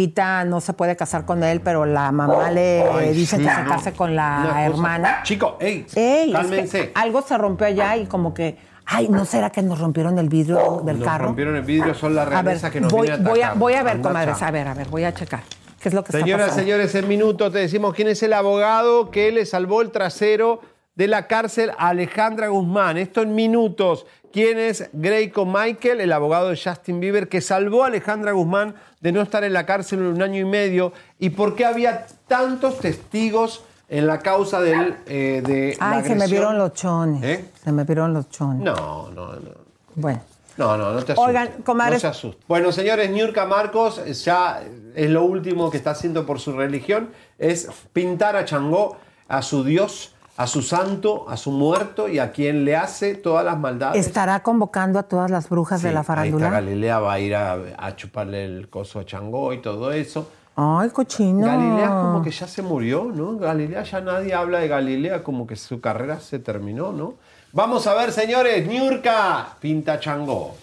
Tita 0.00 0.44
no 0.46 0.62
se 0.62 0.72
puede 0.72 0.96
casar 0.96 1.26
con 1.26 1.44
él, 1.44 1.60
pero 1.60 1.84
la 1.84 2.10
mamá 2.10 2.50
le 2.50 2.82
Ay, 2.90 3.12
dice 3.12 3.36
sí, 3.36 3.42
que 3.42 3.50
se 3.50 3.62
no. 3.64 3.68
case 3.68 3.92
con 3.92 4.16
la 4.16 4.38
Una 4.40 4.48
cosa- 4.48 4.64
hermana? 4.66 5.20
Chico, 5.24 5.58
ey, 5.60 5.84
Ey, 5.94 6.20
es 6.20 6.26
que 6.26 6.32
cálmense. 6.32 6.92
algo 6.94 7.20
se 7.20 7.36
rompió 7.36 7.66
allá 7.66 7.98
y 7.98 8.06
como 8.06 8.32
que, 8.32 8.56
ay, 8.86 9.08
¿no 9.10 9.26
será 9.26 9.50
que 9.50 9.60
nos 9.60 9.78
rompieron 9.78 10.18
el 10.18 10.30
vidrio 10.30 10.80
del 10.86 11.00
Nos 11.00 11.06
carro? 11.06 11.26
rompieron 11.26 11.54
el 11.54 11.62
vidrio, 11.64 11.92
son 11.94 12.14
la 12.14 12.22
A 12.22 12.24
ver, 12.24 12.44
realeza 12.44 12.70
que 12.70 12.80
nos 12.80 12.90
voy, 12.90 13.08
viene 13.08 13.22
a 13.26 13.28
voy 13.28 13.40
a, 13.40 13.44
atacar. 13.44 13.58
voy 13.58 13.74
a 13.74 13.82
ver, 13.82 13.92
Anda, 13.96 14.08
comadres, 14.08 14.38
chao. 14.38 14.48
a 14.48 14.50
ver, 14.52 14.68
a 14.68 14.72
ver, 14.74 14.88
voy 14.88 15.04
a 15.04 15.12
checar. 15.12 15.40
¿Qué 15.82 15.88
es 15.90 15.94
lo 15.94 16.02
que 16.02 16.12
Señoras, 16.12 16.30
está 16.32 16.46
pasando? 16.46 16.62
señores, 16.62 16.94
en 16.94 17.06
minutos 17.08 17.52
te 17.52 17.58
decimos 17.58 17.92
quién 17.94 18.08
es 18.08 18.22
el 18.22 18.32
abogado 18.32 19.10
que 19.10 19.30
le 19.32 19.44
salvó 19.44 19.82
el 19.82 19.90
trasero 19.90 20.62
de 21.00 21.08
la 21.08 21.26
cárcel 21.26 21.70
a 21.78 21.88
Alejandra 21.88 22.48
Guzmán. 22.48 22.98
Esto 22.98 23.22
en 23.22 23.34
minutos. 23.34 24.04
¿Quién 24.34 24.58
es 24.58 24.90
Greco 24.92 25.46
Michael, 25.46 26.02
el 26.02 26.12
abogado 26.12 26.50
de 26.50 26.60
Justin 26.62 27.00
Bieber, 27.00 27.26
que 27.26 27.40
salvó 27.40 27.84
a 27.84 27.86
Alejandra 27.86 28.32
Guzmán 28.32 28.74
de 29.00 29.10
no 29.10 29.22
estar 29.22 29.42
en 29.42 29.54
la 29.54 29.64
cárcel 29.64 30.02
un 30.02 30.20
año 30.20 30.38
y 30.42 30.44
medio? 30.44 30.92
¿Y 31.18 31.30
por 31.30 31.56
qué 31.56 31.64
había 31.64 32.06
tantos 32.28 32.80
testigos 32.80 33.64
en 33.88 34.06
la 34.06 34.18
causa 34.18 34.60
del, 34.60 34.94
eh, 35.06 35.42
de 35.42 35.74
la 35.80 35.90
Ay, 35.92 36.04
se 36.04 36.14
me 36.16 36.26
vieron 36.26 36.58
los 36.58 36.74
chones. 36.74 37.24
¿Eh? 37.24 37.44
Se 37.64 37.72
me 37.72 37.84
vieron 37.84 38.12
los 38.12 38.28
chones. 38.28 38.60
No, 38.62 39.10
no, 39.10 39.32
no. 39.32 39.50
Bueno. 39.94 40.20
No, 40.58 40.76
no, 40.76 40.92
no 40.92 41.02
te 41.02 41.12
asustes. 41.12 41.18
Oigan, 41.18 41.48
comadres- 41.64 41.94
No 41.94 42.00
se 42.00 42.06
asusten. 42.08 42.44
Bueno, 42.46 42.72
señores, 42.72 43.08
Niurka 43.10 43.46
Marcos 43.46 44.04
ya 44.22 44.62
es 44.94 45.08
lo 45.08 45.22
último 45.24 45.70
que 45.70 45.78
está 45.78 45.92
haciendo 45.92 46.26
por 46.26 46.40
su 46.40 46.52
religión, 46.52 47.08
es 47.38 47.70
pintar 47.94 48.36
a 48.36 48.44
Changó, 48.44 48.98
a 49.28 49.40
su 49.40 49.64
Dios, 49.64 50.14
a 50.40 50.46
su 50.46 50.62
santo, 50.62 51.26
a 51.28 51.36
su 51.36 51.50
muerto 51.50 52.08
y 52.08 52.18
a 52.18 52.32
quien 52.32 52.64
le 52.64 52.74
hace 52.74 53.14
todas 53.14 53.44
las 53.44 53.58
maldades. 53.58 54.06
¿Estará 54.06 54.42
convocando 54.42 54.98
a 54.98 55.02
todas 55.02 55.30
las 55.30 55.50
brujas 55.50 55.82
de 55.82 55.92
la 55.92 55.98
Ahí 55.98 56.00
está 56.00 56.14
farándula? 56.14 56.48
Galilea, 56.48 56.98
va 56.98 57.12
a 57.12 57.20
ir 57.20 57.34
a, 57.34 57.58
a 57.76 57.94
chuparle 57.94 58.46
el 58.46 58.70
coso 58.70 59.00
a 59.00 59.04
Changó 59.04 59.52
y 59.52 59.58
todo 59.58 59.92
eso. 59.92 60.30
Ay, 60.56 60.88
cochino. 60.88 61.44
Galilea 61.44 61.88
como 61.88 62.22
que 62.22 62.30
ya 62.30 62.48
se 62.48 62.62
murió, 62.62 63.10
¿no? 63.14 63.36
Galilea 63.36 63.82
ya 63.82 64.00
nadie 64.00 64.32
habla 64.32 64.60
de 64.60 64.68
Galilea, 64.68 65.22
como 65.22 65.46
que 65.46 65.56
su 65.56 65.78
carrera 65.78 66.20
se 66.20 66.38
terminó, 66.38 66.90
¿no? 66.90 67.16
Vamos 67.52 67.86
a 67.86 67.92
ver, 67.92 68.10
señores, 68.10 68.66
Niurka 68.66 69.56
pinta 69.60 70.00
Changó. 70.00 70.54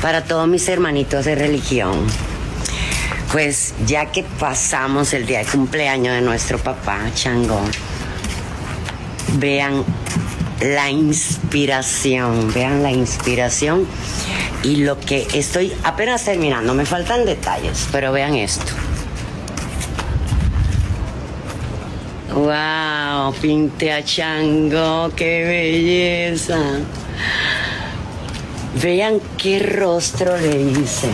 para 0.00 0.24
todos 0.24 0.48
mis 0.48 0.66
hermanitos 0.70 1.26
de 1.26 1.34
religión. 1.34 1.98
Pues 3.30 3.74
ya 3.86 4.06
que 4.10 4.24
pasamos 4.40 5.12
el 5.12 5.26
día 5.26 5.40
de 5.40 5.44
cumpleaños 5.44 6.14
de 6.14 6.22
nuestro 6.22 6.56
papá, 6.56 7.00
Chango, 7.14 7.60
vean 9.34 9.84
la 10.60 10.90
inspiración, 10.90 12.52
vean 12.52 12.82
la 12.82 12.90
inspiración 12.90 13.86
y 14.62 14.76
lo 14.76 14.98
que 14.98 15.26
estoy 15.34 15.72
apenas 15.84 16.24
terminando, 16.24 16.74
me 16.74 16.84
faltan 16.84 17.24
detalles, 17.24 17.88
pero 17.92 18.12
vean 18.12 18.34
esto. 18.34 18.72
¡Wow! 22.34 23.34
Pinte 23.40 23.92
a 23.92 24.04
Chango, 24.04 25.10
qué 25.16 25.44
belleza. 25.44 26.58
Vean 28.82 29.20
qué 29.36 29.58
rostro 29.60 30.36
le 30.36 30.60
hice. 30.60 31.08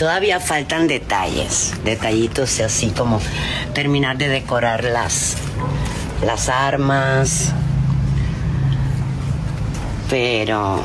Todavía 0.00 0.40
faltan 0.40 0.88
detalles, 0.88 1.74
detallitos 1.84 2.58
así 2.60 2.88
como 2.88 3.20
terminar 3.74 4.16
de 4.16 4.28
decorar 4.28 4.82
las, 4.82 5.36
las 6.24 6.48
armas. 6.48 7.52
Pero 10.08 10.80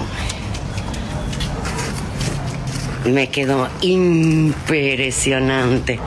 me 3.06 3.30
quedó 3.30 3.70
impresionante. 3.80 5.98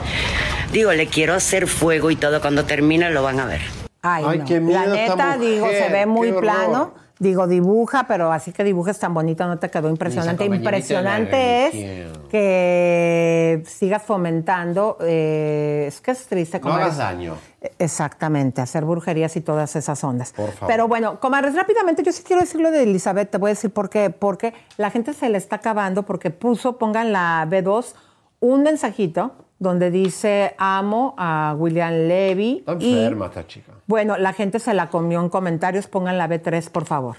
Digo, 0.71 0.93
le 0.93 1.07
quiero 1.07 1.33
hacer 1.33 1.65
fuego 1.65 2.11
y 2.11 2.15
todo. 2.15 2.41
Cuando 2.41 2.65
termine 2.65 3.09
lo 3.09 3.23
van 3.23 3.39
a 3.39 3.45
ver. 3.45 3.61
Ay, 4.03 4.23
Ay, 4.27 4.37
no. 4.37 4.45
qué 4.45 4.59
miedo 4.59 4.85
La 4.85 5.05
esta 5.05 5.15
neta, 5.15 5.37
digo, 5.39 5.67
se 5.67 5.89
ve 5.89 6.05
muy 6.05 6.31
plano. 6.31 6.93
Digo, 7.19 7.47
dibuja, 7.47 8.05
pero 8.07 8.31
así 8.31 8.53
que 8.53 8.63
dibujes 8.63 8.97
tan 8.97 9.13
bonito, 9.13 9.45
no 9.45 9.59
te 9.59 9.69
quedó 9.69 9.89
impresionante. 9.89 10.45
Impresionante 10.45 11.67
es 11.67 12.07
que 12.29 13.61
sigas 13.65 14.03
fomentando. 14.03 14.97
eh, 15.01 15.85
es 15.87 15.99
que 15.99 16.11
es 16.11 16.25
triste. 16.27 16.61
No 16.61 16.73
hagas 16.73 16.97
daño. 16.97 17.35
Exactamente, 17.77 18.61
hacer 18.61 18.85
brujerías 18.85 19.35
y 19.35 19.41
todas 19.41 19.75
esas 19.75 20.01
ondas. 20.03 20.31
Por 20.31 20.51
favor. 20.51 20.67
Pero 20.67 20.87
bueno, 20.87 21.19
comadres, 21.19 21.55
rápidamente 21.55 22.03
yo 22.03 22.13
sí 22.13 22.23
quiero 22.23 22.41
decir 22.41 22.61
lo 22.61 22.71
de 22.71 22.83
Elizabeth, 22.83 23.29
te 23.29 23.37
voy 23.37 23.49
a 23.49 23.53
decir 23.53 23.71
por 23.71 23.89
qué. 23.89 24.09
Porque 24.09 24.53
la 24.77 24.89
gente 24.89 25.13
se 25.13 25.27
le 25.29 25.37
está 25.37 25.57
acabando 25.57 26.03
porque 26.03 26.29
puso, 26.29 26.77
pongan 26.77 27.11
la 27.11 27.45
B2, 27.49 27.95
un 28.39 28.63
mensajito 28.63 29.33
donde 29.59 29.91
dice 29.91 30.55
amo 30.57 31.13
a 31.17 31.53
William 31.57 31.93
Levy. 32.07 32.63
Está 32.65 32.77
y, 32.79 32.97
enferma 32.97 33.27
esta 33.27 33.45
chica. 33.45 33.73
bueno, 33.85 34.17
la 34.17 34.33
gente 34.33 34.59
se 34.59 34.73
la 34.73 34.89
comió 34.89 35.21
en 35.21 35.29
comentarios, 35.29 35.87
pongan 35.87 36.17
la 36.17 36.27
B3, 36.27 36.69
por 36.71 36.85
favor. 36.85 37.17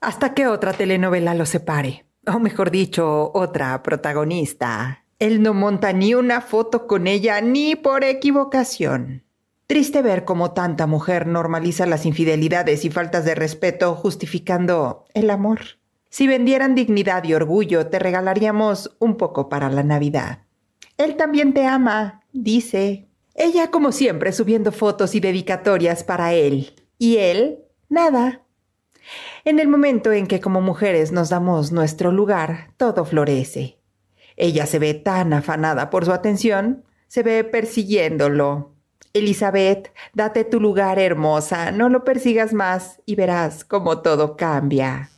Hasta 0.00 0.34
que 0.34 0.46
otra 0.46 0.72
telenovela 0.72 1.34
lo 1.34 1.46
separe. 1.46 2.06
O 2.26 2.38
mejor 2.38 2.70
dicho, 2.70 3.30
otra 3.34 3.82
protagonista. 3.82 5.04
Él 5.18 5.42
no 5.42 5.54
monta 5.54 5.92
ni 5.92 6.14
una 6.14 6.40
foto 6.40 6.86
con 6.86 7.06
ella 7.06 7.40
ni 7.40 7.74
por 7.76 8.04
equivocación. 8.04 9.24
Triste 9.66 10.02
ver 10.02 10.24
cómo 10.24 10.52
tanta 10.52 10.86
mujer 10.86 11.26
normaliza 11.26 11.86
las 11.86 12.06
infidelidades 12.06 12.84
y 12.84 12.90
faltas 12.90 13.24
de 13.24 13.34
respeto 13.34 13.94
justificando 13.94 15.04
el 15.14 15.30
amor. 15.30 15.60
Si 16.08 16.28
vendieran 16.28 16.74
dignidad 16.74 17.24
y 17.24 17.34
orgullo, 17.34 17.88
te 17.88 17.98
regalaríamos 17.98 18.96
un 19.00 19.16
poco 19.16 19.48
para 19.48 19.68
la 19.70 19.82
Navidad. 19.82 20.45
Él 20.98 21.16
también 21.16 21.52
te 21.52 21.66
ama, 21.66 22.22
dice. 22.32 23.08
Ella, 23.34 23.70
como 23.70 23.92
siempre, 23.92 24.32
subiendo 24.32 24.72
fotos 24.72 25.14
y 25.14 25.20
dedicatorias 25.20 26.04
para 26.04 26.32
él. 26.32 26.74
Y 26.98 27.18
él, 27.18 27.58
nada. 27.88 28.42
En 29.44 29.60
el 29.60 29.68
momento 29.68 30.12
en 30.12 30.26
que 30.26 30.40
como 30.40 30.60
mujeres 30.60 31.12
nos 31.12 31.28
damos 31.28 31.70
nuestro 31.70 32.12
lugar, 32.12 32.72
todo 32.76 33.04
florece. 33.04 33.78
Ella 34.36 34.66
se 34.66 34.78
ve 34.78 34.94
tan 34.94 35.32
afanada 35.32 35.90
por 35.90 36.04
su 36.04 36.12
atención, 36.12 36.84
se 37.08 37.22
ve 37.22 37.44
persiguiéndolo. 37.44 38.72
Elizabeth, 39.12 39.92
date 40.12 40.44
tu 40.44 40.60
lugar, 40.60 40.98
hermosa, 40.98 41.70
no 41.72 41.88
lo 41.88 42.04
persigas 42.04 42.52
más 42.52 43.00
y 43.06 43.14
verás 43.14 43.64
cómo 43.64 44.02
todo 44.02 44.36
cambia. 44.36 45.10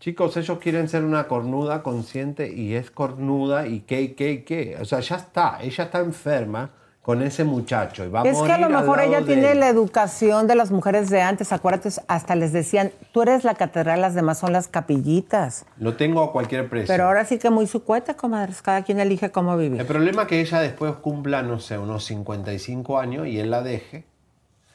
Chicos, 0.00 0.36
ellos 0.36 0.58
quieren 0.58 0.88
ser 0.88 1.02
una 1.04 1.26
cornuda 1.26 1.82
consciente 1.82 2.52
y 2.52 2.74
es 2.74 2.90
cornuda 2.90 3.66
y 3.66 3.80
qué, 3.80 4.14
qué, 4.14 4.44
qué. 4.44 4.76
O 4.80 4.84
sea, 4.84 5.00
ya 5.00 5.16
está, 5.16 5.58
ella 5.60 5.84
está 5.84 5.98
enferma 5.98 6.70
con 7.08 7.22
ese 7.22 7.42
muchacho 7.42 8.04
y 8.04 8.08
va 8.10 8.20
a 8.20 8.24
es 8.24 8.38
que 8.38 8.52
a 8.52 8.58
lo 8.58 8.68
mejor 8.68 9.00
ella 9.00 9.24
tiene 9.24 9.54
la 9.54 9.68
educación 9.68 10.46
de 10.46 10.54
las 10.54 10.70
mujeres 10.70 11.08
de 11.08 11.22
antes, 11.22 11.52
acuérdate, 11.54 11.88
hasta 12.06 12.36
les 12.36 12.52
decían, 12.52 12.92
tú 13.12 13.22
eres 13.22 13.44
la 13.44 13.54
catedral, 13.54 14.02
las 14.02 14.14
demás 14.14 14.38
son 14.38 14.52
las 14.52 14.68
capillitas. 14.68 15.64
Lo 15.78 15.96
tengo 15.96 16.22
a 16.22 16.32
cualquier 16.32 16.68
precio. 16.68 16.88
Pero 16.88 17.06
ahora 17.06 17.24
sí 17.24 17.38
que 17.38 17.48
muy 17.48 17.66
su 17.66 17.82
cueta, 17.82 18.14
comadres, 18.14 18.60
cada 18.60 18.82
quien 18.82 19.00
elige 19.00 19.30
cómo 19.30 19.56
vivir. 19.56 19.80
El 19.80 19.86
problema 19.86 20.22
es 20.22 20.28
que 20.28 20.40
ella 20.40 20.60
después 20.60 20.92
cumpla, 20.96 21.42
no 21.42 21.60
sé, 21.60 21.78
unos 21.78 22.04
55 22.04 22.98
años 22.98 23.26
y 23.26 23.38
él 23.38 23.50
la 23.50 23.62
deje, 23.62 24.04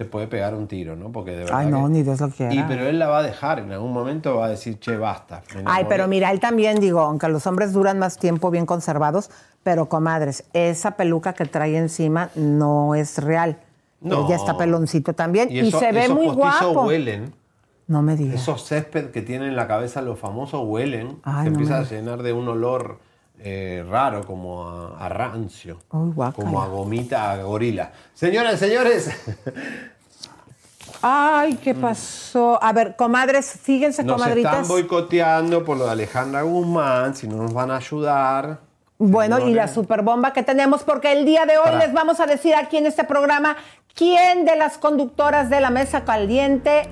se 0.04 0.10
puede 0.10 0.28
pegar 0.28 0.54
un 0.54 0.68
tiro, 0.68 0.96
¿no? 0.96 1.12
Porque 1.12 1.32
de 1.32 1.38
verdad 1.46 1.58
Ay, 1.60 1.68
no, 1.68 1.84
que- 1.86 1.90
ni 1.94 2.04
Dios 2.04 2.20
lo 2.20 2.30
quiera. 2.30 2.54
Y 2.54 2.64
pero 2.68 2.86
él 2.88 3.00
la 3.00 3.08
va 3.08 3.20
a 3.20 3.24
dejar, 3.24 3.60
en 3.60 3.72
algún 3.72 3.94
momento 3.94 4.36
va 4.38 4.46
a 4.46 4.50
decir, 4.50 4.80
che, 4.80 4.98
basta. 4.98 5.42
Ay, 5.56 5.62
enamoré". 5.62 5.86
pero 5.90 6.08
mira, 6.08 6.32
él 6.32 6.40
también, 6.40 6.80
digo, 6.80 7.00
aunque 7.02 7.28
los 7.30 7.48
hombres 7.48 7.74
duran 7.74 8.00
más 8.00 8.18
tiempo 8.18 8.52
bien 8.52 8.66
conservados, 8.66 9.30
pero 9.64 9.88
comadres, 9.88 10.44
esa 10.54 10.92
peluca 10.92 11.34
que 11.34 11.46
trae 11.46 11.78
encima 11.78 12.30
no 12.36 12.96
es 12.96 13.18
real. 13.24 13.58
No. 14.02 14.22
Él 14.24 14.26
ya 14.30 14.36
está 14.36 14.58
peloncito 14.58 15.14
también 15.14 15.50
y, 15.50 15.60
eso- 15.60 15.80
se 15.80 15.92
ve 15.94 16.10
muy 16.10 16.28
guapo. 16.28 16.84
huelen. 16.84 17.34
No 17.88 18.02
me 18.02 18.16
digas. 18.16 18.36
Esos 18.42 18.66
césped 18.68 19.12
que 19.12 19.22
tienen 19.22 19.50
en 19.50 19.56
la 19.56 19.68
cabeza 19.68 20.02
los 20.02 20.18
famosos 20.20 20.62
huelen. 20.66 21.20
Ay, 21.24 21.46
se 21.46 21.50
no 21.52 21.56
empieza 21.60 21.80
a 21.80 21.84
llenar 21.84 22.24
de 22.24 22.32
un 22.34 22.48
olor 22.48 23.00
eh, 23.40 23.86
raro, 23.90 24.26
como 24.26 24.70
a, 24.70 25.06
a 25.06 25.10
rancio. 25.10 25.78
Guácala. 25.90 26.32
como 26.46 26.62
a 26.62 26.68
gomita, 26.68 27.32
a 27.32 27.44
gorila. 27.44 27.92
Señoras 28.14 28.54
y 28.56 28.58
señores, 28.58 29.10
Ay, 31.06 31.56
¿qué 31.62 31.76
pasó? 31.76 32.58
A 32.64 32.72
ver, 32.72 32.96
comadres, 32.96 33.60
fíjense, 33.62 34.04
nos 34.06 34.22
comadritas. 34.22 34.54
están 34.54 34.68
boicoteando 34.70 35.66
por 35.66 35.76
lo 35.78 35.86
de 35.86 35.92
Alejandra 35.92 36.44
Guzmán, 36.44 37.14
si 37.14 37.28
no 37.28 37.36
nos 37.36 37.54
van 37.54 37.72
a 37.72 37.76
ayudar. 37.76 38.60
Bueno, 38.98 39.40
y 39.40 39.54
la 39.54 39.68
superbomba 39.68 40.32
que 40.32 40.44
tenemos, 40.44 40.84
porque 40.84 41.12
el 41.12 41.26
día 41.26 41.46
de 41.46 41.58
hoy 41.58 41.66
Para. 41.66 41.80
les 41.80 41.94
vamos 41.94 42.22
a 42.22 42.26
decir 42.26 42.56
aquí 42.56 42.78
en 42.78 42.86
este 42.86 43.04
programa 43.04 43.58
quién 43.94 44.46
de 44.46 44.56
las 44.56 44.78
conductoras 44.78 45.50
de 45.50 45.60
la 45.60 45.70
mesa 45.72 46.06
caliente 46.06 46.90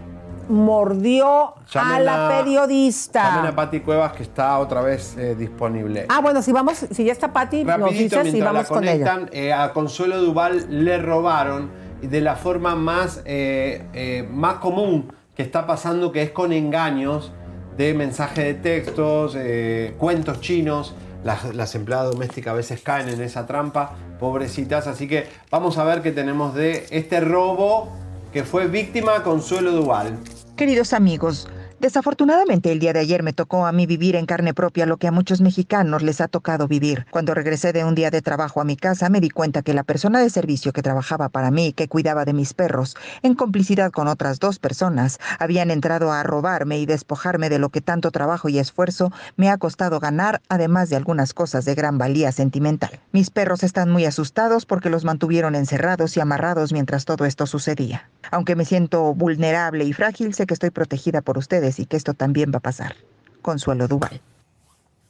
mordió 0.49 1.53
a 1.73 1.99
la 2.01 2.25
a- 2.27 2.29
periodista. 2.29 3.23
Llamen 3.35 3.51
a 3.51 3.55
Pati 3.55 3.79
Cuevas 3.79 4.11
que 4.11 4.23
está 4.23 4.57
otra 4.59 4.81
vez 4.81 5.15
eh, 5.17 5.35
disponible. 5.35 6.05
Ah, 6.09 6.19
bueno, 6.19 6.41
si 6.41 6.51
vamos, 6.51 6.85
si 6.91 7.05
ya 7.05 7.13
está 7.13 7.31
Pati, 7.31 7.63
nos 7.63 7.79
Rapidito, 7.79 8.17
dices 8.23 8.33
y 8.33 8.41
vamos 8.41 8.63
la 8.63 8.67
con 8.67 8.85
ella. 8.85 9.19
eh, 9.31 9.53
a 9.53 9.71
Consuelo 9.71 10.19
Duval 10.21 10.65
le 10.69 10.97
robaron 10.97 11.69
de 12.01 12.21
la 12.21 12.35
forma 12.35 12.75
más, 12.75 13.21
eh, 13.25 13.83
eh, 13.93 14.27
más 14.29 14.55
común 14.55 15.13
que 15.35 15.43
está 15.43 15.65
pasando, 15.65 16.11
que 16.11 16.21
es 16.23 16.31
con 16.31 16.51
engaños 16.51 17.31
de 17.77 17.93
mensaje 17.93 18.43
de 18.43 18.53
textos, 18.55 19.35
eh, 19.37 19.95
cuentos 19.97 20.41
chinos. 20.41 20.95
Las, 21.23 21.53
las 21.53 21.75
empleadas 21.75 22.11
domésticas 22.11 22.51
a 22.51 22.55
veces 22.55 22.81
caen 22.81 23.07
en 23.07 23.21
esa 23.21 23.45
trampa, 23.45 23.95
pobrecitas. 24.19 24.87
Así 24.87 25.07
que 25.07 25.27
vamos 25.51 25.77
a 25.77 25.83
ver 25.83 26.01
qué 26.01 26.11
tenemos 26.11 26.55
de 26.55 26.87
este 26.89 27.19
robo 27.19 27.89
que 28.33 28.43
fue 28.43 28.67
víctima 28.67 29.21
Consuelo 29.23 29.71
Duval. 29.71 30.17
Queridos 30.55 30.93
amigos, 30.93 31.47
desafortunadamente 31.81 32.71
el 32.71 32.79
día 32.79 32.93
de 32.93 32.99
ayer 32.99 33.23
me 33.23 33.33
tocó 33.33 33.65
a 33.65 33.71
mí 33.71 33.87
vivir 33.87 34.15
en 34.15 34.27
carne 34.27 34.53
propia 34.53 34.85
lo 34.85 34.97
que 34.97 35.07
a 35.07 35.11
muchos 35.11 35.41
mexicanos 35.41 36.03
les 36.03 36.21
ha 36.21 36.27
tocado 36.27 36.67
vivir. 36.67 37.07
Cuando 37.09 37.33
regresé 37.33 37.73
de 37.73 37.83
un 37.83 37.95
día 37.95 38.11
de 38.11 38.21
trabajo 38.21 38.61
a 38.61 38.63
mi 38.63 38.77
casa 38.77 39.09
me 39.09 39.19
di 39.19 39.31
cuenta 39.31 39.63
que 39.63 39.73
la 39.73 39.83
persona 39.83 40.19
de 40.19 40.29
servicio 40.29 40.73
que 40.73 40.83
trabajaba 40.83 41.29
para 41.29 41.49
mí 41.49 41.73
que 41.73 41.87
cuidaba 41.87 42.23
de 42.23 42.33
mis 42.33 42.53
perros, 42.53 42.95
en 43.23 43.33
complicidad 43.33 43.91
con 43.91 44.07
otras 44.07 44.39
dos 44.39 44.59
personas, 44.59 45.19
habían 45.39 45.71
entrado 45.71 46.11
a 46.11 46.21
robarme 46.21 46.77
y 46.77 46.85
despojarme 46.85 47.49
de 47.49 47.57
lo 47.57 47.69
que 47.69 47.81
tanto 47.81 48.11
trabajo 48.11 48.47
y 48.47 48.59
esfuerzo 48.59 49.11
me 49.35 49.49
ha 49.49 49.57
costado 49.57 49.99
ganar, 49.99 50.41
además 50.49 50.89
de 50.89 50.97
algunas 50.97 51.33
cosas 51.33 51.65
de 51.65 51.73
gran 51.73 51.97
valía 51.97 52.31
sentimental. 52.31 52.99
Mis 53.11 53.31
perros 53.31 53.63
están 53.63 53.89
muy 53.89 54.05
asustados 54.05 54.67
porque 54.67 54.91
los 54.91 55.03
mantuvieron 55.03 55.55
encerrados 55.55 56.15
y 56.15 56.19
amarrados 56.19 56.73
mientras 56.73 57.05
todo 57.05 57.25
esto 57.25 57.47
sucedía. 57.47 58.07
Aunque 58.29 58.55
me 58.55 58.65
siento 58.65 59.15
vulnerable 59.15 59.83
y 59.83 59.93
frágil, 59.93 60.35
sé 60.35 60.45
que 60.45 60.53
estoy 60.53 60.69
protegida 60.69 61.21
por 61.21 61.39
ustedes 61.39 61.70
y 61.79 61.85
que 61.85 61.97
esto 61.97 62.13
también 62.13 62.51
va 62.53 62.57
a 62.57 62.61
pasar. 62.61 62.95
Consuelo 63.41 63.87
Duval. 63.87 64.21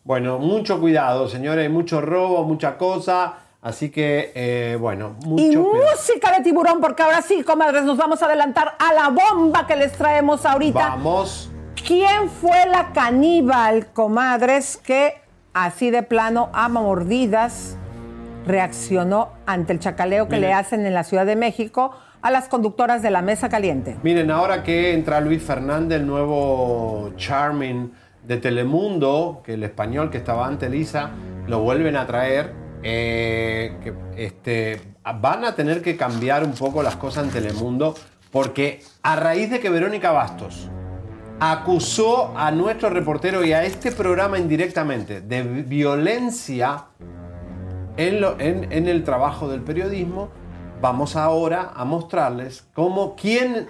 Bueno, 0.04 0.40
mucho 0.40 0.80
cuidado, 0.80 1.28
señores, 1.28 1.70
mucho 1.70 2.02
robo, 2.02 2.44
mucha 2.44 2.78
cosa. 2.78 3.36
Así 3.62 3.92
que, 3.92 4.32
eh, 4.34 4.76
bueno, 4.80 5.16
mucho 5.24 5.44
Y 5.44 5.56
cuidado. 5.56 5.92
música 5.92 6.32
de 6.36 6.44
tiburón, 6.44 6.82
porque 6.82 7.04
ahora 7.04 7.22
sí, 7.22 7.44
comadres, 7.44 7.84
nos 7.84 7.98
vamos 7.98 8.22
a 8.24 8.26
adelantar 8.26 8.76
a 8.80 8.94
la 8.94 9.10
bomba 9.10 9.68
que 9.68 9.76
les 9.76 9.92
traemos 9.92 10.46
ahorita. 10.46 10.80
Vamos. 10.90 11.52
¿Quién 11.86 12.30
fue 12.30 12.66
la 12.68 12.92
caníbal, 12.92 13.88
comadres, 13.94 14.78
que 14.78 15.22
así 15.54 15.92
de 15.92 16.02
plano, 16.02 16.50
a 16.54 16.70
mordidas, 16.70 17.76
reaccionó 18.48 19.30
ante 19.46 19.74
el 19.74 19.80
chacaleo 19.80 20.26
que 20.28 20.36
Miren. 20.38 20.50
le 20.50 20.54
hacen 20.56 20.86
en 20.88 20.94
la 20.96 21.04
Ciudad 21.04 21.26
de 21.28 21.36
México 21.36 21.92
a 22.22 22.32
las 22.32 22.48
conductoras 22.48 23.02
de 23.02 23.12
la 23.12 23.22
mesa 23.22 23.50
caliente? 23.50 23.98
Miren, 24.04 24.32
ahora 24.32 24.64
que 24.64 24.94
entra 24.94 25.20
Luis 25.22 25.42
Fernández, 25.42 26.00
el 26.00 26.08
nuevo 26.08 27.12
Charming 27.18 27.92
de 28.28 28.38
Telemundo, 28.38 29.42
que 29.44 29.56
el 29.56 29.64
español 29.64 30.10
que 30.12 30.18
estaba 30.18 30.46
antes 30.46 30.70
Lisa, 30.70 31.12
lo 31.48 31.62
vuelven 31.62 31.96
a 31.96 32.06
traer. 32.06 32.54
eh, 32.84 33.94
este, 34.16 34.82
van 35.20 35.46
a 35.46 35.56
tener 35.56 35.82
que 35.82 35.96
cambiar 35.96 36.44
un 36.44 36.54
poco 36.54 36.82
las 36.82 36.96
cosas 36.96 37.26
en 37.26 37.32
Telemundo, 37.32 37.96
porque 38.32 38.82
a 39.04 39.16
raíz 39.16 39.52
de 39.52 39.60
que 39.60 39.70
Verónica 39.70 40.12
Bastos 40.12 40.70
acusó 41.40 42.36
a 42.38 42.52
nuestro 42.52 42.90
reportero 42.90 43.44
y 43.44 43.54
a 43.54 43.64
este 43.64 43.92
programa 43.92 44.38
indirectamente 44.38 45.22
de 45.22 45.42
violencia 45.44 46.86
en 47.98 48.88
el 48.88 49.04
trabajo 49.04 49.48
del 49.48 49.62
periodismo, 49.62 50.30
vamos 50.82 51.16
ahora 51.16 51.72
a 51.76 51.86
mostrarles 51.86 52.66
cómo, 52.74 53.16
quién, 53.16 53.70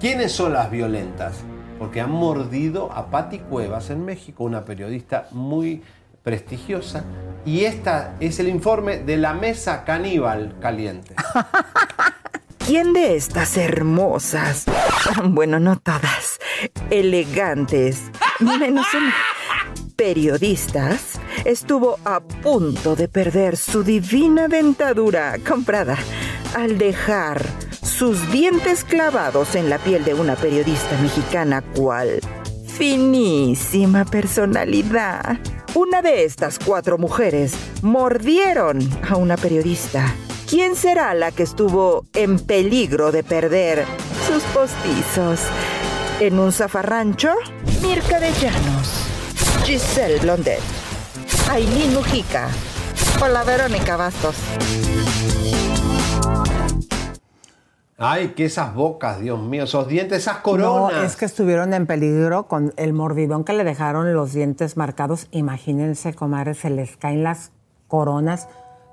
quiénes 0.00 0.32
son 0.32 0.52
las 0.52 0.70
violentas. 0.70 1.36
Porque 1.78 2.00
han 2.00 2.10
mordido 2.10 2.90
a 2.92 3.06
Patti 3.06 3.38
Cuevas 3.38 3.90
en 3.90 4.04
México, 4.04 4.42
una 4.42 4.64
periodista 4.64 5.28
muy 5.30 5.80
prestigiosa. 6.24 7.04
Y 7.46 7.64
esta 7.64 8.16
es 8.18 8.40
el 8.40 8.48
informe 8.48 8.98
de 8.98 9.16
la 9.16 9.32
mesa 9.32 9.84
caníbal 9.84 10.56
caliente. 10.60 11.14
¿Quién 12.58 12.92
de 12.92 13.16
estas 13.16 13.56
hermosas, 13.56 14.66
bueno, 15.24 15.58
no 15.58 15.78
todas, 15.78 16.38
elegantes, 16.90 18.10
menos 18.40 18.86
una, 18.92 19.14
periodistas, 19.96 21.18
estuvo 21.46 21.98
a 22.04 22.20
punto 22.20 22.94
de 22.94 23.08
perder 23.08 23.56
su 23.56 23.82
divina 23.82 24.48
dentadura 24.48 25.36
comprada 25.48 25.96
al 26.54 26.78
dejar 26.78 27.44
sus 27.82 28.30
dientes 28.30 28.84
clavados 28.84 29.54
en 29.54 29.70
la 29.70 29.78
piel 29.78 30.04
de 30.04 30.14
una 30.14 30.36
periodista 30.36 30.96
mexicana 31.00 31.62
cual 31.62 32.20
finísima 32.66 34.04
personalidad? 34.04 35.38
Una 35.74 36.00
de 36.00 36.24
estas 36.24 36.58
cuatro 36.58 36.96
mujeres 36.96 37.54
mordieron 37.82 38.78
a 39.08 39.16
una 39.16 39.36
periodista. 39.36 40.14
¿Quién 40.48 40.76
será 40.76 41.12
la 41.14 41.30
que 41.30 41.42
estuvo 41.42 42.06
en 42.14 42.38
peligro 42.38 43.12
de 43.12 43.22
perder 43.22 43.84
sus 44.26 44.42
postizos? 44.44 45.40
¿En 46.20 46.38
un 46.38 46.52
zafarrancho? 46.52 47.34
Mirka 47.82 48.18
de 48.18 48.32
Llanos, 48.40 48.88
Giselle 49.64 50.18
Blondet, 50.20 50.60
Aileen 51.50 51.92
Mujica 51.94 52.48
o 53.20 53.28
la 53.28 53.44
Verónica 53.44 53.96
Bastos. 53.96 54.36
Ay, 58.00 58.28
que 58.28 58.44
esas 58.44 58.74
bocas, 58.74 59.18
Dios 59.20 59.40
mío, 59.42 59.64
esos 59.64 59.88
dientes, 59.88 60.18
esas 60.18 60.36
coronas. 60.38 60.92
No, 60.92 61.02
es 61.02 61.16
que 61.16 61.24
estuvieron 61.24 61.74
en 61.74 61.84
peligro 61.86 62.46
con 62.46 62.72
el 62.76 62.92
mordidón 62.92 63.42
que 63.42 63.52
le 63.54 63.64
dejaron 63.64 64.14
los 64.14 64.32
dientes 64.32 64.76
marcados. 64.76 65.26
Imagínense, 65.32 66.14
comadres, 66.14 66.58
se 66.58 66.70
les 66.70 66.96
caen 66.96 67.24
las 67.24 67.50
coronas, 67.88 68.48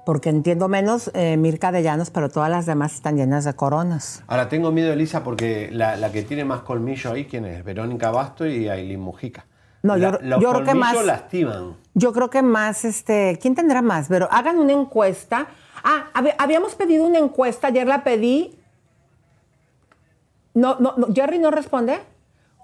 porque 0.07 0.29
entiendo 0.29 0.67
menos 0.69 1.11
eh, 1.13 1.37
Mirka 1.37 1.71
de 1.71 1.83
Llanos, 1.83 2.09
pero 2.09 2.29
todas 2.29 2.49
las 2.49 2.65
demás 2.65 2.95
están 2.95 3.15
llenas 3.15 3.45
de 3.45 3.53
coronas. 3.53 4.23
Ahora 4.25 4.49
tengo 4.49 4.71
miedo, 4.71 4.91
Elisa, 4.91 5.23
porque 5.23 5.69
la, 5.71 5.95
la 5.97 6.11
que 6.11 6.23
tiene 6.23 6.43
más 6.43 6.61
colmillo 6.61 7.11
ahí, 7.11 7.25
¿quién 7.25 7.45
es? 7.45 7.63
Verónica 7.63 8.09
Basto 8.09 8.47
y 8.47 8.67
Aileen 8.69 9.01
Mujica. 9.01 9.45
No, 9.83 9.97
yo- 9.97 10.17
los 10.19 10.41
yo 10.41 10.49
creo 10.51 10.63
que 10.63 10.73
más- 10.73 11.05
lastiman. 11.05 11.75
Yo 11.93 12.11
creo 12.11 12.31
que 12.31 12.41
más, 12.41 12.83
este, 12.85 13.37
¿quién 13.39 13.53
tendrá 13.53 13.83
más? 13.83 14.07
Pero 14.09 14.27
hagan 14.31 14.57
una 14.57 14.73
encuesta. 14.73 15.45
Ah, 15.83 16.05
hab- 16.15 16.33
habíamos 16.39 16.73
pedido 16.73 17.05
una 17.05 17.19
encuesta, 17.19 17.67
ayer 17.67 17.85
la 17.85 18.03
pedí. 18.03 18.59
No, 20.55 20.77
no, 20.79 20.93
no, 20.97 21.07
Jerry 21.13 21.37
no 21.37 21.51
responde. 21.51 21.99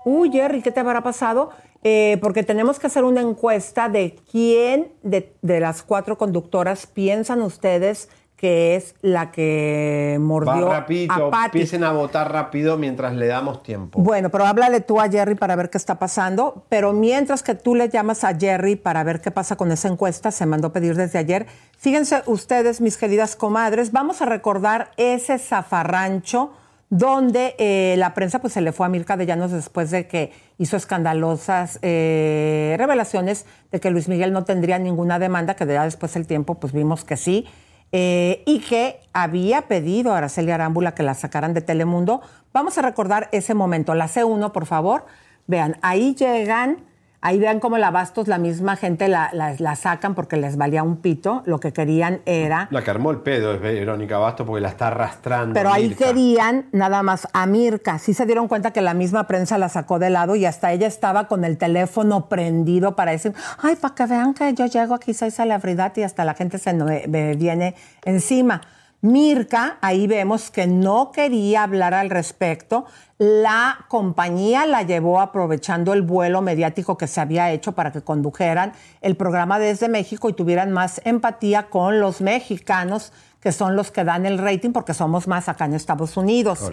Uy, 0.03 0.31
Jerry, 0.31 0.63
¿qué 0.63 0.71
te 0.71 0.79
habrá 0.79 1.01
pasado? 1.03 1.51
Eh, 1.83 2.17
porque 2.21 2.41
tenemos 2.43 2.79
que 2.79 2.87
hacer 2.87 3.03
una 3.03 3.21
encuesta 3.21 3.89
de 3.89 4.15
quién 4.31 4.91
de, 5.03 5.33
de 5.41 5.59
las 5.59 5.83
cuatro 5.83 6.17
conductoras 6.17 6.87
piensan 6.87 7.41
ustedes 7.41 8.09
que 8.41 8.75
es 8.75 8.95
la 9.01 9.29
que 9.31 10.17
mordió 10.19 10.65
Va 10.65 10.79
rapidito, 10.79 11.13
a 11.27 11.29
Patty. 11.29 11.59
empiecen 11.59 11.83
a 11.83 11.91
votar 11.91 12.31
rápido 12.33 12.75
mientras 12.75 13.13
le 13.13 13.27
damos 13.27 13.61
tiempo. 13.61 14.01
Bueno, 14.01 14.31
pero 14.31 14.47
háblale 14.47 14.81
tú 14.81 14.99
a 14.99 15.07
Jerry 15.07 15.35
para 15.35 15.55
ver 15.55 15.69
qué 15.69 15.77
está 15.77 15.99
pasando. 15.99 16.65
Pero 16.67 16.91
mientras 16.91 17.43
que 17.43 17.53
tú 17.53 17.75
le 17.75 17.87
llamas 17.89 18.23
a 18.23 18.35
Jerry 18.35 18.75
para 18.77 19.03
ver 19.03 19.21
qué 19.21 19.29
pasa 19.29 19.57
con 19.57 19.71
esa 19.71 19.89
encuesta, 19.89 20.31
se 20.31 20.47
mandó 20.47 20.73
pedir 20.73 20.95
desde 20.95 21.19
ayer. 21.19 21.45
Fíjense 21.77 22.23
ustedes, 22.25 22.81
mis 22.81 22.97
queridas 22.97 23.35
comadres, 23.35 23.91
vamos 23.91 24.23
a 24.23 24.25
recordar 24.25 24.89
ese 24.97 25.37
zafarrancho 25.37 26.51
donde 26.91 27.55
eh, 27.57 27.95
la 27.97 28.13
prensa 28.13 28.39
pues 28.39 28.51
se 28.51 28.59
le 28.59 28.73
fue 28.73 28.85
a 28.85 28.89
Mirka 28.89 29.15
de 29.15 29.25
Llanos 29.25 29.51
después 29.51 29.91
de 29.91 30.07
que 30.07 30.33
hizo 30.57 30.75
escandalosas 30.75 31.79
eh, 31.81 32.75
revelaciones 32.77 33.45
de 33.71 33.79
que 33.79 33.89
Luis 33.89 34.09
Miguel 34.09 34.33
no 34.33 34.43
tendría 34.43 34.77
ninguna 34.77 35.17
demanda, 35.17 35.55
que 35.55 35.65
ya 35.65 35.85
después 35.85 36.13
del 36.13 36.27
tiempo 36.27 36.55
pues 36.55 36.73
vimos 36.73 37.05
que 37.05 37.15
sí. 37.15 37.47
eh, 37.93 38.43
y 38.45 38.59
que 38.59 38.99
había 39.13 39.63
pedido 39.63 40.13
a 40.13 40.17
Araceli 40.17 40.51
Arámbula 40.51 40.93
que 40.93 41.03
la 41.03 41.13
sacaran 41.13 41.53
de 41.53 41.61
Telemundo. 41.61 42.21
Vamos 42.51 42.77
a 42.77 42.81
recordar 42.81 43.29
ese 43.31 43.53
momento. 43.53 43.95
La 43.95 44.07
C1, 44.07 44.51
por 44.51 44.65
favor. 44.65 45.05
Vean, 45.47 45.77
ahí 45.81 46.13
llegan, 46.15 46.83
ahí 47.21 47.39
vean 47.39 47.59
cómo 47.59 47.77
la 47.77 47.91
Bastos, 47.91 48.27
la 48.27 48.37
misma 48.37 48.75
gente 48.75 49.07
la, 49.07 49.29
la- 49.33 49.55
la 49.57 49.75
sacan 49.75 50.15
porque 50.15 50.37
les 50.37 50.57
valía 50.57 50.83
un 50.83 50.97
pito. 50.97 51.43
Lo 51.45 51.59
que 51.59 51.71
querían 51.71 52.21
era 52.25 52.67
La 52.71 52.83
que 52.83 52.89
armó 52.91 53.11
el 53.11 53.17
pedo 53.19 53.53
es 53.53 53.61
Verónica 53.61 54.17
Basto 54.17 54.45
porque 54.45 54.61
la 54.61 54.69
está 54.69 54.87
arrastrando. 54.87 55.53
Pero 55.53 55.71
ahí 55.71 55.89
Mirka. 55.89 56.05
querían 56.05 56.65
nada 56.71 57.03
más 57.03 57.27
a 57.33 57.45
Mirka. 57.45 57.99
Sí 57.99 58.13
se 58.13 58.25
dieron 58.25 58.47
cuenta 58.47 58.71
que 58.71 58.81
la 58.81 58.93
misma 58.93 59.27
prensa 59.27 59.57
la 59.57 59.69
sacó 59.69 59.99
de 59.99 60.09
lado 60.09 60.35
y 60.35 60.45
hasta 60.45 60.71
ella 60.71 60.87
estaba 60.87 61.27
con 61.27 61.45
el 61.45 61.57
teléfono 61.57 62.27
prendido 62.27 62.95
para 62.95 63.11
decir, 63.11 63.33
ay, 63.61 63.75
para 63.75 63.95
que 63.95 64.05
vean 64.07 64.33
que 64.33 64.53
yo 64.53 64.65
llego 64.65 64.95
aquí, 64.95 65.13
soy 65.13 65.31
celebridad 65.31 65.93
y 65.97 66.03
hasta 66.03 66.25
la 66.25 66.33
gente 66.33 66.57
se 66.57 66.73
me 66.73 67.35
viene 67.35 67.75
encima. 68.03 68.61
Mirka, 69.01 69.79
ahí 69.81 70.05
vemos 70.05 70.51
que 70.51 70.67
no 70.67 71.11
quería 71.11 71.63
hablar 71.63 71.95
al 71.95 72.11
respecto. 72.11 72.85
La 73.17 73.85
compañía 73.87 74.67
la 74.67 74.83
llevó 74.83 75.19
aprovechando 75.19 75.93
el 75.93 76.03
vuelo 76.03 76.43
mediático 76.43 76.97
que 76.97 77.07
se 77.07 77.19
había 77.19 77.51
hecho 77.51 77.71
para 77.71 77.91
que 77.91 78.01
condujeran 78.01 78.73
el 79.01 79.17
programa 79.17 79.57
desde 79.57 79.89
México 79.89 80.29
y 80.29 80.33
tuvieran 80.33 80.71
más 80.71 81.01
empatía 81.03 81.67
con 81.69 81.99
los 81.99 82.21
mexicanos, 82.21 83.11
que 83.39 83.51
son 83.51 83.75
los 83.75 83.89
que 83.89 84.03
dan 84.03 84.27
el 84.27 84.37
rating 84.37 84.71
porque 84.71 84.93
somos 84.93 85.27
más 85.27 85.49
acá 85.49 85.65
en 85.65 85.73
Estados 85.73 86.15
Unidos. 86.15 86.71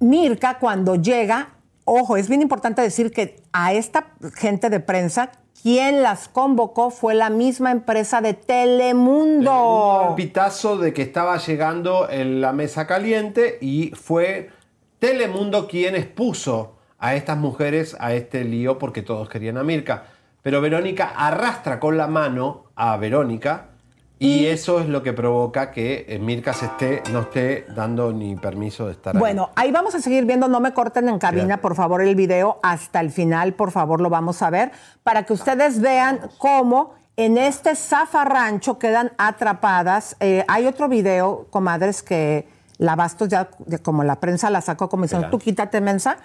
Mirka, 0.00 0.58
cuando 0.58 0.96
llega, 0.96 1.50
ojo, 1.84 2.16
es 2.16 2.28
bien 2.28 2.42
importante 2.42 2.82
decir 2.82 3.12
que 3.12 3.40
a 3.52 3.72
esta 3.72 4.08
gente 4.34 4.68
de 4.68 4.80
prensa, 4.80 5.30
quien 5.62 6.02
las 6.02 6.28
convocó 6.28 6.90
fue 6.90 7.14
la 7.14 7.30
misma 7.30 7.70
empresa 7.70 8.20
de 8.20 8.34
Telemundo. 8.34 10.08
Un 10.10 10.16
pitazo 10.16 10.76
de 10.76 10.92
que 10.92 11.02
estaba 11.02 11.38
llegando 11.38 12.08
en 12.10 12.40
la 12.40 12.52
mesa 12.52 12.86
caliente 12.86 13.58
y 13.60 13.90
fue 13.94 14.50
Telemundo 14.98 15.68
quien 15.68 15.94
expuso 15.94 16.76
a 16.98 17.14
estas 17.14 17.38
mujeres 17.38 17.96
a 18.00 18.14
este 18.14 18.44
lío 18.44 18.78
porque 18.78 19.02
todos 19.02 19.28
querían 19.28 19.58
a 19.58 19.62
Mirka. 19.62 20.04
Pero 20.42 20.60
Verónica 20.60 21.12
arrastra 21.16 21.80
con 21.80 21.96
la 21.96 22.06
mano 22.06 22.66
a 22.76 22.96
Verónica 22.96 23.70
y 24.18 24.46
eso 24.46 24.80
es 24.80 24.88
lo 24.88 25.02
que 25.02 25.12
provoca 25.12 25.70
que 25.70 26.06
eh, 26.08 26.18
Mirka 26.18 26.52
se 26.54 26.66
esté, 26.66 27.02
no 27.12 27.20
esté 27.20 27.66
dando 27.74 28.12
ni 28.12 28.34
permiso 28.36 28.86
de 28.86 28.92
estar 28.92 29.14
ahí. 29.14 29.20
Bueno, 29.20 29.50
ahí 29.56 29.70
vamos 29.70 29.94
a 29.94 30.00
seguir 30.00 30.24
viendo, 30.24 30.48
no 30.48 30.60
me 30.60 30.72
corten 30.72 31.08
en 31.08 31.18
cabina, 31.18 31.58
por 31.58 31.74
favor, 31.74 32.00
el 32.00 32.14
video 32.14 32.58
hasta 32.62 33.00
el 33.00 33.10
final, 33.10 33.52
por 33.52 33.72
favor, 33.72 34.00
lo 34.00 34.08
vamos 34.08 34.40
a 34.42 34.50
ver, 34.50 34.72
para 35.02 35.24
que 35.24 35.34
ustedes 35.34 35.80
vean 35.80 36.20
cómo 36.38 36.94
en 37.16 37.38
este 37.38 37.74
zafarrancho 37.74 38.78
quedan 38.78 39.12
atrapadas. 39.18 40.16
Eh, 40.20 40.44
hay 40.48 40.66
otro 40.66 40.88
video, 40.88 41.46
comadres, 41.50 42.02
que 42.02 42.48
la 42.78 42.94
Bastos 42.94 43.28
ya, 43.28 43.48
ya 43.66 43.78
como 43.78 44.04
la 44.04 44.20
prensa 44.20 44.50
la 44.50 44.60
sacó 44.60 44.88
como 44.88 45.04
diciendo, 45.04 45.28
tú 45.30 45.38
quítate, 45.38 45.80
mensa. 45.80 46.18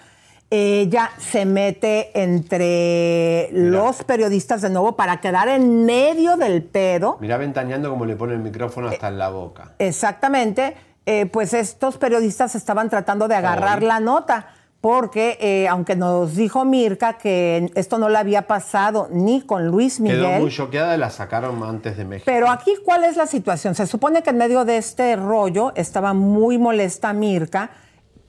Ella 0.54 1.12
se 1.16 1.46
mete 1.46 2.10
entre 2.12 3.48
los 3.52 4.04
periodistas 4.04 4.60
de 4.60 4.68
nuevo 4.68 4.96
para 4.96 5.18
quedar 5.18 5.48
en 5.48 5.86
medio 5.86 6.36
del 6.36 6.62
pedo. 6.62 7.16
Mirá 7.22 7.38
ventaneando 7.38 7.88
como 7.88 8.04
le 8.04 8.16
pone 8.16 8.34
el 8.34 8.40
micrófono 8.40 8.88
hasta 8.88 9.08
en 9.08 9.16
la 9.16 9.30
boca. 9.30 9.72
Exactamente, 9.78 10.76
eh, 11.06 11.24
pues 11.24 11.54
estos 11.54 11.96
periodistas 11.96 12.54
estaban 12.54 12.90
tratando 12.90 13.28
de 13.28 13.34
agarrar 13.34 13.78
Ay. 13.78 13.86
la 13.86 14.00
nota, 14.00 14.48
porque 14.82 15.38
eh, 15.40 15.68
aunque 15.68 15.96
nos 15.96 16.36
dijo 16.36 16.66
Mirka 16.66 17.14
que 17.14 17.70
esto 17.74 17.96
no 17.96 18.10
le 18.10 18.18
había 18.18 18.42
pasado 18.46 19.08
ni 19.10 19.40
con 19.40 19.68
Luis 19.68 20.02
Quedó 20.04 20.28
muy 20.28 20.34
Miguel, 20.34 20.50
choqueada 20.50 20.94
y 20.94 20.98
la 20.98 21.08
sacaron 21.08 21.62
antes 21.62 21.96
de 21.96 22.04
México. 22.04 22.24
pero 22.26 22.50
aquí 22.50 22.74
cuál 22.84 23.04
es 23.04 23.16
la 23.16 23.26
situación? 23.26 23.74
Se 23.74 23.86
supone 23.86 24.22
que 24.22 24.28
en 24.28 24.36
medio 24.36 24.66
de 24.66 24.76
este 24.76 25.16
rollo 25.16 25.72
estaba 25.76 26.12
muy 26.12 26.58
molesta 26.58 27.14
Mirka 27.14 27.70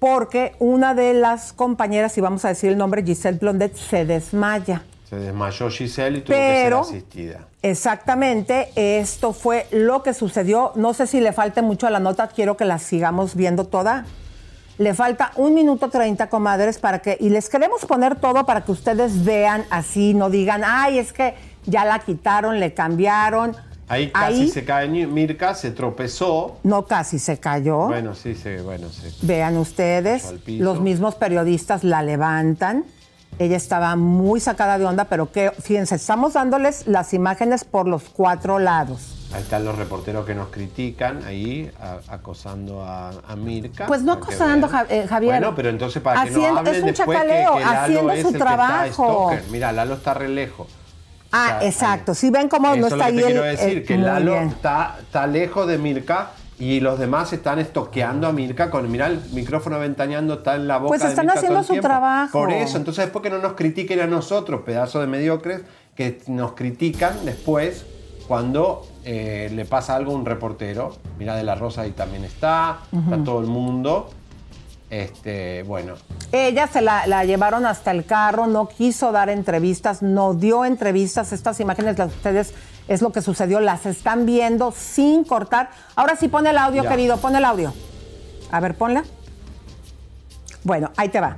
porque 0.04 0.52
una 0.60 0.94
de 0.94 1.14
las 1.14 1.54
compañeras, 1.54 2.18
y 2.18 2.20
vamos 2.22 2.44
a 2.44 2.50
decir 2.50 2.70
el 2.70 2.78
nombre, 2.78 3.04
Giselle 3.06 3.38
Blondet, 3.38 3.74
se 3.74 4.04
desmaya. 4.04 4.84
Se 5.10 5.16
desmayó 5.16 5.70
Giselle 5.70 6.18
y 6.18 6.22
tuvo 6.24 6.36
Pero- 6.36 6.82
que 6.82 6.88
ser 6.88 6.98
asistida. 6.98 7.40
Exactamente, 7.62 8.68
esto 8.76 9.32
fue 9.32 9.66
lo 9.72 10.04
que 10.04 10.14
sucedió. 10.14 10.74
No 10.76 10.94
sé 10.94 11.08
si 11.08 11.22
le 11.22 11.32
falte 11.32 11.62
mucho 11.62 11.88
a 11.88 11.90
la 11.90 12.02
nota, 12.02 12.28
quiero 12.28 12.58
que 12.58 12.66
la 12.66 12.80
sigamos 12.80 13.36
viendo 13.36 13.64
toda. 13.64 14.04
Le 14.78 14.94
falta 14.94 15.32
un 15.38 15.54
minuto 15.54 15.88
treinta, 15.90 16.28
comadres, 16.28 16.80
para 16.80 17.00
que. 17.00 17.16
Y 17.22 17.30
les 17.30 17.48
queremos 17.48 17.86
poner 17.86 18.18
todo 18.18 18.46
para 18.46 18.66
que 18.66 18.74
ustedes 18.74 19.24
vean 19.24 19.64
así, 19.70 20.14
no 20.14 20.30
digan, 20.30 20.64
ay, 20.66 21.00
es 21.00 21.14
que 21.14 21.34
ya 21.66 21.86
la 21.86 22.00
quitaron, 22.00 22.60
le 22.60 22.74
cambiaron. 22.74 23.56
Ahí 23.94 24.10
casi 24.10 24.42
Ahí- 24.42 24.48
se 24.50 24.66
cae 24.66 24.88
Mirka, 24.88 25.54
se 25.54 25.70
tropezó. 25.70 26.58
No, 26.64 26.86
casi 26.88 27.20
se 27.20 27.40
cayó. 27.40 27.86
Bueno, 27.86 28.16
sí, 28.16 28.34
sí, 28.34 28.56
bueno, 28.64 28.88
sí. 28.90 29.16
Vean 29.22 29.56
ustedes, 29.58 30.34
los 30.48 30.80
mismos 30.82 31.14
periodistas 31.14 31.84
la 31.84 32.02
levantan. 32.02 32.86
Ella 33.38 33.58
estaba 33.58 33.96
muy 33.96 34.40
sacada 34.40 34.80
de 34.80 34.86
onda, 34.86 35.06
pero 35.06 35.32
que, 35.32 35.52
fíjense, 35.52 35.96
estamos 35.96 36.34
dándoles 36.34 36.88
las 36.88 37.14
imágenes 37.14 37.64
por 37.66 37.88
los 37.88 38.04
cuatro 38.04 38.58
lados. 38.58 39.28
Ahí 39.32 39.42
están 39.42 39.64
los 39.66 39.76
reporteros 39.78 40.26
que 40.26 40.34
nos 40.36 40.50
critican, 40.50 41.24
ahí 41.24 41.72
a- 41.80 42.00
acosando 42.14 42.84
a, 42.84 43.10
a 43.28 43.36
Mirka. 43.36 43.86
Pues 43.88 44.02
no 44.02 44.18
que 44.18 44.24
acosando. 44.24 44.68
Ja- 44.70 44.86
eh, 44.90 45.06
Javier. 45.08 45.34
Bueno, 45.40 45.56
pero 45.56 45.70
entonces 45.70 46.02
para 46.02 46.24
que 46.24 46.32
no 46.32 46.46
hablen 46.58 46.76
es 46.76 46.82
un 46.82 46.88
después 46.88 47.18
que- 47.22 47.28
chacaleo, 47.28 47.54
que, 47.56 47.60
Lalo 47.62 47.80
haciendo 47.82 48.12
es 48.12 48.22
su 48.22 48.28
el 48.28 48.34
que 48.34 48.38
está 48.40 48.56
trabajo. 48.56 49.32
Mira, 49.52 49.72
Lalo 49.72 49.94
está 49.96 50.14
re 50.16 50.30
lejos. 50.30 50.68
Ah, 51.34 51.58
sea, 51.60 51.68
exacto. 51.68 52.14
Si 52.16 52.30
ven 52.30 52.48
cómo 52.48 52.76
no 52.76 52.88
está 52.88 53.06
ahí 53.06 53.16
quiero 53.18 53.42
decir, 53.44 53.78
el- 53.80 53.86
que 53.86 53.98
Lalo 53.98 54.36
está, 54.42 54.98
está 55.02 55.28
lejos 55.28 55.68
de 55.68 55.78
Mirka 55.78 56.32
y 56.60 56.80
los 56.80 57.00
demás 57.00 57.34
están 57.34 57.60
estoqueando 57.60 58.28
a 58.28 58.32
Mirka 58.32 58.70
con, 58.70 58.90
mira, 58.92 59.08
el 59.08 59.20
micrófono 59.32 59.80
ventaneando 59.80 60.36
está 60.36 60.56
en 60.56 60.68
la 60.68 60.78
boca 60.78 60.90
Pues 60.90 61.02
de 61.02 61.08
están 61.10 61.26
Mirka 61.26 61.40
haciendo 61.40 61.56
todo 61.56 61.62
el 61.62 61.66
su 61.68 61.74
tiempo. 61.74 61.88
trabajo. 61.88 62.32
Por 62.32 62.52
eso, 62.52 62.78
entonces 62.78 63.06
después 63.06 63.24
que 63.24 63.30
no 63.30 63.40
nos 63.40 63.54
critiquen 63.54 64.00
a 64.00 64.08
nosotros, 64.08 64.62
pedazos 64.62 65.02
de 65.02 65.08
mediocres, 65.08 65.62
que 65.96 66.22
nos 66.28 66.54
critican 66.54 67.26
después 67.26 67.86
cuando 68.28 68.88
eh, 69.04 69.50
le 69.54 69.66
pasa 69.66 69.96
algo 69.96 70.14
a 70.14 70.16
un 70.16 70.26
reportero. 70.26 70.96
Mira, 71.20 71.36
de 71.36 71.44
la 71.44 71.56
Rosa 71.56 71.82
ahí 71.82 71.92
también 71.92 72.24
está, 72.24 72.80
está 72.94 73.22
todo 73.24 73.42
el 73.42 73.48
mundo. 73.48 74.10
Este, 74.94 75.64
bueno, 75.64 75.96
Ella 76.32 76.68
se 76.68 76.80
la, 76.82 77.08
la 77.08 77.26
llevaron 77.26 77.66
hasta 77.66 77.90
el 77.90 78.06
carro, 78.06 78.46
no 78.46 78.68
quiso 78.68 79.12
dar 79.12 79.28
entrevistas, 79.30 80.04
no 80.04 80.36
dio 80.36 80.66
entrevistas. 80.66 81.34
Estas 81.34 81.60
imágenes, 81.60 81.98
las 81.98 82.10
ustedes, 82.14 82.54
es 82.88 83.02
lo 83.02 83.12
que 83.12 83.24
sucedió, 83.24 83.60
las 83.60 83.88
están 83.88 84.28
viendo 84.28 84.72
sin 84.72 85.24
cortar. 85.24 85.72
Ahora 85.96 86.16
sí, 86.16 86.28
pon 86.28 86.46
el 86.46 86.60
audio, 86.60 86.84
Ya. 86.84 86.90
querido, 86.90 87.18
pon 87.18 87.36
el 87.36 87.44
audio. 87.44 87.74
A 88.52 88.60
ver, 88.60 88.76
ponla. 88.76 89.04
Bueno, 90.64 90.92
ahí 90.96 91.10
te 91.10 91.20
va. 91.20 91.38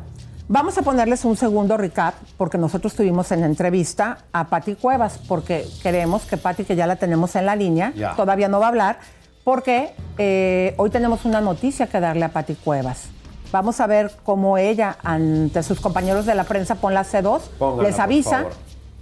Vamos 0.50 0.78
a 0.78 0.82
ponerles 0.82 1.24
un 1.24 1.38
segundo 1.38 1.78
recap, 1.78 2.14
porque 2.38 2.58
nosotros 2.58 2.94
tuvimos 2.94 3.32
en 3.32 3.44
entrevista 3.46 4.18
a 4.34 4.48
Patti 4.48 4.76
Cuevas, 4.76 5.18
porque 5.30 5.66
queremos 5.82 6.24
que 6.26 6.36
Patti, 6.38 6.66
que 6.66 6.76
ya 6.76 6.86
la 6.88 6.98
tenemos 6.98 7.36
en 7.38 7.46
la 7.46 7.56
línea, 7.56 7.94
Ya. 7.96 8.16
todavía 8.16 8.50
no 8.50 8.60
va 8.60 8.66
a 8.66 8.70
hablar, 8.70 9.00
porque 9.46 9.96
eh, 10.18 10.76
hoy 10.78 10.90
tenemos 10.90 11.24
una 11.24 11.40
noticia 11.40 11.88
que 11.88 12.00
darle 12.02 12.26
a 12.26 12.30
Patti 12.34 12.56
Cuevas. 12.56 13.06
Vamos 13.52 13.80
a 13.80 13.88
ver 13.88 14.12
cómo 14.24 14.58
ella, 14.58 14.98
ante 15.04 15.64
sus 15.64 15.80
compañeros 15.80 16.26
de 16.26 16.36
la 16.36 16.44
prensa, 16.44 16.76
pon 16.76 16.94
la 16.94 17.04
C2, 17.06 17.42
Póngala, 17.60 17.90
les 17.90 18.00
avisa 18.00 18.46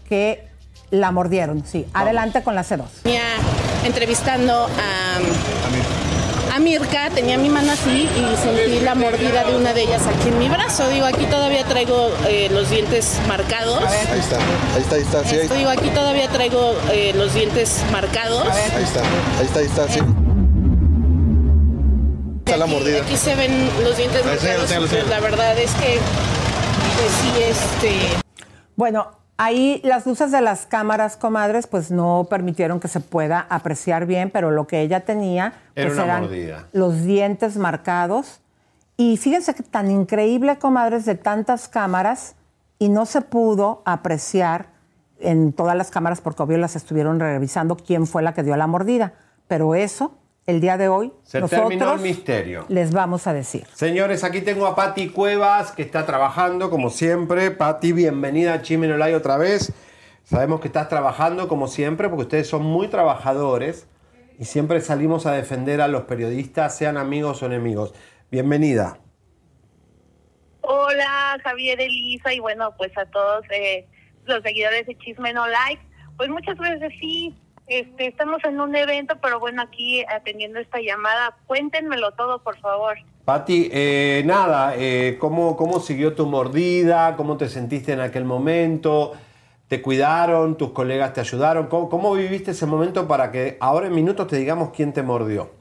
que 0.08 0.48
la 0.92 1.12
mordieron. 1.12 1.64
Sí, 1.66 1.88
adelante 1.94 2.44
con 2.44 2.56
la 2.56 2.64
C2. 2.64 2.84
Venía 3.04 3.22
entrevistando 3.84 4.68
a, 4.68 6.56
a 6.56 6.60
Mirka, 6.60 7.10
tenía 7.10 7.38
mi 7.38 7.50
mano 7.50 7.72
así 7.72 8.08
y 8.16 8.38
sentí 8.38 8.80
la 8.82 8.94
mordida 8.94 9.44
de 9.44 9.56
una 9.56 9.74
de 9.74 9.82
ellas 9.82 10.04
aquí 10.06 10.30
en 10.30 10.38
mi 10.38 10.50
brazo. 10.50 10.88
Digo, 10.90 11.06
aquí 11.08 11.26
todavía 11.26 11.64
traigo 11.66 12.12
eh, 12.28 12.50
los 12.52 12.70
dientes 12.70 13.20
marcados. 13.28 13.80
Ahí 13.84 14.20
está, 14.20 14.38
ahí 14.38 14.82
está, 14.82 14.96
ahí 14.96 15.02
está, 15.02 15.24
sí, 15.24 15.36
ahí 15.36 15.58
digo, 15.58 15.70
aquí 15.72 15.90
todavía 15.90 16.30
traigo 16.30 16.76
eh, 16.92 17.14
los 17.16 17.34
dientes 17.34 17.82
marcados. 17.92 18.48
Ahí 18.48 18.84
está, 18.84 19.02
ahí 19.40 19.46
está, 19.46 19.60
ahí 19.60 19.66
está, 19.66 19.88
sí. 19.90 20.00
Está 22.46 22.58
la 22.58 22.66
mordida. 22.66 23.02
Aquí 23.02 23.16
se 23.16 23.36
ven 23.36 23.70
los 23.84 23.96
dientes 23.96 24.26
marcados. 24.26 24.74
pues, 24.74 25.08
la 25.08 25.20
verdad 25.22 25.58
es 25.58 25.72
que, 25.76 25.98
pues 26.98 27.12
sí, 27.22 27.32
este... 27.42 28.18
Bueno, 28.76 29.12
ahí 29.38 29.80
las 29.86 30.06
luces 30.06 30.30
de 30.32 30.42
las 30.42 30.66
cámaras, 30.66 31.16
comadres, 31.16 31.68
pues 31.68 31.90
no 31.90 32.28
permitieron 32.30 32.82
que 32.82 32.90
se 32.90 33.00
pueda 33.00 33.48
apreciar 33.50 34.06
bien, 34.06 34.30
pero 34.30 34.52
lo 34.52 34.68
que 34.68 34.82
ella 34.82 35.06
tenía 35.06 35.54
Era 35.74 35.88
pues, 35.88 35.94
una 35.98 36.04
eran 36.04 36.22
mordida. 36.24 36.68
los 36.74 37.04
dientes 37.04 37.56
marcados. 37.56 38.42
Y 38.98 39.16
fíjense 39.16 39.54
que 39.56 39.64
tan 39.64 39.90
increíble, 39.90 40.58
comadres, 40.60 41.06
de 41.06 41.16
tantas 41.16 41.70
cámaras 41.70 42.36
y 42.78 42.90
no 42.90 43.06
se 43.06 43.22
pudo 43.22 43.82
apreciar 43.86 44.68
en 45.20 45.54
todas 45.54 45.78
las 45.78 45.92
cámaras 45.92 46.20
porque 46.20 46.44
obvio 46.44 46.58
las 46.58 46.76
estuvieron 46.76 47.22
revisando 47.22 47.78
quién 47.78 48.06
fue 48.06 48.22
la 48.22 48.34
que 48.34 48.44
dio 48.44 48.58
la 48.58 48.68
mordida. 48.68 49.14
Pero 49.48 49.76
eso, 49.76 50.18
el 50.46 50.60
día 50.60 50.78
de 50.78 50.90
hoy, 50.90 51.14
se 51.24 51.40
nosotros 51.40 51.70
terminó 51.70 51.94
el 51.94 52.02
misterio. 52.02 52.66
les 52.68 52.92
vamos 52.92 53.28
a 53.28 53.34
decir. 53.34 53.66
Señores, 53.74 54.24
aquí 54.24 54.42
tengo 54.42 54.68
a 54.68 54.76
Patti 54.76 55.10
Cuevas, 55.10 55.72
que 55.72 55.82
está 55.82 56.06
trabajando 56.06 56.70
como 56.70 56.90
siempre. 56.90 57.52
Patti, 57.52 57.94
bienvenida 57.94 58.54
a 58.54 58.62
Chimenolay 58.62 59.14
otra 59.14 59.38
vez. 59.38 59.74
Sabemos 60.24 60.60
que 60.62 60.68
estás 60.68 60.90
trabajando 60.90 61.48
como 61.48 61.68
siempre, 61.68 62.10
porque 62.10 62.24
ustedes 62.24 62.48
son 62.48 62.64
muy 62.64 62.88
trabajadores. 62.88 63.88
y 64.40 64.46
siempre 64.46 64.82
salimos 64.82 65.26
a 65.28 65.32
defender 65.34 65.80
a 65.80 65.88
los 65.88 66.04
periodistas, 66.04 66.76
sean 66.76 66.98
amigos 66.98 67.44
o 67.44 67.46
enemigos. 67.46 67.94
Bienvenida. 68.32 68.98
Hola, 70.62 71.38
Javier, 71.44 71.80
Elisa, 71.80 72.34
y 72.34 72.40
bueno, 72.40 72.74
pues 72.78 72.98
a 72.98 73.06
todos 73.06 73.46
eh, 73.52 73.86
los 74.26 74.42
seguidores 74.42 74.88
de 74.88 74.98
Chisme 74.98 75.34
No 75.34 75.48
Like. 75.48 75.82
Pues 76.18 76.30
muchas 76.30 76.58
veces 76.58 76.92
sí, 77.00 77.36
este, 77.80 78.08
estamos 78.08 78.44
en 78.44 78.60
un 78.60 78.76
evento, 78.76 79.16
pero 79.22 79.40
bueno, 79.40 79.62
aquí 79.62 80.04
atendiendo 80.06 80.60
esta 80.60 80.80
llamada, 80.80 81.36
cuéntenmelo 81.48 82.12
todo, 82.12 82.44
por 82.44 82.60
favor. 82.60 82.98
Pati, 83.26 83.70
eh, 83.72 84.22
nada, 84.26 84.76
eh, 84.78 85.18
¿cómo, 85.20 85.56
¿cómo 85.58 85.80
siguió 85.80 86.14
tu 86.14 86.26
mordida? 86.26 87.16
¿Cómo 87.16 87.38
te 87.38 87.50
sentiste 87.50 87.94
en 87.94 88.02
aquel 88.02 88.26
momento? 88.26 89.14
¿Te 89.68 89.82
cuidaron? 89.82 90.58
¿Tus 90.58 90.72
colegas 90.72 91.14
te 91.14 91.22
ayudaron? 91.22 91.68
¿Cómo, 91.68 91.90
cómo 91.90 92.14
viviste 92.14 92.52
ese 92.52 92.66
momento 92.66 93.08
para 93.08 93.32
que 93.32 93.58
ahora 93.60 93.88
en 93.88 93.96
minutos 93.96 94.28
te 94.28 94.36
digamos 94.36 94.72
quién 94.76 94.94
te 94.94 95.02
mordió? 95.02 95.52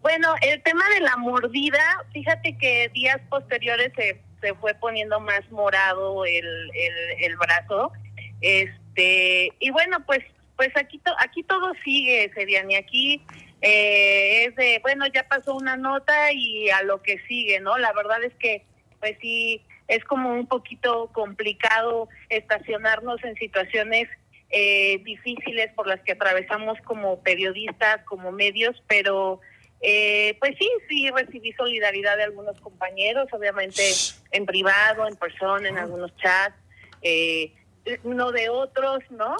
Bueno, 0.00 0.34
el 0.40 0.62
tema 0.62 0.88
de 0.94 1.00
la 1.00 1.16
mordida, 1.16 1.82
fíjate 2.12 2.56
que 2.56 2.88
días 2.94 3.20
posteriores 3.28 3.92
se, 3.96 4.22
se 4.40 4.54
fue 4.54 4.74
poniendo 4.74 5.20
más 5.20 5.50
morado 5.50 6.24
el, 6.24 6.46
el, 6.74 7.24
el 7.24 7.36
brazo. 7.36 7.92
Este, 8.40 9.52
y 9.58 9.70
bueno, 9.70 9.98
pues 10.06 10.20
pues 10.58 10.70
aquí 10.76 10.98
to- 10.98 11.14
aquí 11.20 11.44
todo 11.44 11.72
sigue, 11.84 12.30
Seriani, 12.34 12.74
aquí 12.74 13.22
eh, 13.62 14.44
es 14.46 14.56
de, 14.56 14.80
bueno, 14.82 15.06
ya 15.06 15.22
pasó 15.28 15.54
una 15.54 15.76
nota 15.76 16.32
y 16.32 16.68
a 16.68 16.82
lo 16.82 17.00
que 17.00 17.18
sigue, 17.28 17.60
¿no? 17.60 17.78
La 17.78 17.92
verdad 17.92 18.22
es 18.24 18.34
que, 18.34 18.64
pues 18.98 19.16
sí, 19.20 19.62
es 19.86 20.04
como 20.04 20.32
un 20.34 20.48
poquito 20.48 21.10
complicado 21.14 22.08
estacionarnos 22.28 23.22
en 23.22 23.36
situaciones 23.36 24.08
eh, 24.50 24.98
difíciles 25.04 25.72
por 25.74 25.86
las 25.86 26.00
que 26.00 26.12
atravesamos 26.12 26.76
como 26.84 27.22
periodistas, 27.22 28.02
como 28.04 28.32
medios, 28.32 28.82
pero 28.88 29.40
eh, 29.80 30.36
pues 30.40 30.56
sí, 30.58 30.68
sí 30.88 31.08
recibí 31.10 31.52
solidaridad 31.52 32.16
de 32.16 32.24
algunos 32.24 32.60
compañeros, 32.60 33.28
obviamente 33.32 33.82
en 34.32 34.44
privado, 34.44 35.06
en 35.06 35.14
persona, 35.14 35.68
en 35.68 35.78
algunos 35.78 36.16
chats, 36.16 36.56
eh, 37.02 37.52
no 38.02 38.32
de 38.32 38.48
otros, 38.48 38.98
¿no? 39.10 39.36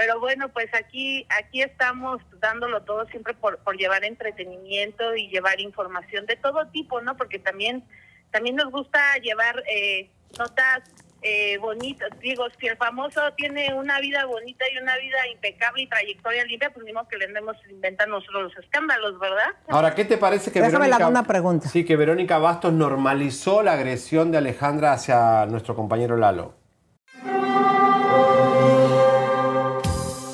Pero 0.00 0.18
bueno, 0.18 0.48
pues 0.48 0.72
aquí 0.72 1.26
aquí 1.28 1.60
estamos 1.60 2.22
dándolo 2.40 2.80
todo 2.84 3.04
siempre 3.08 3.34
por, 3.34 3.58
por 3.58 3.76
llevar 3.76 4.02
entretenimiento 4.02 5.14
y 5.14 5.28
llevar 5.28 5.60
información 5.60 6.24
de 6.24 6.36
todo 6.36 6.66
tipo, 6.68 7.02
¿no? 7.02 7.18
Porque 7.18 7.38
también 7.38 7.84
también 8.30 8.56
nos 8.56 8.70
gusta 8.70 8.98
llevar 9.22 9.62
eh, 9.70 10.08
notas 10.38 10.80
eh, 11.20 11.58
bonitas. 11.58 12.08
Digo, 12.18 12.46
si 12.58 12.68
el 12.68 12.78
famoso 12.78 13.20
tiene 13.36 13.74
una 13.74 14.00
vida 14.00 14.24
bonita 14.24 14.64
y 14.72 14.78
una 14.78 14.96
vida 14.96 15.18
impecable 15.34 15.82
y 15.82 15.86
trayectoria 15.86 16.46
limpia, 16.46 16.72
pues 16.72 16.86
mismo 16.86 17.06
que 17.06 17.18
le 17.18 17.26
andemos 17.26 17.58
inventando 17.68 18.20
nosotros 18.20 18.44
los 18.44 18.64
escándalos, 18.64 19.20
¿verdad? 19.20 19.50
Ahora, 19.68 19.94
¿qué 19.94 20.06
te 20.06 20.16
parece 20.16 20.50
que 20.50 20.62
Déjame 20.62 20.86
Verónica... 20.86 21.08
una 21.08 21.24
pregunta. 21.24 21.68
Sí, 21.68 21.84
que 21.84 21.96
Verónica 21.96 22.38
Bastos 22.38 22.72
normalizó 22.72 23.62
la 23.62 23.74
agresión 23.74 24.32
de 24.32 24.38
Alejandra 24.38 24.94
hacia 24.94 25.44
nuestro 25.44 25.76
compañero 25.76 26.16
Lalo. 26.16 26.59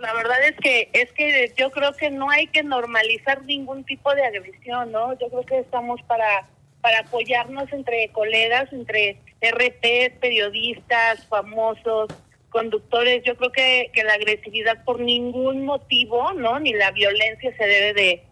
La 0.00 0.14
verdad 0.14 0.42
es 0.44 0.56
que 0.56 0.88
es 0.92 1.12
que 1.12 1.52
yo 1.56 1.70
creo 1.70 1.92
que 1.92 2.10
no 2.10 2.30
hay 2.30 2.46
que 2.46 2.62
normalizar 2.62 3.44
ningún 3.44 3.84
tipo 3.84 4.14
de 4.14 4.24
agresión, 4.24 4.92
¿no? 4.92 5.18
Yo 5.18 5.28
creo 5.28 5.44
que 5.44 5.58
estamos 5.58 6.00
para 6.02 6.48
para 6.80 7.00
apoyarnos 7.00 7.70
entre 7.72 8.08
colegas, 8.08 8.72
entre 8.72 9.18
RP, 9.42 10.18
periodistas, 10.18 11.26
famosos, 11.26 12.08
conductores. 12.48 13.22
Yo 13.24 13.36
creo 13.36 13.52
que, 13.52 13.90
que 13.92 14.02
la 14.02 14.14
agresividad 14.14 14.82
por 14.84 15.00
ningún 15.00 15.64
motivo, 15.64 16.32
¿no? 16.32 16.58
Ni 16.58 16.72
la 16.72 16.90
violencia 16.90 17.54
se 17.56 17.66
debe 17.66 17.92
de, 17.92 18.22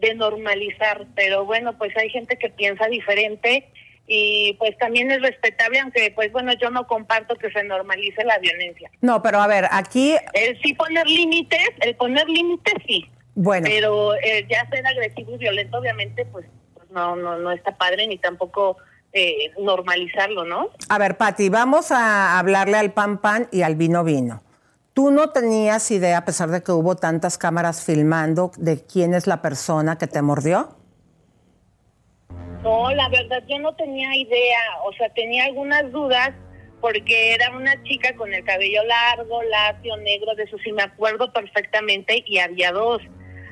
de 0.00 0.14
normalizar. 0.14 1.06
Pero 1.14 1.46
bueno, 1.46 1.78
pues 1.78 1.96
hay 1.96 2.10
gente 2.10 2.36
que 2.36 2.50
piensa 2.50 2.86
diferente 2.88 3.68
y 4.06 4.54
pues 4.58 4.76
también 4.78 5.10
es 5.10 5.22
respetable, 5.22 5.80
aunque 5.80 6.12
pues 6.14 6.30
bueno, 6.32 6.52
yo 6.60 6.70
no 6.70 6.86
comparto 6.86 7.36
que 7.36 7.50
se 7.50 7.64
normalice 7.64 8.24
la 8.24 8.38
violencia. 8.38 8.90
No, 9.00 9.22
pero 9.22 9.40
a 9.40 9.46
ver, 9.46 9.66
aquí, 9.70 10.14
El 10.34 10.60
sí 10.62 10.74
poner 10.74 11.06
límites, 11.06 11.68
el 11.80 11.96
poner 11.96 12.28
límites 12.28 12.74
sí, 12.86 13.10
bueno, 13.34 13.66
pero 13.68 14.14
eh, 14.14 14.46
ya 14.48 14.68
ser 14.68 14.86
agresivo 14.86 15.34
y 15.34 15.38
violento 15.38 15.78
obviamente 15.78 16.24
pues, 16.26 16.46
pues, 16.74 16.90
no, 16.90 17.16
no, 17.16 17.38
no 17.38 17.50
está 17.50 17.76
padre 17.76 18.06
ni 18.06 18.18
tampoco 18.18 18.76
eh, 19.12 19.52
normalizarlo, 19.58 20.44
¿no? 20.44 20.70
a 20.88 20.98
ver, 20.98 21.16
Pati, 21.16 21.48
vamos 21.48 21.90
a 21.90 22.38
hablarle 22.38 22.76
al 22.76 22.92
pan 22.92 23.18
pan 23.18 23.48
y 23.52 23.62
al 23.62 23.76
vino 23.76 24.04
vino. 24.04 24.42
Tú 24.92 25.10
no 25.10 25.30
tenías 25.30 25.90
idea, 25.90 26.18
a 26.18 26.24
pesar 26.24 26.50
de 26.50 26.62
que 26.62 26.70
hubo 26.70 26.94
tantas 26.94 27.36
cámaras 27.36 27.84
filmando, 27.84 28.52
de 28.58 28.84
quién 28.84 29.12
es 29.12 29.26
la 29.26 29.42
persona 29.42 29.98
que 29.98 30.06
te 30.06 30.22
mordió. 30.22 30.76
No, 32.62 32.90
la 32.94 33.08
verdad 33.10 33.42
yo 33.46 33.58
no 33.58 33.74
tenía 33.76 34.16
idea, 34.16 34.60
o 34.84 34.92
sea, 34.94 35.08
tenía 35.10 35.44
algunas 35.44 35.90
dudas 35.92 36.30
porque 36.80 37.34
era 37.34 37.54
una 37.56 37.82
chica 37.82 38.14
con 38.16 38.32
el 38.32 38.44
cabello 38.44 38.82
largo, 38.84 39.42
lacio, 39.44 39.96
negro, 39.98 40.34
de 40.34 40.44
eso 40.44 40.56
sí 40.64 40.72
me 40.72 40.82
acuerdo 40.82 41.32
perfectamente 41.32 42.22
y 42.26 42.38
había 42.38 42.72
dos. 42.72 43.00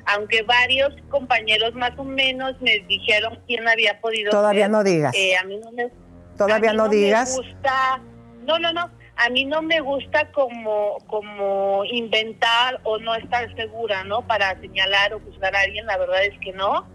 Aunque 0.07 0.43
varios 0.43 0.93
compañeros 1.11 1.75
más 1.75 1.93
o 1.97 2.05
menos 2.05 2.61
me 2.61 2.81
dijeron 2.89 3.39
quién 3.47 3.67
había 3.69 4.01
podido 4.01 4.31
Todavía 4.31 4.65
ser, 4.65 4.71
no 4.71 4.83
digas. 4.85 5.15
eh, 5.17 5.37
a 5.37 5.45
mí 5.45 5.59
no 5.63 5.71
me, 5.73 5.89
Todavía 6.37 6.71
a 6.71 6.73
mí 6.73 6.77
no 6.79 6.89
digas. 6.89 7.37
gusta, 7.37 8.01
no, 8.45 8.59
no, 8.59 8.73
no. 8.73 8.91
A 9.17 9.29
mí 9.29 9.45
no 9.45 9.63
me 9.63 9.81
gusta 9.81 10.31
como, 10.33 10.99
como 11.07 11.85
inventar 11.85 12.81
o 12.83 12.99
no 12.99 13.15
estar 13.15 13.55
segura, 13.55 14.03
¿no? 14.05 14.27
Para 14.27 14.59
señalar 14.61 15.15
o 15.15 15.21
juzgar 15.21 15.55
a 15.55 15.61
alguien, 15.61 15.87
la 15.87 15.99
verdad 15.99 16.25
es 16.25 16.39
que 16.41 16.53
no. 16.53 16.87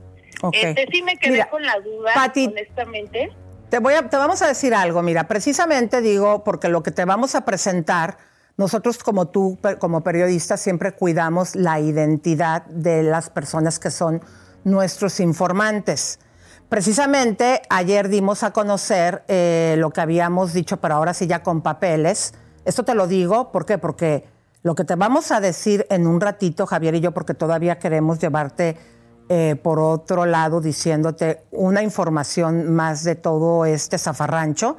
Ok. 0.42 0.56
Este 0.62 0.88
sí 0.92 1.02
me 1.02 1.18
quedé 1.18 1.34
Mira, 1.34 1.50
con 1.50 1.64
la 1.64 1.80
duda, 1.80 2.14
Pati, 2.14 2.48
honestamente. 2.48 3.32
Te, 3.70 3.80
voy 3.80 3.96
a, 3.96 4.08
te 4.08 4.18
vamos 4.18 4.42
a 4.42 4.48
decir 4.48 4.74
algo, 4.74 5.02
mira, 5.02 5.28
precisamente 5.28 6.02
digo, 6.02 6.44
porque 6.44 6.70
lo 6.70 6.84
que 6.84 6.92
te 6.92 7.06
vamos 7.06 7.36
a 7.36 7.42
presentar, 7.42 8.18
nosotros 8.56 9.00
como 9.00 9.28
tú, 9.28 9.58
como 9.80 10.02
periodistas, 10.02 10.62
siempre 10.62 10.94
cuidamos 10.94 11.56
la 11.56 11.80
identidad 11.80 12.66
de 12.68 13.04
las 13.04 13.30
personas 13.30 13.80
que 13.80 13.92
son 13.92 14.22
nuestros 14.64 15.20
informantes. 15.20 16.20
Precisamente 16.70 17.62
ayer 17.70 18.10
dimos 18.10 18.44
a 18.44 18.52
conocer 18.52 19.24
eh, 19.28 19.76
lo 19.78 19.90
que 19.92 20.02
habíamos 20.02 20.54
dicho, 20.54 20.78
pero 20.78 20.96
ahora 20.96 21.14
sí 21.14 21.26
ya 21.26 21.42
con 21.42 21.62
papeles. 21.62 22.34
Esto 22.66 22.84
te 22.84 22.94
lo 22.94 23.08
digo, 23.08 23.52
¿por 23.52 23.66
qué? 23.66 23.78
Porque 23.78 24.26
lo 24.64 24.76
que 24.76 24.84
te 24.84 24.96
vamos 24.96 25.32
a 25.32 25.40
decir 25.40 25.88
en 25.90 26.06
un 26.06 26.20
ratito, 26.20 26.66
Javier 26.66 26.96
y 26.96 27.00
yo, 27.00 27.14
porque 27.14 27.34
todavía 27.34 27.80
queremos 27.80 28.20
llevarte 28.20 28.76
eh, 29.30 29.56
por 29.62 29.80
otro 29.80 30.26
lado 30.26 30.62
diciéndote 30.62 31.44
una 31.52 31.84
información 31.84 32.74
más 32.74 33.04
de 33.04 33.16
todo 33.16 33.66
este 33.66 33.98
zafarrancho. 33.98 34.78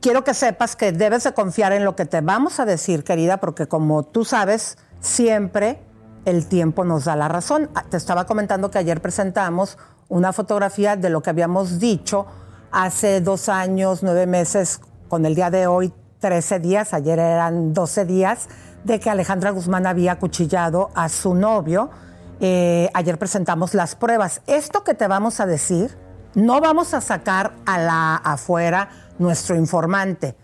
Quiero 0.00 0.24
que 0.24 0.34
sepas 0.34 0.76
que 0.76 0.92
debes 0.92 1.24
de 1.24 1.32
confiar 1.32 1.72
en 1.72 1.84
lo 1.84 1.96
que 1.96 2.04
te 2.04 2.20
vamos 2.20 2.60
a 2.60 2.64
decir, 2.64 3.04
querida, 3.04 3.38
porque 3.38 3.66
como 3.66 4.04
tú 4.04 4.24
sabes, 4.24 4.78
siempre 5.00 5.80
el 6.24 6.46
tiempo 6.46 6.84
nos 6.84 7.04
da 7.04 7.16
la 7.16 7.28
razón. 7.28 7.70
Ah, 7.74 7.84
Te 7.88 7.96
estaba 7.96 8.26
comentando 8.26 8.70
que 8.70 8.78
ayer 8.78 9.00
presentamos 9.00 9.78
una 10.08 10.32
fotografía 10.32 10.96
de 10.96 11.10
lo 11.10 11.22
que 11.22 11.30
habíamos 11.30 11.78
dicho 11.78 12.26
hace 12.70 13.20
dos 13.20 13.48
años, 13.48 14.02
nueve 14.02 14.26
meses, 14.26 14.80
con 15.08 15.24
el 15.24 15.34
día 15.34 15.50
de 15.50 15.66
hoy, 15.66 15.92
13 16.20 16.58
días, 16.60 16.94
ayer 16.94 17.18
eran 17.18 17.72
12 17.72 18.04
días, 18.04 18.48
de 18.84 19.00
que 19.00 19.10
Alejandra 19.10 19.50
Guzmán 19.50 19.86
había 19.86 20.12
acuchillado 20.12 20.90
a 20.94 21.08
su 21.08 21.34
novio. 21.34 21.90
Eh, 22.40 22.88
ayer 22.94 23.18
presentamos 23.18 23.74
las 23.74 23.96
pruebas. 23.96 24.42
Esto 24.46 24.84
que 24.84 24.94
te 24.94 25.08
vamos 25.08 25.40
a 25.40 25.46
decir, 25.46 25.96
no 26.34 26.60
vamos 26.60 26.94
a 26.94 27.00
sacar 27.00 27.52
a 27.66 27.78
la 27.78 28.16
afuera 28.16 28.90
nuestro 29.18 29.56
informante, 29.56 30.36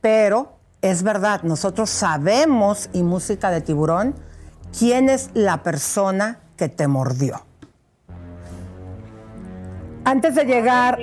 pero 0.00 0.54
es 0.82 1.02
verdad, 1.02 1.42
nosotros 1.42 1.90
sabemos, 1.90 2.90
y 2.92 3.02
música 3.02 3.50
de 3.50 3.60
tiburón, 3.60 4.14
quién 4.76 5.08
es 5.08 5.30
la 5.34 5.62
persona 5.62 6.40
que 6.56 6.68
te 6.68 6.88
mordió. 6.88 7.42
Antes 10.04 10.34
de 10.34 10.44
llegar 10.44 10.98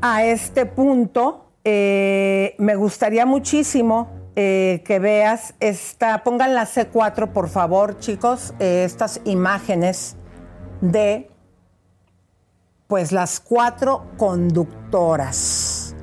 a 0.00 0.24
este 0.24 0.66
punto, 0.66 1.46
eh, 1.64 2.54
me 2.58 2.76
gustaría 2.76 3.26
muchísimo 3.26 4.15
eh, 4.38 4.82
que 4.84 4.98
veas 4.98 5.54
esta, 5.60 6.22
pongan 6.22 6.54
la 6.54 6.66
C4 6.66 7.32
por 7.32 7.48
favor, 7.48 7.98
chicos, 7.98 8.52
eh, 8.58 8.84
estas 8.84 9.22
imágenes 9.24 10.14
de 10.82 11.30
pues 12.86 13.12
las 13.12 13.40
cuatro 13.40 14.04
conductoras. 14.18 15.96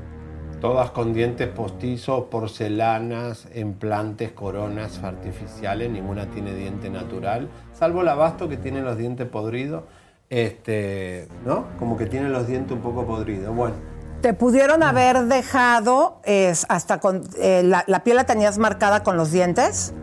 Todas 0.59 0.89
con 0.89 1.13
dientes 1.13 1.47
postizos, 1.49 2.23
porcelanas, 2.25 3.47
implantes, 3.53 4.31
coronas 4.31 5.03
artificiales, 5.03 5.91
ninguna 5.91 6.25
tiene 6.31 6.55
diente 6.55 6.89
natural, 6.89 7.49
salvo 7.73 8.01
el 8.01 8.07
abasto 8.07 8.49
que 8.49 8.57
tiene 8.57 8.81
los 8.81 8.97
dientes 8.97 9.27
podridos, 9.27 9.83
este, 10.31 11.27
¿no? 11.45 11.67
Como 11.77 11.97
que 11.97 12.07
tiene 12.07 12.29
los 12.29 12.47
dientes 12.47 12.71
un 12.71 12.81
poco 12.81 13.05
podridos. 13.05 13.55
Bueno, 13.55 13.75
Te 14.23 14.33
pudieron 14.33 14.83
haber 14.83 15.25
dejado 15.25 16.21
es, 16.23 16.65
hasta 16.69 17.01
con 17.01 17.23
eh, 17.41 17.61
la, 17.61 17.83
la 17.87 18.05
piel 18.05 18.15
la 18.15 18.25
tenías 18.25 18.57
marcada 18.57 19.03
con 19.03 19.17
los 19.17 19.33
dientes. 19.33 19.93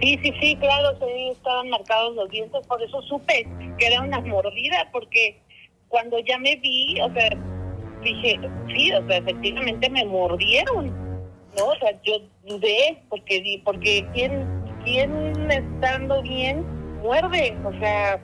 Sí, 0.00 0.18
sí, 0.20 0.32
sí, 0.40 0.56
claro, 0.56 0.98
sí, 0.98 1.28
estaban 1.30 1.70
marcados 1.70 2.16
los 2.16 2.28
dientes, 2.28 2.66
por 2.66 2.82
eso 2.82 3.00
supe 3.02 3.48
que 3.78 3.86
era 3.86 4.00
una 4.00 4.20
mordida, 4.20 4.88
porque 4.92 5.40
cuando 5.86 6.18
ya 6.18 6.38
me 6.38 6.56
vi, 6.56 7.00
o 7.00 7.12
sea, 7.14 7.28
dije, 8.02 8.40
sí, 8.74 8.92
o 8.92 9.06
sea, 9.06 9.18
efectivamente 9.18 9.88
me 9.88 10.04
mordieron, 10.04 10.88
¿no? 11.56 11.66
O 11.66 11.76
sea, 11.76 11.92
yo 12.02 12.14
dudé, 12.46 13.00
porque 13.08 13.40
di- 13.42 13.58
porque 13.58 14.04
quién, 14.12 14.44
quién 14.84 15.50
estando 15.52 16.20
bien 16.20 16.66
muerde, 17.00 17.56
o 17.64 17.72
sea, 17.78 18.20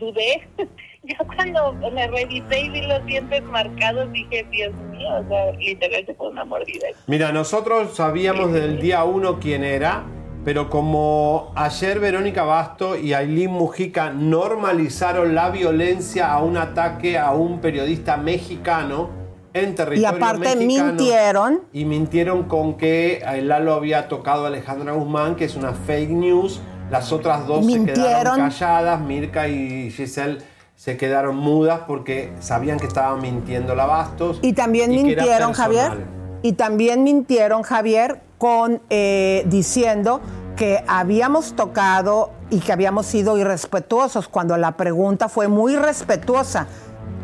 dudé. 0.00 0.48
Yo 1.02 1.16
cuando 1.34 1.72
me 1.92 2.06
revisé 2.08 2.60
y 2.60 2.70
vi 2.70 2.82
los 2.82 3.04
dientes 3.06 3.42
marcados, 3.44 4.12
dije, 4.12 4.46
Dios 4.50 4.74
mío, 4.90 5.08
o 5.18 5.28
sea, 5.28 5.52
literalmente 5.52 6.14
fue 6.14 6.28
una 6.28 6.44
mordida. 6.44 6.88
Mira, 7.06 7.32
nosotros 7.32 7.94
sabíamos 7.94 8.52
del 8.52 8.80
día 8.80 9.04
uno 9.04 9.40
quién 9.40 9.64
era, 9.64 10.04
pero 10.44 10.68
como 10.68 11.52
ayer 11.56 12.00
Verónica 12.00 12.44
Basto 12.44 12.96
y 12.96 13.14
Aileen 13.14 13.50
Mujica 13.50 14.10
normalizaron 14.10 15.34
la 15.34 15.48
violencia 15.48 16.32
a 16.32 16.42
un 16.42 16.58
ataque 16.58 17.18
a 17.18 17.32
un 17.32 17.60
periodista 17.60 18.18
mexicano 18.18 19.08
en 19.54 19.70
Y 19.70 19.74
territorio 19.74 20.08
aparte 20.08 20.56
mexicano, 20.56 20.92
mintieron. 20.92 21.60
Y 21.72 21.84
mintieron 21.86 22.42
con 22.44 22.76
que 22.76 23.22
eh, 23.26 23.42
Lalo 23.42 23.72
había 23.72 24.06
tocado 24.08 24.44
a 24.44 24.48
Alejandra 24.48 24.92
Guzmán, 24.92 25.34
que 25.34 25.46
es 25.46 25.56
una 25.56 25.72
fake 25.72 26.10
news. 26.10 26.60
Las 26.90 27.12
otras 27.12 27.46
dos 27.46 27.64
se 27.64 27.84
quedaron 27.84 28.36
calladas, 28.36 29.00
Mirka 29.00 29.48
y 29.48 29.90
Giselle 29.92 30.38
se 30.80 30.96
quedaron 30.96 31.36
mudas 31.36 31.82
porque 31.86 32.32
sabían 32.40 32.78
que 32.78 32.86
estaban 32.86 33.20
mintiendo 33.20 33.74
la 33.74 33.84
Bastos. 33.84 34.38
Y 34.40 34.54
también 34.54 34.90
y 34.90 35.02
mintieron, 35.02 35.52
Javier. 35.52 36.06
Y 36.40 36.54
también 36.54 37.04
mintieron, 37.04 37.62
Javier, 37.62 38.22
con 38.38 38.80
eh, 38.88 39.42
diciendo 39.44 40.22
que 40.56 40.82
habíamos 40.88 41.54
tocado 41.54 42.30
y 42.48 42.60
que 42.60 42.72
habíamos 42.72 43.04
sido 43.04 43.36
irrespetuosos 43.36 44.26
cuando 44.28 44.56
la 44.56 44.78
pregunta 44.78 45.28
fue 45.28 45.48
muy 45.48 45.76
respetuosa. 45.76 46.66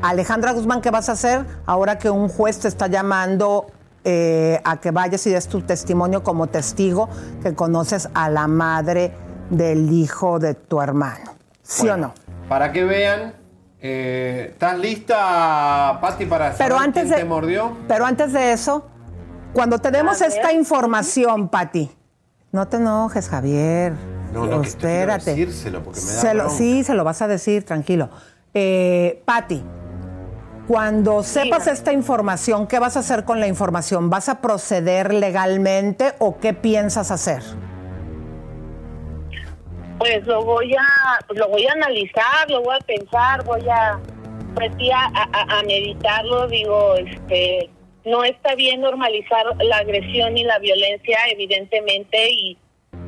Alejandra 0.02 0.52
Guzmán, 0.52 0.82
¿qué 0.82 0.90
vas 0.90 1.08
a 1.08 1.12
hacer 1.12 1.46
ahora 1.64 1.96
que 1.96 2.10
un 2.10 2.28
juez 2.28 2.58
te 2.58 2.68
está 2.68 2.88
llamando 2.88 3.68
eh, 4.04 4.60
a 4.64 4.82
que 4.82 4.90
vayas 4.90 5.26
y 5.26 5.30
des 5.30 5.48
tu 5.48 5.62
testimonio 5.62 6.22
como 6.22 6.48
testigo 6.48 7.08
que 7.42 7.54
conoces 7.54 8.10
a 8.12 8.28
la 8.28 8.48
madre 8.48 9.14
del 9.48 9.90
hijo 9.92 10.38
de 10.38 10.52
tu 10.52 10.82
hermano? 10.82 11.36
¿Sí 11.62 11.88
o 11.88 11.96
no? 11.96 12.12
Para 12.50 12.70
que 12.70 12.84
vean, 12.84 13.45
eh, 13.80 14.48
¿estás 14.52 14.78
lista, 14.78 15.98
Patti, 16.00 16.26
para 16.26 16.52
Pero 16.56 16.76
saber 16.76 16.88
antes 16.88 17.02
quién 17.04 17.14
de- 17.14 17.22
te 17.22 17.24
mordió? 17.24 17.76
Pero 17.88 18.06
antes 18.06 18.32
de 18.32 18.52
eso, 18.52 18.86
cuando 19.52 19.78
tenemos 19.78 20.20
esta 20.20 20.52
información, 20.52 21.48
Pati, 21.48 21.90
no 22.52 22.66
te 22.68 22.76
enojes, 22.78 23.28
Javier. 23.28 23.92
No, 24.32 24.46
no, 24.46 24.60
que 24.60 24.68
espérate. 24.68 25.30
decírselo 25.30 25.82
porque 25.82 26.00
me 26.00 26.06
da 26.06 26.20
Se 26.20 26.34
lo- 26.34 26.50
sí, 26.50 26.84
se 26.84 26.94
lo 26.94 27.04
vas 27.04 27.22
a 27.22 27.28
decir, 27.28 27.64
tranquilo. 27.64 28.10
Eh, 28.54 29.22
Pati, 29.24 29.62
cuando 30.66 31.22
sepas 31.22 31.66
esta 31.68 31.92
información, 31.92 32.66
¿qué 32.66 32.78
vas 32.78 32.96
a 32.96 33.00
hacer 33.00 33.24
con 33.24 33.38
la 33.40 33.46
información? 33.46 34.10
¿Vas 34.10 34.28
a 34.28 34.40
proceder 34.40 35.14
legalmente 35.14 36.14
o 36.18 36.38
qué 36.38 36.54
piensas 36.54 37.10
hacer? 37.10 37.42
Pues 39.98 40.27
lo 40.27 40.44
voy 40.44 40.74
a, 40.74 41.24
pues 41.27 41.39
lo 41.39 41.48
voy 41.48 41.66
a 41.66 41.73
analizar, 41.73 42.51
lo 42.51 42.62
voy 42.62 42.77
a 42.77 42.85
pensar, 42.85 43.44
voy 43.44 43.62
a, 43.68 43.98
pues 44.55 44.70
sí, 44.78 44.90
a, 44.90 45.06
a- 45.14 45.59
a 45.59 45.62
meditarlo. 45.62 46.47
Digo, 46.48 46.94
este, 46.97 47.70
no 48.05 48.23
está 48.24 48.55
bien 48.55 48.82
normalizar 48.82 49.44
la 49.60 49.78
agresión 49.78 50.36
y 50.36 50.44
la 50.44 50.59
violencia, 50.59 51.18
evidentemente, 51.32 52.31
y, 52.31 52.59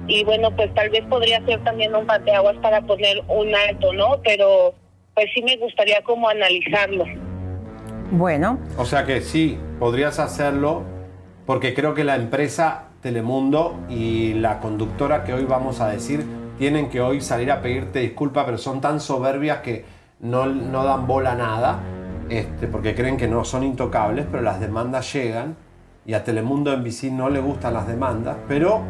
y 0.07 0.25
bueno, 0.25 0.51
pues 0.57 0.73
tal 0.75 0.89
vez 0.91 1.05
podría 1.11 1.45
ser 1.45 1.63
también 1.63 1.95
un 1.95 2.07
pateaguas 2.07 2.57
para 2.63 2.81
poner 2.81 3.23
un 3.29 3.55
alto, 3.55 3.93
¿no? 3.93 4.21
Pero 4.25 4.75
pues 5.15 5.27
sí 5.35 5.43
me 5.43 5.57
gustaría 5.59 6.01
como 6.03 6.29
analizarlo. 6.29 7.05
Bueno, 8.11 8.59
O 8.79 8.87
sea 8.87 9.05
que 9.05 9.21
sí, 9.21 9.59
podrías 9.79 10.19
hacerlo 10.19 10.83
porque 11.45 11.75
creo 11.75 11.93
que 11.95 12.05
la 12.05 12.17
empresa 12.17 12.85
Telemundo 13.03 13.79
y 13.91 14.33
la 14.35 14.61
conductora 14.61 15.25
que 15.25 15.35
hoy 15.35 15.45
vamos 15.45 15.81
a 15.81 15.89
decir 15.89 16.25
tienen 16.59 16.89
que 16.89 17.01
hoy 17.01 17.21
salir 17.21 17.51
a 17.53 17.63
pedirte 17.63 18.01
disculpas, 18.01 18.45
pero 18.45 18.59
son 18.59 18.81
tan 18.81 19.01
soberbias 19.01 19.59
que 19.59 19.85
no, 20.21 20.47
no 20.47 20.85
dan 20.85 21.07
bola 21.07 21.33
a 21.33 21.37
nada, 21.37 21.81
este, 22.29 22.67
porque 22.67 22.95
creen 22.95 23.17
que 23.17 23.29
no 23.29 23.45
son 23.45 23.63
intocables, 23.63 24.27
pero 24.31 24.43
las 24.43 24.61
demandas 24.61 25.13
llegan 25.13 25.57
y 26.05 26.15
a 26.15 26.25
Telemundo 26.25 26.77
NBC 26.77 27.05
no 27.13 27.29
le 27.31 27.41
gustan 27.41 27.75
las 27.75 27.87
demandas, 27.87 28.37
pero 28.49 28.83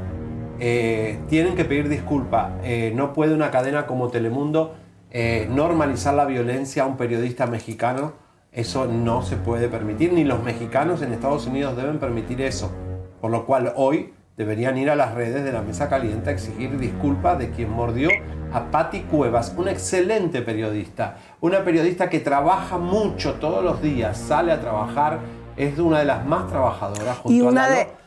eh, 0.60 1.20
tienen 1.28 1.54
que 1.54 1.64
pedir 1.64 1.88
disculpas. 1.88 2.52
Eh, 2.62 2.92
no 2.94 3.12
puede 3.12 3.34
una 3.34 3.50
cadena 3.50 3.86
como 3.86 4.08
Telemundo 4.08 4.74
eh, 5.10 5.48
normalizar 5.50 6.14
la 6.14 6.24
violencia 6.24 6.84
a 6.84 6.86
un 6.86 6.96
periodista 6.96 7.46
mexicano. 7.46 8.14
Eso 8.52 8.86
no 8.86 9.22
se 9.22 9.36
puede 9.36 9.68
permitir, 9.68 10.12
ni 10.12 10.24
los 10.24 10.42
mexicanos 10.42 11.02
en 11.02 11.12
Estados 11.12 11.46
Unidos 11.46 11.76
deben 11.76 11.98
permitir 11.98 12.40
eso. 12.40 12.72
Por 13.20 13.30
lo 13.30 13.46
cual 13.46 13.72
hoy 13.76 14.12
deberían 14.38 14.78
ir 14.78 14.88
a 14.88 14.94
las 14.94 15.14
redes 15.14 15.42
de 15.42 15.52
la 15.52 15.62
Mesa 15.62 15.88
Caliente 15.88 16.30
a 16.30 16.32
exigir 16.32 16.78
disculpas 16.78 17.38
de 17.38 17.50
quien 17.50 17.70
mordió 17.70 18.08
a 18.52 18.70
Patti 18.70 19.00
Cuevas, 19.02 19.52
una 19.56 19.72
excelente 19.72 20.42
periodista, 20.42 21.16
una 21.40 21.64
periodista 21.64 22.08
que 22.08 22.20
trabaja 22.20 22.78
mucho 22.78 23.34
todos 23.34 23.62
los 23.64 23.82
días, 23.82 24.16
sale 24.16 24.52
a 24.52 24.60
trabajar, 24.60 25.18
es 25.56 25.76
una 25.78 25.98
de 25.98 26.04
las 26.04 26.24
más 26.24 26.46
trabajadoras 26.46 27.18
junto 27.18 27.36
y 27.36 27.40
a 27.40 27.50
una 27.50 27.68
Lalo. 27.68 27.74
de 27.74 27.98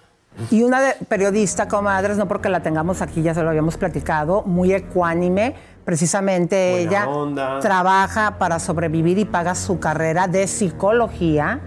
y 0.49 0.63
una 0.63 0.79
de 0.79 0.93
periodista, 1.09 1.67
comadres, 1.67 2.15
no 2.15 2.25
porque 2.25 2.47
la 2.47 2.61
tengamos 2.61 3.01
aquí, 3.01 3.21
ya 3.21 3.33
se 3.33 3.43
lo 3.43 3.49
habíamos 3.49 3.75
platicado, 3.75 4.43
muy 4.43 4.73
ecuánime, 4.73 5.55
precisamente 5.83 6.71
Buena 6.71 6.89
ella 6.89 7.09
onda. 7.09 7.59
trabaja 7.59 8.37
para 8.39 8.57
sobrevivir 8.59 9.17
y 9.17 9.25
paga 9.25 9.53
su 9.53 9.81
carrera 9.81 10.29
de 10.29 10.47
psicología, 10.47 11.59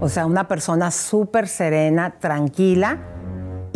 o 0.00 0.08
sea, 0.08 0.24
una 0.24 0.48
persona 0.48 0.90
súper 0.90 1.46
serena, 1.46 2.14
tranquila, 2.18 2.98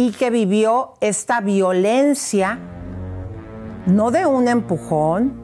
y 0.00 0.12
que 0.12 0.30
vivió 0.30 0.94
esta 1.02 1.42
violencia, 1.42 2.58
no 3.84 4.10
de 4.10 4.24
un 4.24 4.48
empujón, 4.48 5.42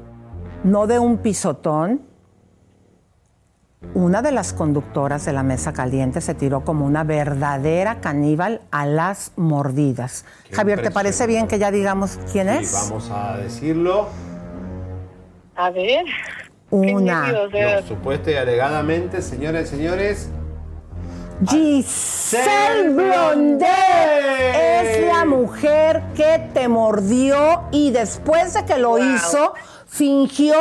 no 0.65 0.87
de 0.87 0.99
un 0.99 1.19
pisotón, 1.19 2.01
una 3.93 4.23
de 4.23 4.33
las 4.33 4.55
conductoras 4.55 5.27
de 5.27 5.35
la 5.35 5.43
mesa 5.43 5.75
caliente 5.75 6.23
se 6.23 6.33
tiró 6.33 6.65
como 6.65 6.87
una 6.87 7.05
verdadera 7.05 8.01
caníbal 8.01 8.63
a 8.71 8.87
las 8.87 9.33
mordidas. 9.37 10.25
Qué 10.49 10.57
Javier, 10.57 10.81
¿te 10.81 10.91
parece 10.91 11.27
bien 11.27 11.49
que 11.49 11.59
ya 11.59 11.71
digamos 11.71 12.19
quién 12.33 12.49
Sí, 12.49 12.65
es? 12.65 12.73
vamos 12.73 13.11
a 13.11 13.37
decirlo. 13.37 14.09
A 15.55 15.69
ver. 15.69 16.07
Una. 16.71 17.31
No, 17.31 17.87
supuesta 17.87 18.31
y 18.31 18.37
alegadamente, 18.37 19.21
señores 19.21 19.71
y 19.71 19.77
señores. 19.77 20.31
Giselle 21.45 22.89
Blondet 22.91 23.69
es 24.57 25.07
la 25.07 25.27
mujer 25.27 26.03
que 26.15 26.51
te 26.55 26.67
mordió 26.67 27.65
y 27.73 27.91
después 27.91 28.55
de 28.55 28.65
que 28.65 28.79
lo 28.79 28.99
hizo, 28.99 29.53
fingió 29.87 30.57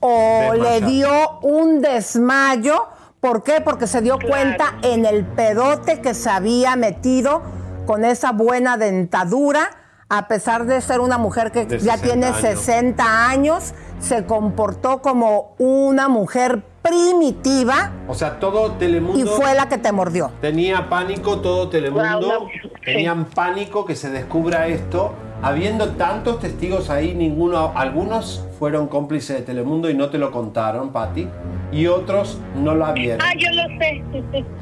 o 0.00 0.52
le 0.52 0.82
dio 0.82 1.38
un 1.40 1.80
desmayo. 1.80 2.88
¿Por 3.20 3.42
qué? 3.42 3.62
Porque 3.62 3.86
se 3.86 4.02
dio 4.02 4.18
cuenta 4.18 4.74
en 4.82 5.06
el 5.06 5.24
pedote 5.24 6.00
que 6.02 6.12
se 6.12 6.28
había 6.28 6.76
metido 6.76 7.42
con 7.86 8.04
esa 8.04 8.32
buena 8.32 8.76
dentadura, 8.76 9.70
a 10.10 10.28
pesar 10.28 10.66
de 10.66 10.80
ser 10.82 11.00
una 11.00 11.16
mujer 11.16 11.52
que 11.52 11.64
De 11.64 11.78
ya 11.78 11.96
60 11.96 12.06
tiene 12.06 12.26
años. 12.26 12.40
60 12.40 13.28
años, 13.28 13.74
se 13.98 14.26
comportó 14.26 15.00
como 15.00 15.54
una 15.58 16.08
mujer 16.08 16.62
primitiva 16.88 17.92
O 18.08 18.14
sea, 18.14 18.38
todo 18.38 18.72
Telemundo. 18.72 19.18
y 19.18 19.24
fue 19.26 19.54
la 19.54 19.68
que 19.68 19.78
te 19.78 19.92
mordió. 19.92 20.30
Tenía 20.40 20.88
pánico 20.88 21.40
todo 21.40 21.68
Telemundo. 21.68 22.20
Wow, 22.20 22.44
no. 22.44 22.48
Tenían 22.84 23.24
pánico 23.26 23.84
que 23.84 23.94
se 23.96 24.10
descubra 24.10 24.66
esto. 24.66 25.14
Habiendo 25.40 25.90
tantos 25.90 26.40
testigos 26.40 26.90
ahí, 26.90 27.14
ninguno, 27.14 27.72
algunos 27.76 28.44
fueron 28.58 28.88
cómplices 28.88 29.36
de 29.36 29.42
Telemundo 29.42 29.88
y 29.88 29.94
no 29.94 30.10
te 30.10 30.18
lo 30.18 30.32
contaron, 30.32 30.90
Patti, 30.90 31.28
y 31.70 31.86
otros 31.86 32.38
no 32.56 32.74
la 32.74 32.90
vieron. 32.92 33.20
Ah, 33.24 33.34
yo 33.38 33.48
lo 33.52 33.62
sé. 33.78 34.02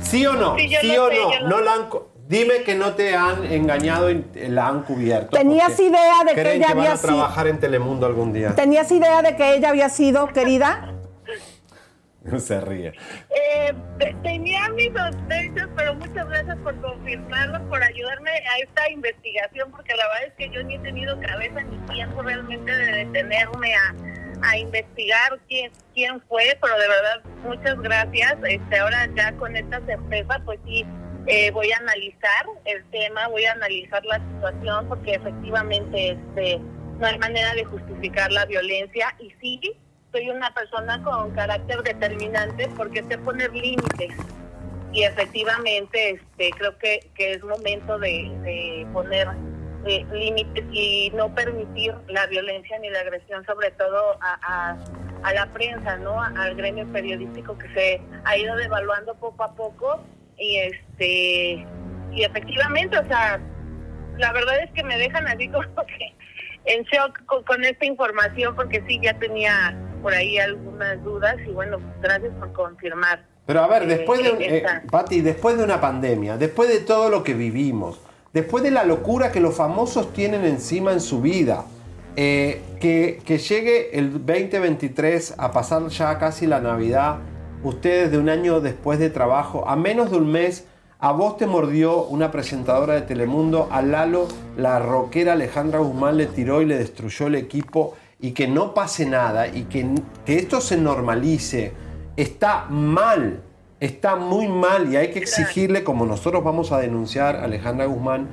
¿Sí 0.01 0.27
o 0.27 0.35
no? 0.35 0.55
Sí, 0.59 0.69
¿Sí 0.81 0.95
lo 0.95 1.07
o 1.07 1.09
sé, 1.09 1.17
no? 1.17 1.49
lo 1.49 1.49
No 1.49 1.61
la 1.63 1.73
han 1.73 1.89
Dime 2.29 2.65
que 2.65 2.75
no 2.75 2.95
te 2.95 3.15
han 3.15 3.45
engañado 3.45 4.11
y 4.11 4.25
la 4.49 4.67
han 4.67 4.83
cubierto. 4.83 5.29
¿Tenías 5.37 5.79
idea 5.79 6.25
de 6.27 6.35
que 6.35 6.55
ella 6.57 6.67
que 6.67 6.73
había 6.73 6.93
a 6.93 6.97
sido- 6.97 7.13
trabajar 7.15 7.47
en 7.47 7.61
Telemundo 7.61 8.05
algún 8.05 8.33
día. 8.33 8.53
¿Tenías 8.57 8.91
idea 8.91 9.23
de 9.23 9.37
que 9.37 9.55
ella 9.55 9.69
había 9.69 9.89
sido 9.89 10.27
querida? 10.33 10.93
Se 12.39 12.61
ríe. 12.61 12.93
Eh, 13.31 13.73
te- 13.99 14.15
tenía 14.23 14.69
mis 14.71 14.89
sospechas, 14.93 15.69
pero 15.77 15.95
muchas 15.95 16.29
gracias 16.29 16.57
por 16.59 16.81
confirmarlo, 16.81 17.69
por 17.69 17.83
ayudarme 17.83 18.31
a 18.31 18.59
esta 18.63 18.91
investigación, 18.91 19.71
porque 19.71 19.95
la 19.95 20.07
verdad 20.09 20.25
es 20.29 20.33
que 20.35 20.51
yo 20.55 20.63
ni 20.65 20.75
he 20.77 20.79
tenido 20.81 21.19
cabeza 21.21 21.63
ni 21.63 21.79
tiempo 21.95 22.23
realmente 22.23 22.71
de 22.71 23.05
detenerme 23.05 23.75
a, 23.75 23.95
a 24.49 24.59
investigar 24.59 25.39
quién, 25.49 25.71
quién 25.95 26.21
fue, 26.23 26.59
pero 26.61 26.79
de 26.79 26.89
verdad 26.89 27.23
muchas 27.45 27.79
gracias. 27.81 28.37
Este, 28.49 28.79
ahora 28.79 29.09
ya 29.17 29.33
con 29.37 29.57
esta 29.57 29.81
certeza, 29.87 30.41
pues 30.45 30.59
sí, 30.67 30.85
eh, 31.29 31.51
voy 31.51 31.71
a 31.73 31.79
analizar 31.79 32.47
el 32.65 32.85
tema, 32.91 33.29
voy 33.29 33.45
a 33.45 33.53
analizar 33.53 34.05
la 34.05 34.19
situación, 34.19 34.89
porque 34.89 35.15
efectivamente 35.15 36.11
este, 36.13 36.59
no 37.01 37.07
hay 37.07 37.19
manera 37.19 37.55
de 37.55 37.65
justificar 37.65 38.31
la 38.33 38.45
violencia 38.47 39.15
y 39.19 39.31
sí, 39.41 39.61
soy 40.17 40.31
una 40.31 40.51
persona 40.55 41.03
con 41.03 41.31
carácter 41.33 41.83
determinante 41.83 42.69
porque 42.77 43.03
sé 43.05 43.19
poner 43.19 43.53
límites. 43.53 44.17
Y 44.93 45.03
efectivamente 45.03 46.13
este 46.13 46.51
creo 46.57 46.79
que, 46.79 47.11
que 47.15 47.33
es 47.35 47.45
momento 47.45 47.99
de, 47.99 48.31
de 48.43 48.87
poner 48.95 49.29
eh, 49.85 50.07
límites 50.13 50.65
y 50.73 51.13
no 51.15 51.35
permitir 51.35 51.95
la 52.09 52.27
violencia 52.27 52.79
ni 52.79 52.89
la 52.89 53.01
agresión 53.01 53.45
sobre 53.45 53.71
todo 53.73 54.17
a, 54.23 54.39
a, 54.43 54.77
a 55.23 55.35
la 55.35 55.53
prensa 55.53 55.99
no 55.99 56.23
al 56.23 56.55
gremio 56.55 56.91
periodístico 56.93 57.59
que 57.59 57.69
se 57.75 58.01
ha 58.25 58.37
ido 58.39 58.57
devaluando 58.57 59.15
poco 59.17 59.45
a 59.45 59.55
poco. 59.55 60.01
Y 60.39 60.57
este 60.57 61.67
y 62.13 62.23
efectivamente 62.23 62.99
o 62.99 63.05
sea 63.05 63.39
la 64.17 64.33
verdad 64.33 64.63
es 64.63 64.71
que 64.71 64.83
me 64.83 64.97
dejan 64.97 65.27
así 65.27 65.47
como 65.51 65.85
que 65.85 66.16
en 66.67 66.83
shock 66.85 67.25
con, 67.27 67.43
con 67.45 67.65
esta 67.65 67.85
información 67.87 68.55
porque 68.57 68.83
sí 68.87 69.01
ya 69.03 69.19
tenía 69.19 69.77
por 70.03 70.13
ahí 70.13 70.39
algunas 70.39 71.03
dudas 71.03 71.37
y 71.47 71.51
bueno 71.51 71.79
gracias 72.03 72.33
por 72.39 72.53
confirmar 72.53 73.25
Pero 73.47 73.61
a 73.63 73.67
ver, 73.69 73.85
Eh, 73.85 73.87
después 73.87 74.23
de, 74.23 74.31
un- 74.33 74.43
eh, 74.43 74.65
Pati, 74.91 75.21
después 75.21 75.57
de 75.57 75.65
una 75.65 75.81
pandemia, 75.81 76.37
después 76.37 76.69
de 76.69 76.81
todo 76.81 77.09
lo 77.11 77.23
que 77.23 77.35
vivimos, 77.35 78.01
después 78.33 78.63
de 78.65 78.71
la 78.73 78.85
locura 78.85 79.31
que 79.33 79.41
los 79.41 79.55
famosos 79.57 80.13
tienen 80.13 80.45
encima 80.45 80.93
en 80.93 81.01
su 81.01 81.21
vida, 81.23 81.65
eh, 82.17 82.61
que, 82.81 83.21
que 83.25 83.39
llegue 83.39 83.99
el 83.99 84.11
2023 84.25 85.35
a 85.39 85.53
pasar 85.53 85.87
ya 85.89 86.19
casi 86.19 86.47
la 86.47 86.61
Navidad, 86.61 87.19
ustedes 87.63 88.11
de 88.11 88.19
un 88.19 88.29
año 88.29 88.61
después 88.61 88.99
de 88.99 89.11
trabajo, 89.11 89.69
a 89.69 89.77
menos 89.77 90.11
de 90.11 90.17
un 90.19 90.31
mes, 90.33 90.67
a 90.99 91.13
vos 91.13 91.37
te 91.37 91.47
mordió 91.47 92.05
una 92.05 92.31
presentadora 92.31 92.95
de 92.95 93.03
Telemundo, 93.03 93.69
a 93.71 93.83
Lalo, 93.83 94.29
la 94.57 94.79
rockera 94.79 95.35
Alejandra 95.35 95.81
Guzmán 95.81 96.17
le 96.17 96.27
tiró 96.27 96.63
y 96.63 96.65
le 96.65 96.79
destruyó 96.79 97.27
el 97.27 97.35
equipo 97.35 97.95
y 98.19 98.33
que 98.33 98.49
no 98.49 98.73
pase 98.73 99.05
nada 99.05 99.47
y 99.47 99.65
que, 99.65 99.87
que 100.25 100.39
esto 100.39 100.61
se 100.61 100.79
normalice, 100.79 101.73
está 102.17 102.65
mal, 102.71 103.43
está 103.79 104.17
muy 104.17 104.49
mal 104.49 104.91
y 104.91 104.97
hay 104.97 105.11
que 105.11 105.19
exigirle, 105.19 105.85
como 105.85 106.07
nosotros 106.07 106.43
vamos 106.43 106.73
a 106.73 106.79
denunciar 106.79 107.37
a 107.37 107.45
Alejandra 107.45 107.85
Guzmán, 107.85 108.29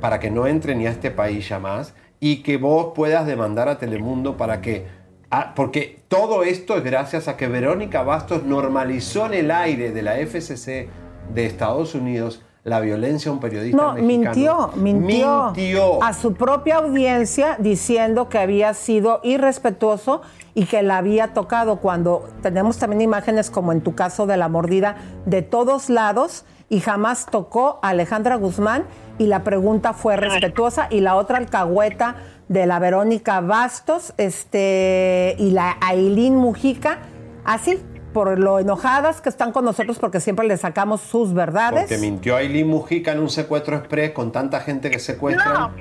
para 0.00 0.20
que 0.20 0.30
no 0.30 0.46
entre 0.46 0.76
ni 0.76 0.86
a 0.86 0.90
este 0.90 1.10
país 1.10 1.48
ya 1.48 1.58
más 1.58 1.94
y 2.20 2.42
que 2.42 2.58
vos 2.58 2.92
puedas 2.94 3.26
demandar 3.26 3.68
a 3.68 3.78
Telemundo 3.78 4.36
para 4.36 4.60
que... 4.60 4.86
ah, 5.30 5.52
porque 5.56 6.00
todo 6.06 6.44
esto 6.44 6.76
es 6.76 6.84
gracias 6.84 7.26
a 7.26 7.36
que 7.36 7.48
Verónica 7.48 8.02
Bastos 8.02 8.44
normalizó 8.44 9.26
en 9.26 9.34
el 9.34 9.50
aire 9.50 9.90
de 9.90 10.02
la 10.02 10.14
FCC 10.14 10.88
de 11.32 11.46
Estados 11.46 11.94
Unidos 11.94 12.42
la 12.64 12.80
violencia 12.80 13.30
a 13.30 13.34
un 13.34 13.40
periodista 13.40 13.76
No, 13.76 13.92
mexicano. 13.92 14.06
mintió, 14.32 14.70
mintió, 14.76 15.44
Mintió. 15.54 16.02
a 16.02 16.14
su 16.14 16.32
propia 16.32 16.76
audiencia 16.76 17.56
diciendo 17.58 18.30
que 18.30 18.38
había 18.38 18.72
sido 18.72 19.20
irrespetuoso 19.22 20.22
y 20.54 20.64
que 20.64 20.82
la 20.82 20.96
había 20.96 21.34
tocado 21.34 21.76
cuando 21.80 22.24
tenemos 22.40 22.78
también 22.78 23.02
imágenes 23.02 23.50
como 23.50 23.72
en 23.72 23.82
tu 23.82 23.94
caso 23.94 24.26
de 24.26 24.38
la 24.38 24.48
mordida 24.48 24.96
de 25.26 25.42
todos 25.42 25.90
lados 25.90 26.46
y 26.70 26.80
jamás 26.80 27.26
tocó 27.30 27.80
a 27.82 27.90
Alejandra 27.90 28.36
Guzmán 28.36 28.84
y 29.18 29.26
la 29.26 29.44
pregunta 29.44 29.92
fue 29.92 30.16
respetuosa 30.16 30.86
y 30.90 31.00
la 31.00 31.16
otra 31.16 31.36
alcahueta 31.36 32.16
de 32.48 32.64
la 32.64 32.78
Verónica 32.78 33.40
Bastos 33.42 34.14
este 34.16 35.36
y 35.38 35.50
la 35.50 35.76
Ailín 35.82 36.36
Mujica 36.36 37.00
así 37.44 37.78
por 38.14 38.38
lo 38.38 38.58
enojadas 38.58 39.20
que 39.20 39.28
están 39.28 39.52
con 39.52 39.66
nosotros 39.66 39.98
porque 39.98 40.20
siempre 40.20 40.46
le 40.46 40.56
sacamos 40.56 41.02
sus 41.02 41.34
verdades. 41.34 41.82
Porque 41.82 41.98
mintió 41.98 42.36
Aileen 42.36 42.68
Mujica 42.68 43.12
en 43.12 43.20
un 43.20 43.28
secuestro 43.28 43.76
express 43.76 44.12
con 44.12 44.32
tanta 44.32 44.60
gente 44.60 44.90
que 44.90 44.98
secuestran. 44.98 45.52
No. 45.52 45.74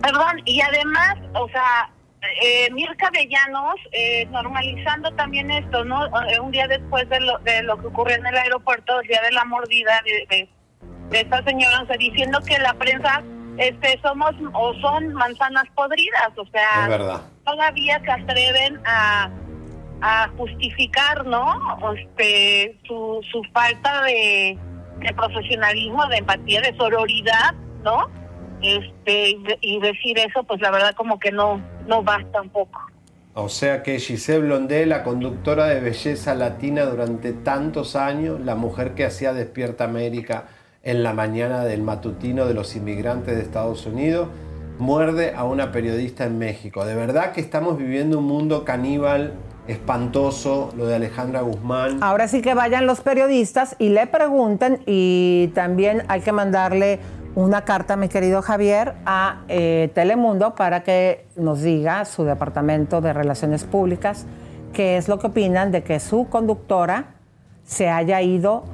Perdón, 0.00 0.40
y 0.44 0.60
además, 0.60 1.16
o 1.34 1.48
sea, 1.48 1.90
eh, 2.42 2.68
Mirka 2.72 3.08
Avellanos 3.08 3.74
eh, 3.92 4.26
normalizando 4.30 5.12
también 5.14 5.50
esto, 5.50 5.84
¿no? 5.84 6.06
Eh, 6.28 6.40
Un 6.40 6.50
día 6.52 6.66
después 6.68 7.08
de 7.08 7.20
lo, 7.20 7.38
de 7.38 7.62
lo 7.62 7.76
que 7.78 7.88
ocurrió 7.88 8.16
en 8.16 8.26
el 8.26 8.36
aeropuerto, 8.36 9.00
el 9.00 9.08
día 9.08 9.20
de 9.22 9.32
la 9.32 9.44
mordida 9.44 10.00
de, 10.04 10.26
de, 10.36 10.48
de 11.10 11.20
esta 11.20 11.42
señora, 11.44 11.82
o 11.82 11.86
sea, 11.86 11.96
diciendo 11.96 12.38
que 12.46 12.58
la 12.58 12.74
prensa 12.74 13.22
este 13.58 13.98
somos 14.02 14.32
o 14.52 14.74
son 14.74 15.12
manzanas 15.14 15.64
podridas, 15.74 16.30
o 16.36 16.44
sea, 16.46 16.82
Es 16.84 16.88
verdad. 16.88 17.20
todavía 17.44 18.00
se 18.04 18.10
atreven 18.10 18.80
a, 18.84 19.30
a 20.00 20.28
justificar, 20.36 21.26
¿no? 21.26 21.58
Este, 21.96 22.78
su, 22.86 23.20
su 23.30 23.42
falta 23.52 24.02
de, 24.02 24.58
de 25.00 25.14
profesionalismo, 25.14 26.06
de 26.08 26.18
empatía, 26.18 26.60
de 26.60 26.76
sororidad, 26.76 27.54
¿no? 27.82 28.08
Este, 28.62 29.30
y, 29.30 29.42
de- 29.42 29.58
y 29.60 29.80
decir 29.80 30.18
eso, 30.18 30.44
pues 30.44 30.60
la 30.60 30.70
verdad 30.70 30.94
como 30.94 31.18
que 31.18 31.32
no, 31.32 31.60
no 31.86 32.02
basta 32.02 32.40
un 32.42 32.50
poco. 32.50 32.80
O 33.34 33.50
sea 33.50 33.82
que 33.82 33.98
Giselle 33.98 34.40
Blondé, 34.46 34.86
la 34.86 35.02
conductora 35.02 35.66
de 35.66 35.80
belleza 35.80 36.34
latina 36.34 36.84
durante 36.86 37.32
tantos 37.32 37.94
años, 37.94 38.40
la 38.40 38.54
mujer 38.54 38.94
que 38.94 39.04
hacía 39.04 39.34
Despierta 39.34 39.84
América 39.84 40.46
en 40.82 41.02
la 41.02 41.12
mañana 41.12 41.64
del 41.64 41.82
matutino 41.82 42.46
de 42.46 42.54
los 42.54 42.74
inmigrantes 42.76 43.36
de 43.36 43.42
Estados 43.42 43.84
Unidos, 43.84 44.28
muerde 44.78 45.34
a 45.34 45.44
una 45.44 45.70
periodista 45.70 46.24
en 46.24 46.38
México. 46.38 46.86
De 46.86 46.94
verdad 46.94 47.32
que 47.32 47.40
estamos 47.42 47.76
viviendo 47.76 48.18
un 48.20 48.24
mundo 48.24 48.64
caníbal 48.64 49.34
espantoso, 49.68 50.70
lo 50.76 50.86
de 50.86 50.96
Alejandra 50.96 51.40
Guzmán. 51.40 52.02
Ahora 52.02 52.28
sí 52.28 52.42
que 52.42 52.54
vayan 52.54 52.86
los 52.86 53.00
periodistas 53.00 53.76
y 53.78 53.88
le 53.88 54.06
pregunten 54.06 54.82
y 54.86 55.50
también 55.54 56.02
hay 56.08 56.20
que 56.20 56.32
mandarle 56.32 57.00
una 57.34 57.64
carta, 57.64 57.96
mi 57.96 58.08
querido 58.08 58.40
Javier, 58.42 58.94
a 59.04 59.42
eh, 59.48 59.90
Telemundo 59.94 60.54
para 60.54 60.82
que 60.82 61.26
nos 61.36 61.60
diga 61.60 62.04
su 62.04 62.24
departamento 62.24 63.00
de 63.00 63.12
relaciones 63.12 63.64
públicas 63.64 64.26
qué 64.72 64.98
es 64.98 65.08
lo 65.08 65.18
que 65.18 65.28
opinan 65.28 65.72
de 65.72 65.82
que 65.82 65.98
su 66.00 66.28
conductora 66.28 67.14
se 67.64 67.88
haya 67.88 68.20
ido, 68.20 68.64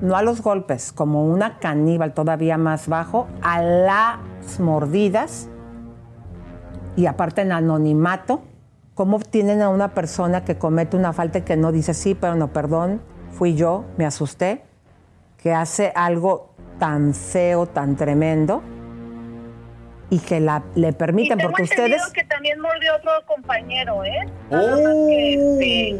no 0.00 0.16
a 0.16 0.22
los 0.22 0.40
golpes, 0.40 0.92
como 0.92 1.26
una 1.26 1.58
caníbal 1.58 2.14
todavía 2.14 2.56
más 2.56 2.86
bajo, 2.88 3.26
a 3.42 3.60
las 3.60 4.60
mordidas 4.60 5.48
y 6.94 7.06
aparte 7.06 7.42
en 7.42 7.50
anonimato, 7.50 8.42
¿cómo 8.98 9.20
tienen 9.20 9.62
a 9.62 9.68
una 9.68 9.94
persona 9.94 10.44
que 10.44 10.58
comete 10.58 10.96
una 10.96 11.12
falta 11.12 11.38
y 11.38 11.42
que 11.42 11.56
no 11.56 11.70
dice 11.70 11.94
sí, 11.94 12.16
pero 12.16 12.34
no, 12.34 12.52
perdón, 12.52 13.00
fui 13.30 13.54
yo, 13.54 13.84
me 13.96 14.04
asusté, 14.04 14.64
que 15.40 15.52
hace 15.52 15.92
algo 15.94 16.52
tan 16.80 17.14
feo, 17.14 17.66
tan 17.66 17.94
tremendo 17.94 18.60
y 20.10 20.18
que 20.18 20.40
la, 20.40 20.64
le 20.74 20.88
Y 20.88 20.92
permiten, 20.94 21.38
tengo 21.38 21.48
porque 21.48 21.62
ustedes... 21.62 22.12
que 22.12 22.24
también 22.24 22.58
mordió 22.58 22.96
otro 22.96 23.12
compañero, 23.26 24.02
¿eh? 24.04 24.18
Nada 24.50 24.72
más 24.72 24.94
que, 25.06 25.34
este, 25.34 25.98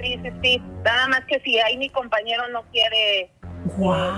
sí, 0.00 0.20
sí, 0.20 0.30
sí. 0.42 0.62
Nada 0.84 1.06
más 1.06 1.20
que 1.26 1.38
si 1.44 1.60
ahí 1.60 1.78
mi 1.78 1.90
compañero 1.90 2.42
no 2.48 2.64
quiere 2.72 3.20
eh, 3.20 3.30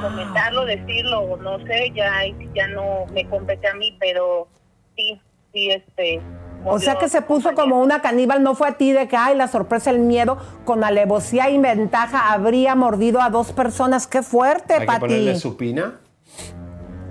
comentarlo, 0.01 0.64
decirlo, 0.64 1.20
o 1.20 1.36
no 1.36 1.59
sé, 1.66 1.93
ya, 1.94 2.23
ya 2.55 2.69
no 2.69 3.05
me 3.12 3.28
compete 3.28 3.69
a 3.69 3.74
mí, 3.74 3.94
pero 4.01 4.48
sí, 4.97 5.20
sí, 5.52 5.70
este... 5.73 6.23
O 6.64 6.78
sea 6.78 6.97
que 6.97 7.09
se 7.09 7.22
puso 7.22 7.55
como 7.55 7.80
una 7.80 8.01
caníbal, 8.01 8.43
no 8.43 8.55
fue 8.55 8.68
a 8.68 8.72
ti 8.72 8.93
de 8.93 9.09
que, 9.09 9.16
ay, 9.16 9.36
la 9.36 9.48
sorpresa, 9.48 9.90
el 9.90 9.98
miedo, 9.98 10.39
con 10.64 10.84
alevosía 10.84 11.51
y 11.51 11.59
ventaja 11.59 12.32
habría 12.32 12.74
mordido 12.74 13.20
a 13.20 13.30
dos 13.30 13.52
personas. 13.52 14.06
¡Qué 14.06 14.22
fuerte, 14.22 14.74
Hay 14.74 14.80
que 14.80 14.86
Pati! 14.86 15.01
ponerle 15.01 15.36
supina. 15.36 15.98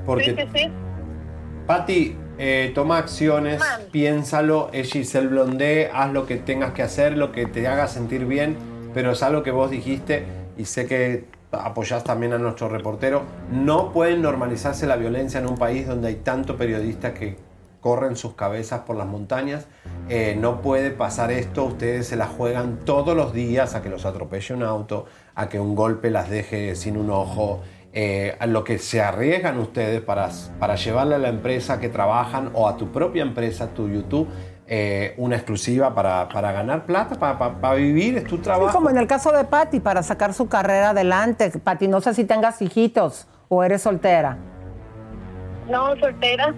Porque 0.05 0.25
Sí, 0.25 0.35
sí, 0.37 0.47
sí. 0.53 0.71
Pati, 1.67 2.15
eh, 2.37 2.71
toma 2.73 2.97
acciones, 2.97 3.61
piénsalo, 3.91 4.69
es 4.73 4.91
Giselle 4.91 5.27
Blondé, 5.27 5.91
haz 5.93 6.11
lo 6.11 6.25
que 6.25 6.37
tengas 6.37 6.73
que 6.73 6.81
hacer, 6.81 7.17
lo 7.17 7.31
que 7.31 7.45
te 7.45 7.67
haga 7.67 7.87
sentir 7.87 8.25
bien, 8.25 8.57
pero 8.93 9.11
es 9.11 9.21
algo 9.23 9.43
que 9.43 9.51
vos 9.51 9.69
dijiste 9.69 10.25
y 10.57 10.65
sé 10.65 10.87
que 10.87 11.25
apoyás 11.51 12.03
también 12.03 12.33
a 12.33 12.37
nuestro 12.37 12.67
reportero. 12.67 13.23
No 13.51 13.91
pueden 13.91 14.21
normalizarse 14.21 14.87
la 14.87 14.95
violencia 14.95 15.39
en 15.39 15.47
un 15.47 15.57
país 15.57 15.87
donde 15.87 16.07
hay 16.07 16.15
tanto 16.15 16.57
periodista 16.57 17.13
que 17.13 17.37
corren 17.81 18.15
sus 18.15 18.35
cabezas 18.35 18.81
por 18.81 18.95
las 18.95 19.07
montañas. 19.07 19.65
Eh, 20.07 20.37
no 20.39 20.61
puede 20.61 20.91
pasar 20.91 21.31
esto, 21.31 21.65
ustedes 21.65 22.07
se 22.07 22.15
la 22.15 22.27
juegan 22.27 22.77
todos 22.85 23.15
los 23.17 23.33
días 23.33 23.75
a 23.75 23.81
que 23.81 23.89
los 23.89 24.05
atropelle 24.05 24.53
un 24.53 24.63
auto, 24.63 25.05
a 25.35 25.49
que 25.49 25.59
un 25.59 25.75
golpe 25.75 26.09
las 26.11 26.29
deje 26.29 26.75
sin 26.75 26.95
un 26.95 27.09
ojo 27.09 27.61
eh, 27.93 28.37
a 28.39 28.45
lo 28.45 28.63
que 28.63 28.77
se 28.77 29.01
arriesgan 29.01 29.59
ustedes 29.59 29.99
para, 30.01 30.29
para 30.59 30.75
llevarle 30.75 31.15
a 31.15 31.17
la 31.17 31.27
empresa 31.27 31.79
que 31.79 31.89
trabajan 31.89 32.51
o 32.53 32.69
a 32.69 32.77
tu 32.77 32.89
propia 32.91 33.21
empresa, 33.23 33.67
tu 33.73 33.89
YouTube, 33.89 34.29
eh, 34.67 35.13
una 35.17 35.35
exclusiva 35.35 35.93
para, 35.93 36.29
para 36.29 36.53
ganar 36.53 36.85
plata, 36.85 37.15
para, 37.19 37.37
para- 37.37 37.59
para 37.59 37.73
vivir, 37.75 38.15
es 38.17 38.23
tu 38.23 38.37
Sí, 38.37 38.43
trabajo. 38.43 38.71
como 38.71 38.89
en 38.89 38.97
el 38.97 39.07
caso 39.07 39.33
de 39.33 39.43
Patti, 39.43 39.81
para 39.81 40.03
sacar 40.03 40.33
su 40.33 40.47
carrera 40.47 40.91
adelante. 40.91 41.49
Patti, 41.61 41.89
no 41.89 41.99
sé 41.99 42.13
si 42.13 42.23
tengas 42.23 42.61
hijitos 42.61 43.27
o 43.49 43.61
eres 43.63 43.81
soltera. 43.81 44.37
No, 45.71 45.95
soltera. 45.97 46.53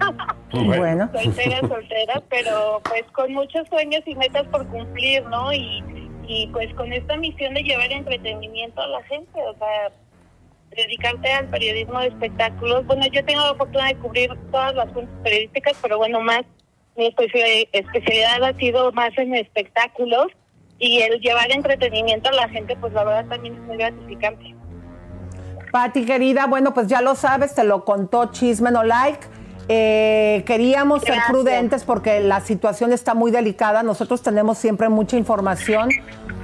Bueno. 0.52 1.10
soltera, 1.14 1.60
soltera, 1.62 2.22
pero 2.30 2.82
pues 2.84 3.04
con 3.14 3.32
muchos 3.34 3.68
sueños 3.70 4.02
y 4.06 4.16
metas 4.16 4.46
por 4.48 4.68
cumplir, 4.68 5.24
¿no? 5.26 5.52
Y, 5.54 5.84
y 6.28 6.48
pues 6.48 6.74
con 6.76 6.92
esta 6.94 7.16
misión 7.18 7.54
de 7.54 7.64
llevar 7.64 7.92
entretenimiento 7.92 8.82
a 8.82 8.88
la 8.88 9.04
gente, 9.04 9.40
o 9.42 9.54
sea, 9.58 9.92
dedicarte 10.72 11.32
al 11.32 11.48
periodismo 11.50 12.00
de 12.00 12.08
espectáculos. 12.08 12.86
Bueno, 12.86 13.06
yo 13.12 13.24
tengo 13.26 13.42
la 13.42 13.52
oportunidad 13.52 13.90
de 13.90 13.98
cubrir 13.98 14.30
todas 14.52 14.74
las 14.76 14.92
fuentes 14.92 15.16
periodísticas, 15.24 15.78
pero 15.82 15.98
bueno, 15.98 16.20
más 16.22 16.44
mi 16.96 17.08
especia- 17.08 17.68
especialidad 17.72 18.44
ha 18.44 18.54
sido 18.58 18.92
más 18.92 19.18
en 19.18 19.36
espectáculos 19.36 20.28
y 20.80 21.02
el 21.02 21.20
llevar 21.22 21.52
entretenimiento 21.52 22.30
a 22.30 22.34
la 22.34 22.50
gente, 22.50 22.76
pues 22.78 22.94
la 22.94 23.04
verdad 23.04 23.26
también 23.30 23.56
es 23.56 23.62
muy 23.62 23.78
gratificante. 23.78 24.53
Pati, 25.74 26.06
querida, 26.06 26.46
bueno, 26.46 26.72
pues 26.76 26.86
ya 26.86 27.02
lo 27.02 27.16
sabes, 27.16 27.56
te 27.56 27.64
lo 27.64 27.84
contó 27.84 28.26
Chisme 28.26 28.70
No 28.70 28.84
Like. 28.84 29.26
Eh, 29.68 30.44
queríamos 30.46 31.02
ser 31.02 31.18
prudentes 31.28 31.84
porque 31.84 32.20
la 32.20 32.42
situación 32.42 32.94
está 32.94 33.16
muy 33.16 33.32
delicada. 33.32 33.82
Nosotros 33.82 34.22
tenemos 34.22 34.60
siempre 34.60 34.88
mucha 34.90 35.18
información. 35.18 35.90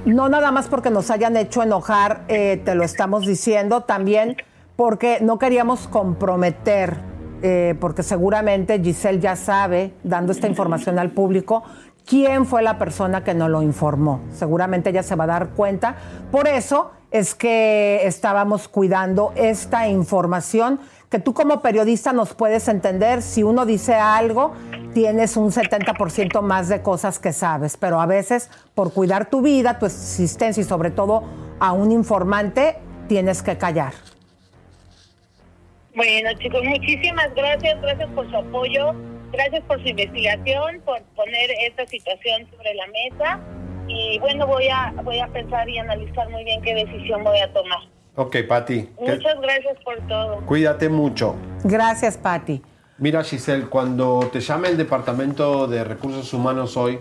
No 0.04 0.28
nada 0.28 0.50
más 0.50 0.66
porque 0.66 0.90
nos 0.90 1.12
hayan 1.12 1.36
hecho 1.36 1.62
enojar, 1.62 2.24
eh, 2.26 2.60
te 2.64 2.74
lo 2.74 2.82
estamos 2.82 3.24
diciendo, 3.24 3.82
también 3.82 4.36
porque 4.74 5.18
no 5.20 5.38
queríamos 5.38 5.86
comprometer, 5.86 6.96
eh, 7.42 7.76
porque 7.80 8.02
seguramente 8.02 8.80
Giselle 8.82 9.20
ya 9.20 9.36
sabe, 9.36 9.94
dando 10.02 10.32
esta 10.32 10.48
información 10.48 10.98
al 10.98 11.10
público, 11.10 11.62
quién 12.04 12.46
fue 12.46 12.62
la 12.62 12.78
persona 12.78 13.22
que 13.22 13.34
nos 13.34 13.48
lo 13.48 13.62
informó. 13.62 14.22
Seguramente 14.32 14.90
ella 14.90 15.04
se 15.04 15.14
va 15.14 15.22
a 15.22 15.28
dar 15.28 15.50
cuenta. 15.50 15.94
Por 16.32 16.48
eso 16.48 16.90
es 17.10 17.34
que 17.34 18.06
estábamos 18.06 18.68
cuidando 18.68 19.32
esta 19.36 19.88
información 19.88 20.80
que 21.10 21.18
tú 21.18 21.34
como 21.34 21.60
periodista 21.60 22.12
nos 22.12 22.34
puedes 22.34 22.68
entender. 22.68 23.22
Si 23.22 23.42
uno 23.42 23.66
dice 23.66 23.94
algo, 23.94 24.52
tienes 24.94 25.36
un 25.36 25.50
70% 25.50 26.40
más 26.40 26.68
de 26.68 26.82
cosas 26.82 27.18
que 27.18 27.32
sabes, 27.32 27.76
pero 27.76 28.00
a 28.00 28.06
veces 28.06 28.48
por 28.74 28.92
cuidar 28.92 29.28
tu 29.28 29.42
vida, 29.42 29.78
tu 29.78 29.86
existencia 29.86 30.60
y 30.60 30.64
sobre 30.64 30.90
todo 30.90 31.24
a 31.58 31.72
un 31.72 31.90
informante, 31.90 32.76
tienes 33.08 33.42
que 33.42 33.58
callar. 33.58 33.92
Bueno, 35.96 36.30
chicos, 36.38 36.62
muchísimas 36.64 37.34
gracias, 37.34 37.80
gracias 37.82 38.08
por 38.10 38.30
su 38.30 38.36
apoyo, 38.36 38.94
gracias 39.32 39.62
por 39.64 39.80
su 39.82 39.88
investigación, 39.88 40.80
por 40.84 41.00
poner 41.16 41.50
esta 41.62 41.86
situación 41.86 42.46
sobre 42.56 42.74
la 42.74 42.86
mesa 42.88 43.40
y 43.88 44.18
bueno, 44.20 44.46
voy 44.46 44.68
a 44.68 44.92
voy 45.04 45.18
a 45.18 45.26
pensar 45.28 45.68
y 45.68 45.78
analizar 45.78 46.28
muy 46.30 46.44
bien 46.44 46.60
qué 46.62 46.74
decisión 46.74 47.24
voy 47.24 47.38
a 47.40 47.52
tomar. 47.52 47.78
Ok, 48.16 48.36
Pati, 48.48 48.82
que- 48.82 48.90
Muchas 49.12 49.40
gracias 49.40 49.76
por 49.84 49.96
todo. 50.08 50.40
cuídate 50.46 50.88
mucho. 50.88 51.34
Gracias, 51.64 52.16
Patti. 52.16 52.60
Mira, 52.98 53.24
Giselle, 53.24 53.64
cuando 53.66 54.28
te 54.32 54.40
llame 54.40 54.68
el 54.68 54.76
Departamento 54.76 55.66
de 55.66 55.84
Recursos 55.84 56.32
Humanos 56.34 56.76
hoy 56.76 57.00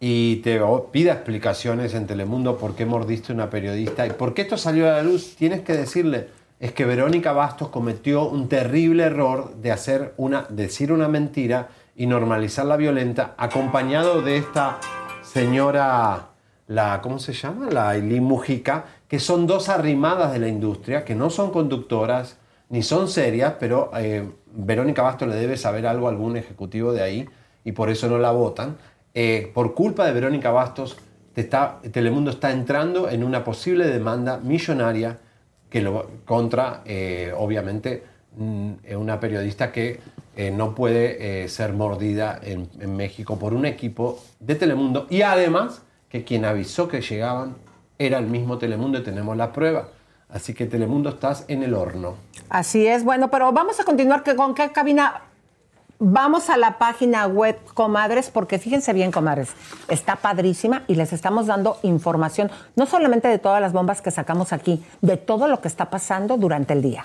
y 0.00 0.36
te 0.36 0.60
o- 0.60 0.90
pida 0.90 1.12
explicaciones 1.12 1.94
en 1.94 2.06
Telemundo 2.06 2.56
por 2.58 2.74
qué 2.74 2.84
mordiste 2.86 3.32
a 3.32 3.34
una 3.36 3.50
periodista 3.50 4.06
y 4.06 4.10
por 4.10 4.34
qué 4.34 4.42
esto 4.42 4.56
salió 4.56 4.88
a 4.88 4.92
la 4.96 5.02
luz, 5.02 5.36
tienes 5.36 5.60
que 5.60 5.74
decirle, 5.74 6.28
es 6.60 6.72
que 6.72 6.84
Verónica 6.84 7.32
Bastos 7.32 7.68
cometió 7.68 8.28
un 8.28 8.48
terrible 8.48 9.04
error 9.04 9.54
de 9.56 9.70
hacer 9.70 10.14
una, 10.16 10.46
decir 10.48 10.92
una 10.92 11.08
mentira 11.08 11.68
y 11.94 12.06
normalizar 12.06 12.66
la 12.66 12.76
violenta, 12.76 13.34
acompañado 13.36 14.22
de 14.22 14.38
esta 14.38 14.78
señora, 15.22 16.30
la, 16.66 17.00
¿cómo 17.00 17.18
se 17.18 17.32
llama? 17.32 17.68
La 17.70 17.90
Aileen 17.90 18.24
Mujica, 18.24 18.86
que 19.06 19.20
son 19.20 19.46
dos 19.46 19.68
arrimadas 19.68 20.32
de 20.32 20.40
la 20.40 20.48
industria, 20.48 21.04
que 21.04 21.14
no 21.14 21.30
son 21.30 21.50
conductoras, 21.50 22.38
ni 22.70 22.82
son 22.82 23.08
serias, 23.08 23.54
pero 23.58 23.90
eh, 23.96 24.28
Verónica 24.46 25.02
Bastos 25.02 25.28
le 25.28 25.36
debe 25.36 25.56
saber 25.56 25.86
algo 25.86 26.06
a 26.06 26.10
algún 26.10 26.36
ejecutivo 26.36 26.92
de 26.92 27.02
ahí 27.02 27.28
y 27.64 27.72
por 27.72 27.88
eso 27.88 28.08
no 28.08 28.18
la 28.18 28.32
votan. 28.32 28.76
Eh, 29.14 29.50
por 29.54 29.74
culpa 29.74 30.04
de 30.06 30.12
Verónica 30.12 30.50
Bastos, 30.50 30.96
Telemundo 31.92 32.32
está 32.32 32.50
entrando 32.50 33.08
en 33.08 33.22
una 33.22 33.44
posible 33.44 33.86
demanda 33.86 34.38
millonaria 34.38 35.18
que 35.70 35.80
lo, 35.82 36.08
contra, 36.24 36.82
eh, 36.84 37.32
obviamente, 37.36 38.02
mm, 38.36 38.70
eh, 38.84 38.96
una 38.96 39.20
periodista 39.20 39.70
que 39.72 40.00
eh, 40.36 40.50
no 40.50 40.74
puede 40.74 41.48
ser 41.48 41.72
mordida 41.72 42.38
en, 42.42 42.68
en 42.80 42.94
México 42.96 43.38
por 43.38 43.54
un 43.54 43.66
equipo 43.66 44.20
de 44.38 44.54
Telemundo 44.54 45.06
y 45.10 45.22
además 45.22 45.82
que 46.08 46.22
quien 46.24 46.44
avisó 46.44 46.86
que 46.88 47.00
llegaban 47.00 47.56
era 47.98 48.18
el 48.18 48.26
mismo 48.26 48.56
Telemundo 48.58 48.98
y 48.98 49.02
tenemos 49.02 49.36
la 49.36 49.52
prueba. 49.52 49.88
Así 50.30 50.54
que 50.54 50.66
Telemundo 50.66 51.08
estás 51.10 51.44
en 51.48 51.62
el 51.64 51.74
horno. 51.74 52.14
Así 52.50 52.86
es, 52.86 53.02
bueno, 53.02 53.30
pero 53.30 53.50
vamos 53.52 53.80
a 53.80 53.84
continuar 53.84 54.22
que- 54.22 54.36
con 54.36 54.54
qué 54.54 54.70
cabina. 54.70 55.22
Vamos 56.00 56.48
a 56.48 56.56
la 56.56 56.78
página 56.78 57.26
web, 57.26 57.58
comadres, 57.74 58.30
porque 58.30 58.60
fíjense 58.60 58.92
bien, 58.92 59.10
comadres, 59.10 59.48
está 59.88 60.14
padrísima 60.14 60.84
y 60.86 60.94
les 60.94 61.12
estamos 61.12 61.46
dando 61.46 61.80
información, 61.82 62.52
no 62.76 62.86
solamente 62.86 63.26
de 63.26 63.40
todas 63.40 63.60
las 63.60 63.72
bombas 63.72 64.00
que 64.00 64.12
sacamos 64.12 64.52
aquí, 64.52 64.80
de 65.00 65.16
todo 65.16 65.48
lo 65.48 65.60
que 65.60 65.66
está 65.66 65.90
pasando 65.90 66.36
durante 66.36 66.72
el 66.72 66.82
día. 66.82 67.04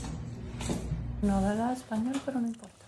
No 1.21 1.37
habla 1.37 1.73
español, 1.73 2.15
pero 2.25 2.39
no 2.39 2.47
importa. 2.47 2.81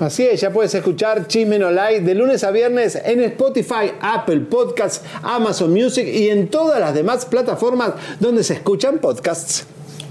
Así 0.00 0.24
es, 0.24 0.40
ya 0.40 0.52
puedes 0.52 0.72
escuchar 0.74 1.26
Chisme 1.26 1.58
No 1.58 1.72
Like 1.72 2.02
de 2.02 2.14
lunes 2.14 2.44
a 2.44 2.52
viernes 2.52 2.94
en 3.04 3.20
Spotify, 3.20 3.92
Apple 4.00 4.40
Podcasts, 4.42 5.02
Amazon 5.22 5.72
Music 5.72 6.06
y 6.06 6.28
en 6.28 6.48
todas 6.48 6.78
las 6.78 6.94
demás 6.94 7.26
plataformas 7.26 7.94
donde 8.20 8.44
se 8.44 8.54
escuchan 8.54 8.98
podcasts. 8.98 9.66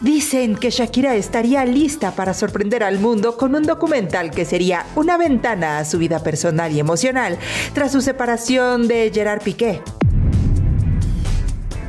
Dicen 0.00 0.56
que 0.56 0.70
Shakira 0.70 1.14
estaría 1.14 1.62
lista 1.66 2.12
para 2.12 2.32
sorprender 2.32 2.82
al 2.82 2.98
mundo 2.98 3.36
con 3.36 3.54
un 3.54 3.64
documental 3.64 4.30
que 4.30 4.46
sería 4.46 4.86
una 4.96 5.18
ventana 5.18 5.78
a 5.78 5.84
su 5.84 5.98
vida 5.98 6.22
personal 6.22 6.72
y 6.72 6.80
emocional 6.80 7.36
tras 7.74 7.92
su 7.92 8.00
separación 8.00 8.88
de 8.88 9.10
Gerard 9.12 9.42
Piqué. 9.42 9.82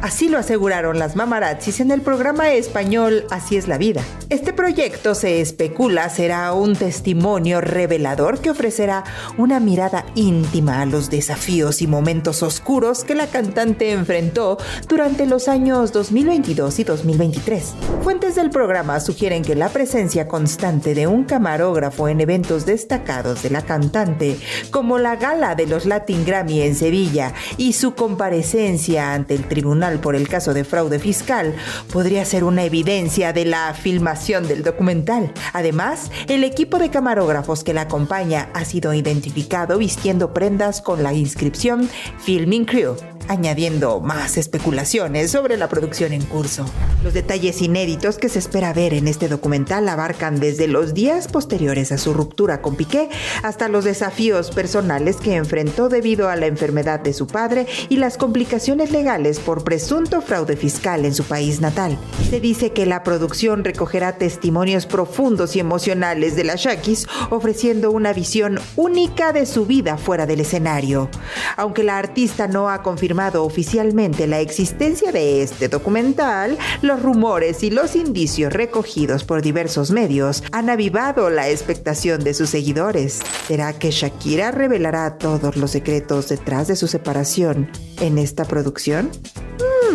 Así 0.02 0.30
lo 0.30 0.40
aseguraron 0.40 0.98
las 0.98 1.16
mamarazzis 1.16 1.80
en 1.80 1.92
el 1.92 2.02
programa 2.02 2.52
español 2.52 3.26
Así 3.30 3.56
es 3.56 3.68
la 3.68 3.78
vida. 3.78 4.02
Este 4.30 4.52
proyecto 4.52 5.14
se 5.14 5.42
especula 5.42 6.10
será 6.10 6.54
un 6.54 6.76
testimonio 6.76 7.62
revelador 7.62 8.40
que 8.40 8.50
ofrecerá 8.50 9.04
una 9.38 9.60
mirada 9.60 10.06
íntima 10.16 10.82
a 10.82 10.86
los 10.88 11.12
desafíos 11.12 11.84
y 11.84 11.88
momentos 11.88 12.42
oscuros 12.42 13.04
que 13.04 13.14
la 13.14 13.28
cantante 13.28 13.92
enfrentó 13.92 14.58
durante 14.88 15.28
los 15.28 15.48
años 15.48 15.92
2022 15.92 16.80
y 16.80 16.84
2023. 16.84 17.74
Fuentes 18.04 18.34
del 18.36 18.50
programa 18.50 19.00
sugieren 19.00 19.44
que 19.44 19.56
la 19.56 19.70
presencia 19.70 20.28
constante 20.28 20.96
de 20.96 21.06
un 21.06 21.26
camarógrafo 21.26 22.08
en 22.08 22.22
eventos 22.22 22.66
destacados 22.66 23.44
de 23.44 23.52
la 23.52 23.62
cantante, 23.62 24.40
como 24.72 24.98
la 24.98 25.16
gala 25.18 25.54
de 25.54 25.68
los 25.68 25.86
Latin 25.86 26.26
Grammy 26.26 26.62
en 26.62 26.76
Sevilla 26.76 27.34
y 27.58 27.74
su 27.74 27.94
comparecencia 27.94 29.14
ante 29.14 29.36
el 29.36 29.48
Tribunal 29.48 29.91
Por 30.00 30.16
el 30.16 30.28
caso 30.28 30.54
de 30.54 30.64
fraude 30.64 31.00
fiscal 31.00 31.56
podría 31.92 32.26
ser 32.26 32.44
una 32.44 32.64
evidencia 32.64 33.34
de 33.34 33.46
la 33.46 33.74
filmación 33.74 34.48
del 34.48 34.64
documental. 34.64 35.34
Además, 35.54 36.12
el 36.28 36.44
equipo 36.44 36.80
de 36.80 36.90
camarógrafos 36.90 37.64
que 37.64 37.74
la 37.74 37.82
acompaña 37.82 38.50
ha 38.54 38.66
sido 38.66 38.94
identificado 38.94 39.78
vistiendo 39.78 40.34
prendas 40.34 40.82
con 40.82 41.04
la 41.04 41.14
inscripción 41.14 41.90
Filming 42.20 42.66
Crew 42.66 42.96
añadiendo 43.28 44.02
más 44.02 44.38
especulaciones 44.38 45.32
sobre 45.32 45.56
la 45.56 45.70
producción 45.70 46.12
en 46.12 46.26
curso. 46.26 46.66
Los 47.02 47.14
detalles 47.14 47.62
inéditos 47.62 48.18
que 48.18 48.28
se 48.28 48.40
espera 48.40 48.74
ver 48.74 48.94
en 48.94 49.08
este 49.08 49.30
documental 49.30 49.88
abarcan 49.88 50.40
desde 50.40 50.68
los 50.68 50.94
días 50.94 51.28
posteriores 51.28 51.92
a 51.92 51.98
su 51.98 52.14
ruptura 52.14 52.62
con 52.62 52.76
Piqué 52.76 53.10
hasta 53.42 53.70
los 53.70 53.86
desafíos 53.86 54.52
personales 54.52 55.16
que 55.16 55.36
enfrentó 55.36 55.88
debido 55.88 56.30
a 56.30 56.36
la 56.36 56.48
enfermedad 56.48 57.00
de 57.00 57.14
su 57.14 57.26
padre 57.26 57.68
y 57.88 57.98
las 57.98 58.18
complicaciones 58.18 58.92
legales 58.92 59.40
por 59.40 59.64
presunto 59.82 60.22
fraude 60.22 60.56
fiscal 60.56 61.06
en 61.06 61.16
su 61.16 61.24
país 61.24 61.60
natal. 61.60 61.98
Se 62.30 62.40
dice 62.40 62.72
que 62.72 62.86
la 62.86 63.02
producción 63.02 63.64
recogerá 63.64 64.16
testimonios 64.16 64.86
profundos 64.86 65.56
y 65.56 65.60
emocionales 65.60 66.36
de 66.36 66.44
la 66.44 66.54
Shakis, 66.56 67.08
ofreciendo 67.32 67.90
una 67.90 68.14
visión 68.14 68.60
única 68.76 69.34
de 69.34 69.48
su 69.48 69.66
vida 69.66 69.98
fuera 69.98 70.28
del 70.28 70.42
escenario. 70.42 71.10
Aunque 71.58 71.82
la 71.82 71.98
artista 71.98 72.48
no 72.48 72.70
ha 72.70 72.84
confirmado 72.84 73.44
oficialmente 73.44 74.28
la 74.28 74.40
existencia 74.40 75.12
de 75.12 75.42
este 75.42 75.68
documental, 75.68 76.60
los 76.84 77.02
rumores 77.02 77.64
y 77.64 77.72
los 77.72 77.96
indicios 77.96 78.54
recogidos 78.54 79.24
por 79.24 79.42
diversos 79.42 79.90
medios 79.90 80.44
han 80.52 80.70
avivado 80.70 81.32
la 81.32 81.50
expectación 81.50 82.24
de 82.24 82.36
sus 82.36 82.52
seguidores. 82.52 83.20
¿Será 83.48 83.74
que 83.74 83.90
Shakira 83.90 84.52
revelará 84.52 85.18
todos 85.18 85.58
los 85.58 85.72
secretos 85.72 86.30
detrás 86.30 86.68
de 86.68 86.76
su 86.76 86.88
separación 86.88 87.68
en 88.00 88.20
esta 88.20 88.46
producción? 88.46 89.10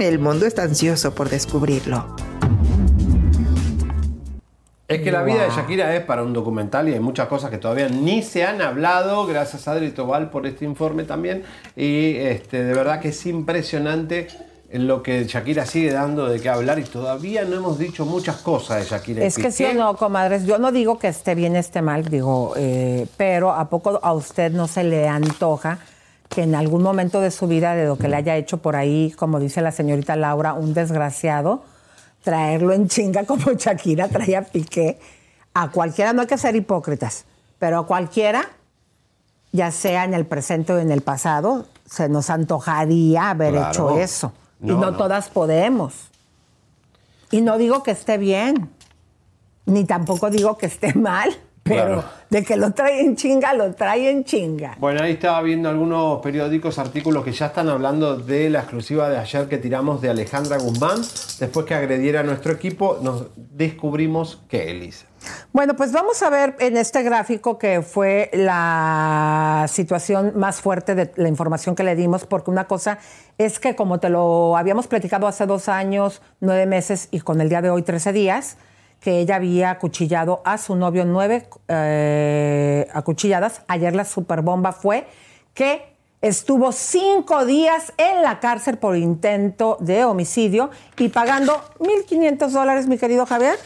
El 0.00 0.18
mundo 0.18 0.44
está 0.44 0.62
ansioso 0.62 1.14
por 1.14 1.30
descubrirlo. 1.30 2.04
Es 4.88 5.00
que 5.00 5.10
la 5.10 5.22
vida 5.22 5.44
de 5.44 5.50
Shakira 5.50 5.96
es 5.96 6.04
para 6.04 6.22
un 6.22 6.32
documental 6.32 6.88
y 6.88 6.92
hay 6.92 7.00
muchas 7.00 7.28
cosas 7.28 7.50
que 7.50 7.58
todavía 7.58 7.88
ni 7.88 8.22
se 8.22 8.44
han 8.44 8.60
hablado. 8.60 9.26
Gracias 9.26 9.66
a 9.66 9.72
Adri 9.72 9.90
Tobal 9.90 10.30
por 10.30 10.46
este 10.46 10.66
informe 10.66 11.04
también. 11.04 11.44
Y 11.74 12.16
este, 12.16 12.62
de 12.62 12.74
verdad 12.74 13.00
que 13.00 13.08
es 13.08 13.26
impresionante 13.26 14.28
lo 14.70 15.02
que 15.02 15.24
Shakira 15.24 15.64
sigue 15.64 15.92
dando 15.92 16.28
de 16.28 16.40
qué 16.40 16.50
hablar 16.50 16.78
y 16.78 16.84
todavía 16.84 17.44
no 17.44 17.56
hemos 17.56 17.78
dicho 17.78 18.04
muchas 18.04 18.36
cosas 18.36 18.80
de 18.80 18.84
Shakira. 18.84 19.24
Es 19.24 19.36
que 19.36 19.50
sí 19.50 19.64
o 19.64 19.72
no, 19.72 19.96
comadres. 19.96 20.44
Yo 20.44 20.58
no 20.58 20.72
digo 20.72 20.98
que 20.98 21.08
esté 21.08 21.34
bien, 21.34 21.56
esté 21.56 21.80
mal, 21.80 22.04
digo, 22.04 22.52
eh, 22.56 23.06
pero 23.16 23.52
¿a 23.52 23.70
poco 23.70 23.98
a 24.02 24.12
usted 24.12 24.52
no 24.52 24.68
se 24.68 24.84
le 24.84 25.08
antoja 25.08 25.78
que 26.28 26.42
en 26.42 26.54
algún 26.54 26.82
momento 26.82 27.20
de 27.20 27.30
su 27.30 27.46
vida, 27.46 27.74
de 27.74 27.86
lo 27.86 27.96
que 27.98 28.08
le 28.08 28.16
haya 28.16 28.36
hecho 28.36 28.58
por 28.58 28.76
ahí, 28.76 29.12
como 29.16 29.38
dice 29.40 29.60
la 29.62 29.72
señorita 29.72 30.16
Laura, 30.16 30.54
un 30.54 30.74
desgraciado, 30.74 31.62
traerlo 32.22 32.72
en 32.72 32.88
chinga 32.88 33.24
como 33.24 33.52
Shakira 33.56 34.08
traía 34.08 34.42
Piqué? 34.42 34.98
A 35.54 35.70
cualquiera, 35.70 36.12
no 36.12 36.22
hay 36.22 36.26
que 36.26 36.36
ser 36.38 36.54
hipócritas, 36.56 37.24
pero 37.58 37.78
a 37.78 37.86
cualquiera, 37.86 38.42
ya 39.52 39.70
sea 39.70 40.04
en 40.04 40.12
el 40.14 40.26
presente 40.26 40.72
o 40.72 40.78
en 40.78 40.90
el 40.90 41.00
pasado, 41.00 41.66
se 41.86 42.08
nos 42.08 42.28
antojaría 42.30 43.30
haber 43.30 43.52
Claro. 43.54 43.70
hecho 43.70 43.98
eso. 43.98 44.32
y 44.60 44.66
No, 44.66 44.74
no, 44.78 44.90
no. 44.90 44.96
todas 44.96 45.28
podemos. 45.30 45.94
Y 47.30 47.40
no 47.40 47.56
digo 47.58 47.82
que 47.82 47.92
esté 47.92 48.18
bien, 48.18 48.70
ni 49.64 49.84
tampoco 49.84 50.28
digo 50.30 50.58
que 50.58 50.66
esté 50.66 50.92
mal, 50.98 51.30
pero 51.62 51.84
Claro. 52.02 52.04
De 52.30 52.44
que 52.44 52.56
lo 52.56 52.72
trae 52.72 53.00
en 53.00 53.16
chinga, 53.16 53.54
lo 53.54 53.74
trae 53.74 54.10
en 54.10 54.24
chinga. 54.24 54.76
Bueno, 54.78 55.02
ahí 55.02 55.12
estaba 55.12 55.40
viendo 55.42 55.68
algunos 55.68 56.20
periódicos, 56.20 56.78
artículos 56.78 57.24
que 57.24 57.32
ya 57.32 57.46
están 57.46 57.68
hablando 57.68 58.16
de 58.16 58.50
la 58.50 58.60
exclusiva 58.60 59.08
de 59.08 59.18
ayer 59.18 59.48
que 59.48 59.58
tiramos 59.58 60.00
de 60.00 60.10
Alejandra 60.10 60.58
Guzmán. 60.58 61.00
Después 61.38 61.66
que 61.66 61.74
agrediera 61.74 62.20
a 62.20 62.22
nuestro 62.22 62.52
equipo, 62.52 62.98
nos 63.02 63.26
descubrimos 63.36 64.42
que 64.48 64.70
Elisa. 64.70 65.06
Bueno, 65.52 65.74
pues 65.74 65.92
vamos 65.92 66.22
a 66.22 66.30
ver 66.30 66.56
en 66.60 66.76
este 66.76 67.02
gráfico 67.02 67.58
que 67.58 67.82
fue 67.82 68.30
la 68.32 69.66
situación 69.68 70.32
más 70.36 70.60
fuerte 70.60 70.94
de 70.94 71.12
la 71.16 71.28
información 71.28 71.74
que 71.74 71.82
le 71.82 71.96
dimos, 71.96 72.26
porque 72.26 72.50
una 72.50 72.66
cosa 72.66 72.98
es 73.38 73.58
que 73.58 73.74
como 73.74 73.98
te 73.98 74.08
lo 74.08 74.56
habíamos 74.56 74.86
platicado 74.86 75.26
hace 75.26 75.46
dos 75.46 75.68
años, 75.68 76.22
nueve 76.40 76.66
meses 76.66 77.08
y 77.10 77.20
con 77.20 77.40
el 77.40 77.48
día 77.48 77.62
de 77.62 77.70
hoy, 77.70 77.82
13 77.82 78.12
días, 78.12 78.56
que 79.06 79.20
ella 79.20 79.36
había 79.36 79.70
acuchillado 79.70 80.42
a 80.44 80.58
su 80.58 80.74
novio 80.74 81.04
nueve 81.04 81.46
eh, 81.68 82.88
acuchilladas. 82.92 83.62
Ayer 83.68 83.94
la 83.94 84.04
superbomba 84.04 84.72
fue 84.72 85.06
que 85.54 85.94
estuvo 86.20 86.72
cinco 86.72 87.46
días 87.46 87.92
en 87.98 88.24
la 88.24 88.40
cárcel 88.40 88.78
por 88.78 88.96
intento 88.96 89.76
de 89.78 90.04
homicidio 90.04 90.70
y 90.98 91.08
pagando 91.10 91.52
1.500 91.78 92.48
dólares, 92.48 92.88
mi 92.88 92.98
querido 92.98 93.26
Javier. 93.26 93.56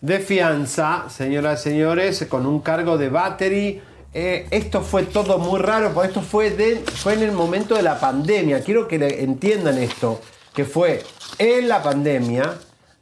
De 0.00 0.20
fianza, 0.20 1.06
señoras 1.08 1.66
y 1.66 1.70
señores, 1.70 2.24
con 2.26 2.46
un 2.46 2.60
cargo 2.60 2.96
de 2.96 3.08
battery. 3.08 3.82
Eh, 4.14 4.46
esto 4.52 4.82
fue 4.82 5.02
todo 5.02 5.38
muy 5.38 5.58
raro, 5.58 5.90
porque 5.94 6.10
esto 6.10 6.22
fue, 6.22 6.50
de, 6.50 6.76
fue 6.76 7.14
en 7.14 7.24
el 7.24 7.32
momento 7.32 7.74
de 7.74 7.82
la 7.82 7.98
pandemia. 7.98 8.60
Quiero 8.60 8.86
que 8.86 8.94
entiendan 9.24 9.78
esto, 9.78 10.20
que 10.54 10.64
fue 10.64 11.02
en 11.38 11.66
la 11.66 11.82
pandemia. 11.82 12.54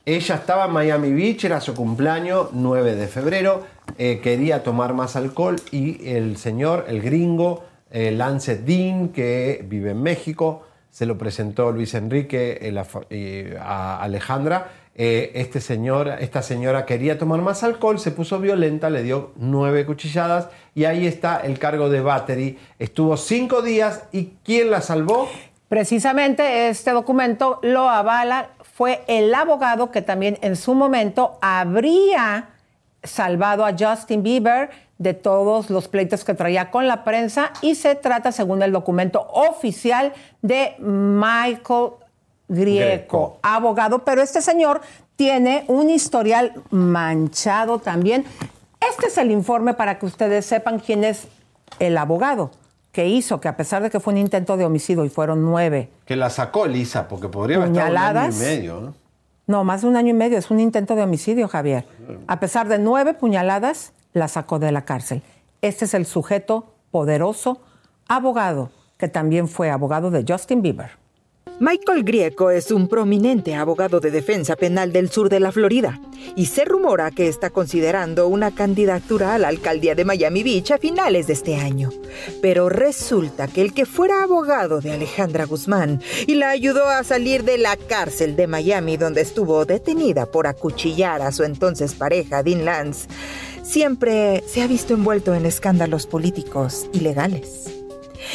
Ella 0.07 0.35
estaba 0.35 0.67
en 0.67 0.73
Miami 0.73 1.15
Beach, 1.15 1.45
era 1.45 1.63
su 1.63 1.75
cumpleaños, 1.75 2.49
9 2.53 2.95
de 2.95 3.07
febrero. 3.07 3.63
eh, 3.97 4.21
quería 4.23 4.63
tomar 4.63 4.93
más 4.93 5.17
alcohol 5.17 5.57
y 5.71 6.07
el 6.11 6.37
señor, 6.37 6.85
el 6.89 7.01
gringo, 7.01 7.65
eh, 7.91 8.11
Lance 8.11 8.57
Dean, 8.57 9.09
que 9.11 9.65
vive 9.67 9.93
en 9.93 10.03
México, 10.03 10.67
se 10.91 11.07
lo 11.07 11.17
presentó 11.17 11.73
Luis 11.73 11.95
Enrique 11.95 12.59
eh, 12.61 13.59
a 13.59 14.03
Alejandra. 14.03 14.73
Este 14.97 15.61
señor, 15.61 16.09
esta 16.21 16.41
señora 16.43 16.87
quería 16.87 17.19
tomar 17.19 17.41
más 17.41 17.65
alcohol, 17.65 17.99
se 17.99 18.13
puso 18.13 18.39
violenta, 18.39 18.91
le 18.91 19.03
dio 19.03 19.33
nueve 19.37 19.87
cuchilladas 19.87 20.49
y 20.75 20.85
ahí 20.85 21.07
está 21.07 21.39
el 21.39 21.59
cargo 21.59 21.89
de 21.89 22.01
battery. 22.01 22.59
Estuvo 22.79 23.17
cinco 23.17 23.61
días 23.63 24.05
y 24.13 24.35
¿quién 24.45 24.71
la 24.71 24.83
salvó? 24.83 25.29
Precisamente 25.69 26.69
este 26.69 26.93
documento 26.93 27.59
lo 27.63 27.89
avala, 27.89 28.51
fue 28.75 29.05
el 29.07 29.33
abogado 29.33 29.93
que 29.93 30.03
también 30.03 30.37
en 30.43 30.57
su 30.57 30.75
momento 30.75 31.39
habría 31.41 32.49
salvado 33.05 33.65
a 33.65 33.73
Justin 33.79 34.25
Bieber 34.25 34.71
de 34.99 35.15
todos 35.15 35.71
los 35.71 35.87
pleitos 35.87 36.25
que 36.25 36.35
traía 36.35 36.73
con 36.73 36.89
la 36.89 37.05
prensa 37.05 37.53
y 37.63 37.77
se 37.77 37.95
trata, 37.95 38.33
según 38.33 38.63
el 38.63 38.73
documento 38.73 39.29
oficial, 39.31 40.13
de 40.43 40.75
Michael 40.81 41.91
Grieco, 42.49 42.85
Greco. 42.85 43.39
abogado, 43.43 44.05
pero 44.05 44.23
este 44.23 44.43
señor 44.43 44.81
tiene 45.15 45.65
un 45.69 45.89
historial 45.89 46.53
manchado 46.71 47.79
también. 47.79 48.25
Este 48.81 49.07
es 49.07 49.19
el 49.19 49.31
informe 49.31 49.75
para 49.75 50.01
que 50.01 50.07
ustedes 50.07 50.47
sepan 50.47 50.81
quién 50.81 51.05
es 51.05 51.29
el 51.79 51.97
abogado 51.97 52.51
que 52.95 53.09
hizo 53.09 53.41
que 53.41 53.49
a 53.49 53.57
pesar 53.57 53.83
de 53.83 53.91
que 53.91 53.99
fue 53.99 54.13
un 54.13 54.21
intento 54.21 54.57
de 54.57 54.65
homicidio 54.65 55.05
y 55.05 55.09
fueron 55.11 55.43
nueve, 55.43 55.91
Que 56.07 56.15
la 56.15 56.31
sacó 56.31 56.67
Lisa, 56.67 57.09
porque 57.09 57.29
podría 57.29 57.57
haber 57.57 57.71
estado 57.71 57.91
un 57.91 57.97
año 57.99 58.31
y 58.31 58.39
medio. 58.39 58.81
¿no? 58.81 58.95
no, 59.49 59.65
más 59.65 59.83
de 59.83 59.89
un 59.89 59.97
año 59.97 60.11
y 60.11 60.15
medio, 60.15 60.39
es 60.39 60.49
un 60.49 60.61
intento 60.61 60.95
de 60.95 61.03
homicidio, 61.03 61.49
Javier. 61.49 61.87
A 62.29 62.39
pesar 62.39 62.69
de 62.69 62.79
nueve 62.79 63.13
puñaladas, 63.13 63.93
la 64.13 64.29
sacó 64.29 64.61
de 64.61 64.71
la 64.71 64.85
cárcel. 64.85 65.23
Este 65.61 65.87
es 65.87 65.95
el 65.95 66.07
sujeto 66.07 66.73
poderoso, 66.93 67.61
abogado, 68.07 68.71
que 68.97 69.09
también 69.09 69.49
fue 69.49 69.71
abogado 69.71 70.13
de 70.13 70.25
Justin 70.27 70.63
Bieber. 70.63 70.93
Michael 71.61 72.03
Grieco 72.03 72.51
es 72.51 72.73
un 72.73 72.89
prominente 72.89 73.55
abogado 73.55 74.01
de 74.01 74.11
defensa 74.11 74.57
penal 74.57 74.93
del 74.93 75.09
sur 75.09 75.29
de 75.29 75.39
la 75.39 75.53
Florida 75.53 76.01
y 76.35 76.47
se 76.47 76.65
rumora 76.65 77.13
que 77.13 77.29
está 77.29 77.51
considerando 77.51 78.27
una 78.27 78.53
candidatura 78.53 79.35
a 79.35 79.39
la 79.39 79.49
alcaldía 79.49 79.95
de 79.95 80.05
Miami 80.05 80.43
Beach 80.43 80.73
a 80.73 80.79
finales 80.79 81.29
de 81.29 81.35
este 81.35 81.55
año. 81.55 81.91
Pero 82.43 82.69
resulta 82.69 83.47
que 83.47 83.63
el 83.63 83.73
que 83.73 83.87
fuera 83.87 84.25
abogado 84.25 84.81
de 84.81 84.91
Alejandra 84.91 85.45
Guzmán 85.45 86.03
y 86.27 86.35
la 86.35 86.51
ayudó 86.51 86.89
a 86.89 87.05
salir 87.05 87.45
de 87.45 87.57
la 87.59 87.77
cárcel 87.77 88.35
de 88.35 88.49
Miami 88.49 88.97
donde 88.97 89.21
estuvo 89.21 89.65
detenida 89.65 90.27
por 90.27 90.49
acuchillar 90.49 91.23
a 91.23 91.31
su 91.31 91.45
entonces 91.45 91.95
pareja 91.95 92.43
Dean 92.43 92.65
Lance, 92.65 93.07
siempre 93.63 94.43
se 94.49 94.61
ha 94.61 94.67
visto 94.67 94.95
envuelto 94.95 95.35
en 95.35 95.47
escándalos 95.47 96.09
políticos 96.09 96.89
y 96.93 97.01
legales. 97.01 97.74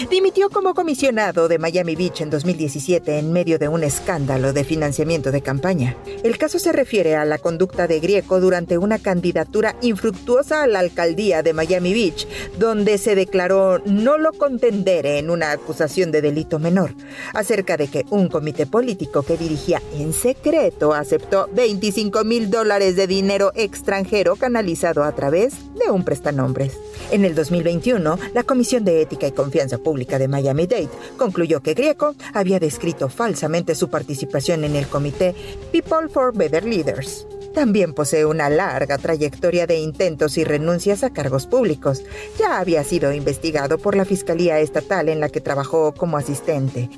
Dimitió 0.07 0.49
como 0.49 0.73
comisionado 0.73 1.49
de 1.49 1.59
Miami 1.59 1.95
Beach 1.95 2.21
en 2.21 2.30
2017 2.30 3.19
en 3.19 3.34
medio 3.34 3.59
de 3.59 3.67
un 3.67 3.84
escándalo 3.84 4.53
de 4.53 4.63
financiamiento 4.63 5.30
de 5.30 5.41
campaña. 5.41 5.97
El 6.23 6.38
caso 6.38 6.57
se 6.57 6.71
refiere 6.71 7.17
a 7.17 7.26
la 7.26 7.38
conducta 7.38 7.85
de 7.85 7.99
Grieco 7.99 8.39
durante 8.39 8.77
una 8.77 8.97
candidatura 8.97 9.76
infructuosa 9.81 10.63
a 10.63 10.67
la 10.67 10.80
alcaldía 10.80 11.43
de 11.43 11.53
Miami 11.53 11.93
Beach, 11.93 12.27
donde 12.57 12.97
se 12.97 13.13
declaró 13.13 13.80
no 13.85 14.17
lo 14.17 14.31
contendere 14.31 15.19
en 15.19 15.30
una 15.30 15.51
acusación 15.51 16.11
de 16.11 16.21
delito 16.21 16.59
menor, 16.59 16.95
acerca 17.34 17.76
de 17.76 17.89
que 17.89 18.05
un 18.09 18.30
comité 18.30 18.65
político 18.65 19.23
que 19.23 19.38
dirigía 19.38 19.81
en 19.93 20.13
secreto 20.13 20.93
aceptó 20.93 21.49
25 21.53 22.23
mil 22.23 22.49
dólares 22.49 22.95
de 22.95 23.05
dinero 23.05 23.51
extranjero 23.53 24.38
canalizado 24.38 25.03
a 25.03 25.13
través 25.13 25.55
de 25.76 25.91
un 25.91 26.05
prestanombres. 26.05 26.77
En 27.11 27.26
el 27.26 27.35
2021, 27.35 28.17
la 28.34 28.43
Comisión 28.43 28.85
de 28.85 29.01
Ética 29.01 29.27
y 29.27 29.31
Confianza 29.31 29.77
Pública 29.77 29.89
de 29.98 30.28
Miami-Dade 30.28 30.90
concluyó 31.18 31.61
que 31.61 31.74
Grieco 31.74 32.16
había 32.34 32.60
descrito 32.60 33.10
falsamente 33.10 33.76
su 33.76 33.90
participación 33.90 34.64
en 34.64 34.76
el 34.76 34.88
comité 34.88 35.36
People 35.72 36.07
for 36.11 36.36
Better 36.36 36.64
Leaders. 36.64 37.26
También 37.53 37.94
posee 37.94 38.26
una 38.26 38.49
larga 38.49 38.98
trayectoria 38.98 39.66
de 39.66 39.80
intentos 39.80 40.38
y 40.38 40.44
renuncias 40.44 41.03
a 41.03 41.10
cargos 41.10 41.48
públicos. 41.48 42.03
Ya 42.38 42.60
había 42.60 42.84
sido 42.84 43.11
investigado 43.11 43.78
por 43.78 43.95
la 43.95 44.06
Fiscalía 44.06 44.60
Estatal 44.60 45.10
en 45.10 45.20
la 45.20 45.30
que 45.30 45.41
trabajó 45.41 45.94
como 45.94 46.18
asistente. 46.18 46.90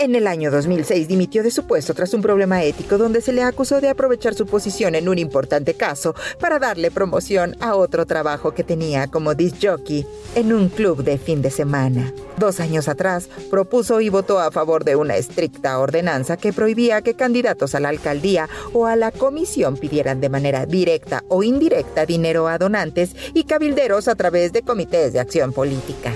En 0.00 0.14
el 0.14 0.26
año 0.26 0.50
2006 0.50 1.08
dimitió 1.08 1.42
de 1.42 1.50
su 1.50 1.66
puesto 1.66 1.92
tras 1.92 2.14
un 2.14 2.22
problema 2.22 2.64
ético 2.64 2.96
donde 2.96 3.20
se 3.20 3.34
le 3.34 3.42
acusó 3.42 3.82
de 3.82 3.90
aprovechar 3.90 4.34
su 4.34 4.46
posición 4.46 4.94
en 4.94 5.10
un 5.10 5.18
importante 5.18 5.74
caso 5.74 6.14
para 6.40 6.58
darle 6.58 6.90
promoción 6.90 7.54
a 7.60 7.76
otro 7.76 8.06
trabajo 8.06 8.52
que 8.52 8.64
tenía 8.64 9.08
como 9.08 9.34
disc 9.34 9.56
jockey 9.62 10.06
en 10.36 10.54
un 10.54 10.70
club 10.70 11.04
de 11.04 11.18
fin 11.18 11.42
de 11.42 11.50
semana. 11.50 12.14
Dos 12.38 12.60
años 12.60 12.88
atrás 12.88 13.28
propuso 13.50 14.00
y 14.00 14.08
votó 14.08 14.38
a 14.38 14.50
favor 14.50 14.84
de 14.84 14.96
una 14.96 15.16
estricta 15.16 15.78
ordenanza 15.78 16.38
que 16.38 16.54
prohibía 16.54 17.02
que 17.02 17.12
candidatos 17.12 17.74
a 17.74 17.80
la 17.80 17.90
alcaldía 17.90 18.48
o 18.72 18.86
a 18.86 18.96
la 18.96 19.10
comisión 19.10 19.76
pidieran 19.76 20.22
de 20.22 20.30
manera 20.30 20.64
directa 20.64 21.24
o 21.28 21.42
indirecta 21.42 22.06
dinero 22.06 22.48
a 22.48 22.56
donantes 22.56 23.14
y 23.34 23.44
cabilderos 23.44 24.08
a 24.08 24.14
través 24.14 24.54
de 24.54 24.62
comités 24.62 25.12
de 25.12 25.20
acción 25.20 25.52
política. 25.52 26.14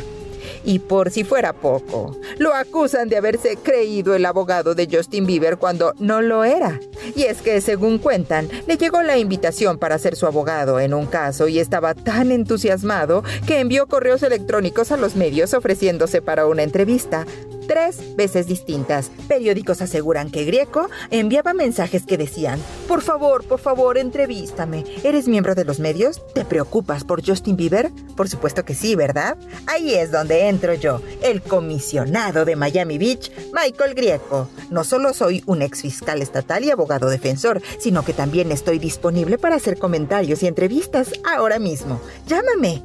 Y 0.65 0.79
por 0.79 1.11
si 1.11 1.25
fuera 1.25 1.53
poco, 1.53 2.17
lo 2.39 2.55
acusan 2.55 3.09
de 3.09 3.17
haberse 3.17 3.57
creído 3.57 4.15
el 4.15 4.25
abogado 4.25 4.75
de 4.75 4.89
Justin 4.91 5.27
Bieber 5.27 5.59
cuando 5.59 5.95
no 5.99 6.23
lo 6.23 6.45
era. 6.45 6.81
Y 7.15 7.25
es 7.25 7.43
que, 7.43 7.61
según 7.61 7.99
cuentan, 7.99 8.49
le 8.67 8.77
llegó 8.77 9.03
la 9.03 9.19
invitación 9.19 9.79
para 9.79 9.99
ser 9.99 10.17
su 10.17 10.27
abogado 10.27 10.81
en 10.81 10.95
un 10.95 11.07
caso 11.07 11.49
y 11.49 11.59
estaba 11.59 11.95
tan 11.95 12.33
entusiasmado 12.33 13.23
que 13.47 13.61
envió 13.61 13.87
correos 13.87 14.23
electrónicos 14.23 14.91
a 14.91 14.97
los 14.97 15.17
medios 15.17 15.53
ofreciéndose 15.55 16.23
para 16.23 16.47
una 16.47 16.63
entrevista. 16.63 17.27
Tres 17.67 18.15
veces 18.15 18.47
distintas. 18.47 19.11
Periódicos 19.27 19.81
aseguran 19.81 20.31
que 20.31 20.45
Grieco 20.45 20.89
enviaba 21.11 21.55
mensajes 21.55 22.05
que 22.05 22.19
decían, 22.19 22.61
por 22.87 23.01
favor, 23.01 23.43
por 23.45 23.59
favor, 23.59 23.97
entrevístame. 23.97 24.85
¿Eres 25.03 25.29
miembro 25.29 25.55
de 25.55 25.65
los 25.65 25.81
medios? 25.81 26.21
¿Te 26.35 26.45
preocupas 26.45 27.05
por 27.05 27.27
Justin 27.27 27.57
Bieber? 27.57 27.91
Por 28.17 28.29
supuesto 28.29 28.65
que 28.65 28.75
sí, 28.75 28.97
¿verdad? 28.97 29.39
Ahí 29.67 29.95
es 29.95 30.13
donde 30.13 30.49
entro 30.55 30.75
yo, 30.75 31.01
el 31.23 31.43
comisionado 31.43 32.45
de 32.45 32.55
Miami 32.55 32.97
Beach, 32.97 33.31
Michael 33.53 33.95
Grieco. 33.95 34.49
No 34.71 34.85
solo 34.85 35.13
soy 35.13 35.43
un 35.47 35.63
ex 35.63 35.83
fiscal 35.83 36.23
estatal 36.23 36.65
y 36.65 36.71
abogado 36.71 37.09
defensor, 37.11 37.61
sino 37.79 38.05
que 38.05 38.13
también 38.13 38.53
estoy 38.53 38.79
disponible 38.79 39.37
para 39.37 39.57
hacer 39.57 39.79
comentarios 39.79 40.43
y 40.43 40.47
entrevistas 40.47 41.13
ahora 41.29 41.59
mismo. 41.59 42.01
Llámame. 42.27 42.83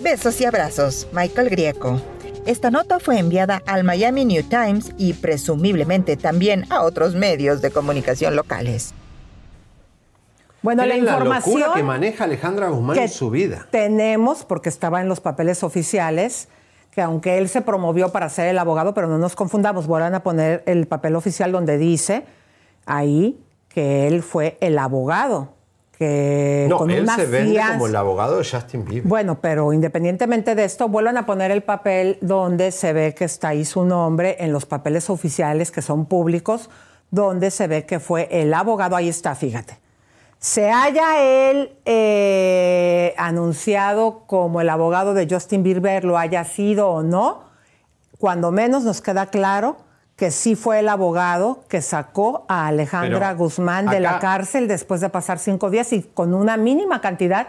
Besos 0.00 0.40
y 0.40 0.44
abrazos, 0.44 1.08
Michael 1.12 1.50
Grieco. 1.50 2.00
Esta 2.46 2.70
nota 2.70 3.00
fue 3.00 3.18
enviada 3.18 3.62
al 3.66 3.82
Miami 3.82 4.24
New 4.24 4.44
Times 4.44 4.92
y 4.96 5.14
presumiblemente 5.14 6.16
también 6.16 6.70
a 6.70 6.82
otros 6.82 7.14
medios 7.16 7.60
de 7.60 7.72
comunicación 7.72 8.36
locales. 8.36 8.94
Bueno, 10.62 10.84
la 10.86 10.96
información 10.96 11.60
locura 11.60 11.74
que 11.74 11.82
maneja 11.82 12.24
Alejandra 12.24 12.68
Guzmán 12.68 12.96
que 12.96 13.04
en 13.04 13.08
su 13.08 13.30
vida. 13.30 13.66
tenemos, 13.70 14.44
porque 14.44 14.68
estaba 14.68 15.00
en 15.00 15.08
los 15.08 15.20
papeles 15.20 15.62
oficiales, 15.62 16.48
que 16.90 17.02
aunque 17.02 17.38
él 17.38 17.48
se 17.48 17.60
promovió 17.62 18.10
para 18.10 18.28
ser 18.28 18.48
el 18.48 18.58
abogado, 18.58 18.94
pero 18.94 19.06
no 19.08 19.18
nos 19.18 19.36
confundamos, 19.36 19.86
vuelvan 19.86 20.14
a 20.14 20.22
poner 20.22 20.62
el 20.66 20.86
papel 20.86 21.14
oficial 21.16 21.52
donde 21.52 21.78
dice 21.78 22.24
ahí 22.86 23.38
que 23.68 24.06
él 24.08 24.22
fue 24.22 24.56
el 24.60 24.78
abogado, 24.78 25.50
que 25.96 26.66
No, 26.68 26.78
con 26.78 26.90
él 26.90 27.02
una 27.02 27.16
se 27.16 27.26
vende 27.26 27.52
fianza- 27.52 27.72
como 27.74 27.86
el 27.88 27.96
abogado 27.96 28.38
de 28.38 28.44
Justin 28.44 28.84
Bieber. 28.84 29.08
Bueno, 29.08 29.40
pero 29.40 29.72
independientemente 29.72 30.54
de 30.54 30.64
esto, 30.64 30.88
vuelvan 30.88 31.16
a 31.16 31.26
poner 31.26 31.50
el 31.50 31.62
papel 31.62 32.18
donde 32.20 32.70
se 32.72 32.92
ve 32.92 33.14
que 33.14 33.24
está 33.24 33.48
ahí 33.48 33.64
su 33.64 33.84
nombre 33.84 34.36
en 34.40 34.52
los 34.52 34.64
papeles 34.64 35.10
oficiales 35.10 35.70
que 35.70 35.82
son 35.82 36.06
públicos, 36.06 36.70
donde 37.10 37.50
se 37.50 37.66
ve 37.66 37.84
que 37.84 38.00
fue 38.00 38.28
el 38.30 38.52
abogado, 38.54 38.94
ahí 38.96 39.08
está, 39.08 39.34
fíjate. 39.34 39.78
Se 40.40 40.70
haya 40.70 41.20
él 41.20 41.72
eh, 41.84 43.14
anunciado 43.18 44.22
como 44.26 44.60
el 44.60 44.68
abogado 44.68 45.12
de 45.14 45.26
Justin 45.28 45.62
Bieber, 45.62 46.04
lo 46.04 46.16
haya 46.16 46.44
sido 46.44 46.88
o 46.88 47.02
no, 47.02 47.42
cuando 48.18 48.52
menos 48.52 48.84
nos 48.84 49.00
queda 49.00 49.26
claro 49.26 49.76
que 50.16 50.30
sí 50.30 50.56
fue 50.56 50.80
el 50.80 50.88
abogado 50.88 51.64
que 51.68 51.80
sacó 51.80 52.44
a 52.48 52.66
Alejandra 52.66 53.28
Pero 53.28 53.38
Guzmán 53.38 53.86
de 53.86 54.00
la 54.00 54.18
cárcel 54.18 54.66
después 54.66 55.00
de 55.00 55.08
pasar 55.08 55.38
cinco 55.38 55.70
días 55.70 55.92
y 55.92 56.02
con 56.02 56.34
una 56.34 56.56
mínima 56.56 57.00
cantidad 57.00 57.48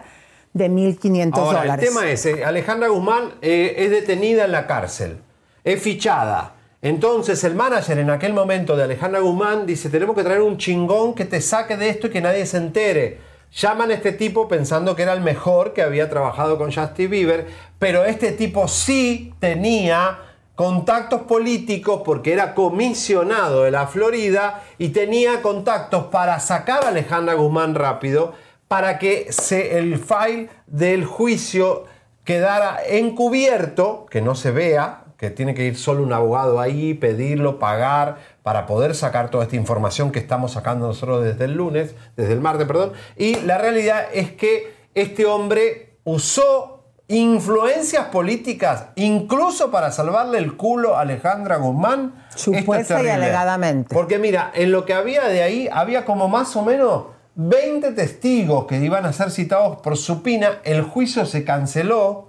de 0.54 0.70
1.500 0.70 1.38
Ahora, 1.38 1.60
dólares. 1.62 1.86
el 1.86 1.94
tema 1.94 2.10
es, 2.10 2.26
eh, 2.26 2.46
Alejandra 2.46 2.90
Guzmán 2.90 3.34
eh, 3.42 3.74
es 3.78 3.90
detenida 3.92 4.46
en 4.46 4.52
la 4.52 4.68
cárcel, 4.68 5.20
es 5.64 5.82
fichada. 5.82 6.54
Entonces 6.82 7.44
el 7.44 7.56
manager 7.56 8.00
en 8.00 8.10
aquel 8.10 8.34
momento 8.34 8.78
de 8.78 8.84
Alejandra 8.84 9.20
Guzmán 9.20 9.66
dice, 9.66 9.90
tenemos 9.90 10.16
que 10.16 10.24
traer 10.24 10.42
un 10.42 10.58
chingón 10.58 11.14
que 11.14 11.26
te 11.26 11.42
saque 11.42 11.76
de 11.76 11.90
esto 11.90 12.08
y 12.08 12.10
que 12.10 12.22
nadie 12.22 12.46
se 12.46 12.58
entere. 12.58 13.20
Llaman 13.54 13.92
a 13.92 13.96
este 13.96 14.14
tipo 14.14 14.48
pensando 14.48 14.96
que 14.96 15.02
era 15.02 15.14
el 15.14 15.22
mejor 15.22 15.74
que 15.74 15.82
había 15.82 16.10
trabajado 16.10 16.58
con 16.58 16.72
Justin 16.72 17.10
Bieber, 17.10 17.48
pero 17.80 18.06
este 18.06 18.32
tipo 18.32 18.68
sí 18.68 19.34
tenía 19.40 20.20
contactos 20.56 21.24
políticos 21.24 22.02
porque 22.06 22.32
era 22.32 22.54
comisionado 22.54 23.64
de 23.64 23.72
la 23.72 23.88
Florida 23.88 24.64
y 24.78 24.90
tenía 24.90 25.42
contactos 25.42 26.06
para 26.06 26.40
sacar 26.40 26.86
a 26.86 26.90
Alejandra 26.90 27.34
Guzmán 27.34 27.76
rápido 27.76 28.34
para 28.70 29.00
que 29.00 29.34
se, 29.34 29.80
el 29.80 29.98
file 29.98 30.50
del 30.68 31.04
juicio 31.04 31.86
quedara 32.24 32.78
encubierto, 32.88 34.06
que 34.10 34.22
no 34.22 34.36
se 34.36 34.52
vea, 34.52 35.06
que 35.20 35.30
tiene 35.30 35.54
que 35.54 35.66
ir 35.66 35.76
solo 35.76 36.02
un 36.02 36.14
abogado 36.14 36.62
ahí, 36.62 36.94
pedirlo, 36.94 37.60
pagar, 37.60 38.18
para 38.42 38.66
poder 38.66 38.96
sacar 38.96 39.30
toda 39.30 39.44
esta 39.44 39.58
información 39.58 40.12
que 40.12 40.20
estamos 40.20 40.54
sacando 40.54 40.88
nosotros 40.88 41.26
desde 41.26 41.44
el 41.46 41.56
lunes, 41.56 41.94
desde 42.16 42.34
el 42.34 42.40
martes, 42.40 42.66
perdón. 42.66 42.94
Y 43.18 43.36
la 43.42 43.58
realidad 43.58 44.06
es 44.14 44.32
que 44.32 44.74
este 44.96 45.26
hombre 45.26 45.98
usó 46.06 46.86
influencias 47.10 48.06
políticas, 48.06 48.86
incluso 48.96 49.72
para 49.72 49.92
salvarle 49.92 50.38
el 50.38 50.56
culo 50.56 50.96
a 50.96 51.02
Alejandra 51.02 51.58
Guzmán. 51.58 52.14
Es 52.34 52.42
Supuesta 52.42 53.04
y 53.04 53.10
alegadamente. 53.10 53.94
Porque 53.94 54.20
mira, 54.20 54.52
en 54.56 54.72
lo 54.72 54.86
que 54.86 54.94
había 54.94 55.26
de 55.28 55.44
ahí, 55.44 55.68
había 55.70 56.06
como 56.06 56.30
más 56.30 56.56
o 56.56 56.64
menos 56.64 57.08
20 57.36 57.92
testigos 57.92 58.66
que 58.68 58.78
iban 58.78 59.06
a 59.06 59.12
ser 59.12 59.32
citados 59.32 59.82
por 59.82 59.98
supina. 59.98 60.60
El 60.64 60.84
juicio 60.84 61.26
se 61.26 61.44
canceló. 61.44 62.29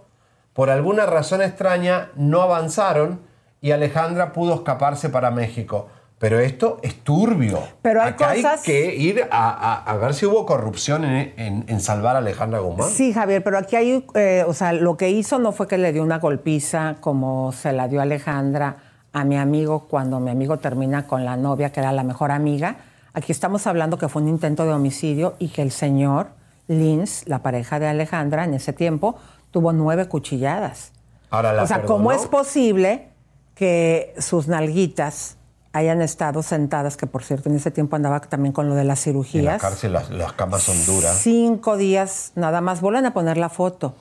Por 0.52 0.70
alguna 0.70 1.06
razón 1.06 1.43
extraña, 1.43 2.09
no 2.16 2.43
avanzaron 2.43 3.20
y 3.60 3.70
Alejandra 3.72 4.32
pudo 4.32 4.55
escaparse 4.55 5.09
para 5.09 5.31
México. 5.31 5.89
Pero 6.18 6.39
esto 6.39 6.78
es 6.82 6.97
turbio. 7.02 7.60
Pero 7.81 8.02
hay 8.02 8.10
Acá 8.10 8.35
cosas- 8.35 8.59
hay 8.60 8.64
que 8.64 8.94
ir 8.94 9.27
a, 9.31 9.51
a- 9.51 9.82
a 9.90 9.97
ver 9.97 10.12
si 10.12 10.27
hubo 10.27 10.44
corrupción 10.44 11.05
en, 11.06 11.32
en- 11.39 11.64
en 11.66 11.81
salvar 11.81 12.14
a 12.14 12.18
Alejandra 12.18 12.59
Guzmán. 12.59 12.90
Sí, 12.90 13.14
Javier, 13.14 13.43
pero 13.43 13.56
aquí 13.56 13.77
hay, 13.77 14.05
eh, 14.14 14.44
o 14.47 14.52
sea, 14.52 14.74
lo 14.74 14.98
que 14.98 15.09
hizo 15.09 15.39
no 15.39 15.52
fue 15.52 15.66
que 15.66 15.78
le 15.78 15.94
dio 15.94 16.02
una 16.02 16.18
golpiza 16.18 16.97
como 17.01 17.52
se 17.52 17.72
la 17.72 17.89
dio 17.89 18.02
Alejandra 18.02 18.77
a 19.14 19.24
mi 19.24 19.39
amigo 19.39 19.86
cuando 19.89 20.20
mi 20.20 20.31
amigo 20.31 20.59
termina 20.59 21.06
con 21.06 21.24
la 21.24 21.36
novia, 21.39 21.72
que 21.72 21.81
era 21.81 21.90
la 21.93 22.02
mejor 22.02 22.32
amiga. 22.32 22.77
Aquí 23.14 23.32
estamos 23.32 23.66
hablando 23.66 23.97
que 23.97 24.09
fue 24.10 24.20
un 24.20 24.28
intento 24.28 24.64
de 24.66 24.72
homicidio 24.72 25.36
y 25.39 25.48
que 25.48 25.62
el 25.62 25.70
señor 25.70 26.28
Lins, 26.68 27.27
la 27.27 27.39
pareja 27.40 27.78
de 27.81 27.89
Alejandra 27.89 28.44
en 28.44 28.52
ese 28.55 28.72
tiempo, 28.74 29.16
tuvo 29.51 29.72
nueve 29.72 30.09
cuchilladas. 30.09 30.93
Ahora 31.31 31.52
la 31.52 31.62
o 31.62 31.66
sea, 31.66 31.82
¿cómo 31.82 32.12
es 32.12 32.27
posible 32.27 33.09
que 33.55 34.14
sus 34.18 34.48
nalguitas 34.48 35.36
hayan 35.72 36.02
estado 36.02 36.43
sentadas, 36.43 36.97
que 36.97 37.06
por 37.06 37.22
cierto 37.22 37.48
en 37.48 37.56
ese 37.56 37.70
tiempo 37.70 37.94
andaba 37.94 38.20
también 38.20 38.52
con 38.52 38.68
lo 38.68 38.74
de 38.74 38.85
las 38.85 39.06
En 39.06 39.14
la 39.14 39.22
cirugías? 39.22 39.60
cárcel 39.60 39.93
las, 39.93 40.10
las 40.10 40.32
camas 40.32 40.62
son 40.62 40.85
duras. 40.86 41.16
Cinco 41.18 41.77
días 41.77 42.32
nada 42.35 42.60
más. 42.60 42.81
Vuelven 42.81 43.06
a 43.06 43.12
poner 43.12 43.36
la 43.36 43.48
foto. 43.48 43.94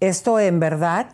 Esto 0.00 0.38
en 0.38 0.60
verdad, 0.60 1.08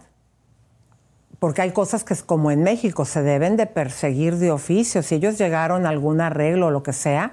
porque 1.40 1.62
hay 1.62 1.72
cosas 1.72 2.04
que 2.04 2.14
es 2.14 2.22
como 2.22 2.50
en 2.50 2.62
México 2.62 3.04
se 3.04 3.22
deben 3.22 3.56
de 3.56 3.66
perseguir 3.66 4.36
de 4.36 4.52
oficio. 4.52 5.02
Si 5.02 5.16
ellos 5.16 5.38
llegaron 5.38 5.86
a 5.86 5.88
algún 5.88 6.20
arreglo 6.20 6.66
o 6.66 6.70
lo 6.70 6.82
que 6.82 6.92
sea, 6.92 7.32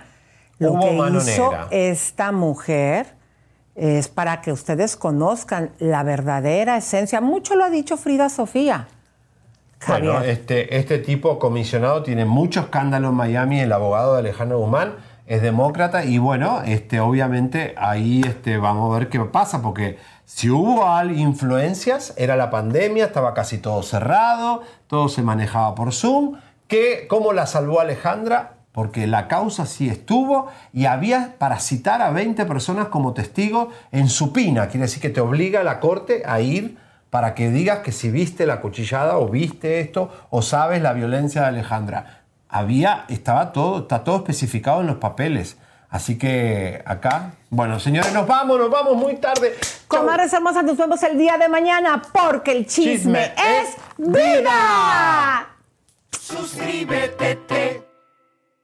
lo 0.57 0.71
Hubo 0.73 0.79
que 0.81 1.17
hizo 1.17 1.51
negra. 1.51 1.67
esta 1.71 2.31
mujer 2.31 3.15
es 3.75 4.07
para 4.07 4.41
que 4.41 4.51
ustedes 4.51 4.95
conozcan 4.95 5.71
la 5.79 6.03
verdadera 6.03 6.77
esencia. 6.77 7.21
Mucho 7.21 7.55
lo 7.55 7.63
ha 7.63 7.69
dicho 7.69 7.97
Frida 7.97 8.29
Sofía. 8.29 8.87
Bueno, 9.87 10.21
este, 10.21 10.77
este 10.77 10.99
tipo 10.99 11.39
comisionado 11.39 12.03
tiene 12.03 12.25
mucho 12.25 12.59
escándalo 12.59 13.09
en 13.09 13.15
Miami, 13.15 13.61
el 13.61 13.73
abogado 13.73 14.13
de 14.13 14.19
Alejandro 14.19 14.59
Guzmán 14.59 14.93
es 15.31 15.41
demócrata 15.41 16.03
y 16.03 16.17
bueno, 16.17 16.61
este, 16.65 16.99
obviamente 16.99 17.73
ahí 17.77 18.21
este, 18.25 18.57
vamos 18.57 18.93
a 18.93 18.99
ver 18.99 19.07
qué 19.07 19.17
pasa, 19.21 19.61
porque 19.61 19.97
si 20.25 20.49
hubo 20.49 20.85
influencias, 21.05 22.13
era 22.17 22.35
la 22.35 22.49
pandemia, 22.49 23.05
estaba 23.05 23.33
casi 23.33 23.57
todo 23.57 23.81
cerrado, 23.81 24.61
todo 24.87 25.07
se 25.07 25.21
manejaba 25.21 25.73
por 25.73 25.93
Zoom, 25.93 26.35
que 26.67 27.05
¿cómo 27.07 27.31
la 27.31 27.45
salvó 27.45 27.79
Alejandra? 27.79 28.55
Porque 28.71 29.05
la 29.05 29.27
causa 29.27 29.65
sí 29.65 29.89
estuvo 29.89 30.49
y 30.73 30.85
había 30.85 31.35
para 31.37 31.59
citar 31.59 32.01
a 32.01 32.11
20 32.11 32.45
personas 32.45 32.87
como 32.87 33.13
testigos 33.13 33.67
en 33.91 34.07
supina, 34.07 34.67
quiere 34.67 34.85
decir 34.85 35.01
que 35.01 35.09
te 35.09 35.19
obliga 35.19 35.59
a 35.59 35.63
la 35.63 35.79
corte 35.79 36.23
a 36.25 36.39
ir 36.39 36.77
para 37.09 37.35
que 37.35 37.49
digas 37.51 37.79
que 37.79 37.91
si 37.91 38.09
viste 38.09 38.45
la 38.45 38.61
cuchillada 38.61 39.17
o 39.17 39.27
viste 39.27 39.81
esto 39.81 40.09
o 40.29 40.41
sabes 40.41 40.81
la 40.81 40.93
violencia 40.93 41.41
de 41.41 41.47
Alejandra. 41.47 42.21
Había, 42.47 43.05
estaba 43.09 43.51
todo, 43.51 43.81
está 43.81 44.03
todo 44.03 44.17
especificado 44.17 44.81
en 44.81 44.87
los 44.87 44.95
papeles. 44.95 45.57
Así 45.89 46.17
que 46.17 46.81
acá, 46.85 47.33
bueno, 47.49 47.77
señores, 47.81 48.13
nos 48.13 48.25
vamos, 48.25 48.57
nos 48.57 48.71
vamos 48.71 48.95
muy 48.95 49.17
tarde. 49.17 49.53
Comadres 49.89 50.31
hermosas, 50.31 50.63
nos 50.63 50.77
vemos 50.77 51.03
el 51.03 51.17
día 51.17 51.37
de 51.37 51.49
mañana 51.49 52.01
porque 52.13 52.53
el 52.53 52.65
chisme, 52.65 53.33
Chisme 53.35 53.59
es 53.59 53.75
vida. 53.97 55.49
Suscríbete, 56.17 57.90